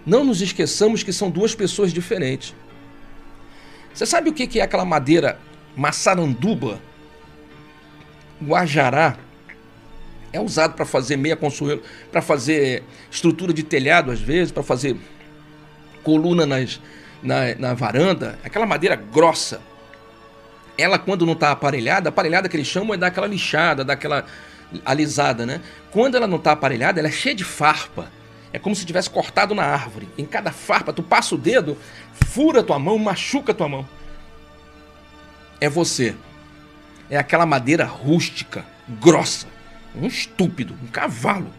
não 0.06 0.24
nos 0.24 0.40
esqueçamos 0.40 1.02
que 1.02 1.12
são 1.12 1.30
duas 1.30 1.55
pessoas 1.55 1.92
diferentes. 1.92 2.55
Você 3.92 4.06
sabe 4.06 4.30
o 4.30 4.32
que 4.32 4.60
é 4.60 4.62
aquela 4.62 4.84
madeira 4.84 5.38
maçaranduba? 5.76 6.80
Guajará 8.42 9.16
é 10.32 10.40
usado 10.40 10.74
para 10.74 10.84
fazer 10.84 11.16
meia 11.16 11.36
consuelo, 11.36 11.80
para 12.10 12.20
fazer 12.20 12.82
estrutura 13.09 13.52
de 13.52 13.62
telhado 13.62 14.10
às 14.10 14.20
vezes, 14.20 14.51
para 14.51 14.64
fazer 14.64 14.96
coluna 16.02 16.44
nas, 16.44 16.80
na, 17.22 17.55
na 17.55 17.74
varanda. 17.74 18.38
Aquela 18.42 18.66
madeira 18.66 18.96
grossa 18.96 19.60
ela, 20.76 20.98
quando 20.98 21.24
não 21.24 21.34
está 21.34 21.51
aparelhada, 21.51 22.09
aparelhada 22.09 22.48
que 22.48 22.56
eles 22.56 22.66
chamam 22.66 22.94
é 22.94 22.96
daquela 22.96 23.26
lixada, 23.26 23.84
daquela 23.84 24.24
alisada, 24.84 25.46
né? 25.46 25.60
Quando 25.90 26.16
ela 26.16 26.26
não 26.26 26.38
está 26.38 26.52
aparelhada, 26.52 26.98
ela 26.98 27.09
é 27.09 27.12
cheia 27.12 27.34
de 27.34 27.44
farpa. 27.44 28.10
É 28.52 28.59
como 28.59 28.74
se 28.74 28.86
tivesse 28.86 29.10
cortado 29.10 29.55
na 29.55 29.64
árvore. 29.64 30.09
Em 30.16 30.24
cada 30.24 30.52
farpa, 30.52 30.92
tu 30.92 31.02
passa 31.02 31.34
o 31.34 31.38
dedo, 31.38 31.76
fura 32.12 32.62
tua 32.62 32.78
mão, 32.78 32.98
machuca 32.98 33.52
tua 33.52 33.68
mão. 33.68 33.88
É 35.60 35.68
você. 35.68 36.14
É 37.10 37.16
aquela 37.16 37.46
madeira 37.46 37.84
rústica, 37.84 38.64
grossa. 38.88 39.46
Um 39.94 40.06
estúpido, 40.06 40.76
um 40.82 40.86
cavalo. 40.86 41.52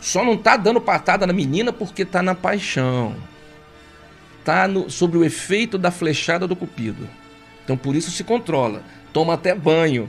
Só 0.00 0.24
não 0.24 0.36
tá 0.36 0.56
dando 0.56 0.80
patada 0.80 1.26
na 1.26 1.32
menina 1.32 1.72
porque 1.72 2.04
tá 2.04 2.22
na 2.22 2.34
paixão. 2.34 3.14
Tá 4.44 4.66
no, 4.66 4.90
sobre 4.90 5.16
o 5.16 5.24
efeito 5.24 5.78
da 5.78 5.90
flechada 5.90 6.46
do 6.46 6.56
cupido. 6.56 7.08
Então 7.64 7.76
por 7.76 7.94
isso 7.94 8.10
se 8.10 8.24
controla. 8.24 8.82
Toma 9.12 9.34
até 9.34 9.54
banho. 9.54 10.08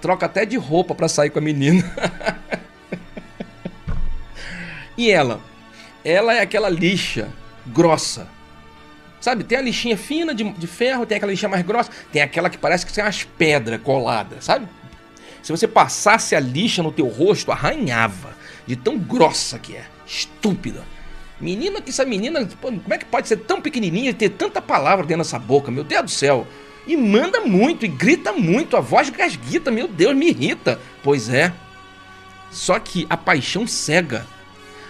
Troca 0.00 0.26
até 0.26 0.44
de 0.44 0.56
roupa 0.56 0.94
para 0.94 1.08
sair 1.08 1.30
com 1.30 1.38
a 1.38 1.42
menina. 1.42 1.84
e 4.96 5.10
ela? 5.10 5.40
Ela 6.04 6.34
é 6.34 6.42
aquela 6.42 6.68
lixa 6.68 7.28
grossa. 7.66 8.28
Sabe, 9.20 9.42
tem 9.42 9.56
a 9.56 9.62
lixinha 9.62 9.96
fina 9.96 10.34
de, 10.34 10.44
de 10.44 10.66
ferro, 10.66 11.06
tem 11.06 11.16
aquela 11.16 11.32
lixinha 11.32 11.48
mais 11.48 11.64
grossa, 11.64 11.90
tem 12.12 12.20
aquela 12.20 12.50
que 12.50 12.58
parece 12.58 12.84
que 12.84 12.92
tem 12.92 13.02
umas 13.02 13.24
pedras 13.24 13.80
coladas, 13.80 14.44
sabe? 14.44 14.68
Se 15.42 15.50
você 15.50 15.66
passasse 15.66 16.36
a 16.36 16.40
lixa 16.40 16.82
no 16.82 16.92
teu 16.92 17.06
rosto, 17.06 17.50
arranhava. 17.50 18.34
De 18.66 18.76
tão 18.76 18.98
grossa 18.98 19.58
que 19.58 19.76
é. 19.76 19.84
Estúpida. 20.06 20.82
Menina 21.40 21.82
que 21.82 21.90
essa 21.90 22.04
menina, 22.04 22.48
como 22.60 22.82
é 22.90 22.98
que 22.98 23.04
pode 23.04 23.28
ser 23.28 23.36
tão 23.38 23.60
pequenininha 23.60 24.10
e 24.10 24.14
ter 24.14 24.30
tanta 24.30 24.62
palavra 24.62 25.04
dentro 25.04 25.22
dessa 25.22 25.38
boca? 25.38 25.70
Meu 25.70 25.84
Deus 25.84 26.02
do 26.02 26.10
céu. 26.10 26.46
E 26.86 26.96
manda 26.96 27.40
muito, 27.40 27.84
e 27.84 27.88
grita 27.88 28.32
muito, 28.32 28.76
a 28.76 28.80
voz 28.80 29.08
gasguita, 29.08 29.70
meu 29.70 29.88
Deus, 29.88 30.14
me 30.14 30.28
irrita. 30.28 30.80
Pois 31.02 31.28
é. 31.28 31.52
Só 32.50 32.78
que 32.78 33.06
a 33.08 33.16
paixão 33.16 33.66
cega. 33.66 34.26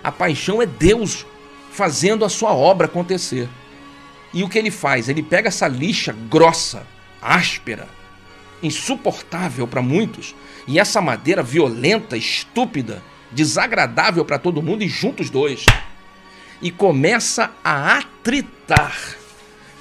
A 0.03 0.11
paixão 0.11 0.61
é 0.61 0.67
Deus 0.67 1.25
fazendo 1.71 2.25
a 2.25 2.29
sua 2.29 2.53
obra 2.53 2.87
acontecer. 2.87 3.49
E 4.33 4.43
o 4.43 4.49
que 4.49 4.59
ele 4.59 4.71
faz? 4.71 5.09
Ele 5.09 5.23
pega 5.23 5.49
essa 5.49 5.69
lixa 5.69 6.13
grossa, 6.29 6.87
áspera, 7.23 7.89
insuportável 8.63 9.67
para 9.67 9.81
muitos, 9.81 10.35
e 10.67 10.79
essa 10.79 11.01
madeira 11.01 11.43
violenta, 11.43 12.17
estúpida, 12.17 13.03
desagradável 13.31 14.25
para 14.25 14.39
todo 14.39 14.63
mundo, 14.63 14.83
e 14.83 14.89
junta 14.89 15.23
os 15.23 15.31
dois. 15.31 15.65
E 16.61 16.71
começa 16.71 17.51
a 17.63 17.99
atritar 17.99 19.24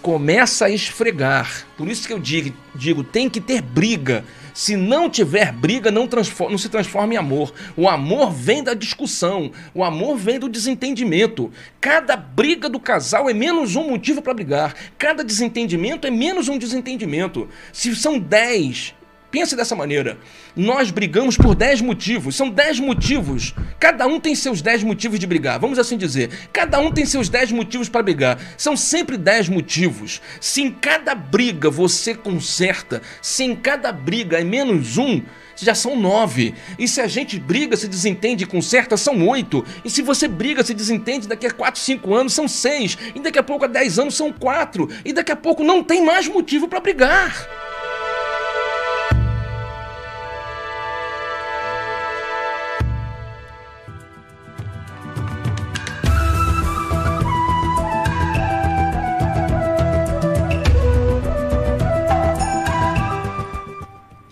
começa 0.03 0.65
a 0.65 0.69
esfregar. 0.69 1.65
Por 1.77 1.87
isso 1.87 2.05
que 2.05 2.13
eu 2.13 2.19
digo, 2.19 2.53
digo 2.75 3.03
tem 3.03 3.29
que 3.29 3.39
ter 3.39 3.61
briga. 3.61 4.25
Se 4.53 4.75
não 4.75 5.09
tiver 5.09 5.51
briga, 5.51 5.89
não, 5.89 6.07
não 6.07 6.57
se 6.57 6.69
transforma 6.69 7.13
em 7.13 7.17
amor. 7.17 7.53
O 7.75 7.89
amor 7.89 8.31
vem 8.31 8.61
da 8.61 8.75
discussão, 8.75 9.51
o 9.73 9.83
amor 9.83 10.17
vem 10.17 10.37
do 10.37 10.49
desentendimento. 10.49 11.51
Cada 11.81 12.15
briga 12.15 12.69
do 12.69 12.79
casal 12.79 13.29
é 13.29 13.33
menos 13.33 13.75
um 13.75 13.89
motivo 13.89 14.21
para 14.21 14.33
brigar. 14.33 14.75
Cada 14.97 15.23
desentendimento 15.23 16.05
é 16.05 16.11
menos 16.11 16.49
um 16.49 16.57
desentendimento. 16.57 17.49
Se 17.71 17.95
são 17.95 18.19
dez 18.19 18.93
Pense 19.33 19.55
dessa 19.55 19.75
maneira. 19.75 20.19
Nós 20.55 20.91
brigamos 20.91 21.35
por 21.35 21.55
10 21.55 21.81
motivos. 21.81 22.35
São 22.35 22.51
10 22.51 22.79
motivos. 22.79 23.55
Cada 23.79 24.05
um 24.05 24.19
tem 24.19 24.35
seus 24.35 24.61
10 24.61 24.83
motivos 24.83 25.19
de 25.19 25.25
brigar. 25.25 25.59
Vamos 25.59 25.79
assim 25.79 25.97
dizer. 25.97 26.29
Cada 26.53 26.77
um 26.77 26.91
tem 26.91 27.03
seus 27.03 27.29
10 27.29 27.51
motivos 27.51 27.89
para 27.89 28.03
brigar. 28.03 28.39
São 28.55 28.77
sempre 28.77 29.17
10 29.17 29.49
motivos. 29.49 30.21
Se 30.39 30.61
em 30.61 30.69
cada 30.69 31.15
briga 31.15 31.71
você 31.71 32.13
conserta, 32.13 33.01
se 33.23 33.43
em 33.43 33.55
cada 33.55 33.91
briga 33.91 34.39
é 34.39 34.43
menos 34.43 34.99
um, 34.99 35.19
já 35.55 35.73
são 35.73 35.99
nove. 35.99 36.53
E 36.77 36.87
se 36.87 37.01
a 37.01 37.07
gente 37.07 37.39
briga, 37.39 37.75
se 37.75 37.87
desentende 37.87 38.43
e 38.43 38.47
conserta, 38.47 38.95
são 38.95 39.27
oito. 39.27 39.65
E 39.83 39.89
se 39.89 40.03
você 40.03 40.27
briga, 40.27 40.63
se 40.63 40.75
desentende, 40.75 41.27
daqui 41.27 41.47
a 41.47 41.51
quatro, 41.51 41.81
cinco 41.81 42.13
anos 42.13 42.33
são 42.33 42.47
seis. 42.47 42.95
E 43.15 43.19
daqui 43.19 43.39
a 43.39 43.43
pouco, 43.43 43.65
a 43.65 43.67
dez 43.67 43.97
anos, 43.97 44.13
são 44.13 44.31
quatro. 44.31 44.87
E 45.03 45.11
daqui 45.11 45.31
a 45.31 45.35
pouco 45.35 45.63
não 45.63 45.83
tem 45.83 46.05
mais 46.05 46.27
motivo 46.27 46.67
para 46.67 46.79
brigar. 46.79 47.49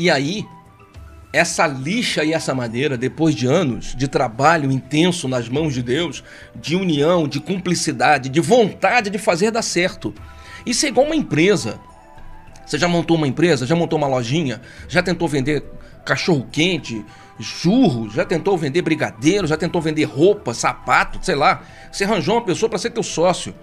E 0.02 0.10
aí, 0.10 0.48
essa 1.32 1.68
lixa 1.68 2.24
e 2.24 2.34
essa 2.34 2.56
madeira, 2.56 2.98
depois 2.98 3.36
de 3.36 3.46
anos 3.46 3.94
de 3.96 4.08
trabalho 4.08 4.72
intenso 4.72 5.28
nas 5.28 5.48
mãos 5.48 5.76
de 5.76 5.84
Deus, 5.84 6.24
de 6.56 6.76
união, 6.76 7.28
de 7.28 7.40
cumplicidade, 7.40 8.28
de 8.28 8.40
vontade 8.40 9.12
de 9.12 9.20
fazer 9.20 9.52
dar 9.52 9.62
certo. 9.62 10.12
Isso 10.66 10.88
é 10.88 10.90
igual 10.90 11.06
uma 11.06 11.16
empresa. 11.16 11.80
Você 12.66 12.80
já 12.80 12.88
montou 12.88 13.16
uma 13.16 13.28
empresa? 13.28 13.68
Já 13.68 13.76
montou 13.76 14.00
uma 14.00 14.08
lojinha? 14.08 14.60
Já 14.88 15.04
tentou 15.04 15.28
vender 15.28 15.64
cachorro 16.04 16.48
quente, 16.52 17.06
churros? 17.40 18.16
Já 18.16 18.26
tentou 18.26 18.58
vender 18.58 18.82
brigadeiro? 18.82 19.46
Já 19.46 19.56
tentou 19.56 19.80
vender 19.84 20.06
roupa, 20.06 20.52
sapato, 20.52 21.20
sei 21.22 21.36
lá? 21.36 21.62
Você 21.92 22.06
arranjou 22.06 22.38
uma 22.38 22.44
pessoa 22.44 22.68
para 22.72 22.80
ser 22.80 22.90
teu 22.90 23.04
sócio. 23.04 23.54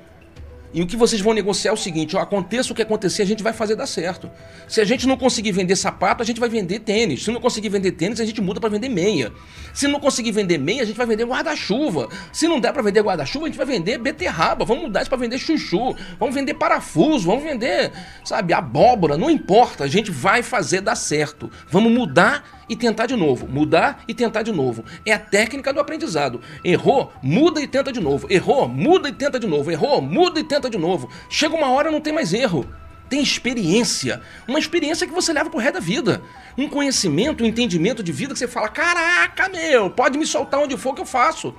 E 0.72 0.82
o 0.82 0.86
que 0.86 0.96
vocês 0.96 1.20
vão 1.20 1.32
negociar 1.32 1.70
é 1.70 1.74
o 1.74 1.76
seguinte: 1.76 2.16
ó, 2.16 2.20
aconteça 2.20 2.72
o 2.72 2.76
que 2.76 2.82
acontecer, 2.82 3.22
a 3.22 3.26
gente 3.26 3.42
vai 3.42 3.52
fazer 3.52 3.74
dar 3.74 3.86
certo. 3.86 4.30
Se 4.66 4.80
a 4.80 4.84
gente 4.84 5.06
não 5.06 5.16
conseguir 5.16 5.52
vender 5.52 5.76
sapato, 5.76 6.22
a 6.22 6.26
gente 6.26 6.38
vai 6.38 6.48
vender 6.48 6.80
tênis. 6.80 7.24
Se 7.24 7.30
não 7.30 7.40
conseguir 7.40 7.68
vender 7.70 7.92
tênis, 7.92 8.20
a 8.20 8.24
gente 8.24 8.40
muda 8.40 8.60
para 8.60 8.68
vender 8.68 8.88
meia. 8.88 9.32
Se 9.72 9.88
não 9.88 9.98
conseguir 9.98 10.32
vender 10.32 10.58
meia, 10.58 10.82
a 10.82 10.84
gente 10.84 10.96
vai 10.96 11.06
vender 11.06 11.24
guarda-chuva. 11.24 12.08
Se 12.32 12.46
não 12.46 12.60
der 12.60 12.72
para 12.72 12.82
vender 12.82 13.02
guarda-chuva, 13.02 13.46
a 13.46 13.48
gente 13.48 13.56
vai 13.56 13.66
vender 13.66 13.98
beterraba. 13.98 14.64
Vamos 14.64 14.84
mudar 14.84 15.00
isso 15.00 15.10
para 15.10 15.18
vender 15.18 15.38
chuchu. 15.38 15.96
Vamos 16.18 16.34
vender 16.34 16.54
parafuso. 16.54 17.26
Vamos 17.26 17.44
vender, 17.44 17.90
sabe, 18.24 18.52
abóbora. 18.52 19.16
Não 19.16 19.30
importa, 19.30 19.84
a 19.84 19.88
gente 19.88 20.10
vai 20.10 20.42
fazer 20.42 20.82
dar 20.82 20.96
certo. 20.96 21.50
Vamos 21.70 21.90
mudar 21.92 22.57
e 22.68 22.76
tentar 22.76 23.06
de 23.06 23.16
novo. 23.16 23.48
Mudar 23.48 24.02
e 24.06 24.14
tentar 24.14 24.42
de 24.42 24.52
novo. 24.52 24.84
É 25.04 25.12
a 25.12 25.18
técnica 25.18 25.72
do 25.72 25.80
aprendizado. 25.80 26.40
Errou, 26.64 27.12
muda 27.22 27.60
e 27.60 27.66
tenta 27.66 27.92
de 27.92 28.00
novo. 28.00 28.26
Errou, 28.30 28.68
muda 28.68 29.08
e 29.08 29.12
tenta 29.12 29.40
de 29.40 29.46
novo. 29.46 29.70
Errou, 29.70 30.00
muda 30.00 30.38
e 30.38 30.44
tenta 30.44 30.68
de 30.68 30.78
novo. 30.78 31.08
Chega 31.28 31.54
uma 31.54 31.70
hora 31.70 31.90
não 31.90 32.00
tem 32.00 32.12
mais 32.12 32.32
erro. 32.32 32.68
Tem 33.08 33.22
experiência. 33.22 34.20
Uma 34.46 34.58
experiência 34.58 35.06
que 35.06 35.12
você 35.12 35.32
leva 35.32 35.48
pro 35.48 35.58
resto 35.58 35.74
da 35.74 35.80
vida. 35.80 36.22
Um 36.56 36.68
conhecimento, 36.68 37.42
um 37.42 37.46
entendimento 37.46 38.02
de 38.02 38.12
vida 38.12 38.32
que 38.32 38.38
você 38.38 38.48
fala: 38.48 38.68
caraca, 38.68 39.48
meu, 39.48 39.88
pode 39.90 40.18
me 40.18 40.26
soltar 40.26 40.60
onde 40.60 40.76
for 40.76 40.94
que 40.94 41.00
eu 41.00 41.06
faço. 41.06 41.54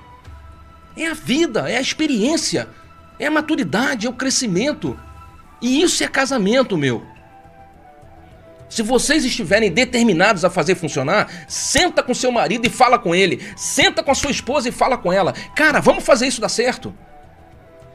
É 0.96 1.08
a 1.08 1.14
vida, 1.14 1.70
é 1.70 1.78
a 1.78 1.82
experiência, 1.82 2.68
é 3.18 3.26
a 3.26 3.32
maturidade, 3.32 4.06
é 4.06 4.10
o 4.10 4.14
crescimento. 4.14 5.00
E 5.62 5.82
isso 5.82 6.04
é 6.04 6.08
casamento, 6.08 6.78
meu. 6.78 7.06
Se 8.70 8.84
vocês 8.84 9.26
estiverem 9.26 9.72
determinados 9.72 10.46
a 10.46 10.50
fazer 10.50 10.76
funcionar, 10.76 11.46
senta 11.48 12.04
com 12.04 12.14
seu 12.14 12.32
marido 12.32 12.68
e 12.68 12.70
fala 12.70 13.00
com 13.00 13.16
ele. 13.16 13.42
Senta 13.58 14.04
com 14.04 14.12
a 14.12 14.16
sua 14.16 14.30
esposa 14.30 14.70
e 14.70 14.72
fala 14.72 14.96
com 14.96 15.12
ela. 15.12 15.34
Cara, 15.56 15.80
vamos 15.80 16.04
fazer 16.04 16.28
isso 16.28 16.40
dar 16.40 16.50
certo. 16.50 16.96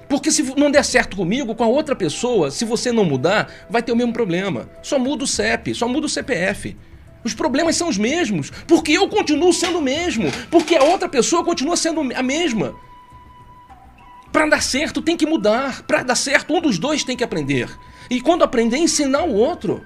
Porque 0.08 0.30
se 0.30 0.42
não 0.56 0.70
der 0.70 0.84
certo 0.84 1.16
comigo, 1.16 1.54
com 1.54 1.64
a 1.64 1.68
outra 1.68 1.94
pessoa, 1.94 2.50
se 2.50 2.64
você 2.64 2.90
não 2.90 3.04
mudar, 3.04 3.50
vai 3.70 3.82
ter 3.82 3.92
o 3.92 3.96
mesmo 3.96 4.12
problema. 4.12 4.68
Só 4.82 4.98
muda 4.98 5.24
o 5.24 5.26
CEP, 5.26 5.74
só 5.74 5.86
muda 5.86 6.06
o 6.06 6.10
CPF. 6.10 6.76
Os 7.22 7.32
problemas 7.32 7.76
são 7.76 7.88
os 7.88 7.96
mesmos, 7.96 8.50
porque 8.66 8.92
eu 8.92 9.08
continuo 9.08 9.52
sendo 9.52 9.78
o 9.78 9.82
mesmo, 9.82 10.30
porque 10.50 10.76
a 10.76 10.82
outra 10.82 11.08
pessoa 11.08 11.42
continua 11.42 11.76
sendo 11.76 12.00
a 12.14 12.22
mesma. 12.22 12.74
Para 14.30 14.46
dar 14.46 14.62
certo 14.62 15.00
tem 15.00 15.16
que 15.16 15.24
mudar, 15.24 15.82
para 15.82 16.02
dar 16.02 16.16
certo 16.16 16.52
um 16.52 16.60
dos 16.60 16.78
dois 16.78 17.02
tem 17.02 17.16
que 17.16 17.24
aprender. 17.24 17.70
E 18.10 18.20
quando 18.20 18.42
aprender, 18.42 18.76
ensinar 18.76 19.22
o 19.22 19.32
outro 19.32 19.82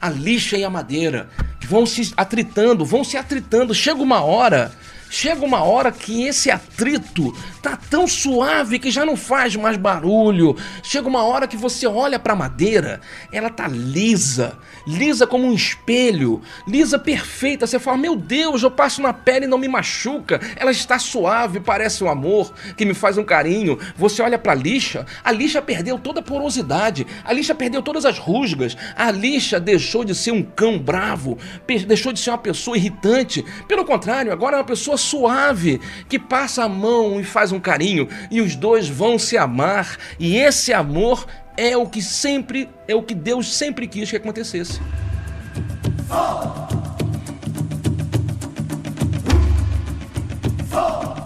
a 0.00 0.08
lixa 0.08 0.56
e 0.56 0.64
a 0.64 0.70
madeira 0.70 1.28
vão 1.66 1.84
se 1.84 2.12
atritando, 2.16 2.84
vão 2.84 3.04
se 3.04 3.16
atritando. 3.16 3.74
Chega 3.74 4.00
uma 4.00 4.22
hora 4.22 4.72
Chega 5.10 5.44
uma 5.44 5.62
hora 5.62 5.90
que 5.90 6.24
esse 6.26 6.50
atrito 6.50 7.34
tá 7.62 7.78
tão 7.90 8.06
suave 8.06 8.78
que 8.78 8.90
já 8.90 9.06
não 9.06 9.16
faz 9.16 9.56
mais 9.56 9.76
barulho. 9.76 10.54
Chega 10.82 11.08
uma 11.08 11.24
hora 11.24 11.48
que 11.48 11.56
você 11.56 11.86
olha 11.86 12.18
para 12.18 12.34
a 12.34 12.36
madeira, 12.36 13.00
ela 13.32 13.48
tá 13.48 13.66
lisa, 13.66 14.58
lisa 14.86 15.26
como 15.26 15.46
um 15.46 15.54
espelho, 15.54 16.42
lisa 16.66 16.98
perfeita. 16.98 17.66
Você 17.66 17.78
fala: 17.78 17.96
"Meu 17.96 18.14
Deus, 18.14 18.62
eu 18.62 18.70
passo 18.70 19.00
na 19.00 19.12
pele 19.12 19.46
e 19.46 19.48
não 19.48 19.58
me 19.58 19.68
machuca. 19.68 20.40
Ela 20.56 20.70
está 20.70 20.98
suave, 20.98 21.60
parece 21.60 22.04
um 22.04 22.08
amor 22.08 22.52
que 22.76 22.84
me 22.84 22.94
faz 22.94 23.16
um 23.16 23.24
carinho". 23.24 23.78
Você 23.96 24.20
olha 24.22 24.38
para 24.38 24.52
a 24.52 24.56
lixa, 24.56 25.06
a 25.24 25.32
lixa 25.32 25.62
perdeu 25.62 25.98
toda 25.98 26.20
a 26.20 26.22
porosidade, 26.22 27.06
a 27.24 27.32
lixa 27.32 27.54
perdeu 27.54 27.80
todas 27.80 28.04
as 28.04 28.18
rusgas, 28.18 28.76
a 28.94 29.10
lixa 29.10 29.58
deixou 29.58 30.04
de 30.04 30.14
ser 30.14 30.32
um 30.32 30.42
cão 30.42 30.78
bravo, 30.78 31.38
deixou 31.86 32.12
de 32.12 32.20
ser 32.20 32.30
uma 32.30 32.38
pessoa 32.38 32.76
irritante. 32.76 33.44
Pelo 33.66 33.84
contrário, 33.84 34.32
agora 34.32 34.56
é 34.56 34.58
uma 34.58 34.64
pessoa 34.64 34.97
suave 34.98 35.80
que 36.08 36.18
passa 36.18 36.64
a 36.64 36.68
mão 36.68 37.20
e 37.20 37.24
faz 37.24 37.52
um 37.52 37.60
carinho 37.60 38.08
e 38.30 38.40
os 38.40 38.54
dois 38.54 38.88
vão 38.88 39.18
se 39.18 39.38
amar 39.38 39.96
e 40.18 40.36
esse 40.36 40.72
amor 40.72 41.26
é 41.56 41.76
o 41.76 41.86
que 41.86 42.02
sempre 42.02 42.68
é 42.86 42.94
o 42.94 43.02
que 43.02 43.14
Deus 43.14 43.54
sempre 43.54 43.88
quis 43.88 44.10
que 44.10 44.16
acontecesse. 44.16 44.80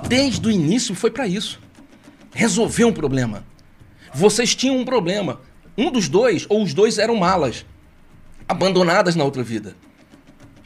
Desde 0.08 0.46
o 0.46 0.50
início 0.50 0.94
foi 0.94 1.10
para 1.10 1.26
isso. 1.26 1.60
Resolver 2.34 2.84
um 2.84 2.92
problema. 2.92 3.44
Vocês 4.12 4.54
tinham 4.54 4.76
um 4.76 4.84
problema. 4.84 5.40
Um 5.76 5.90
dos 5.90 6.08
dois 6.08 6.46
ou 6.48 6.62
os 6.62 6.74
dois 6.74 6.98
eram 6.98 7.16
malas, 7.16 7.64
abandonadas 8.46 9.16
na 9.16 9.24
outra 9.24 9.42
vida. 9.42 9.74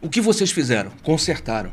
O 0.03 0.09
que 0.09 0.21
vocês 0.21 0.51
fizeram? 0.51 0.91
Consertaram 1.03 1.73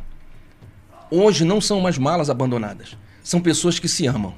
hoje 1.14 1.46
não 1.46 1.62
são 1.62 1.80
mais 1.80 1.98
malas 1.98 2.30
abandonadas, 2.30 2.98
são 3.24 3.40
pessoas 3.40 3.78
que 3.78 3.88
se 3.88 4.08
amam. 4.08 4.34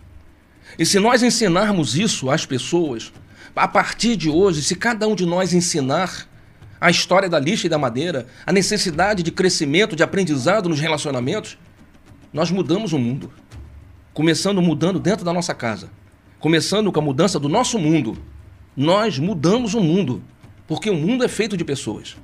E 0.77 0.85
se 0.85 0.99
nós 0.99 1.23
ensinarmos 1.23 1.97
isso 1.97 2.30
às 2.30 2.45
pessoas, 2.45 3.14
a 3.56 3.68
partir 3.68 4.18
de 4.18 4.30
hoje, 4.30 4.61
se 4.61 4.76
cada 4.76 5.07
um 5.07 5.15
de 5.15 5.26
nós 5.26 5.53
ensinar 5.53 6.27
a 6.80 6.89
história 6.91 7.30
da 7.30 7.39
lixa 7.39 7.68
e 7.68 7.69
da 7.69 7.77
madeira, 7.77 8.27
a 8.45 8.52
necessidade 8.52 9.23
de 9.23 9.31
crescimento, 9.31 9.95
de 9.95 10.03
aprendizado 10.03 10.68
nos 10.68 10.80
relacionamentos, 10.80 11.57
nós 12.34 12.52
mudamos 12.52 12.91
o 12.91 12.99
mundo. 12.99 13.31
Começando 14.14 14.61
mudando 14.61 14.99
dentro 14.99 15.23
da 15.23 15.31
nossa 15.31 15.53
casa, 15.53 15.89
começando 16.39 16.91
com 16.91 16.99
a 16.99 17.03
mudança 17.03 17.39
do 17.39 17.47
nosso 17.47 17.80
mundo. 17.80 18.18
Nós 18.76 19.18
mudamos 19.18 19.73
o 19.73 19.80
mundo, 19.80 20.22
porque 20.68 20.89
o 20.89 20.95
mundo 20.95 21.23
é 21.23 21.30
feito 21.30 21.56
de 21.56 21.64
pessoas. 21.64 22.18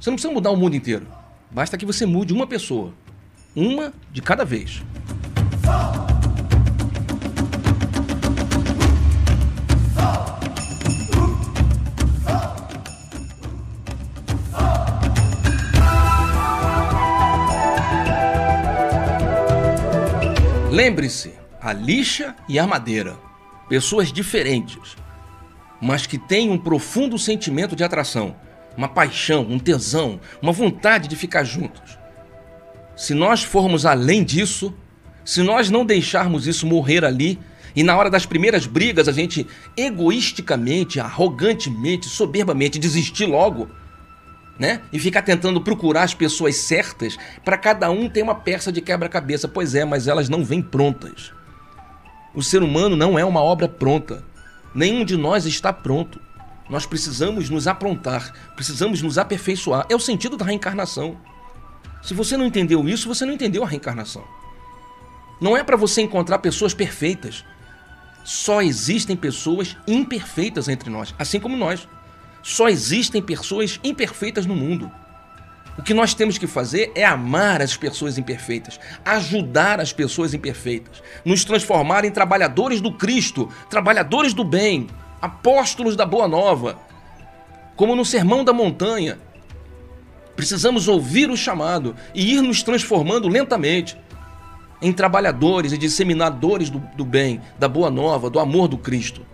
Você 0.00 0.10
não 0.10 0.16
precisa 0.16 0.34
mudar 0.34 0.50
o 0.50 0.56
mundo 0.56 0.74
inteiro, 0.74 1.06
basta 1.50 1.78
que 1.78 1.86
você 1.86 2.04
mude 2.04 2.32
uma 2.32 2.46
pessoa. 2.46 2.92
Uma 3.54 3.92
de 4.10 4.22
cada 4.22 4.46
vez. 4.46 4.82
Lembre-se, 20.70 21.34
a 21.60 21.74
lixa 21.74 22.34
e 22.48 22.58
a 22.58 22.66
madeira, 22.66 23.18
pessoas 23.68 24.10
diferentes, 24.10 24.96
mas 25.78 26.06
que 26.06 26.16
têm 26.16 26.48
um 26.48 26.56
profundo 26.56 27.18
sentimento 27.18 27.76
de 27.76 27.84
atração, 27.84 28.34
uma 28.74 28.88
paixão, 28.88 29.42
um 29.42 29.58
tesão, 29.58 30.18
uma 30.40 30.52
vontade 30.52 31.06
de 31.06 31.14
ficar 31.16 31.44
juntos 31.44 32.01
se 33.02 33.14
nós 33.14 33.42
formos 33.42 33.84
além 33.84 34.22
disso, 34.22 34.72
se 35.24 35.42
nós 35.42 35.68
não 35.68 35.84
deixarmos 35.84 36.46
isso 36.46 36.64
morrer 36.64 37.04
ali, 37.04 37.36
e 37.74 37.82
na 37.82 37.96
hora 37.96 38.08
das 38.08 38.24
primeiras 38.24 38.64
brigas 38.64 39.08
a 39.08 39.12
gente 39.12 39.44
egoisticamente, 39.76 41.00
arrogantemente, 41.00 42.08
soberbamente 42.08 42.78
desistir 42.78 43.26
logo, 43.26 43.68
né? 44.56 44.82
E 44.92 45.00
ficar 45.00 45.22
tentando 45.22 45.60
procurar 45.60 46.04
as 46.04 46.14
pessoas 46.14 46.54
certas 46.54 47.18
para 47.44 47.58
cada 47.58 47.90
um 47.90 48.08
ter 48.08 48.22
uma 48.22 48.36
peça 48.36 48.70
de 48.70 48.80
quebra-cabeça. 48.80 49.48
Pois 49.48 49.74
é, 49.74 49.84
mas 49.84 50.06
elas 50.06 50.28
não 50.28 50.44
vêm 50.44 50.62
prontas. 50.62 51.32
O 52.32 52.40
ser 52.40 52.62
humano 52.62 52.94
não 52.94 53.18
é 53.18 53.24
uma 53.24 53.42
obra 53.42 53.66
pronta. 53.68 54.22
Nenhum 54.72 55.04
de 55.04 55.16
nós 55.16 55.44
está 55.44 55.72
pronto. 55.72 56.20
Nós 56.70 56.86
precisamos 56.86 57.50
nos 57.50 57.66
aprontar, 57.66 58.32
precisamos 58.54 59.02
nos 59.02 59.18
aperfeiçoar. 59.18 59.86
É 59.90 59.96
o 59.96 60.00
sentido 60.00 60.36
da 60.36 60.44
reencarnação. 60.44 61.18
Se 62.02 62.14
você 62.14 62.36
não 62.36 62.44
entendeu 62.44 62.86
isso, 62.88 63.08
você 63.08 63.24
não 63.24 63.32
entendeu 63.32 63.62
a 63.62 63.66
reencarnação. 63.66 64.24
Não 65.40 65.56
é 65.56 65.62
para 65.62 65.76
você 65.76 66.02
encontrar 66.02 66.38
pessoas 66.38 66.74
perfeitas. 66.74 67.44
Só 68.24 68.60
existem 68.60 69.16
pessoas 69.16 69.76
imperfeitas 69.86 70.68
entre 70.68 70.90
nós, 70.90 71.14
assim 71.18 71.40
como 71.40 71.56
nós. 71.56 71.88
Só 72.42 72.68
existem 72.68 73.22
pessoas 73.22 73.78
imperfeitas 73.84 74.46
no 74.46 74.54
mundo. 74.54 74.90
O 75.78 75.82
que 75.82 75.94
nós 75.94 76.12
temos 76.12 76.36
que 76.36 76.46
fazer 76.46 76.92
é 76.94 77.04
amar 77.04 77.62
as 77.62 77.76
pessoas 77.76 78.18
imperfeitas, 78.18 78.78
ajudar 79.04 79.80
as 79.80 79.92
pessoas 79.92 80.34
imperfeitas, 80.34 81.02
nos 81.24 81.44
transformar 81.44 82.04
em 82.04 82.10
trabalhadores 82.10 82.80
do 82.80 82.92
Cristo, 82.92 83.48
trabalhadores 83.70 84.34
do 84.34 84.44
bem, 84.44 84.88
apóstolos 85.20 85.96
da 85.96 86.04
Boa 86.04 86.28
Nova. 86.28 86.78
Como 87.74 87.96
no 87.96 88.04
Sermão 88.04 88.44
da 88.44 88.52
Montanha, 88.52 89.18
precisamos 90.36 90.88
ouvir 90.88 91.30
o 91.30 91.36
chamado 91.36 91.94
e 92.14 92.34
ir 92.34 92.42
nos 92.42 92.62
transformando 92.62 93.28
lentamente 93.28 93.96
em 94.80 94.92
trabalhadores 94.92 95.72
e 95.72 95.78
disseminadores 95.78 96.68
do, 96.68 96.80
do 96.96 97.04
bem, 97.04 97.40
da 97.58 97.68
Boa 97.68 97.90
Nova, 97.90 98.28
do 98.28 98.40
amor 98.40 98.66
do 98.66 98.76
Cristo. 98.76 99.24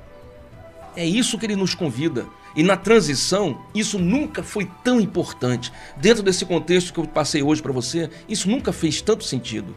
É 0.94 1.04
isso 1.04 1.38
que 1.38 1.46
ele 1.46 1.56
nos 1.56 1.74
convida. 1.74 2.26
E 2.54 2.62
na 2.62 2.76
transição, 2.76 3.62
isso 3.74 3.98
nunca 3.98 4.42
foi 4.42 4.68
tão 4.82 5.00
importante. 5.00 5.72
Dentro 5.96 6.22
desse 6.22 6.44
contexto 6.44 6.92
que 6.92 7.00
eu 7.00 7.06
passei 7.06 7.42
hoje 7.42 7.62
para 7.62 7.72
você, 7.72 8.10
isso 8.28 8.50
nunca 8.50 8.72
fez 8.72 9.00
tanto 9.00 9.24
sentido. 9.24 9.74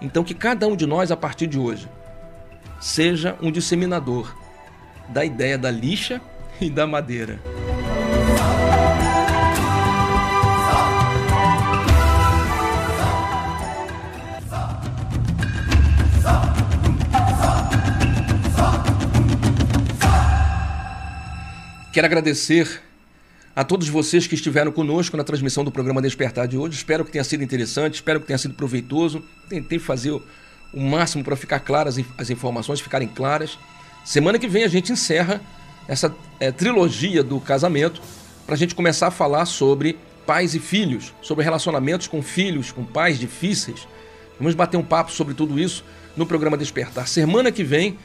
Então, 0.00 0.22
que 0.22 0.34
cada 0.34 0.68
um 0.68 0.76
de 0.76 0.86
nós, 0.86 1.10
a 1.10 1.16
partir 1.16 1.46
de 1.46 1.58
hoje, 1.58 1.88
seja 2.78 3.36
um 3.40 3.50
disseminador 3.50 4.36
da 5.08 5.24
ideia 5.24 5.56
da 5.56 5.70
lixa 5.70 6.20
e 6.60 6.68
da 6.68 6.86
madeira. 6.86 7.40
Quero 21.94 22.08
agradecer 22.08 22.82
a 23.54 23.62
todos 23.62 23.88
vocês 23.88 24.26
que 24.26 24.34
estiveram 24.34 24.72
conosco 24.72 25.16
na 25.16 25.22
transmissão 25.22 25.62
do 25.62 25.70
programa 25.70 26.02
Despertar 26.02 26.48
de 26.48 26.58
hoje. 26.58 26.76
Espero 26.76 27.04
que 27.04 27.12
tenha 27.12 27.22
sido 27.22 27.44
interessante, 27.44 27.94
espero 27.94 28.20
que 28.20 28.26
tenha 28.26 28.36
sido 28.36 28.52
proveitoso. 28.52 29.22
Tentei 29.48 29.78
fazer 29.78 30.10
o 30.10 30.80
máximo 30.80 31.22
para 31.22 31.36
ficar 31.36 31.60
claras 31.60 31.96
as 32.18 32.30
informações, 32.30 32.80
ficarem 32.80 33.06
claras. 33.06 33.56
Semana 34.04 34.40
que 34.40 34.48
vem 34.48 34.64
a 34.64 34.68
gente 34.68 34.90
encerra 34.90 35.40
essa 35.86 36.12
é, 36.40 36.50
trilogia 36.50 37.22
do 37.22 37.38
casamento 37.38 38.02
para 38.44 38.56
a 38.56 38.58
gente 38.58 38.74
começar 38.74 39.06
a 39.06 39.12
falar 39.12 39.46
sobre 39.46 39.96
pais 40.26 40.52
e 40.56 40.58
filhos, 40.58 41.14
sobre 41.22 41.44
relacionamentos 41.44 42.08
com 42.08 42.20
filhos, 42.20 42.72
com 42.72 42.84
pais 42.84 43.20
difíceis. 43.20 43.86
Vamos 44.36 44.56
bater 44.56 44.76
um 44.76 44.82
papo 44.82 45.12
sobre 45.12 45.32
tudo 45.32 45.60
isso 45.60 45.84
no 46.16 46.26
programa 46.26 46.56
Despertar. 46.56 47.06
Semana 47.06 47.52
que 47.52 47.62
vem 47.62 47.96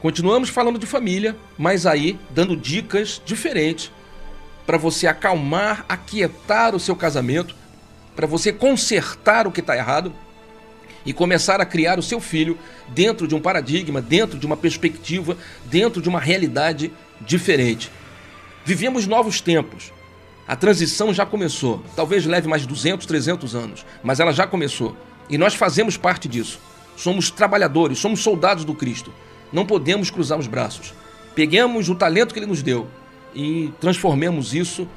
Continuamos 0.00 0.48
falando 0.48 0.78
de 0.78 0.86
família, 0.86 1.36
mas 1.56 1.84
aí 1.84 2.18
dando 2.30 2.56
dicas 2.56 3.20
diferentes 3.24 3.90
para 4.64 4.78
você 4.78 5.06
acalmar, 5.06 5.84
aquietar 5.88 6.74
o 6.74 6.80
seu 6.80 6.94
casamento, 6.94 7.56
para 8.14 8.26
você 8.26 8.52
consertar 8.52 9.46
o 9.46 9.50
que 9.50 9.60
está 9.60 9.76
errado 9.76 10.12
e 11.04 11.12
começar 11.12 11.60
a 11.60 11.64
criar 11.64 11.98
o 11.98 12.02
seu 12.02 12.20
filho 12.20 12.58
dentro 12.88 13.26
de 13.26 13.34
um 13.34 13.40
paradigma, 13.40 14.00
dentro 14.00 14.38
de 14.38 14.46
uma 14.46 14.56
perspectiva, 14.56 15.36
dentro 15.64 16.00
de 16.02 16.08
uma 16.08 16.20
realidade 16.20 16.92
diferente. 17.20 17.90
Vivemos 18.64 19.06
novos 19.06 19.40
tempos. 19.40 19.92
A 20.46 20.54
transição 20.54 21.12
já 21.12 21.26
começou. 21.26 21.82
Talvez 21.96 22.24
leve 22.24 22.46
mais 22.46 22.66
200, 22.66 23.06
300 23.06 23.54
anos, 23.54 23.86
mas 24.02 24.20
ela 24.20 24.32
já 24.32 24.46
começou. 24.46 24.96
E 25.28 25.36
nós 25.36 25.54
fazemos 25.54 25.96
parte 25.96 26.28
disso. 26.28 26.60
Somos 26.96 27.30
trabalhadores, 27.30 27.98
somos 27.98 28.20
soldados 28.20 28.64
do 28.64 28.74
Cristo. 28.74 29.12
Não 29.52 29.66
podemos 29.66 30.10
cruzar 30.10 30.38
os 30.38 30.46
braços. 30.46 30.94
Peguemos 31.34 31.88
o 31.88 31.94
talento 31.94 32.32
que 32.32 32.40
ele 32.40 32.46
nos 32.46 32.62
deu 32.62 32.88
e 33.34 33.72
transformemos 33.80 34.54
isso 34.54 34.88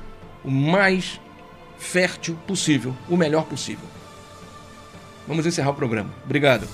o 0.44 0.50
mais 0.50 1.20
fértil 1.78 2.38
possível, 2.48 2.96
o 3.10 3.18
melhor 3.18 3.46
possível. 3.46 3.86
Vamos 5.28 5.46
encerrar 5.46 5.72
o 5.72 5.76
programa. 5.76 6.10
Obrigado. 6.26 6.68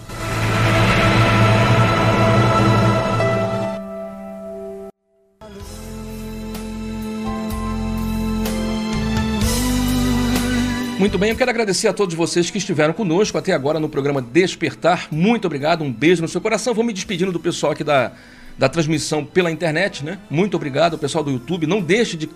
Muito 10.99 11.15
bem, 11.19 11.29
eu 11.29 11.35
quero 11.35 11.51
agradecer 11.51 11.87
a 11.87 11.93
todos 11.93 12.15
vocês 12.15 12.49
que 12.49 12.57
estiveram 12.57 12.91
conosco 12.91 13.37
até 13.37 13.53
agora 13.53 13.79
no 13.79 13.87
programa 13.87 14.19
Despertar. 14.19 15.07
Muito 15.11 15.45
obrigado, 15.45 15.83
um 15.83 15.93
beijo 15.93 16.23
no 16.23 16.27
seu 16.27 16.41
coração. 16.41 16.73
Vou 16.73 16.83
me 16.83 16.91
despedindo 16.91 17.31
do 17.31 17.39
pessoal 17.39 17.73
aqui 17.73 17.83
da, 17.83 18.13
da 18.57 18.67
transmissão 18.67 19.23
pela 19.23 19.51
internet, 19.51 20.03
né? 20.03 20.17
Muito 20.27 20.57
obrigado, 20.57 20.97
pessoal 20.97 21.23
do 21.23 21.29
YouTube. 21.29 21.67
Não 21.67 21.81
deixe 21.81 22.17
de 22.17 22.27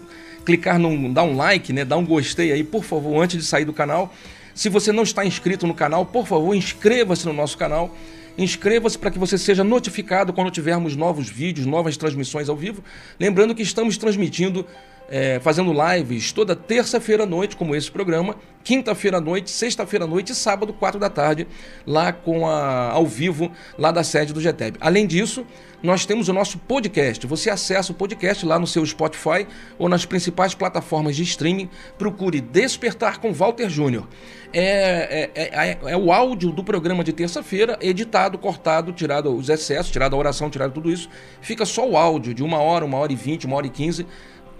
clicar 0.45 0.77
no 0.77 1.11
dar 1.11 1.23
um 1.23 1.35
like, 1.35 1.73
né? 1.73 1.83
Dar 1.83 1.97
um 1.97 2.05
gostei 2.05 2.51
aí, 2.51 2.63
por 2.63 2.83
favor, 2.83 3.19
antes 3.23 3.39
de 3.39 3.45
sair 3.45 3.65
do 3.65 3.73
canal. 3.73 4.13
Se 4.53 4.69
você 4.69 4.91
não 4.91 5.01
está 5.01 5.25
inscrito 5.25 5.65
no 5.65 5.73
canal, 5.73 6.05
por 6.05 6.27
favor, 6.27 6.53
inscreva-se 6.53 7.25
no 7.25 7.33
nosso 7.33 7.57
canal. 7.57 7.97
Inscreva-se 8.37 8.95
para 8.95 9.09
que 9.09 9.17
você 9.17 9.39
seja 9.39 9.63
notificado 9.63 10.31
quando 10.31 10.51
tivermos 10.51 10.95
novos 10.95 11.27
vídeos, 11.27 11.65
novas 11.65 11.97
transmissões 11.97 12.47
ao 12.47 12.55
vivo. 12.55 12.83
Lembrando 13.19 13.55
que 13.55 13.63
estamos 13.63 13.97
transmitindo 13.97 14.67
é, 15.11 15.41
fazendo 15.41 15.73
lives 15.73 16.31
toda 16.31 16.55
terça-feira 16.55 17.23
à 17.23 17.25
noite, 17.25 17.57
como 17.57 17.75
esse 17.75 17.91
programa, 17.91 18.37
quinta-feira 18.63 19.17
à 19.17 19.21
noite, 19.21 19.51
sexta-feira 19.51 20.05
à 20.05 20.07
noite 20.07 20.31
e 20.31 20.35
sábado, 20.35 20.71
quatro 20.71 20.97
da 20.97 21.09
tarde, 21.09 21.45
lá 21.85 22.13
com 22.13 22.47
a, 22.47 22.91
ao 22.91 23.05
vivo, 23.05 23.51
lá 23.77 23.91
da 23.91 24.05
sede 24.05 24.31
do 24.31 24.39
GTEB. 24.39 24.77
Além 24.79 25.05
disso, 25.05 25.45
nós 25.83 26.05
temos 26.05 26.29
o 26.29 26.33
nosso 26.33 26.59
podcast. 26.59 27.27
Você 27.27 27.49
acessa 27.49 27.91
o 27.91 27.95
podcast 27.95 28.45
lá 28.45 28.57
no 28.57 28.65
seu 28.65 28.85
Spotify 28.85 29.45
ou 29.77 29.89
nas 29.89 30.05
principais 30.05 30.53
plataformas 30.53 31.15
de 31.15 31.23
streaming. 31.23 31.69
Procure 31.97 32.39
Despertar 32.39 33.19
com 33.19 33.33
Walter 33.33 33.67
Júnior. 33.67 34.07
É, 34.53 35.29
é, 35.33 35.69
é, 35.69 35.77
é, 35.91 35.97
o 35.97 36.11
áudio 36.11 36.51
do 36.51 36.63
programa 36.63 37.03
de 37.03 37.11
terça-feira, 37.11 37.77
editado, 37.81 38.37
cortado, 38.37 38.91
tirado 38.91 39.35
os 39.35 39.49
excessos, 39.49 39.91
tirado 39.91 40.15
a 40.15 40.19
oração, 40.19 40.49
tirado 40.49 40.71
tudo 40.71 40.91
isso. 40.91 41.09
Fica 41.41 41.65
só 41.65 41.87
o 41.87 41.97
áudio 41.97 42.33
de 42.33 42.43
uma 42.43 42.59
hora, 42.59 42.85
uma 42.85 42.97
hora 42.97 43.11
e 43.11 43.15
vinte, 43.15 43.45
uma 43.45 43.55
hora 43.55 43.67
e 43.67 43.69
quinze 43.69 44.05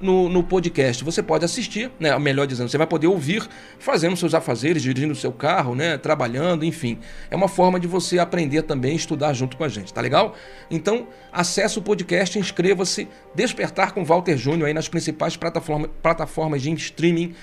no, 0.02 0.30
no 0.30 0.44
podcast. 0.44 1.04
Você 1.04 1.22
pode 1.22 1.46
assistir, 1.46 1.92
né? 2.00 2.18
Melhor 2.20 2.48
dizendo, 2.48 2.70
você 2.70 2.78
vai 2.78 2.88
poder 2.88 3.08
ouvir 3.08 3.48
fazendo 3.80 4.16
seus 4.16 4.34
afazeres, 4.34 4.82
dirigindo 4.82 5.16
seu 5.16 5.32
carro, 5.32 5.76
né? 5.76 5.98
Trabalhando, 5.98 6.66
enfim. 6.66 7.00
É 7.30 7.36
uma 7.36 7.48
forma 7.48 7.80
de 7.80 7.88
você 7.88 8.20
aprender 8.20 8.64
também, 8.64 8.96
estudar 8.96 9.34
junto 9.34 9.58
com 9.58 9.64
a 9.64 9.70
gente, 9.70 9.94
tá 9.94 10.02
legal? 10.02 10.36
Então, 10.70 11.08
acesse 11.32 11.80
o 11.80 11.82
podcast, 11.82 12.38
inscreva-se, 12.38 13.08
Despertar 13.34 13.94
com 13.94 14.04
Walter 14.04 14.38
Júnior 14.38 14.68
aí 14.68 14.74
nas 14.74 14.90
principais 14.90 15.38
plataforma, 15.38 15.88
plataformas 16.02 16.62
de 16.62 16.72
streaming 16.74 17.34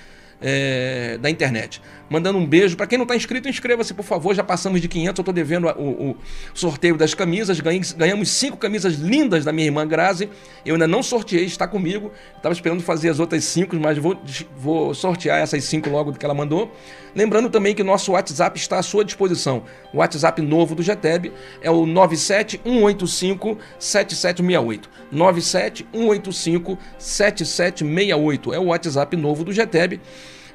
é, 0.40 1.18
da 1.18 1.30
internet. 1.30 1.80
Mandando 2.08 2.38
um 2.38 2.46
beijo. 2.46 2.76
Para 2.76 2.86
quem 2.86 2.96
não 2.96 3.04
está 3.04 3.14
inscrito, 3.14 3.48
inscreva-se, 3.48 3.92
por 3.92 4.04
favor. 4.04 4.34
Já 4.34 4.42
passamos 4.42 4.80
de 4.80 4.88
500. 4.88 5.18
Eu 5.18 5.22
estou 5.22 5.34
devendo 5.34 5.68
o, 5.68 6.10
o, 6.10 6.16
sorteio 6.54 6.96
das 6.96 7.14
camisas. 7.14 7.60
ganhamos 7.60 8.30
cinco 8.30 8.56
camisas 8.56 8.94
lindas 8.94 9.44
da 9.44 9.52
minha 9.52 9.66
irmã 9.66 9.86
Grazi. 9.86 10.28
Eu 10.64 10.74
ainda 10.74 10.86
não 10.86 11.02
sorteei, 11.02 11.44
está 11.44 11.68
comigo. 11.68 12.10
Estava 12.36 12.52
esperando 12.52 12.82
fazer 12.82 13.10
as 13.10 13.20
outras 13.20 13.44
cinco, 13.44 13.76
mas 13.76 13.98
vou, 13.98 14.18
vou 14.56 14.94
sortear 14.94 15.38
essas 15.38 15.64
cinco 15.64 15.90
logo 15.90 16.12
que 16.12 16.24
ela 16.24 16.34
mandou. 16.34 16.72
Lembrando 17.14 17.50
também 17.50 17.74
que 17.74 17.82
nosso 17.82 18.12
WhatsApp 18.12 18.58
está 18.58 18.78
à 18.78 18.82
sua 18.82 19.04
disposição. 19.04 19.64
O 19.92 19.98
WhatsApp 19.98 20.40
novo 20.40 20.74
do 20.74 20.82
GTEB 20.82 21.32
é 21.60 21.70
o 21.70 21.84
97185 21.84 23.58
7768. 23.78 24.90
97185 25.10 26.78
7768 26.98 28.54
é 28.54 28.58
o 28.58 28.66
WhatsApp 28.66 29.16
novo 29.16 29.44
do 29.44 29.52
GTEB. 29.52 30.00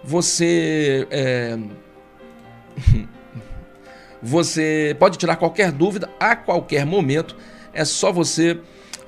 Você 0.03 1.07
é... 1.09 1.57
você 4.21 4.95
pode 4.99 5.17
tirar 5.17 5.35
qualquer 5.35 5.71
dúvida 5.71 6.09
a 6.19 6.35
qualquer 6.35 6.85
momento. 6.85 7.35
É 7.73 7.85
só 7.85 8.11
você 8.11 8.59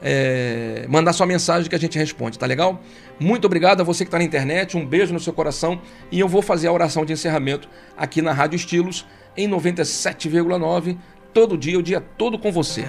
é, 0.02 0.86
mandar 0.88 1.14
sua 1.14 1.26
mensagem 1.26 1.70
que 1.70 1.76
a 1.76 1.80
gente 1.80 1.98
responde, 1.98 2.38
tá 2.38 2.46
legal? 2.46 2.82
Muito 3.20 3.46
obrigado 3.46 3.82
a 3.82 3.84
você 3.84 4.04
que 4.04 4.10
está 4.10 4.18
na 4.18 4.24
internet, 4.24 4.76
um 4.78 4.86
beijo 4.86 5.14
no 5.14 5.20
seu 5.20 5.34
coração 5.34 5.82
e 6.12 6.20
eu 6.20 6.28
vou 6.28 6.42
fazer 6.42 6.68
a 6.68 6.72
oração 6.72 7.06
de 7.06 7.14
encerramento 7.14 7.70
aqui 7.98 8.22
na 8.22 8.34
Rádio 8.34 8.56
Estilos 8.58 9.06
em 9.38 9.50
97,9, 9.50 10.98
todo 11.34 11.58
dia, 11.58 11.80
o 11.80 11.84
dia 11.84 12.02
todo 12.02 12.38
com 12.38 12.52
você. 12.52 12.86